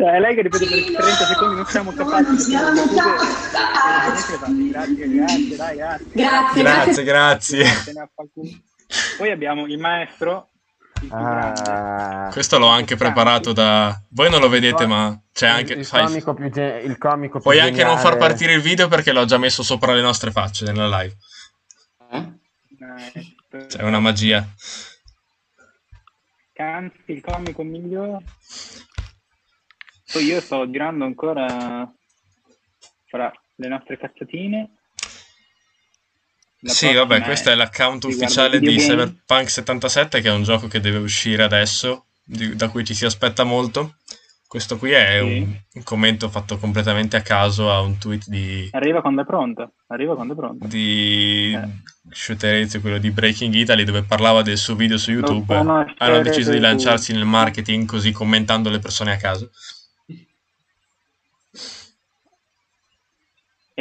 Cioè, 0.01 0.13
è 0.13 0.19
lei 0.19 0.33
che 0.33 0.41
ripete 0.41 0.65
per 0.65 0.95
30 0.95 1.25
secondi, 1.25 1.55
non 1.57 1.65
siamo 1.67 1.91
capaci 1.91 2.23
Non 2.23 2.39
siamo 2.39 2.81
capaci. 2.87 4.69
Grazie, 4.71 5.07
grazie, 5.09 5.55
dai, 5.55 5.75
grazie. 5.75 6.63
Grazie, 6.63 7.03
Grazie, 7.03 7.65
Poi 9.19 9.29
abbiamo 9.29 9.67
il 9.67 9.77
maestro 9.77 10.49
il 11.03 11.07
più. 11.07 11.15
Ah, 11.15 12.29
Questo 12.31 12.57
l'ho 12.57 12.65
anche 12.65 12.95
preparato 12.95 13.53
da... 13.53 13.95
Voi 14.09 14.31
non 14.31 14.39
lo 14.39 14.49
vedete, 14.49 14.87
ma 14.87 15.15
c'è 15.31 15.47
anche... 15.47 15.73
il, 15.73 15.85
fai- 15.85 16.05
comico 16.05 16.33
più 16.33 16.49
ge- 16.49 16.81
il 16.83 16.97
comico 16.97 17.33
più 17.33 17.41
Puoi 17.41 17.59
anche 17.59 17.83
non 17.83 17.99
far 17.99 18.17
partire 18.17 18.53
il 18.53 18.61
video 18.61 18.87
perché 18.87 19.11
l'ho 19.11 19.25
già 19.25 19.37
messo 19.37 19.61
sopra 19.61 19.93
le 19.93 20.01
nostre 20.01 20.31
facce 20.31 20.65
nella 20.65 20.87
live. 20.99 21.15
Eh? 22.09 22.31
Eh, 23.51 23.65
C'è 23.67 23.83
una 23.83 23.99
magia. 23.99 24.47
Canzi, 26.53 27.03
il 27.05 27.21
comico 27.21 27.61
migliore. 27.61 28.23
Poi 30.11 30.23
io 30.25 30.41
sto 30.41 30.69
girando 30.69 31.05
ancora 31.05 31.89
fra 33.07 33.31
le 33.55 33.67
nostre 33.67 33.97
cazzatine. 33.97 34.69
La 36.63 36.71
Sì, 36.73 36.93
vabbè, 36.93 37.21
questo 37.21 37.49
è 37.49 37.55
l'account 37.55 38.03
ufficiale 38.03 38.59
di. 38.59 38.75
Cyberpunk 38.77 39.49
77, 39.49 40.21
che 40.21 40.29
è 40.29 40.31
un 40.31 40.43
gioco 40.43 40.67
che 40.67 40.79
deve 40.79 40.97
uscire 40.97 41.43
adesso, 41.43 42.05
di- 42.23 42.55
da 42.55 42.69
cui 42.69 42.83
ci 42.83 42.93
si 42.93 43.05
aspetta 43.05 43.43
molto. 43.43 43.95
Questo 44.45 44.77
qui 44.77 44.91
è 44.91 45.19
Sì. 45.21 45.39
un, 45.39 45.55
un 45.75 45.83
commento 45.83 46.29
fatto 46.29 46.57
completamente 46.57 47.15
a 47.15 47.21
caso 47.21 47.71
a 47.71 47.79
un 47.79 47.97
tweet 47.97 48.27
di, 48.27 48.67
Arriva 48.73 48.99
quando 49.01 49.21
è 49.21 49.25
pronto. 49.25 49.75
Arriva 49.87 50.13
quando 50.13 50.33
è 50.33 50.35
pronto. 50.35 50.67
di 50.67 51.53
Eh. 51.55 51.69
Shooterezio, 52.13 52.81
quello 52.81 52.97
di 52.97 53.11
Breaking 53.11 53.53
Italy, 53.53 53.83
dove 53.85 54.03
parlava 54.03 54.41
del 54.41 54.57
suo 54.57 54.75
video 54.75 54.97
su 54.97 55.11
YouTube. 55.11 55.55
Hanno 55.55 56.21
deciso 56.21 56.51
di 56.51 56.59
lanciarsi 56.59 57.13
nel 57.13 57.23
marketing 57.25 57.87
così 57.87 58.11
commentando 58.11 58.69
le 58.69 58.79
persone 58.79 59.13
a 59.13 59.17
caso. 59.17 59.51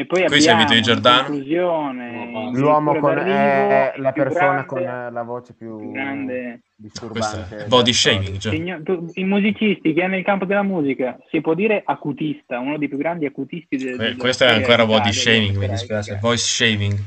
E 0.01 0.07
poi 0.07 0.25
Qui 0.25 0.49
abbiamo 0.49 0.73
in 0.73 0.83
Giordano. 0.83 1.25
conclusione, 1.25 2.51
L'uomo 2.55 2.99
con 2.99 3.19
è 3.19 3.93
la 3.97 4.13
persona 4.13 4.47
grande- 4.47 4.67
con 4.67 4.79
eh, 4.83 5.11
la 5.11 5.23
voce 5.23 5.53
più 5.53 5.91
grande 5.93 6.61
disturbante. 6.75 7.57
è 7.65 7.67
body 7.67 7.93
shaming, 7.93 8.39
cioè. 8.39 8.53
Signo- 8.55 8.83
tu- 8.83 9.11
I 9.13 9.25
musicisti 9.25 9.93
che 9.93 10.03
è 10.03 10.07
nel 10.07 10.25
campo 10.25 10.47
della 10.47 10.63
musica 10.63 11.19
si 11.29 11.43
può 11.43 11.53
dire 11.53 11.83
acutista, 11.85 12.59
uno 12.61 12.79
dei 12.79 12.89
più 12.89 12.97
grandi 12.97 13.27
acutisti 13.27 13.77
del 13.77 13.97
Que- 13.97 14.17
Questo 14.17 14.45
è 14.45 14.49
ancora 14.55 14.87
body 14.87 15.13
shaming, 15.13 15.57
mi 15.59 15.69
dispiace. 15.69 16.19
Voice 16.19 16.45
shaming. 16.47 16.99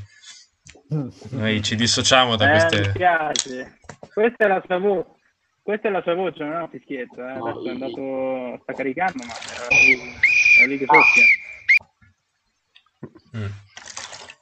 Noi 1.31 1.63
ci 1.63 1.75
dissociamo 1.75 2.35
da 2.35 2.45
Eh, 2.45 2.53
mi 2.53 2.59
queste... 2.59 2.91
piace. 2.91 3.77
Questa 4.13 4.45
è 4.45 4.47
la 4.47 4.61
sua 4.67 4.77
voce. 4.77 5.07
Questa 5.63 5.87
è 5.87 5.91
la 5.91 6.01
sua 6.03 6.13
voce, 6.13 6.43
non 6.43 6.53
è 6.53 6.61
un 6.61 6.69
fischietto. 6.69 7.19
Eh. 7.21 7.31
Adesso 7.31 7.65
è 7.65 7.69
andato, 7.71 8.59
sta 8.61 8.73
caricando, 8.73 9.23
ma 9.25 9.33
era 9.33 9.67
lì, 9.69 9.99
era 10.59 10.67
lì 10.67 10.77
che 10.77 10.85
soffia. 10.85 11.23
Mm. 13.35 13.45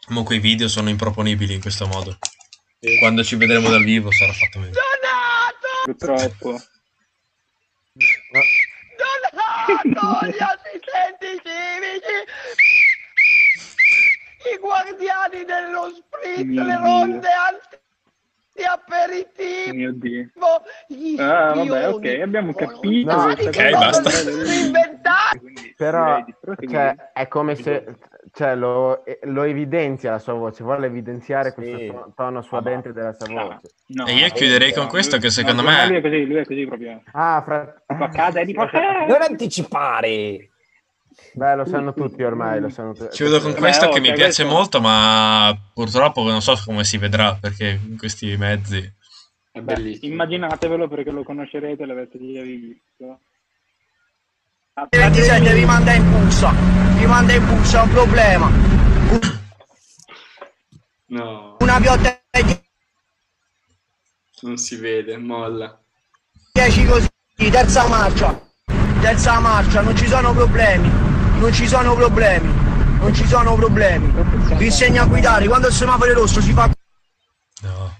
Comunque 0.05 0.35
i 0.35 0.39
video 0.39 0.67
sono 0.67 0.89
improponibili 0.89 1.53
in 1.53 1.61
questo 1.61 1.87
modo. 1.87 2.17
Quando 2.99 3.23
ci 3.23 3.35
vedremo 3.35 3.69
dal 3.69 3.83
vivo 3.83 4.11
sarà 4.11 4.33
fatto 4.33 4.59
meglio. 4.59 4.79
Purtroppo. 5.85 6.59
Donato 8.97 10.25
gli 10.25 10.41
assistenti 10.41 11.41
civici, 11.43 12.17
i 14.53 14.57
guardiani 14.59 15.45
dello 15.45 15.91
spritz, 15.95 16.43
Mio 16.43 16.63
le 16.63 16.77
Dio. 16.81 17.19
Ronde 18.53 18.65
anti-aperitivo, 18.65 19.73
Mio 19.73 19.93
Dio. 19.93 20.29
gli 20.87 21.19
Ah, 21.19 21.53
vabbè, 21.53 21.89
ok, 21.89 22.19
abbiamo 22.21 22.53
capito. 22.53 23.11
No, 23.15 23.23
ok, 23.31 23.69
basta. 23.71 24.09
Quindi 25.39 25.73
Però 25.77 26.23
di 26.23 26.67
cioè, 26.67 26.95
è 27.13 27.27
come 27.27 27.55
se 27.55 27.95
cioè, 28.33 28.55
lo, 28.55 29.03
eh, 29.05 29.19
lo 29.23 29.43
evidenzia 29.43 30.11
la 30.11 30.19
sua 30.19 30.33
voce, 30.33 30.63
vuole 30.63 30.85
evidenziare 30.87 31.53
questo 31.53 31.77
Sì. 31.77 31.87
to- 31.87 32.13
tono 32.15 32.41
suadente 32.41 32.93
della 32.93 33.13
sua 33.13 33.27
voce. 33.27 33.59
no, 33.87 34.05
E 34.05 34.13
io 34.13 34.29
chiuderei 34.29 34.73
con 34.73 34.87
questo 34.87 35.15
lui- 35.15 35.25
che 35.25 35.31
secondo 35.31 35.61
no, 35.63 35.69
me- 35.69 35.87
Lui 35.87 35.97
è 35.97 36.01
così, 36.01 36.25
lui 36.25 36.35
è 36.37 36.45
così 36.45 36.65
proprio. 36.65 37.01
Ah, 37.13 37.41
fra... 37.43 37.83
Tipo 37.87 38.03
a 38.03 38.09
casa 38.09 38.39
è 38.41 38.45
tipo... 38.45 38.63
Non 38.71 39.21
anticipare! 39.21 40.50
Beh, 41.33 41.55
lo 41.55 41.65
sanno 41.65 41.93
tutti 41.93 42.23
ormai, 42.23 42.59
lo 42.61 42.69
sanno 42.69 42.93
tutti. 42.93 43.09
Chiudo 43.09 43.39
con 43.41 43.51
Beh, 43.53 43.57
questo 43.59 43.87
oh, 43.87 43.91
che 43.91 43.99
mi 43.99 44.07
cioè, 44.07 44.15
piace 44.15 44.43
questo- 44.43 44.57
molto, 44.57 44.81
ma 44.81 45.55
purtroppo 45.73 46.23
non 46.23 46.41
so 46.41 46.59
come 46.65 46.83
si 46.83 46.97
vedrà 46.97 47.35
perché 47.39 47.79
in 47.87 47.97
questi 47.97 48.35
mezzi. 48.37 48.77
È 49.51 49.59
Beh, 49.59 49.73
bellissimo. 49.73 50.13
immaginatevelo 50.13 50.87
perché 50.87 51.11
lo 51.11 51.23
conoscerete, 51.23 51.85
l'avete 51.85 52.17
già 52.17 52.41
visto. 52.41 53.19
27 54.89 55.53
vi 55.53 55.65
manda 55.65 55.93
in 55.93 56.09
puzza, 56.09 56.51
vi 56.97 57.05
manda 57.05 57.33
in 57.33 57.45
puzza, 57.45 57.81
è 57.81 57.83
un 57.83 57.89
problema. 57.89 58.49
No, 61.07 61.57
Una 61.59 61.79
piotta 61.79 62.21
di 62.43 62.59
non 64.43 64.57
si 64.57 64.75
vede, 64.77 65.17
molla. 65.17 65.77
10 66.53 66.85
così, 66.85 67.07
terza 67.35 67.87
marcia, 67.87 68.49
terza 69.01 69.39
marcia, 69.39 69.81
non 69.81 69.95
ci 69.95 70.07
sono 70.07 70.31
problemi, 70.31 70.89
non 71.39 71.51
ci 71.51 71.67
sono 71.67 71.95
problemi, 71.95 72.53
non 72.99 73.13
ci 73.13 73.25
sono 73.25 73.55
problemi. 73.55 74.13
Vi 74.55 74.65
insegna 74.65 75.01
a 75.01 75.05
guidare, 75.05 75.47
quando 75.47 75.67
il 75.67 75.73
semaforo 75.73 76.11
è 76.11 76.13
rosso 76.13 76.39
si 76.39 76.53
fa 76.53 76.69
No. 77.63 77.99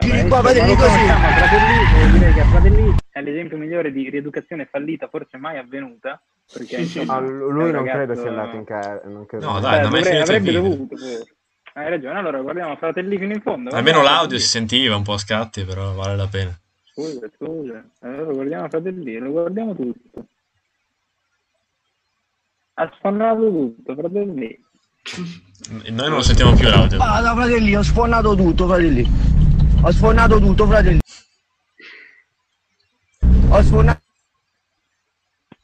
Giri 0.00 0.28
qua, 0.28 0.42
lo 0.42 0.48
così. 0.74 1.06
Fratelli, 1.06 1.76
devo 1.94 2.18
dire 2.18 2.32
che 2.32 2.42
Fratelli 2.42 2.94
è 3.10 3.20
l'esempio 3.22 3.56
migliore 3.56 3.92
di 3.92 4.10
rieducazione 4.10 4.66
fallita 4.70 5.08
forse 5.08 5.36
mai 5.38 5.56
avvenuta. 5.58 6.20
Perché 6.52 6.76
insomma, 6.76 7.20
No, 7.20 7.26
è 7.26 7.30
lui 7.30 7.70
non 7.70 7.84
credo 7.84 8.14
sia 8.14 8.28
andato 8.28 8.56
in 8.56 8.64
credo. 8.64 9.50
No, 9.50 9.60
dai, 9.60 9.80
non 9.80 9.92
finito 9.92 10.10
il 10.10 10.20
avrebbe 10.20 10.52
dovuto. 10.52 10.94
Hai 11.72 11.88
ragione, 11.88 12.18
allora 12.18 12.40
guardiamo 12.40 12.76
Fratelli 12.76 13.16
fino 13.16 13.32
in 13.32 13.40
fondo. 13.40 13.70
Almeno 13.70 14.02
l'audio 14.02 14.38
si 14.38 14.46
sentiva 14.46 14.94
un 14.94 15.02
po' 15.02 15.14
a 15.14 15.18
scatti, 15.18 15.64
però 15.64 15.92
vale 15.94 16.16
la 16.16 16.26
pena. 16.26 16.58
Scusa, 16.94 17.28
scusa. 17.36 17.84
Allora 18.02 18.32
guardiamo 18.32 18.68
Fratelli, 18.68 19.18
lo 19.18 19.30
guardiamo 19.32 19.74
tutto. 19.74 20.26
Ha 22.74 22.92
sfondato 22.96 23.50
tutto, 23.50 23.94
Fratelli. 23.96 24.58
Noi 25.70 26.08
non 26.08 26.10
lo 26.10 26.22
sentiamo 26.22 26.54
più 26.54 26.68
l'audio. 26.68 26.96
Vada 26.98 27.34
fratelli, 27.34 27.74
ho 27.74 27.82
sfornato 27.82 28.36
tutto 28.36 28.66
fratelli. 28.66 29.04
Ho 29.82 29.90
sfornato 29.90 30.38
tutto 30.38 30.66
fratelli. 30.66 31.00
Ho 33.48 33.62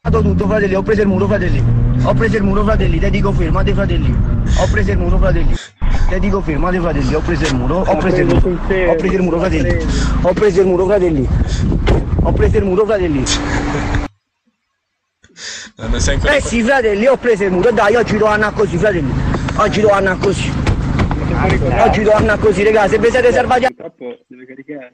sfornato 0.03 0.21
tutto 0.21 0.47
fratelli, 0.47 0.73
ho 0.75 0.81
preso 0.81 1.01
il 1.01 1.07
muro 1.07 1.27
fratelli. 1.27 1.63
Ho 2.03 2.13
preso 2.13 2.37
il 2.37 2.43
muro 2.43 2.63
fratelli, 2.63 2.99
te 2.99 3.09
dico 3.09 3.31
fermate 3.31 3.73
fratelli. 3.73 4.15
Ho 4.57 4.67
preso 4.71 4.91
il 4.91 4.97
muro 4.97 5.17
fratelli. 5.17 5.55
Te 6.09 6.19
dico 6.19 6.41
fermate 6.41 6.79
fratelli, 6.79 7.13
ho 7.13 7.19
preso 7.21 7.45
il 7.45 7.55
muro, 7.55 7.75
ho 7.79 7.97
preso 7.97 8.17
il 8.17 8.25
muro. 8.25 8.49
Ho 8.49 8.95
preso 8.95 9.15
il 9.15 9.21
muro 9.21 9.39
fratelli. 9.39 9.85
Ho 10.21 10.33
preso 10.33 10.59
il 10.61 10.65
muro 10.65 10.85
fratelli. 10.85 11.27
Ho 12.23 12.33
preso 12.33 12.57
il 12.57 12.63
muro 12.65 12.85
fratelli. 12.85 13.23
Ancora... 15.77 16.35
Eh 16.35 16.41
sì 16.41 16.61
fratelli, 16.61 17.07
ho 17.07 17.17
preso 17.17 17.43
il 17.43 17.51
muro. 17.51 17.71
Dai, 17.71 17.95
oggi 17.95 18.13
devo 18.13 18.25
andare 18.25 18.53
così 18.53 18.77
fratelli. 18.77 19.13
Oggi 19.55 19.81
devo 19.81 19.93
andare 19.93 20.17
così. 20.17 20.51
Oggi 21.79 22.03
devo 22.03 22.13
andare 22.13 22.39
così, 22.39 22.63
ragazzi. 22.63 22.89
Se 22.89 22.99
vi 22.99 23.09
siete 23.09 23.31
salvati 23.31 23.65
Purtroppo 23.65 24.17
deve 24.27 24.45
caricare. 24.45 24.93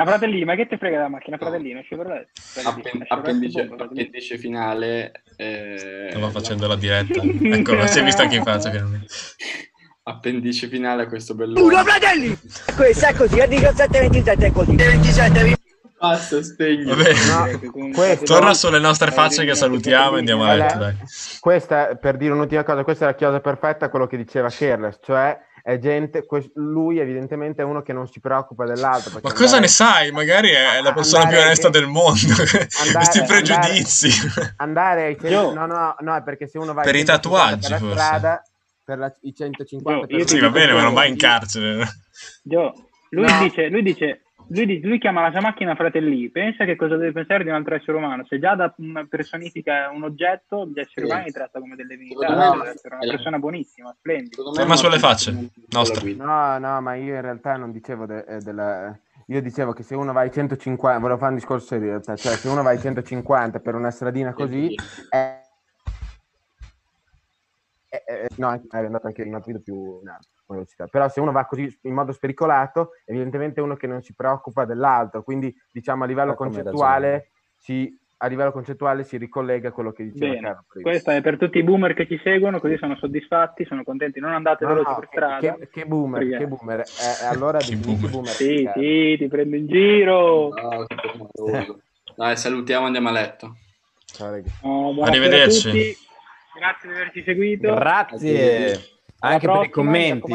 Ah, 0.00 0.06
Fratelli, 0.06 0.44
ma 0.44 0.54
che 0.54 0.66
te 0.68 0.78
frega 0.78 0.98
la 1.00 1.08
macchina, 1.08 1.36
Fratelli? 1.38 1.72
Non 1.72 1.82
ci 1.82 1.94
vorrei. 1.96 2.24
Appen- 2.64 3.04
appendice, 3.08 3.68
appendice 3.76 4.38
finale. 4.38 5.10
eh, 5.36 6.06
Stava 6.10 6.30
facendo 6.30 6.66
la 6.68 6.76
diretta. 6.76 7.20
Ecco, 7.22 7.86
si 7.86 7.98
è 7.98 8.04
visto 8.04 8.22
anche 8.22 8.36
in 8.36 8.42
faccia 8.44 8.70
che 8.70 8.78
non 8.78 8.94
è... 8.94 8.98
Appendice 10.04 10.68
finale 10.68 11.02
a 11.02 11.06
questo 11.08 11.34
Uno, 11.34 11.44
bell'uomo. 11.46 11.82
fratelli! 11.84 12.38
Questo 12.76 13.06
è 13.06 13.14
così, 13.14 13.38
è 13.40 13.46
17-27 13.48 14.38
è 14.38 14.52
così. 14.52 14.74
27, 14.76 15.44
vi- 15.44 15.56
Basta, 16.00 16.42
spegni. 16.44 16.84
Vabbè, 16.84 17.58
questo- 17.92 18.24
torna 18.24 18.54
sulle 18.54 18.78
nostre 18.78 19.10
facce 19.10 19.44
che 19.44 19.54
salutiamo 19.56 20.14
e 20.14 20.18
andiamo 20.20 20.44
a 20.44 20.54
letto, 20.54 20.78
dai. 20.78 20.94
Questa, 21.40 21.96
per 21.96 22.16
dire 22.16 22.32
un'ultima 22.32 22.62
cosa, 22.62 22.84
questa 22.84 23.04
è 23.04 23.08
la 23.08 23.14
chiosa 23.16 23.40
perfetta 23.40 23.86
a 23.86 23.88
quello 23.90 24.06
che 24.06 24.16
diceva 24.16 24.48
Careless, 24.48 24.98
cioè 25.02 25.36
è 25.68 25.78
gente, 25.78 26.24
que- 26.24 26.50
lui 26.54 26.98
evidentemente 26.98 27.60
è 27.60 27.64
uno 27.66 27.82
che 27.82 27.92
non 27.92 28.08
si 28.08 28.20
preoccupa 28.20 28.64
dell'altro. 28.64 29.10
Ma 29.12 29.20
cosa 29.20 29.42
andare- 29.56 29.60
ne 29.60 29.68
sai? 29.68 30.10
Magari 30.12 30.48
è 30.48 30.80
la 30.80 30.94
persona 30.94 31.24
più 31.24 31.32
andare- 31.32 31.46
onesta 31.48 31.68
del 31.68 31.86
mondo. 31.86 32.32
Questi 32.94 33.22
pregiudizi. 33.26 34.08
Andare 34.56 35.04
ai 35.04 35.18
Io- 35.30 35.52
no, 35.52 35.66
no, 35.66 35.94
no, 35.98 36.16
è 36.16 36.22
perché 36.22 36.46
se 36.48 36.56
uno 36.56 36.72
va 36.72 36.80
Per 36.80 36.94
i 36.94 37.04
150 37.04 37.12
tatuaggi, 37.20 37.60
per 37.60 37.70
la 37.70 37.78
forse. 37.78 37.94
strada, 38.02 38.42
per 38.82 38.98
la- 38.98 39.14
i 39.20 39.34
150 39.34 39.92
Io- 40.00 40.06
per 40.06 40.18
io 40.20 40.26
Sì, 40.26 40.38
va 40.40 40.48
bene, 40.50 40.72
ma 40.72 40.82
non 40.82 40.94
vai 40.94 41.10
in 41.10 41.16
carcere. 41.18 41.86
Gio, 42.42 42.72
lui 43.10 43.26
No. 43.26 43.38
dice, 43.42 43.68
lui 43.68 43.82
dice, 43.82 44.22
lui, 44.50 44.66
dice- 44.66 44.86
lui 44.86 44.98
chiama 44.98 45.20
la 45.22 45.30
sua 45.30 45.40
macchina 45.40 45.74
Fratelli, 45.74 46.30
pensa 46.30 46.64
che 46.64 46.76
cosa 46.76 46.96
deve 46.96 47.12
pensare 47.12 47.42
di 47.44 47.50
un 47.50 47.54
altro 47.56 47.74
essere 47.74 47.96
umano. 47.96 48.24
Se 48.26 48.38
già 48.38 48.54
da 48.54 48.72
una 48.78 49.06
personifica 49.06 49.90
un 49.90 50.02
oggetto, 50.04 50.66
gli 50.66 50.78
esseri 50.80 51.06
Sì. 51.06 51.12
umani 51.12 51.24
li 51.26 51.32
tratta 51.32 51.58
come 51.60 51.76
delle 51.76 51.96
divinità, 51.96 52.20
Secondo 52.28 52.40
me- 52.40 52.48
lui 52.48 52.58
deve 52.58 52.70
essere 52.74 52.94
una 52.96 53.06
persona 53.06 53.38
buonissima, 53.38 53.94
splendida. 53.98 54.42
Torna 54.42 54.76
sulle 54.76 54.98
facce, 54.98 55.50
nostre. 55.68 56.14
No, 56.14 56.58
no, 56.58 56.80
ma 56.80 56.94
io 56.94 57.14
in 57.14 57.20
realtà 57.20 57.56
non 57.56 57.72
dicevo 57.72 58.06
de- 58.06 58.24
eh, 58.26 58.38
della... 58.38 58.98
Io 59.26 59.42
dicevo 59.42 59.72
che 59.72 59.82
se 59.82 59.94
uno 59.94 60.12
va 60.12 60.20
ai 60.20 60.30
150, 60.32 60.98
volevo 60.98 61.18
fare 61.18 61.32
un 61.32 61.38
discorso 61.38 61.66
serio, 61.66 61.84
in 61.84 61.90
realtà, 61.90 62.16
cioè 62.16 62.32
se 62.32 62.48
uno 62.48 62.62
va 62.62 62.70
ai 62.70 62.78
150 62.80 63.60
per 63.60 63.74
una 63.74 63.90
stradina 63.90 64.32
così, 64.32 64.74
è... 65.10 65.40
è- 67.88 68.02
è- 68.04 68.26
no, 68.36 68.52
è 68.52 68.76
andato 68.78 69.06
anche 69.06 69.22
in 69.22 69.28
un 69.28 69.34
altro 69.34 69.52
video 69.52 69.62
più 69.62 70.00
in 70.02 70.08
alto. 70.08 70.28
Velocità. 70.54 70.86
Però 70.86 71.08
se 71.08 71.20
uno 71.20 71.32
va 71.32 71.44
così 71.46 71.78
in 71.82 71.94
modo 71.94 72.12
spericolato, 72.12 72.90
evidentemente 73.04 73.60
è 73.60 73.62
uno 73.62 73.76
che 73.76 73.86
non 73.86 74.02
si 74.02 74.14
preoccupa 74.14 74.64
dell'altro, 74.64 75.22
quindi 75.22 75.54
diciamo 75.70 76.04
a 76.04 76.06
livello 76.06 76.34
come 76.34 76.50
concettuale 76.50 77.30
si, 77.56 77.96
a 78.18 78.26
livello 78.26 78.50
concettuale 78.52 79.04
si 79.04 79.16
ricollega 79.16 79.68
a 79.68 79.72
quello 79.72 79.92
che 79.92 80.04
diceva 80.10 80.32
Bene, 80.32 80.46
Carlo 80.46 80.64
prima. 80.68 80.90
questa 80.90 81.14
è 81.14 81.20
per 81.20 81.36
tutti 81.38 81.58
i 81.58 81.62
boomer 81.62 81.94
che 81.94 82.06
ci 82.06 82.18
seguono, 82.22 82.58
così 82.60 82.76
sono 82.78 82.96
soddisfatti, 82.96 83.64
sono 83.64 83.84
contenti. 83.84 84.20
Non 84.20 84.32
andate 84.32 84.64
No, 84.64 84.70
veloci 84.74 84.90
no, 84.90 84.98
per 84.98 85.08
strada. 85.10 85.54
che, 85.56 85.68
che 85.68 85.86
boomer, 85.86 86.20
Perché- 86.22 86.38
che 86.38 86.46
boomer. 86.48 86.80
Eh, 86.80 87.26
allora 87.26 87.58
Che 87.58 87.76
definisci 87.76 87.90
boomer. 87.94 88.10
boomer. 88.10 88.30
Sì, 88.30 88.62
Carlo. 88.64 88.82
sì, 88.82 89.16
ti 89.18 89.28
prendo 89.28 89.56
in 89.56 89.66
giro. 89.66 90.48
No. 90.48 90.86
Dai, 92.16 92.36
salutiamo, 92.36 92.86
andiamo 92.86 93.08
a 93.08 93.12
letto. 93.12 93.56
Ciao, 94.06 94.30
ragazzi. 94.30 94.54
Oh, 94.62 94.92
buonasera 94.94 95.24
Arrivederci. 95.24 95.68
a 95.68 95.70
tutti. 95.70 95.96
Grazie 96.58 96.88
di 96.88 96.94
averci 96.96 97.22
seguito. 97.22 97.74
Grazie 97.74 98.64
Alla 98.66 98.78
anche 99.20 99.46
per 99.46 99.64
i 99.64 99.68
prossima, 99.68 99.70
commenti. 99.70 100.32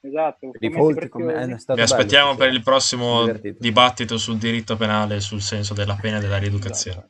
Esatto, 0.00 0.50
Per 0.50 0.62
i 0.62 1.08
commenti 1.08 1.58
stato 1.58 1.74
Vi 1.74 1.82
aspettiamo 1.82 2.34
bello, 2.34 2.38
per 2.38 2.52
il 2.52 2.62
prossimo 2.62 3.24
Divertito. 3.24 3.56
dibattito 3.58 4.18
sul 4.18 4.38
diritto 4.38 4.76
penale 4.76 5.16
e 5.16 5.20
sul 5.20 5.40
senso 5.40 5.74
della 5.74 5.96
pena 6.00 6.18
e 6.18 6.20
della 6.20 6.38
rieducazione. 6.38 7.08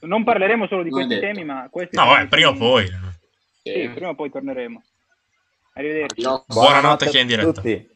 Non 0.00 0.22
parleremo 0.22 0.66
solo 0.66 0.82
di 0.82 0.90
Non 0.90 1.06
questi 1.06 1.20
temi, 1.20 1.44
ma 1.44 1.68
questi 1.70 1.96
No, 1.96 2.06
vabbè, 2.06 2.26
prima 2.28 2.50
o 2.50 2.54
poi. 2.54 2.86
Sì, 3.62 3.90
prima 3.94 4.10
o 4.10 4.14
poi 4.14 4.30
torneremo. 4.30 4.82
Arrivederci. 5.74 6.20
No, 6.22 6.44
Buonanotte 6.46 7.06
a 7.06 7.08
chi 7.08 7.16
è 7.16 7.20
in 7.22 7.26
diretta. 7.26 7.52
tutti. 7.52 7.88